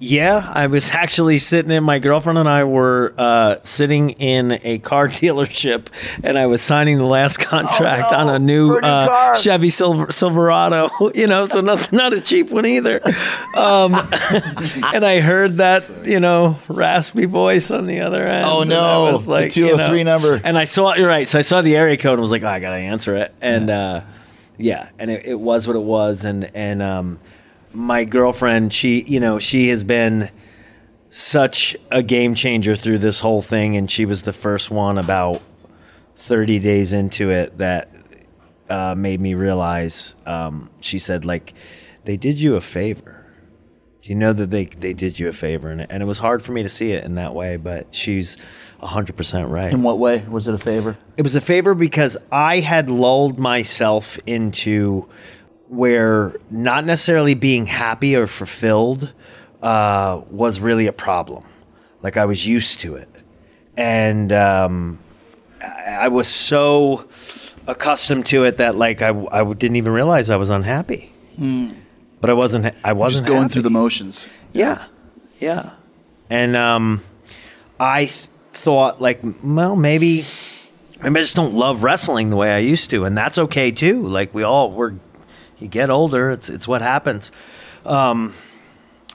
Yeah, 0.00 0.48
I 0.54 0.68
was 0.68 0.90
actually 0.92 1.38
sitting 1.38 1.70
in. 1.72 1.82
My 1.82 1.98
girlfriend 1.98 2.38
and 2.38 2.48
I 2.48 2.64
were 2.64 3.12
uh, 3.18 3.56
sitting 3.64 4.10
in 4.10 4.60
a 4.62 4.78
car 4.78 5.08
dealership, 5.08 5.88
and 6.22 6.38
I 6.38 6.46
was 6.46 6.62
signing 6.62 6.98
the 6.98 7.04
last 7.04 7.38
contract 7.38 8.12
Oh, 8.12 8.16
no, 8.16 8.18
on 8.18 8.28
a 8.28 8.38
new, 8.38 8.68
new 8.68 8.76
uh. 8.78 9.34
Chevy 9.34 9.70
Silver, 9.70 10.12
Silverado. 10.12 10.88
You 11.14 11.26
know, 11.26 11.46
so 11.46 11.60
not 11.60 11.90
not 11.92 12.12
a 12.12 12.20
cheap 12.20 12.50
one 12.50 12.66
either. 12.66 13.00
Um, 13.56 13.94
and 14.92 15.04
I 15.04 15.20
heard 15.20 15.56
that 15.56 15.84
you 16.04 16.20
know 16.20 16.58
raspy 16.68 17.24
voice 17.24 17.70
on 17.70 17.86
the 17.86 18.00
other 18.00 18.22
end. 18.22 18.46
Oh, 18.46 18.62
no, 18.62 19.12
was 19.12 19.26
like, 19.26 19.56
you 19.56 19.64
know, 19.64 19.70
203 19.76 20.04
number. 20.04 20.40
And 20.44 20.56
I 20.58 20.64
saw 20.64 20.94
you're 20.94 21.08
right. 21.08 21.26
So 21.26 21.38
I 21.38 21.42
saw 21.42 21.62
the 21.62 21.76
area 21.76 21.96
code 21.96 22.12
and 22.12 22.20
was 22.20 22.30
like, 22.30 22.42
oh, 22.42 22.48
I 22.48 22.60
gotta 22.60 22.76
answer 22.76 23.16
it. 23.16 23.34
And 23.40 23.70
uh, 23.70 24.02
yeah, 24.58 24.90
and 24.98 25.10
it, 25.10 25.26
it 25.26 25.40
was 25.40 25.66
what 25.66 25.76
it 25.76 25.82
was. 25.82 26.24
And 26.24 26.50
and 26.54 26.82
um, 26.82 27.18
my 27.78 28.04
girlfriend, 28.04 28.72
she 28.72 29.02
you 29.02 29.20
know 29.20 29.38
she 29.38 29.68
has 29.68 29.84
been 29.84 30.28
such 31.10 31.76
a 31.90 32.02
game 32.02 32.34
changer 32.34 32.76
through 32.76 32.98
this 32.98 33.20
whole 33.20 33.40
thing, 33.40 33.76
and 33.76 33.90
she 33.90 34.04
was 34.04 34.24
the 34.24 34.32
first 34.32 34.70
one 34.70 34.98
about 34.98 35.40
30 36.16 36.58
days 36.58 36.92
into 36.92 37.30
it 37.30 37.56
that 37.58 37.88
uh, 38.68 38.94
made 38.96 39.20
me 39.20 39.34
realize. 39.34 40.16
Um, 40.26 40.70
she 40.80 40.98
said, 40.98 41.24
like, 41.24 41.54
they 42.04 42.16
did 42.16 42.38
you 42.38 42.56
a 42.56 42.60
favor. 42.60 43.24
Do 44.02 44.10
you 44.10 44.16
know 44.16 44.32
that 44.32 44.50
they 44.50 44.64
they 44.66 44.92
did 44.92 45.18
you 45.18 45.28
a 45.28 45.32
favor, 45.32 45.70
and, 45.70 45.86
and 45.90 46.02
it 46.02 46.06
was 46.06 46.18
hard 46.18 46.42
for 46.42 46.52
me 46.52 46.64
to 46.64 46.70
see 46.70 46.92
it 46.92 47.04
in 47.04 47.14
that 47.14 47.34
way, 47.34 47.56
but 47.56 47.94
she's 47.94 48.36
100% 48.82 49.50
right. 49.50 49.72
In 49.72 49.82
what 49.82 49.98
way 49.98 50.24
was 50.28 50.48
it 50.48 50.54
a 50.54 50.58
favor? 50.58 50.96
It 51.16 51.22
was 51.22 51.36
a 51.36 51.40
favor 51.40 51.74
because 51.74 52.16
I 52.30 52.60
had 52.60 52.90
lulled 52.90 53.38
myself 53.38 54.18
into 54.26 55.08
where 55.68 56.34
not 56.50 56.84
necessarily 56.84 57.34
being 57.34 57.66
happy 57.66 58.16
or 58.16 58.26
fulfilled 58.26 59.12
uh, 59.62 60.20
was 60.30 60.60
really 60.60 60.86
a 60.86 60.92
problem. 60.92 61.44
Like 62.02 62.16
I 62.16 62.24
was 62.24 62.46
used 62.46 62.80
to 62.80 62.96
it. 62.96 63.08
And 63.76 64.32
um, 64.32 64.98
I, 65.62 66.08
was 66.08 66.26
so 66.28 67.06
accustomed 67.66 68.26
to 68.26 68.44
it 68.44 68.56
that 68.56 68.74
like 68.76 69.02
I, 69.02 69.10
I 69.30 69.44
didn't 69.52 69.76
even 69.76 69.92
realize 69.92 70.30
I 70.30 70.36
was 70.36 70.50
unhappy. 70.50 71.12
But 72.20 72.30
I 72.30 72.32
wasn't. 72.32 72.74
I 72.82 72.92
wasn't 72.94 73.20
Hmm. 73.20 73.26
Just 73.26 73.26
going 73.26 73.42
happy. 73.42 73.52
through 73.52 73.62
the 73.62 73.70
motions. 73.70 74.26
Yeah, 74.52 74.86
yeah. 75.38 75.70
And 76.30 76.56
um, 76.56 77.02
I 77.78 78.06
th- 78.06 78.26
thought 78.50 79.00
like, 79.00 79.20
well, 79.44 79.76
maybe, 79.76 80.24
maybe 81.00 81.16
I 81.18 81.22
just 81.22 81.36
don't 81.36 81.54
love 81.54 81.84
wrestling 81.84 82.30
the 82.30 82.36
way 82.36 82.52
I 82.52 82.58
used 82.58 82.90
to, 82.90 83.04
and 83.04 83.16
that's 83.16 83.38
okay 83.38 83.70
too. 83.70 84.02
Like 84.04 84.34
we 84.34 84.42
all 84.42 84.72
we're, 84.72 84.94
you 85.60 85.68
get 85.68 85.90
older, 85.90 86.30
it's 86.30 86.48
it's 86.48 86.68
what 86.68 86.82
happens. 86.82 87.32
Um, 87.84 88.34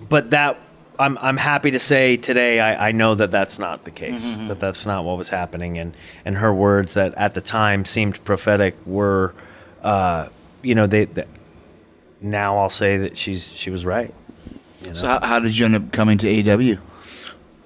but 0.10 0.32
that 0.32 0.60
I'm 1.00 1.18
I'm 1.20 1.38
happy 1.38 1.72
to 1.72 1.80
say 1.80 2.18
today 2.18 2.60
I, 2.60 2.90
I 2.90 2.92
know 2.92 3.16
that 3.16 3.32
that's 3.32 3.60
not 3.60 3.84
the 3.84 3.92
case. 3.92 4.24
That 4.48 4.60
that's 4.60 4.86
not 4.86 5.06
what 5.06 5.18
was 5.18 5.30
happening, 5.30 5.78
and 5.78 5.96
and 6.26 6.38
her 6.38 6.54
words 6.54 6.96
that 6.96 7.14
at 7.16 7.34
the 7.34 7.42
time 7.42 7.86
seemed 7.86 8.24
prophetic 8.26 8.76
were, 8.86 9.34
uh, 9.82 10.30
you 10.62 10.76
know, 10.76 10.88
they. 10.88 11.06
they 11.06 11.26
now 12.22 12.58
I'll 12.58 12.70
say 12.70 12.98
that 13.00 13.18
she's 13.18 13.52
she 13.52 13.70
was 13.70 13.86
right. 13.86 14.14
So 14.94 15.08
how, 15.08 15.20
how 15.22 15.40
did 15.40 15.58
you 15.58 15.66
end 15.66 15.76
up 15.76 15.92
coming 15.92 16.18
to 16.20 16.28
AEW? 16.28 16.80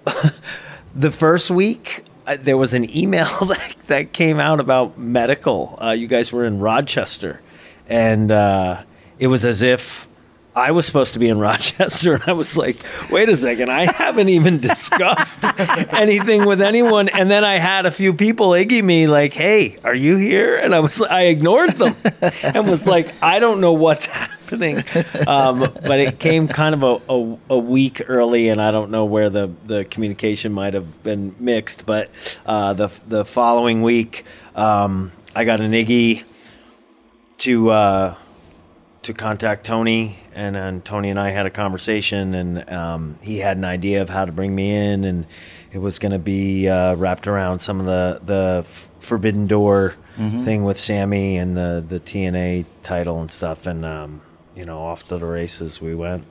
the 0.96 1.12
first 1.12 1.52
week 1.52 2.04
uh, 2.26 2.38
there 2.40 2.58
was 2.58 2.74
an 2.74 2.96
email 2.96 3.26
that, 3.46 3.76
that 3.88 4.14
came 4.14 4.40
out 4.40 4.60
about 4.60 4.98
medical 4.98 5.78
uh, 5.82 5.92
you 5.92 6.08
guys 6.08 6.32
were 6.32 6.46
in 6.46 6.60
rochester 6.60 7.42
and 7.88 8.32
uh, 8.32 8.82
it 9.20 9.28
was 9.28 9.46
as 9.46 9.62
if 9.62 10.08
i 10.56 10.72
was 10.72 10.86
supposed 10.86 11.14
to 11.14 11.20
be 11.20 11.30
in 11.30 11.38
rochester 11.48 12.14
and 12.16 12.24
i 12.28 12.34
was 12.34 12.58
like 12.58 12.78
wait 13.12 13.30
a 13.30 13.36
second 13.38 13.70
i 13.70 13.92
haven't 13.92 14.30
even 14.30 14.60
discussed 14.60 15.44
anything 15.94 16.46
with 16.46 16.62
anyone. 16.62 17.10
And 17.10 17.30
then 17.30 17.44
i 17.44 17.60
had 17.60 17.86
a 17.86 17.92
few 17.92 18.14
people 18.14 18.50
iggy 18.50 18.84
me 18.84 19.08
like 19.08 19.34
hey 19.34 19.78
are 19.84 19.94
you 19.94 20.18
here? 20.18 20.58
And 20.58 20.74
i 20.74 20.80
was 20.80 21.02
i 21.02 21.24
ignored 21.24 21.72
them 21.72 21.96
and 22.44 22.68
was 22.68 22.88
like 22.88 23.14
i 23.22 23.40
don't 23.40 23.62
know 23.62 23.74
what's 23.74 24.06
happening. 24.18 24.78
Um, 25.28 25.60
but 25.60 26.00
it 26.00 26.20
came 26.20 26.48
kind 26.48 26.74
of 26.74 26.82
a, 26.84 27.14
a, 27.14 27.38
a 27.50 27.58
week 27.58 28.02
early 28.08 28.50
and 28.50 28.62
i 28.62 28.72
don't 28.72 28.90
know 28.92 29.06
where 29.06 29.30
the, 29.30 29.52
the 29.66 29.86
communication 29.86 30.54
might 30.54 30.74
have 30.74 31.04
been 31.04 31.36
mixed 31.40 31.86
but 31.86 32.10
uh, 32.46 32.74
the, 32.74 32.88
the 33.08 33.26
following 33.26 33.82
week 33.82 34.26
um, 34.56 35.12
i 35.36 35.44
got 35.44 35.60
an 35.62 35.72
iggy 35.74 36.24
to 37.40 37.70
uh, 37.72 38.16
to 39.04 39.14
contact 39.14 39.66
Tony, 39.66 40.20
and 40.34 40.56
then 40.56 40.82
Tony 40.82 41.10
and 41.10 41.20
I 41.20 41.30
had 41.30 41.46
a 41.46 41.50
conversation, 41.50 42.34
and 42.34 42.70
um, 42.70 43.20
he 43.22 43.38
had 43.40 43.58
an 43.58 43.66
idea 43.66 44.02
of 44.02 44.10
how 44.10 44.26
to 44.26 44.32
bring 44.32 44.56
me 44.56 44.76
in, 44.76 45.04
and 45.04 45.26
it 45.72 45.80
was 45.80 46.00
going 46.00 46.12
to 46.12 46.20
be 46.20 46.68
uh, 46.68 46.96
wrapped 46.96 47.28
around 47.28 47.60
some 47.60 47.80
of 47.80 47.86
the 47.86 48.22
the 48.24 48.66
Forbidden 49.00 49.48
Door 49.48 49.96
thing 50.18 50.64
with 50.64 50.80
Sammy 50.80 51.38
and 51.38 51.56
the 51.56 51.84
the 51.88 52.00
TNT 52.00 52.66
title 52.82 53.22
and 53.22 53.32
stuff, 53.32 53.68
and 53.68 53.86
um, 53.86 54.22
you 54.56 54.66
know, 54.66 54.80
off 54.80 55.08
to 55.10 55.18
the 55.18 55.26
races 55.26 55.80
we 55.80 55.94
went. 55.94 56.24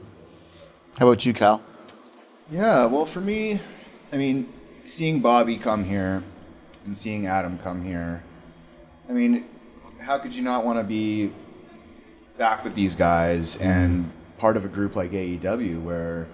How 0.99 1.07
about 1.07 1.25
you, 1.25 1.33
Cal? 1.33 1.63
Yeah, 2.51 2.87
well, 2.87 3.07
for 3.07 3.21
me, 3.21 3.61
I 4.13 4.17
mean, 4.17 4.53
seeing 4.85 5.21
Bobby 5.21 5.57
come 5.57 5.85
here 5.85 6.23
and 6.85 6.97
seeing 6.97 7.27
Adam 7.27 7.59
come 7.59 7.85
here, 7.85 8.23
I 9.09 9.13
mean, 9.13 9.45
how 10.07 10.19
could 10.19 10.33
you 10.33 10.43
not 10.43 10.65
want 10.65 10.79
to 10.79 10.85
be 10.85 11.33
back 12.39 12.63
with 12.63 12.77
these 12.77 12.95
guys 12.95 13.57
and 13.61 14.09
part 14.39 14.57
of 14.57 14.65
a 14.65 14.69
group 14.69 14.95
like 14.95 15.11
AEW 15.11 15.83
where 15.83 16.29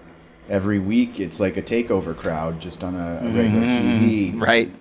every 0.47 0.77
week 0.77 1.19
it's 1.19 1.39
like 1.39 1.57
a 1.57 1.61
takeover 1.61 2.15
crowd 2.15 2.59
just 2.59 2.83
on 2.83 2.93
a, 2.93 2.97
a 2.97 3.01
mm-hmm. 3.21 3.37
regular 3.37 3.65
TV. 3.65 4.39
Right. 4.39 4.71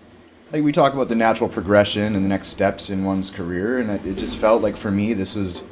Like 0.52 0.62
we 0.62 0.72
talk 0.72 0.92
about 0.92 1.08
the 1.08 1.14
natural 1.14 1.48
progression 1.48 2.14
and 2.14 2.22
the 2.22 2.28
next 2.28 2.48
steps 2.48 2.90
in 2.90 3.02
one's 3.04 3.30
career, 3.30 3.78
and 3.78 3.90
it, 3.90 4.04
it 4.04 4.18
just 4.18 4.36
felt 4.36 4.60
like 4.60 4.76
for 4.76 4.90
me 4.90 5.14
this 5.14 5.36
was 5.36 5.66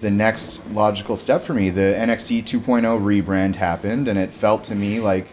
the 0.00 0.10
next 0.10 0.68
logical 0.72 1.16
step 1.16 1.40
for 1.40 1.54
me. 1.54 1.70
The 1.70 1.94
NXT 1.96 2.44
2.0 2.44 3.00
rebrand 3.00 3.54
happened, 3.54 4.06
and 4.06 4.18
it 4.18 4.34
felt 4.34 4.64
to 4.64 4.74
me 4.74 5.00
like 5.00 5.28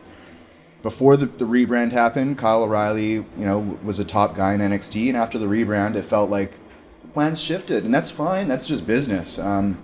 before 0.81 1.17
the, 1.17 1.25
the 1.25 1.45
rebrand 1.45 1.91
happened, 1.91 2.37
Kyle 2.37 2.63
O'Reilly, 2.63 3.11
you 3.11 3.25
know, 3.37 3.77
was 3.83 3.99
a 3.99 4.05
top 4.05 4.37
guy 4.37 4.53
in 4.53 4.61
NXT, 4.61 5.09
and 5.09 5.17
after 5.17 5.37
the 5.37 5.47
rebrand, 5.47 5.95
it 5.95 6.03
felt 6.03 6.29
like 6.29 6.53
plans 7.13 7.39
shifted, 7.39 7.83
and 7.83 7.93
that's 7.93 8.09
fine. 8.09 8.47
That's 8.47 8.67
just 8.67 8.85
business. 8.87 9.39
Um, 9.39 9.83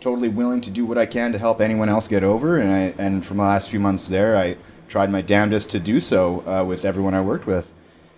totally 0.00 0.28
willing 0.28 0.60
to 0.60 0.70
do 0.70 0.86
what 0.86 0.96
I 0.96 1.06
can 1.06 1.32
to 1.32 1.38
help 1.38 1.60
anyone 1.60 1.88
else 1.88 2.06
get 2.08 2.22
over, 2.22 2.58
and 2.58 2.70
I 2.70 3.02
and 3.02 3.24
from 3.24 3.38
the 3.38 3.42
last 3.42 3.70
few 3.70 3.80
months 3.80 4.08
there, 4.08 4.36
I 4.36 4.56
tried 4.88 5.10
my 5.10 5.22
damnedest 5.22 5.70
to 5.72 5.80
do 5.80 6.00
so 6.00 6.46
uh, 6.46 6.64
with 6.64 6.84
everyone 6.84 7.14
I 7.14 7.20
worked 7.20 7.46
with. 7.46 7.72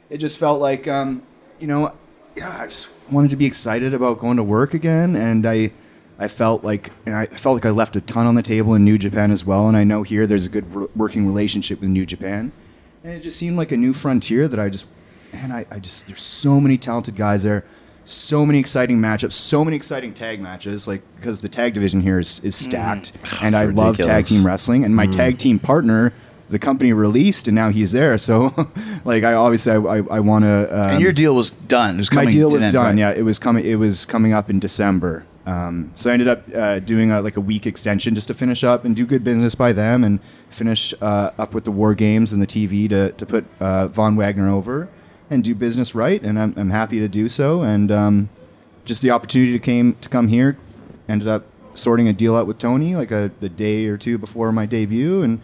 It 0.08 0.18
just 0.18 0.38
felt 0.38 0.60
like, 0.60 0.86
um, 0.88 1.22
you 1.58 1.66
know, 1.66 1.92
yeah, 2.36 2.62
I 2.62 2.66
just 2.66 2.90
wanted 3.10 3.30
to 3.30 3.36
be 3.36 3.46
excited 3.46 3.94
about 3.94 4.18
going 4.18 4.36
to 4.36 4.42
work 4.42 4.74
again, 4.74 5.16
and 5.16 5.46
I. 5.46 5.72
I 6.22 6.28
felt 6.28 6.62
like 6.62 6.90
and 7.06 7.14
I 7.14 7.24
felt 7.24 7.54
like 7.54 7.64
I 7.64 7.70
left 7.70 7.96
a 7.96 8.02
ton 8.02 8.26
on 8.26 8.34
the 8.34 8.42
table 8.42 8.74
in 8.74 8.84
New 8.84 8.98
Japan 8.98 9.30
as 9.30 9.46
well, 9.46 9.68
and 9.68 9.74
I 9.74 9.84
know 9.84 10.02
here 10.02 10.26
there's 10.26 10.44
a 10.44 10.50
good 10.50 10.94
working 10.94 11.26
relationship 11.26 11.80
with 11.80 11.88
New 11.88 12.04
Japan, 12.04 12.52
and 13.02 13.14
it 13.14 13.22
just 13.22 13.38
seemed 13.38 13.56
like 13.56 13.72
a 13.72 13.76
new 13.78 13.94
frontier 13.94 14.46
that 14.46 14.60
I 14.60 14.68
just 14.68 14.84
man 15.32 15.50
I, 15.50 15.64
I 15.70 15.78
just 15.78 16.06
there's 16.08 16.20
so 16.20 16.60
many 16.60 16.76
talented 16.76 17.16
guys 17.16 17.42
there, 17.42 17.64
so 18.10 18.44
many 18.44 18.58
exciting 18.58 18.98
matchups, 18.98 19.32
so 19.32 19.64
many 19.64 19.76
exciting 19.76 20.12
tag 20.12 20.40
matches, 20.40 20.88
like 20.88 21.02
because 21.16 21.40
the 21.40 21.48
tag 21.48 21.74
division 21.74 22.00
here 22.00 22.18
is, 22.18 22.40
is 22.40 22.56
stacked, 22.56 23.12
and 23.42 23.56
I 23.56 23.64
love 23.66 23.96
tag 23.98 24.26
team 24.26 24.44
wrestling, 24.44 24.84
and 24.84 24.94
my 24.94 25.06
tag 25.06 25.38
team 25.38 25.58
partner. 25.58 26.12
The 26.48 26.58
company 26.58 26.92
released, 26.92 27.46
and 27.46 27.54
now 27.54 27.68
he's 27.68 27.92
there. 27.92 28.18
So, 28.18 28.52
like, 29.04 29.22
I 29.22 29.34
obviously 29.34 29.70
I, 29.70 29.76
I, 29.76 29.96
I 30.16 30.18
want 30.18 30.44
to. 30.44 30.66
Um, 30.76 30.90
And 30.94 31.00
your 31.00 31.12
deal 31.12 31.36
was 31.36 31.50
done. 31.50 31.98
Was 31.98 32.12
my 32.12 32.24
deal 32.24 32.50
was 32.50 32.60
end, 32.60 32.72
done. 32.72 32.86
right? 32.86 32.98
Yeah, 32.98 33.12
it 33.12 33.22
was 33.22 33.38
coming. 33.38 33.64
It 33.64 33.76
was 33.76 34.04
coming 34.04 34.32
up 34.32 34.50
in 34.50 34.58
December. 34.58 35.24
Um, 35.46 35.92
so 35.94 36.10
I 36.10 36.12
ended 36.12 36.26
up 36.26 36.42
uh, 36.52 36.80
doing 36.80 37.12
a, 37.12 37.22
like 37.22 37.36
a 37.36 37.40
week 37.40 37.68
extension 37.68 38.16
just 38.16 38.26
to 38.28 38.34
finish 38.34 38.64
up 38.64 38.84
and 38.84 38.96
do 38.96 39.06
good 39.06 39.22
business 39.22 39.54
by 39.54 39.72
them 39.72 40.02
and 40.02 40.18
finish 40.50 40.92
uh, 41.00 41.30
up 41.38 41.54
with 41.54 41.64
the 41.66 41.70
war 41.70 41.94
games 41.94 42.32
and 42.32 42.42
the 42.42 42.48
TV 42.48 42.88
to 42.88 43.12
to 43.12 43.26
put 43.26 43.44
uh, 43.60 43.86
Von 43.86 44.16
Wagner 44.16 44.50
over 44.50 44.88
and 45.30 45.42
do 45.42 45.54
business 45.54 45.94
right. 45.94 46.22
And 46.22 46.38
I'm, 46.38 46.52
I'm 46.56 46.70
happy 46.70 46.98
to 46.98 47.08
do 47.08 47.28
so. 47.28 47.62
And 47.62 47.90
um, 47.90 48.28
just 48.84 49.00
the 49.00 49.10
opportunity 49.10 49.52
to 49.52 49.58
came 49.58 49.94
to 49.94 50.08
come 50.08 50.28
here, 50.28 50.58
ended 51.08 51.28
up 51.28 51.46
sorting 51.72 52.08
a 52.08 52.12
deal 52.12 52.36
out 52.36 52.46
with 52.46 52.58
Tony 52.58 52.96
like 52.96 53.10
a, 53.10 53.30
a 53.40 53.48
day 53.48 53.86
or 53.86 53.96
two 53.96 54.18
before 54.18 54.52
my 54.52 54.66
debut 54.66 55.22
and. 55.22 55.40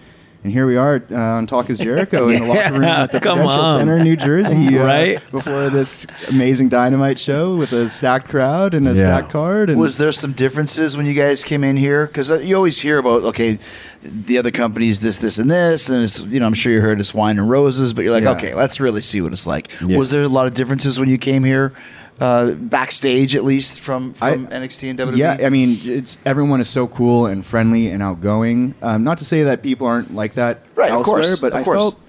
And 0.46 0.52
here 0.52 0.68
we 0.68 0.76
are 0.76 1.02
uh, 1.10 1.16
on 1.16 1.48
Talk 1.48 1.70
is 1.70 1.80
Jericho 1.80 2.28
in 2.28 2.40
the 2.40 2.46
locker 2.54 2.74
room 2.74 2.84
at 2.84 3.10
the 3.10 3.18
Come 3.18 3.38
Prudential 3.38 3.62
on. 3.64 3.78
Center 3.80 3.96
in 3.96 4.04
New 4.04 4.14
Jersey. 4.14 4.78
uh, 4.78 4.84
Right. 4.84 5.30
before 5.32 5.70
this 5.70 6.06
amazing 6.28 6.68
dynamite 6.68 7.18
show 7.18 7.56
with 7.56 7.72
a 7.72 7.90
stacked 7.90 8.28
crowd 8.28 8.72
and 8.72 8.86
a 8.86 8.92
Yeah. 8.94 9.00
stacked 9.00 9.30
card. 9.32 9.70
And 9.70 9.80
Was 9.80 9.98
there 9.98 10.12
some 10.12 10.30
differences 10.34 10.96
when 10.96 11.04
you 11.04 11.14
guys 11.14 11.42
came 11.42 11.64
in 11.64 11.76
here? 11.76 12.06
Because 12.06 12.30
you 12.44 12.54
always 12.54 12.78
hear 12.78 12.98
about 12.98 13.24
okay, 13.24 13.58
the 14.04 14.38
other 14.38 14.52
companies 14.52 15.00
this, 15.00 15.18
this, 15.18 15.36
and 15.40 15.50
this, 15.50 15.88
and 15.88 16.04
it's 16.04 16.22
you 16.22 16.38
know 16.38 16.46
I'm 16.46 16.54
sure 16.54 16.72
you 16.72 16.80
heard 16.80 17.00
it's 17.00 17.12
wine 17.12 17.40
and 17.40 17.50
roses, 17.50 17.92
but 17.92 18.04
you're 18.04 18.12
like 18.12 18.22
Yeah. 18.22 18.30
okay, 18.36 18.54
let's 18.54 18.78
really 18.78 19.00
see 19.02 19.20
what 19.20 19.32
it's 19.32 19.48
like. 19.48 19.68
Yeah. 19.84 19.98
Was 19.98 20.12
there 20.12 20.22
a 20.22 20.28
lot 20.28 20.46
of 20.46 20.54
differences 20.54 21.00
when 21.00 21.08
you 21.08 21.18
came 21.18 21.42
here, 21.42 21.72
uh, 22.20 22.52
backstage 22.52 23.36
at 23.36 23.44
least 23.44 23.80
from 23.80 24.14
from 24.14 24.46
I- 24.46 24.50
NXT 24.60 24.90
and 24.90 24.98
WWE? 24.98 25.16
yeah, 25.16 25.38
I 25.44 25.50
mean, 25.50 25.78
it's 25.84 26.18
everyone 26.24 26.60
is 26.60 26.68
so 26.68 26.86
cool 26.86 27.26
and 27.26 27.44
friendly 27.44 27.88
and 27.88 28.02
outgoing. 28.02 28.74
Um, 28.82 29.04
not 29.04 29.18
to 29.18 29.24
say 29.24 29.42
that 29.44 29.62
people 29.62 29.86
aren't 29.86 30.14
like 30.14 30.34
that 30.34 30.60
Right, 30.74 30.90
of 30.90 31.02
course, 31.04 31.38
but 31.38 31.52
of 31.52 31.60
I 31.60 31.62
course. 31.62 31.76
felt 31.76 32.00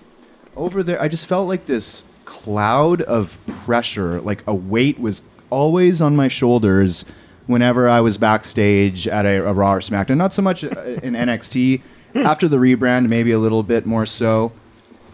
over 0.55 0.81
there. 0.83 1.01
I 1.01 1.07
just 1.07 1.25
felt 1.25 1.47
like 1.47 1.65
this 1.65 2.03
cloud 2.25 3.01
of 3.03 3.37
pressure, 3.65 4.19
like 4.21 4.43
a 4.47 4.55
weight 4.55 4.99
was 4.99 5.21
always 5.49 6.01
on 6.01 6.15
my 6.15 6.27
shoulders 6.27 7.05
whenever 7.45 7.87
I 7.87 8.01
was 8.01 8.17
backstage 8.17 9.07
at 9.07 9.25
a, 9.25 9.45
a 9.47 9.53
Raw 9.53 9.73
or 9.75 9.79
SmackDown. 9.79 10.17
Not 10.17 10.33
so 10.33 10.41
much 10.41 10.63
uh, 10.63 10.67
in 11.03 11.13
NXT. 11.13 11.81
After 12.15 12.47
the 12.47 12.57
rebrand, 12.57 13.07
maybe 13.09 13.31
a 13.31 13.39
little 13.39 13.63
bit 13.63 13.85
more 13.85 14.05
so. 14.05 14.51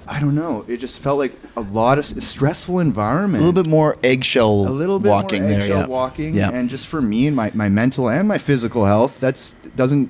I 0.07 0.19
don't 0.19 0.35
know. 0.35 0.65
It 0.67 0.77
just 0.77 0.99
felt 0.99 1.17
like 1.17 1.33
a 1.55 1.61
lot 1.61 1.97
of 1.97 2.05
s- 2.05 2.23
stressful 2.25 2.79
environment 2.79 3.43
a 3.43 3.45
little 3.47 3.63
bit 3.63 3.69
more 3.69 3.97
eggshell 4.03 4.67
a 4.67 4.69
little 4.69 4.99
bit 4.99 5.09
walking 5.09 5.41
more 5.43 5.51
there. 5.51 5.61
eggshell 5.61 5.79
Yeah. 5.81 5.85
walking, 5.87 6.35
Yeah. 6.35 6.49
and 6.51 6.69
just 6.69 6.87
for 6.87 7.01
me 7.01 7.27
and 7.27 7.35
my, 7.35 7.51
my 7.53 7.69
mental 7.69 8.09
and 8.09 8.27
my 8.27 8.37
physical 8.37 8.85
health, 8.85 9.19
that's 9.19 9.55
doesn't 9.75 10.09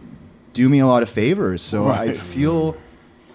do 0.53 0.69
me 0.69 0.79
a 0.79 0.87
lot 0.87 1.03
of 1.03 1.09
favors. 1.09 1.61
So 1.61 1.87
I 1.87 2.13
feel, 2.13 2.75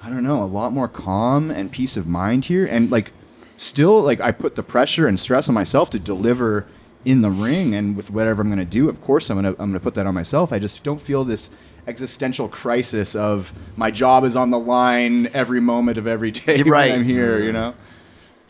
I 0.02 0.10
don't 0.10 0.22
know, 0.24 0.42
a 0.42 0.46
lot 0.46 0.72
more 0.72 0.88
calm 0.88 1.50
and 1.50 1.70
peace 1.72 1.96
of 1.96 2.06
mind 2.06 2.46
here, 2.46 2.66
and 2.66 2.90
like 2.90 3.12
still 3.56 4.00
like 4.02 4.20
I 4.20 4.30
put 4.32 4.54
the 4.56 4.62
pressure 4.62 5.06
and 5.08 5.18
stress 5.18 5.48
on 5.48 5.54
myself 5.54 5.90
to 5.90 5.98
deliver 5.98 6.66
in 7.04 7.22
the 7.22 7.30
ring 7.30 7.74
and 7.74 7.96
with 7.96 8.10
whatever 8.10 8.42
I'm 8.42 8.48
going 8.48 8.58
to 8.58 8.64
do. 8.64 8.88
Of 8.88 9.00
course, 9.00 9.30
I'm 9.30 9.36
gonna 9.36 9.50
I'm 9.58 9.70
gonna 9.70 9.80
put 9.80 9.94
that 9.94 10.06
on 10.06 10.14
myself. 10.14 10.52
I 10.52 10.58
just 10.58 10.82
don't 10.84 11.00
feel 11.00 11.24
this 11.24 11.50
existential 11.88 12.48
crisis 12.48 13.16
of 13.16 13.52
my 13.76 13.90
job 13.90 14.24
is 14.24 14.36
on 14.36 14.50
the 14.50 14.58
line 14.58 15.28
every 15.32 15.60
moment 15.60 15.96
of 15.98 16.06
every 16.06 16.30
day 16.46 16.58
when 16.62 16.68
Right. 16.72 16.92
I'm 16.92 17.02
here. 17.04 17.38
You 17.38 17.50
mm. 17.50 17.54
know. 17.54 17.74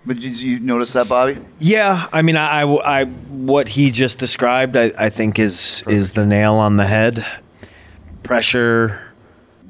But 0.05 0.21
did 0.21 0.41
you 0.41 0.59
notice 0.61 0.95
that, 0.95 1.09
Bobby? 1.09 1.39
Yeah, 1.59 2.09
I 2.13 2.23
mean, 2.23 2.37
I, 2.37 2.63
I, 2.63 3.01
I- 3.03 3.05
what 3.05 3.69
he 3.69 3.91
just 3.91 4.19
described, 4.19 4.77
I, 4.77 4.93
I 4.99 5.11
think 5.11 5.39
is 5.39 5.85
is 5.87 6.13
the 6.15 6.27
nail 6.27 6.55
on 6.55 6.77
the 6.77 6.87
head. 6.87 7.25
Pressure 8.23 9.01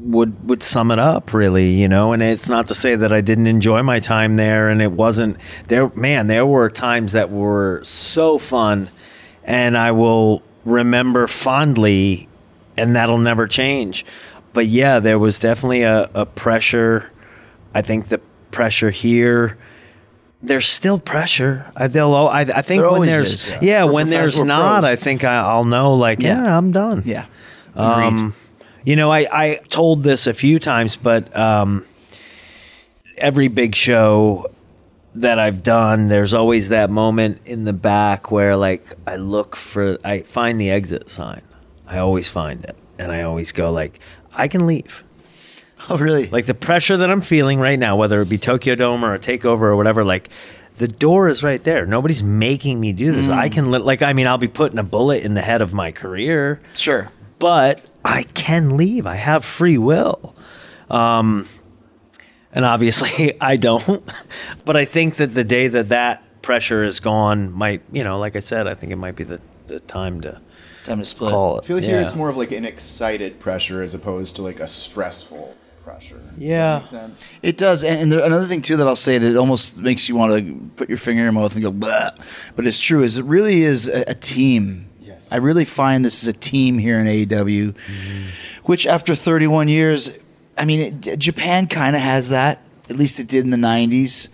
would 0.01 0.49
would 0.49 0.63
sum 0.63 0.91
it 0.91 0.99
up, 0.99 1.35
really, 1.35 1.71
you 1.71 1.89
know. 1.89 2.13
And 2.13 2.23
it's 2.23 2.49
not 2.49 2.67
to 2.69 2.75
say 2.75 2.95
that 2.97 3.13
I 3.13 3.21
didn't 3.21 3.47
enjoy 3.49 3.83
my 3.83 4.01
time 4.01 4.37
there, 4.37 4.69
and 4.69 4.81
it 4.81 4.93
wasn't 4.93 5.37
there. 5.67 5.91
Man, 5.95 6.29
there 6.29 6.47
were 6.47 6.71
times 6.71 7.13
that 7.13 7.31
were 7.31 7.83
so 7.85 8.39
fun, 8.39 8.89
and 9.45 9.77
I 9.77 9.91
will 9.93 10.43
remember 10.65 11.27
fondly, 11.27 12.28
and 12.79 12.97
that'll 12.97 13.19
never 13.19 13.47
change. 13.47 14.05
But 14.53 14.67
yeah, 14.67 14.99
there 14.99 15.19
was 15.19 15.39
definitely 15.39 15.83
a, 15.83 16.11
a 16.15 16.25
pressure. 16.27 17.11
I 17.75 17.83
think 17.83 18.07
the 18.07 18.19
pressure 18.51 18.91
here 18.91 19.59
there's 20.41 20.67
still 20.67 20.99
pressure. 20.99 21.71
I, 21.75 21.89
they'll. 21.89 22.15
I, 22.15 22.43
I 22.43 22.63
think 22.63 22.83
There 22.83 22.93
when 22.93 23.09
there's 23.09 23.35
is, 23.35 23.51
yeah. 23.51 23.59
yeah, 23.63 23.85
when 23.85 24.09
there's 24.09 24.43
not, 24.43 24.83
pros. 24.83 24.93
I 24.93 24.97
think 24.97 25.25
I, 25.25 25.37
I'll 25.37 25.65
know. 25.65 25.95
Like 25.95 26.21
Yeah. 26.21 26.45
yeah, 26.45 26.57
I'm 26.57 26.71
done. 26.71 27.03
Yeah. 27.05 27.27
Um, 27.75 28.35
you 28.85 28.97
know, 28.97 29.11
I, 29.11 29.27
I 29.31 29.55
told 29.69 30.03
this 30.03 30.27
a 30.27 30.35
few 30.35 30.59
times, 30.59 30.97
but 30.97 31.35
um, 31.37 31.85
every 33.17 33.49
big 33.49 33.75
show 33.75 34.51
that 35.17 35.39
I've 35.39 35.63
done, 35.63 36.09
there's 36.09 36.35
always 36.35 36.71
that 36.71 36.91
moment 36.91 37.41
in 37.45 37.65
the 37.65 37.73
back 37.73 38.31
where, 38.31 38.57
like, 38.57 38.95
I 39.07 39.17
look 39.17 39.57
for, 39.57 39.99
I 40.05 40.21
find 40.23 40.61
the 40.61 40.71
exit 40.71 41.11
sign. 41.11 41.43
I 41.89 41.99
always 41.99 42.29
find 42.29 42.65
it, 42.65 42.77
and 42.99 43.11
I 43.11 43.23
always 43.23 43.53
go 43.53 43.71
like, 43.71 43.99
I 44.33 44.49
can 44.49 44.67
leave. 44.67 45.05
Oh, 45.89 45.97
really? 45.97 46.27
Like 46.27 46.47
the 46.47 46.55
pressure 46.55 46.97
that 46.97 47.11
I'm 47.11 47.21
feeling 47.21 47.61
right 47.61 47.79
now, 47.79 47.97
whether 47.97 48.21
it 48.21 48.29
be 48.29 48.39
Tokyo 48.39 48.75
Dome 48.75 49.05
or 49.05 49.15
a 49.15 49.19
takeover 49.19 49.63
or 49.63 49.77
whatever, 49.77 50.05
like 50.05 50.29
the 50.79 50.89
door 50.89 51.29
is 51.29 51.43
right 51.43 51.61
there. 51.61 51.87
Nobody's 51.87 52.23
making 52.23 52.81
me 52.81 52.93
do 52.93 53.13
this. 53.13 53.27
Mm. 53.27 53.33
I 53.37 53.49
can, 53.49 53.71
li- 53.71 53.79
like, 53.79 54.03
I 54.03 54.13
mean, 54.13 54.27
I'll 54.27 54.39
be 54.39 54.49
putting 54.49 54.79
a 54.79 54.83
bullet 54.83 55.23
in 55.23 55.35
the 55.35 55.41
head 55.41 55.61
of 55.61 55.73
my 55.73 55.93
career 55.93 56.61
sure. 56.75 57.11
but 57.39 57.85
I 58.05 58.25
can 58.25 58.77
leave. 58.77 59.07
I 59.07 59.17
have 59.17 59.45
free 59.45 59.79
will. 59.79 60.35
Um, 60.91 61.47
and 62.53 62.65
obviously 62.65 63.37
I 63.41 63.57
don't. 63.57 64.09
but 64.65 64.77
I 64.77 64.85
think 64.85 65.17
that 65.17 65.35
the 65.35 65.45
day 65.45 65.69
that 65.69 65.91
that 65.91 66.43
pressure 66.43 66.83
is 66.83 67.01
gone 67.01 67.53
might, 67.53 67.83
you 67.93 68.05
know, 68.05 68.19
like 68.19 68.37
I 68.37 68.41
said, 68.41 68.67
I 68.67 68.75
think 68.75 68.93
it 68.93 68.97
might 68.97 69.17
be 69.17 69.25
the, 69.25 69.41
the 69.67 69.81
time 69.81 70.21
to 70.23 70.41
Time 70.85 70.99
to 70.99 71.05
split. 71.05 71.31
call 71.33 71.59
it. 71.59 71.65
I 71.65 71.67
feel 71.67 71.77
here 71.79 71.97
Yeah. 71.97 72.03
it's 72.03 72.15
more 72.15 72.29
of 72.29 72.37
like 72.37 72.53
an 72.53 72.65
excited 72.65 73.41
pressure 73.41 73.83
as 73.83 73.95
opposed 73.95 74.37
to 74.37 74.43
like 74.43 74.61
a 74.61 74.67
stressful 74.67 75.55
pressure. 75.83 76.17
Does 76.17 76.39
Yeah. 76.39 76.59
that 76.59 76.81
make 76.81 76.89
sense? 76.91 77.27
It 77.43 77.57
does, 77.57 77.83
and, 77.85 78.01
and 78.03 78.13
there, 78.13 78.25
another 78.25 78.47
thing 78.47 78.63
too 78.63 78.77
that 78.77 78.87
I'll 78.87 78.97
say 78.97 79.19
that 79.19 79.27
it 79.31 79.37
almost 79.37 79.79
makes 79.79 80.09
you 80.09 80.17
want 80.17 80.33
to 80.35 80.71
put 80.77 80.89
your 80.89 80.99
finger 80.99 81.21
in 81.21 81.25
your 81.25 81.33
mouth 81.33 81.55
and 81.55 81.63
go, 81.63 81.73
Bleh. 81.73 82.11
but 82.57 82.67
it's 82.67 82.81
true. 82.81 83.03
Is 83.03 83.19
it 83.19 83.25
really 83.25 83.63
is 83.63 83.89
a, 83.89 84.05
a 84.11 84.15
team? 84.15 84.87
Yes. 85.01 85.29
I 85.31 85.37
really 85.37 85.65
find 85.65 86.05
this 86.05 86.23
is 86.23 86.29
a 86.29 86.33
team 86.33 86.79
here 86.79 86.99
in 86.99 87.07
AEW, 87.07 87.73
mm-hmm. 87.73 88.63
which 88.65 88.87
after 88.87 89.15
31 89.15 89.69
years, 89.69 90.17
I 90.57 90.65
mean, 90.65 90.81
it, 91.05 91.19
Japan 91.19 91.67
kind 91.67 91.95
of 91.97 92.03
has 92.03 92.31
that. 92.31 92.61
At 92.91 92.97
least 92.97 93.21
it 93.21 93.29
did 93.29 93.45
in 93.45 93.51
the 93.51 93.57
90s. 93.57 94.29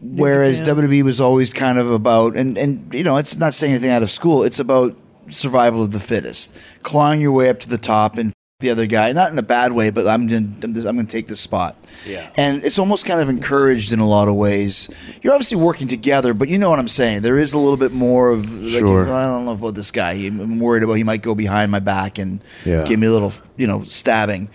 Whereas 0.00 0.60
Japan. 0.60 0.84
WWE 0.88 1.02
was 1.02 1.20
always 1.20 1.52
kind 1.52 1.76
of 1.78 1.90
about, 1.90 2.36
and, 2.36 2.56
and 2.56 2.92
you 2.94 3.02
know, 3.02 3.16
it's 3.16 3.36
not 3.36 3.52
saying 3.52 3.72
anything 3.72 3.90
out 3.90 4.02
of 4.02 4.10
school. 4.12 4.44
It's 4.44 4.60
about 4.60 4.96
survival 5.30 5.82
of 5.82 5.92
the 5.92 6.00
fittest, 6.00 6.56
clawing 6.82 7.20
your 7.20 7.32
way 7.32 7.48
up 7.48 7.60
to 7.60 7.68
the 7.68 7.78
top 7.78 8.18
and 8.18 8.32
the 8.60 8.70
other 8.70 8.86
guy, 8.86 9.12
not 9.12 9.30
in 9.30 9.38
a 9.38 9.42
bad 9.42 9.70
way, 9.70 9.88
but 9.90 10.04
I'm 10.08 10.26
gonna, 10.26 10.48
I'm, 10.64 10.74
just, 10.74 10.84
I'm 10.84 10.96
gonna 10.96 11.06
take 11.06 11.28
this 11.28 11.38
spot. 11.38 11.76
Yeah. 12.04 12.28
And 12.36 12.64
it's 12.64 12.76
almost 12.76 13.06
kind 13.06 13.20
of 13.20 13.28
encouraged 13.28 13.92
in 13.92 14.00
a 14.00 14.08
lot 14.08 14.26
of 14.26 14.34
ways. 14.34 14.88
You're 15.22 15.32
obviously 15.32 15.58
working 15.58 15.86
together, 15.86 16.34
but 16.34 16.48
you 16.48 16.58
know 16.58 16.68
what 16.68 16.80
I'm 16.80 16.88
saying. 16.88 17.22
There 17.22 17.38
is 17.38 17.52
a 17.52 17.58
little 17.58 17.76
bit 17.76 17.92
more 17.92 18.30
of 18.30 18.52
like, 18.60 18.80
Sure. 18.80 19.04
I 19.04 19.26
don't 19.26 19.44
know 19.44 19.52
about 19.52 19.74
this 19.76 19.92
guy. 19.92 20.10
I'm 20.14 20.58
worried 20.58 20.82
about 20.82 20.94
he 20.94 21.04
might 21.04 21.22
go 21.22 21.36
behind 21.36 21.70
my 21.70 21.78
back 21.78 22.18
and 22.18 22.40
Yeah. 22.64 22.82
give 22.84 22.98
me 22.98 23.06
a 23.06 23.12
little, 23.12 23.32
you 23.56 23.68
know, 23.68 23.84
stabbing. 23.84 24.48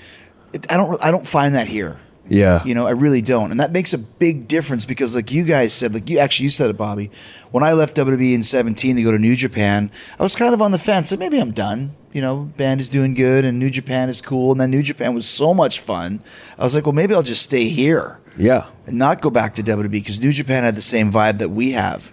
It, 0.52 0.70
I 0.70 0.76
don't 0.76 1.02
I 1.02 1.10
don't 1.10 1.26
find 1.26 1.56
that 1.56 1.68
here. 1.68 1.98
Yeah. 2.30 2.64
You 2.64 2.74
know, 2.74 2.88
I 2.88 2.92
really 2.92 3.22
don't. 3.22 3.52
And 3.52 3.60
that 3.60 3.72
makes 3.74 3.94
a 3.94 3.98
big 3.98 4.48
difference 4.48 4.86
because, 4.86 5.16
like 5.16 5.32
you 5.32 5.44
guys 5.44 5.74
said, 5.74 5.94
like 5.94 6.10
you 6.10 6.20
actually 6.20 6.46
you 6.46 6.50
said 6.50 6.70
it, 6.70 6.78
Bobby. 6.78 7.12
When 7.52 7.64
I 7.64 7.74
left 7.74 7.96
WWE 7.98 8.34
in 8.34 8.44
17 8.44 8.96
to 8.96 9.04
go 9.04 9.12
to 9.12 9.20
New 9.20 9.36
Japan, 9.36 9.92
I 10.20 10.24
was 10.24 10.36
kind 10.36 10.54
of 10.54 10.62
on 10.62 10.72
the 10.72 10.80
fence. 10.80 11.12
Like, 11.12 11.20
maybe 11.20 11.40
I'm 11.40 11.52
done. 11.52 11.92
You 12.14 12.22
know, 12.22 12.52
band 12.58 12.80
is 12.80 12.90
doing 12.90 13.14
good 13.16 13.44
and 13.44 13.60
New 13.60 13.70
Japan 13.70 14.08
is 14.08 14.22
cool. 14.22 14.52
And 14.52 14.62
then 14.62 14.72
New 14.72 14.84
Japan 14.84 15.14
was 15.16 15.28
so 15.28 15.54
much 15.54 15.80
fun. 15.80 16.22
I 16.58 16.64
was 16.64 16.76
like, 16.76 16.86
well, 16.86 16.94
maybe 16.94 17.14
I'll 17.16 17.24
just 17.24 17.42
stay 17.42 17.66
here 17.68 18.20
Yeah. 18.38 18.68
and 18.88 18.98
not 18.98 19.20
go 19.20 19.30
back 19.32 19.56
to 19.56 19.64
WWE 19.64 19.90
because 19.90 20.22
New 20.22 20.32
Japan 20.32 20.64
had 20.64 20.76
the 20.76 20.82
same 20.82 21.12
vibe 21.12 21.40
that 21.40 21.50
we 21.50 21.72
have. 21.72 22.12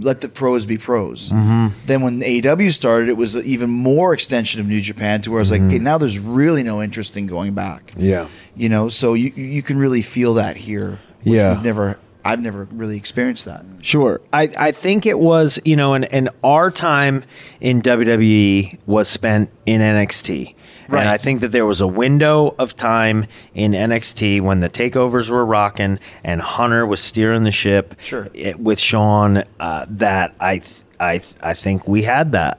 Let 0.00 0.20
the 0.20 0.28
pros 0.28 0.66
be 0.66 0.78
pros. 0.78 1.30
Mm-hmm. 1.30 1.68
Then 1.86 2.02
when 2.02 2.20
AEW 2.20 2.72
started, 2.72 3.08
it 3.08 3.16
was 3.16 3.34
an 3.34 3.44
even 3.44 3.70
more 3.70 4.12
extension 4.14 4.60
of 4.60 4.66
New 4.66 4.80
Japan 4.80 5.22
to 5.22 5.30
where 5.30 5.38
I 5.38 5.42
was 5.42 5.50
like, 5.50 5.60
mm-hmm. 5.60 5.68
okay, 5.70 5.78
now 5.78 5.98
there's 5.98 6.18
really 6.18 6.62
no 6.62 6.82
interest 6.82 7.16
in 7.16 7.26
going 7.26 7.54
back 7.54 7.92
Yeah. 7.96 8.28
you 8.56 8.68
know 8.68 8.88
so 8.88 9.14
you 9.14 9.30
you 9.34 9.62
can 9.62 9.78
really 9.78 10.02
feel 10.02 10.34
that 10.34 10.56
here 10.56 10.98
which 11.24 11.40
Yeah. 11.40 11.54
we've 11.54 11.64
never 11.64 11.98
i've 12.24 12.40
never 12.40 12.68
really 12.70 12.96
experienced 12.96 13.44
that 13.46 13.64
Sure. 13.80 14.20
I, 14.32 14.48
I 14.56 14.70
think 14.72 15.06
it 15.06 15.18
was, 15.18 15.58
you 15.64 15.74
know, 15.74 15.94
and, 15.94 16.04
and 16.12 16.28
our 16.44 16.70
time 16.70 17.24
in 17.60 17.82
WWE 17.82 18.78
was 18.86 19.08
spent 19.08 19.50
in 19.66 19.80
NXT. 19.80 20.54
Right. 20.92 21.00
And 21.00 21.08
I 21.08 21.16
think 21.16 21.40
that 21.40 21.52
there 21.52 21.64
was 21.66 21.80
a 21.80 21.86
window 21.86 22.54
of 22.58 22.76
time 22.76 23.26
in 23.54 23.72
NXT 23.72 24.40
when 24.42 24.60
the 24.60 24.68
takeovers 24.68 25.30
were 25.30 25.44
rocking 25.44 25.98
and 26.22 26.40
Hunter 26.42 26.86
was 26.86 27.00
steering 27.00 27.44
the 27.44 27.50
ship 27.50 27.94
Sure. 28.00 28.28
it- 28.34 28.60
with 28.60 28.78
Shawn 28.78 29.44
uh, 29.58 29.86
that 29.88 30.34
I, 30.38 30.58
th- 30.58 30.82
I, 31.00 31.18
th- 31.18 31.34
I 31.42 31.54
think 31.54 31.88
we 31.88 32.02
had 32.02 32.32
that. 32.32 32.58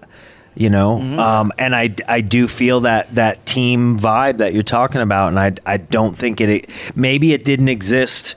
You 0.56 0.70
know, 0.70 0.98
Mm-hmm. 1.00 1.20
um, 1.20 1.52
and 1.58 1.76
I, 1.76 1.96
I 2.08 2.22
do 2.22 2.48
feel 2.48 2.82
that 2.82 3.16
that 3.16 3.44
team 3.48 3.98
vibe 4.00 4.38
that 4.38 4.54
you're 4.54 4.62
talking 4.62 5.02
about, 5.02 5.30
and 5.30 5.40
I, 5.40 5.54
I 5.66 5.78
don't 5.78 6.16
think 6.16 6.40
it 6.42 6.70
maybe 6.96 7.34
it 7.34 7.44
didn't 7.44 7.70
exist 7.70 8.36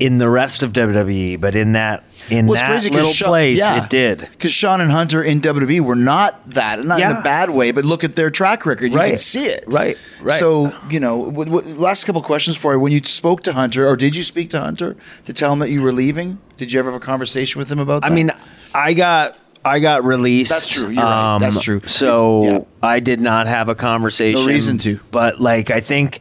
in 0.00 0.18
the 0.18 0.28
rest 0.28 0.62
of 0.64 0.72
WWE, 0.72 1.40
but 1.40 1.54
in 1.54 1.72
that 1.72 2.02
in 2.30 2.46
Well, 2.46 2.60
that 2.60 2.82
little 2.90 3.12
place, 3.12 3.58
yeah. 3.58 3.84
it 3.84 3.90
did. 3.90 4.28
because 4.32 4.50
Shawn 4.52 4.80
and 4.80 4.90
Hunter 4.90 5.22
in 5.22 5.40
WWE 5.40 5.80
were 5.80 5.94
not 5.94 6.48
that, 6.50 6.84
not 6.84 6.98
in 6.98 7.08
Yeah. 7.10 7.20
a 7.20 7.22
bad 7.22 7.50
way, 7.50 7.70
but 7.70 7.84
look 7.84 8.02
at 8.02 8.16
their 8.16 8.30
track 8.30 8.66
record. 8.66 8.92
You 8.92 8.98
can 8.98 9.18
see 9.18 9.44
it. 9.46 9.64
Right. 9.68 9.96
Right. 10.20 10.38
So, 10.40 10.72
you 10.90 10.98
know, 11.00 11.24
w- 11.26 11.44
w- 11.50 11.74
last 11.76 12.04
couple 12.04 12.22
questions 12.22 12.56
for 12.56 12.72
you. 12.72 12.80
When 12.80 12.92
you 12.92 13.00
spoke 13.04 13.42
to 13.44 13.52
Hunter, 13.52 13.86
or 13.86 13.94
did 13.96 14.16
you 14.16 14.22
speak 14.22 14.50
to 14.50 14.60
Hunter 14.60 14.96
to 15.26 15.32
tell 15.32 15.52
him 15.52 15.58
that 15.60 15.70
you 15.70 15.80
were 15.82 15.92
leaving? 15.92 16.38
Did 16.56 16.72
you 16.72 16.80
ever 16.80 16.90
have 16.92 17.00
a 17.00 17.04
conversation 17.04 17.58
with 17.58 17.70
him 17.70 17.78
about 17.78 18.02
that? 18.02 18.10
I 18.10 18.14
mean, 18.14 18.30
I 18.74 18.94
got 18.94 19.38
I 19.66 19.78
got 19.78 20.04
released. 20.04 20.50
That's 20.50 20.68
true. 20.68 20.88
You're 20.90 21.02
right. 21.02 21.34
Um, 21.36 21.40
That's 21.40 21.62
true. 21.62 21.80
So 21.86 22.44
Yeah. 22.44 22.58
I 22.82 23.00
did 23.00 23.20
not 23.20 23.46
have 23.46 23.68
a 23.70 23.74
conversation. 23.74 24.40
No 24.42 24.46
reason 24.46 24.76
to. 24.78 24.98
But 25.10 25.40
like, 25.40 25.70
I 25.70 25.80
think 25.80 26.20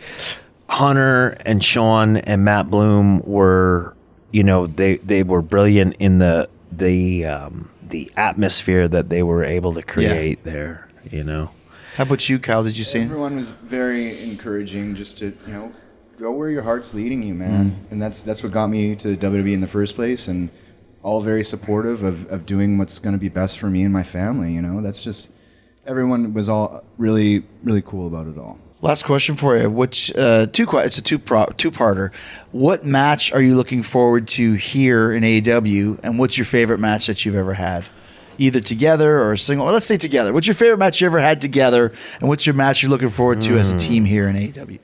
Hunter 0.74 1.38
and 1.46 1.64
Shawn 1.64 2.18
and 2.18 2.44
Matt 2.44 2.68
Bloom 2.70 3.22
were, 3.22 3.96
you 4.32 4.44
know, 4.44 4.66
they 4.66 4.98
they 4.98 5.22
were 5.22 5.44
brilliant 5.44 5.96
in 6.00 6.18
the 6.18 6.50
the 6.72 7.26
um, 7.26 7.70
the 7.88 8.12
atmosphere 8.18 8.88
that 8.88 9.10
they 9.10 9.22
were 9.22 9.44
able 9.44 9.74
to 9.76 9.84
create 9.84 10.44
there. 10.44 10.90
You 11.12 11.24
know. 11.24 11.52
how 11.96 12.04
about 12.04 12.28
you, 12.28 12.40
Kyle? 12.40 12.64
Did 12.64 12.78
you 12.78 12.84
see? 12.84 13.02
Everyone 13.02 13.36
was 13.36 13.52
very 13.52 14.24
encouraging 14.24 14.96
just 14.96 15.20
to, 15.20 15.26
you 15.46 15.54
know, 15.54 15.74
go 16.18 16.32
where 16.32 16.50
your 16.50 16.64
heart's 16.64 16.94
leading 16.94 17.22
you, 17.22 17.36
man. 17.36 17.76
And 17.92 18.02
that's 18.02 18.24
that's 18.24 18.42
what 18.42 18.52
got 18.52 18.68
me 18.68 18.96
to 18.96 19.16
WWE 19.16 19.54
in 19.54 19.62
the 19.62 19.68
first 19.68 19.94
place 19.94 20.28
and 20.28 20.50
all 21.04 21.22
very 21.22 21.44
supportive 21.44 22.02
of, 22.02 22.26
of 22.32 22.46
doing 22.48 22.78
what's 22.80 22.98
going 22.98 23.14
to 23.14 23.20
be 23.20 23.30
best 23.30 23.60
for 23.60 23.70
me 23.70 23.84
and 23.84 23.94
my 23.94 24.04
family, 24.04 24.54
you 24.54 24.62
know. 24.62 24.82
That's 24.82 25.04
just 25.04 25.30
everyone 25.86 26.34
was 26.34 26.50
all 26.50 26.84
really 26.98 27.44
really 27.64 27.84
cool 27.84 28.08
about 28.08 28.26
it 28.26 28.40
all. 28.40 28.58
Last 28.84 29.04
question 29.04 29.38
for 29.38 29.58
you. 29.58 29.70
Which 29.70 30.14
uh, 30.14 30.46
two? 30.48 30.68
It's 30.74 30.98
a 30.98 31.02
two 31.02 31.18
pro, 31.18 31.46
two 31.56 31.72
parter. 31.72 32.14
What 32.52 32.84
match 32.86 33.32
are 33.32 33.42
you 33.42 33.56
looking 33.56 33.82
forward 33.82 34.28
to 34.30 34.56
here 34.56 35.14
in 35.14 35.24
AEW, 35.24 36.02
and 36.04 36.20
what's 36.20 36.38
your 36.38 36.44
favorite 36.44 36.80
match 36.80 37.08
that 37.08 37.24
you've 37.24 37.34
ever 37.34 37.54
had, 37.54 37.86
either 38.38 38.60
together 38.60 39.20
or 39.20 39.32
a 39.32 39.38
single? 39.38 39.66
Well, 39.66 39.74
let's 39.74 39.86
say 39.86 39.96
together. 39.96 40.34
What's 40.34 40.48
your 40.48 40.54
favorite 40.54 40.80
match 40.80 41.00
you 41.00 41.08
ever 41.08 41.20
had 41.20 41.40
together, 41.40 41.94
and 42.20 42.28
what's 42.28 42.46
your 42.46 42.56
match 42.56 42.84
you're 42.84 42.90
looking 42.90 43.08
forward 43.08 43.40
to 43.44 43.58
as 43.58 43.72
a 43.72 43.78
team 43.78 44.04
here 44.04 44.28
in 44.28 44.36
AEW? 44.36 44.80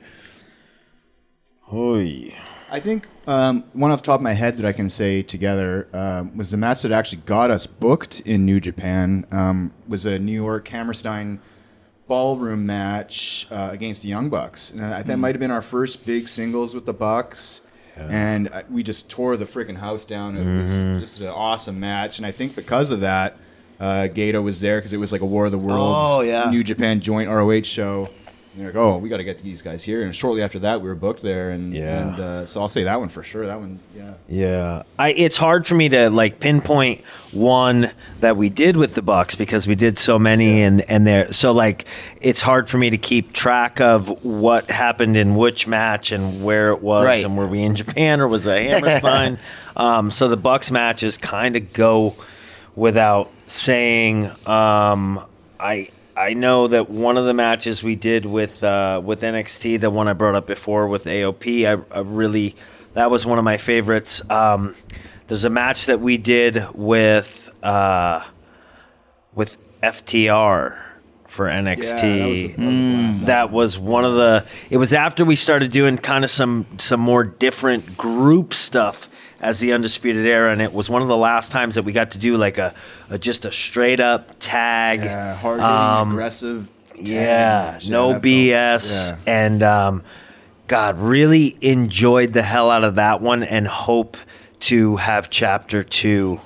Oy. 1.70 2.34
I 2.70 2.80
think 2.80 3.06
um, 3.26 3.64
one 3.74 3.90
off 3.90 4.00
the 4.00 4.06
top 4.06 4.20
of 4.20 4.22
my 4.22 4.32
head 4.32 4.56
that 4.56 4.64
I 4.64 4.72
can 4.72 4.88
say 4.88 5.20
together 5.20 5.88
um, 5.92 6.34
was 6.38 6.50
the 6.50 6.56
match 6.56 6.80
that 6.82 6.92
actually 6.92 7.20
got 7.26 7.50
us 7.50 7.66
booked 7.66 8.20
in 8.20 8.46
New 8.46 8.60
Japan. 8.60 9.26
Um, 9.30 9.74
was 9.86 10.06
a 10.06 10.18
New 10.18 10.32
York 10.32 10.68
Hammerstein 10.68 11.42
ballroom 12.10 12.66
match 12.66 13.46
uh, 13.52 13.68
against 13.70 14.02
the 14.02 14.08
Young 14.08 14.28
Bucks, 14.28 14.72
and 14.72 14.84
I 14.84 14.96
think 14.96 15.06
that 15.06 15.16
might 15.18 15.34
have 15.34 15.40
been 15.40 15.52
our 15.52 15.62
first 15.62 16.04
big 16.04 16.28
singles 16.28 16.74
with 16.74 16.84
the 16.84 16.92
Bucks. 16.92 17.62
And 17.96 18.48
uh, 18.50 18.62
we 18.70 18.82
just 18.82 19.10
tore 19.10 19.36
the 19.36 19.44
freaking 19.44 19.76
house 19.76 20.04
down. 20.06 20.36
It 20.36 20.60
was 20.60 20.72
just 21.00 21.20
an 21.20 21.26
awesome 21.28 21.78
match, 21.78 22.18
and 22.18 22.26
I 22.26 22.30
think 22.32 22.56
because 22.56 22.90
of 22.90 23.00
that, 23.00 23.36
uh, 23.78 24.08
Gedo 24.12 24.42
was 24.42 24.60
there 24.60 24.78
because 24.78 24.92
it 24.92 24.96
was 24.98 25.12
like 25.12 25.20
a 25.20 25.26
War 25.26 25.44
of 25.46 25.52
the 25.52 25.58
Worlds 25.58 25.96
Oh, 26.18 26.20
yeah. 26.22 26.50
New 26.50 26.64
Japan 26.64 27.00
joint 27.00 27.28
ROH 27.30 27.62
show. 27.62 28.08
And 28.52 28.62
they're 28.62 28.72
like, 28.72 28.76
oh, 28.76 28.96
we 28.98 29.08
got 29.08 29.18
to 29.18 29.24
get 29.24 29.38
these 29.38 29.62
guys 29.62 29.84
here. 29.84 30.02
And 30.02 30.12
shortly 30.14 30.42
after 30.42 30.58
that, 30.60 30.80
we 30.82 30.88
were 30.88 30.96
booked 30.96 31.22
there. 31.22 31.50
And, 31.50 31.72
Yeah. 31.72 31.98
and 32.00 32.20
uh, 32.20 32.46
so 32.46 32.60
I'll 32.60 32.68
say 32.68 32.82
that 32.82 32.98
one 32.98 33.08
for 33.08 33.22
sure. 33.22 33.46
That 33.46 33.60
one, 33.60 33.78
yeah. 33.96 34.14
Yeah, 34.28 34.82
I, 34.98 35.12
it's 35.12 35.36
hard 35.36 35.68
for 35.68 35.76
me 35.76 35.88
to 35.90 36.10
like 36.10 36.40
pinpoint 36.40 37.04
one 37.30 37.92
that 38.18 38.36
we 38.36 38.48
did 38.48 38.76
with 38.76 38.94
the 38.94 39.02
Bucks 39.02 39.36
because 39.36 39.68
we 39.68 39.76
did 39.76 39.98
so 40.00 40.18
many, 40.18 40.62
and 40.62 40.80
and 40.90 41.06
there. 41.06 41.32
So 41.32 41.52
like, 41.52 41.84
it's 42.20 42.40
hard 42.40 42.68
for 42.68 42.76
me 42.78 42.90
to 42.90 42.98
keep 42.98 43.32
track 43.32 43.80
of 43.80 44.24
what 44.24 44.68
happened 44.68 45.16
in 45.16 45.36
which 45.36 45.68
match 45.68 46.10
and 46.10 46.42
where 46.42 46.70
it 46.70 46.82
was, 46.82 47.04
Right. 47.06 47.24
and 47.24 47.36
were 47.36 47.46
we 47.46 47.62
in 47.62 47.76
Japan 47.76 48.20
or 48.20 48.26
was 48.26 48.46
it 48.48 48.64
Hammerstein? 48.64 49.38
um, 49.76 50.10
so 50.10 50.26
the 50.28 50.36
Bucks 50.36 50.72
matches 50.72 51.18
kind 51.18 51.54
of 51.54 51.72
go 51.72 52.16
without 52.74 53.30
saying. 53.46 54.26
Um, 54.46 55.24
I. 55.60 55.90
I 56.16 56.34
know 56.34 56.68
that 56.68 56.90
one 56.90 57.16
of 57.16 57.24
the 57.24 57.34
matches 57.34 57.82
we 57.82 57.96
did 57.96 58.26
with 58.26 58.62
uh, 58.62 59.00
with 59.04 59.22
NXT, 59.22 59.80
the 59.80 59.90
one 59.90 60.08
I 60.08 60.12
brought 60.12 60.34
up 60.34 60.46
before 60.46 60.88
with 60.88 61.04
AOP, 61.04 61.64
I, 61.66 61.94
I 61.94 62.00
really 62.00 62.56
that 62.94 63.10
was 63.10 63.24
one 63.24 63.38
of 63.38 63.44
my 63.44 63.56
favorites. 63.56 64.28
Um, 64.30 64.74
there's 65.26 65.44
a 65.44 65.50
match 65.50 65.86
that 65.86 66.00
we 66.00 66.16
did 66.16 66.66
with 66.74 67.50
uh, 67.62 68.24
with 69.34 69.56
FTR 69.82 70.80
for 71.26 71.46
NXT. 71.46 72.56
Mm. 72.56 73.20
that 73.26 73.52
was 73.52 73.78
one 73.78 74.04
of 74.04 74.14
the. 74.14 74.44
It 74.68 74.78
was 74.78 74.92
after 74.92 75.24
we 75.24 75.36
started 75.36 75.70
doing 75.70 75.98
kind 75.98 76.24
of 76.24 76.30
some 76.30 76.66
some 76.78 77.00
more 77.00 77.24
different 77.24 77.96
group 77.96 78.54
stuff 78.54 79.08
as 79.40 79.60
the 79.60 79.72
Undisputed 79.72 80.26
Era, 80.26 80.52
and 80.52 80.60
it 80.60 80.72
was 80.72 80.90
one 80.90 81.02
of 81.02 81.08
the 81.08 81.16
last 81.16 81.50
times 81.50 81.74
that 81.76 81.82
we 81.84 81.92
got 81.92 82.10
to 82.12 82.18
do 82.18 82.36
like 82.36 82.58
a, 82.58 82.74
a 83.08 83.18
just 83.18 83.44
a 83.44 83.52
straight 83.52 84.00
up 84.00 84.36
tag. 84.38 85.02
Yeah, 85.04 85.34
hard 85.36 85.60
Um, 85.60 86.10
aggressive. 86.12 86.70
tag 86.94 87.08
yeah, 87.08 87.70
match. 87.72 87.88
no 87.88 88.08
that 88.08 88.12
felt- 88.14 88.22
BS. 88.24 89.10
yeah. 89.10 89.16
And 89.26 89.62
um, 89.62 90.02
God, 90.66 90.98
really 90.98 91.56
enjoyed 91.60 92.32
the 92.32 92.42
hell 92.42 92.70
out 92.70 92.84
of 92.84 92.96
that 92.96 93.20
one 93.20 93.42
and 93.42 93.66
hope 93.66 94.16
to 94.60 94.96
have 94.96 95.30
chapter 95.30 95.82
two 95.82 96.38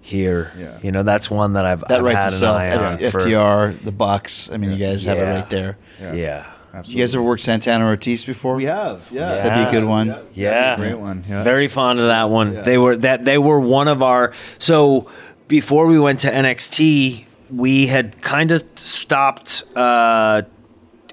here. 0.00 0.50
Yeah. 0.58 0.78
You 0.82 0.90
know, 0.90 1.02
that's 1.02 1.30
one 1.30 1.52
that 1.52 1.66
I've, 1.66 1.80
That 1.80 1.98
I've 1.98 2.02
writes 2.04 2.16
had 2.16 2.22
an 2.24 2.32
itself. 2.32 2.56
eye 2.56 2.70
on 2.76 3.04
F- 3.04 3.12
for- 3.12 3.18
FTR, 3.20 3.82
the 3.84 3.92
Bucks. 3.92 4.50
I 4.50 4.56
mean, 4.56 4.72
you 4.72 4.78
guys 4.86 5.04
have 5.04 5.18
it 5.18 5.24
right 5.24 5.50
there. 5.50 5.76
Yeah. 6.00 6.12
Yeah. 6.14 6.46
You 6.86 6.98
guys 6.98 7.14
ever 7.14 7.24
worked 7.24 7.42
Santana 7.42 7.86
Ortiz 7.86 8.24
before? 8.24 8.54
We 8.56 8.64
have, 8.64 9.08
yeah. 9.10 9.20
Yeah. 9.36 9.42
That'd 9.42 9.64
be 9.70 9.76
a 9.76 9.80
good 9.80 9.88
one. 9.88 10.08
that'd 10.08 10.34
be 10.34 10.40
Yeah. 10.42 10.74
a 10.74 10.76
great 10.76 10.98
one. 10.98 11.24
Yeah. 11.28 11.42
Very 11.42 11.68
fond 11.68 11.98
of 12.00 12.06
that 12.06 12.30
one. 12.30 12.52
Yeah. 12.54 12.60
They 12.62 12.78
were 12.78 12.96
that 12.98 13.24
they 13.24 13.38
were 13.38 13.58
one 13.60 13.88
of 13.88 14.02
our 14.02 14.32
so 14.58 15.08
before 15.48 15.86
we 15.86 15.98
went 15.98 16.20
to 16.20 16.30
NXT, 16.30 17.24
we 17.50 17.86
had 17.86 18.20
kind 18.20 18.50
of 18.52 18.62
stopped 18.76 19.64
uh 19.74 20.42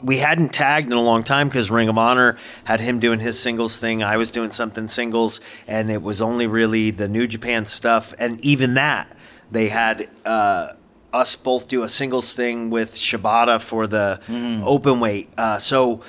we 0.03 0.18
hadn't 0.18 0.49
tagged 0.53 0.88
in 0.91 0.97
a 0.97 1.01
long 1.01 1.24
time 1.24 1.47
because 1.47 1.72
Ring 1.72 1.88
of 1.89 1.97
Honor 1.97 2.38
had 2.66 2.80
him 2.82 2.99
doing 2.99 3.20
his 3.20 3.39
singles 3.39 3.80
thing. 3.80 4.03
I 4.03 4.18
was 4.18 4.30
doing 4.30 4.51
something 4.51 4.88
singles, 4.88 5.39
and 5.68 5.89
it 5.89 6.01
was 6.01 6.22
only 6.22 6.45
really 6.47 6.91
the 6.91 7.07
New 7.07 7.26
Japan 7.28 7.66
stuff. 7.66 8.13
And 8.20 8.39
even 8.41 8.74
that, 8.76 9.07
they 9.51 9.70
had 9.70 10.07
uh, 10.26 10.74
us 11.16 11.36
both 11.36 11.68
do 11.68 11.84
a 11.84 11.89
singles 11.89 12.34
thing 12.34 12.70
with 12.70 12.95
Shibata 12.95 13.61
for 13.61 13.88
the 13.88 14.20
open 14.66 14.99
weight. 14.99 15.30
Uh, 15.38 15.57
so 15.59 16.01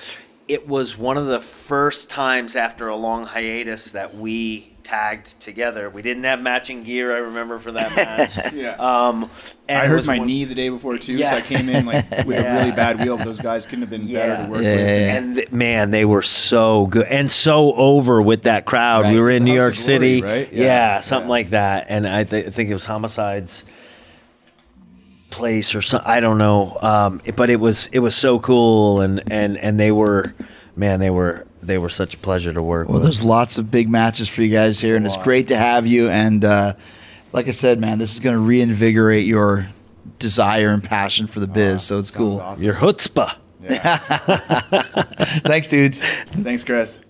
it 0.48 0.68
was 0.68 0.96
one 0.98 1.16
of 1.16 1.26
the 1.26 1.40
first 1.40 2.09
times 2.11 2.54
after 2.57 2.88
a 2.88 2.96
long 2.96 3.24
hiatus 3.24 3.92
that 3.92 4.14
we 4.16 4.72
tagged 4.84 5.40
together. 5.40 5.90
We 5.90 6.00
didn't 6.00 6.22
have 6.22 6.40
matching 6.40 6.84
gear. 6.84 7.12
I 7.12 7.18
remember 7.18 7.59
for 7.59 7.72
that 7.72 7.97
match. 7.97 8.52
Yeah. 8.55 8.76
Um, 8.78 9.28
and 9.68 9.82
I 9.82 9.86
hurt 9.86 10.06
my 10.06 10.18
one- 10.18 10.28
knee 10.28 10.44
the 10.44 10.55
day 10.55 10.68
before 10.68 10.97
too, 10.98 11.18
so 11.24 11.35
I 11.35 11.40
came 11.40 11.68
in 11.68 11.85
like 11.86 12.09
with 12.24 12.26
Yeah. 12.44 12.55
a 12.55 12.59
really 12.60 12.70
bad 12.70 13.01
wheel. 13.01 13.16
Those 13.16 13.40
guys 13.40 13.66
couldn't 13.66 13.81
have 13.82 13.90
been 13.90 14.06
better 14.06 14.44
to 14.44 14.48
work 14.48 14.62
Yeah, 14.62 14.70
with. 14.76 14.81
yeah, 14.81 14.86
yeah. 14.86 15.16
And 15.16 15.35
th- 15.35 15.51
man, 15.51 15.90
they 15.90 16.05
were 16.05 16.22
so 16.22 16.86
good 16.86 17.06
and 17.09 17.28
so 17.28 17.72
over 17.74 18.22
with 18.22 18.43
that 18.43 18.64
crowd. 18.64 19.02
Right. 19.06 19.14
We 19.14 19.20
were 19.20 19.31
in 19.31 19.43
New 19.43 19.55
York 19.55 19.72
of 19.76 19.85
Glory, 19.85 19.98
City, 19.98 20.22
right? 20.22 20.52
Yeah, 20.52 20.64
Yeah. 20.64 21.01
something 21.01 21.26
Yeah. 21.26 21.31
like 21.32 21.51
that. 21.51 21.86
And 21.89 22.06
I, 22.06 22.22
th- 22.22 22.47
I 22.47 22.51
think 22.51 22.70
it 22.70 22.74
was 22.74 22.86
Homicide's 22.86 23.64
place 25.36 25.74
or 25.74 25.82
something. 25.82 26.08
I 26.08 26.20
don't 26.20 26.38
know, 26.38 26.76
um, 26.80 27.20
it- 27.24 27.36
but 27.36 27.50
it 27.50 27.60
was 27.60 27.88
it 27.92 27.98
was 28.00 28.14
so 28.14 28.38
cool, 28.38 29.00
and 29.00 29.22
and 29.30 29.56
and 29.58 29.78
they 29.78 29.92
were, 29.92 30.34
man, 30.74 31.00
they 31.00 31.10
were 31.10 31.46
they 31.62 31.78
were 31.78 31.88
such 31.88 32.14
a 32.14 32.18
pleasure 32.18 32.52
to 32.52 32.62
work 32.62 32.88
Well, 32.88 32.94
with. 32.94 33.02
there's 33.04 33.24
lots 33.24 33.58
of 33.58 33.70
big 33.70 33.88
matches 33.88 34.28
for 34.28 34.42
you 34.42 34.50
guys 34.50 34.80
here, 34.80 34.96
and 34.96 35.04
it's 35.06 35.16
lot. 35.16 35.24
great 35.24 35.48
to 35.48 35.56
have 35.56 35.86
you. 35.86 36.08
And 36.08 36.44
uh, 36.44 36.74
like 37.32 37.48
I 37.48 37.52
said, 37.52 37.78
man, 37.80 37.98
this 37.98 38.12
is 38.14 38.20
going 38.20 38.34
to 38.36 38.40
reinvigorate 38.42 39.24
your 39.24 39.68
desire 40.18 40.70
and 40.70 40.82
passion 40.82 41.26
for 41.26 41.40
the 41.40 41.46
biz. 41.48 41.82
so 41.82 41.98
it's 41.98 42.10
cool. 42.10 42.40
awesome. 42.40 42.64
Your 42.64 42.74
chutzpah. 42.74 43.36
Yeah. 43.62 43.96
Thanks, 45.44 45.66
dudes. 45.68 46.00
Thanks, 46.30 46.62
Chris. 46.64 47.02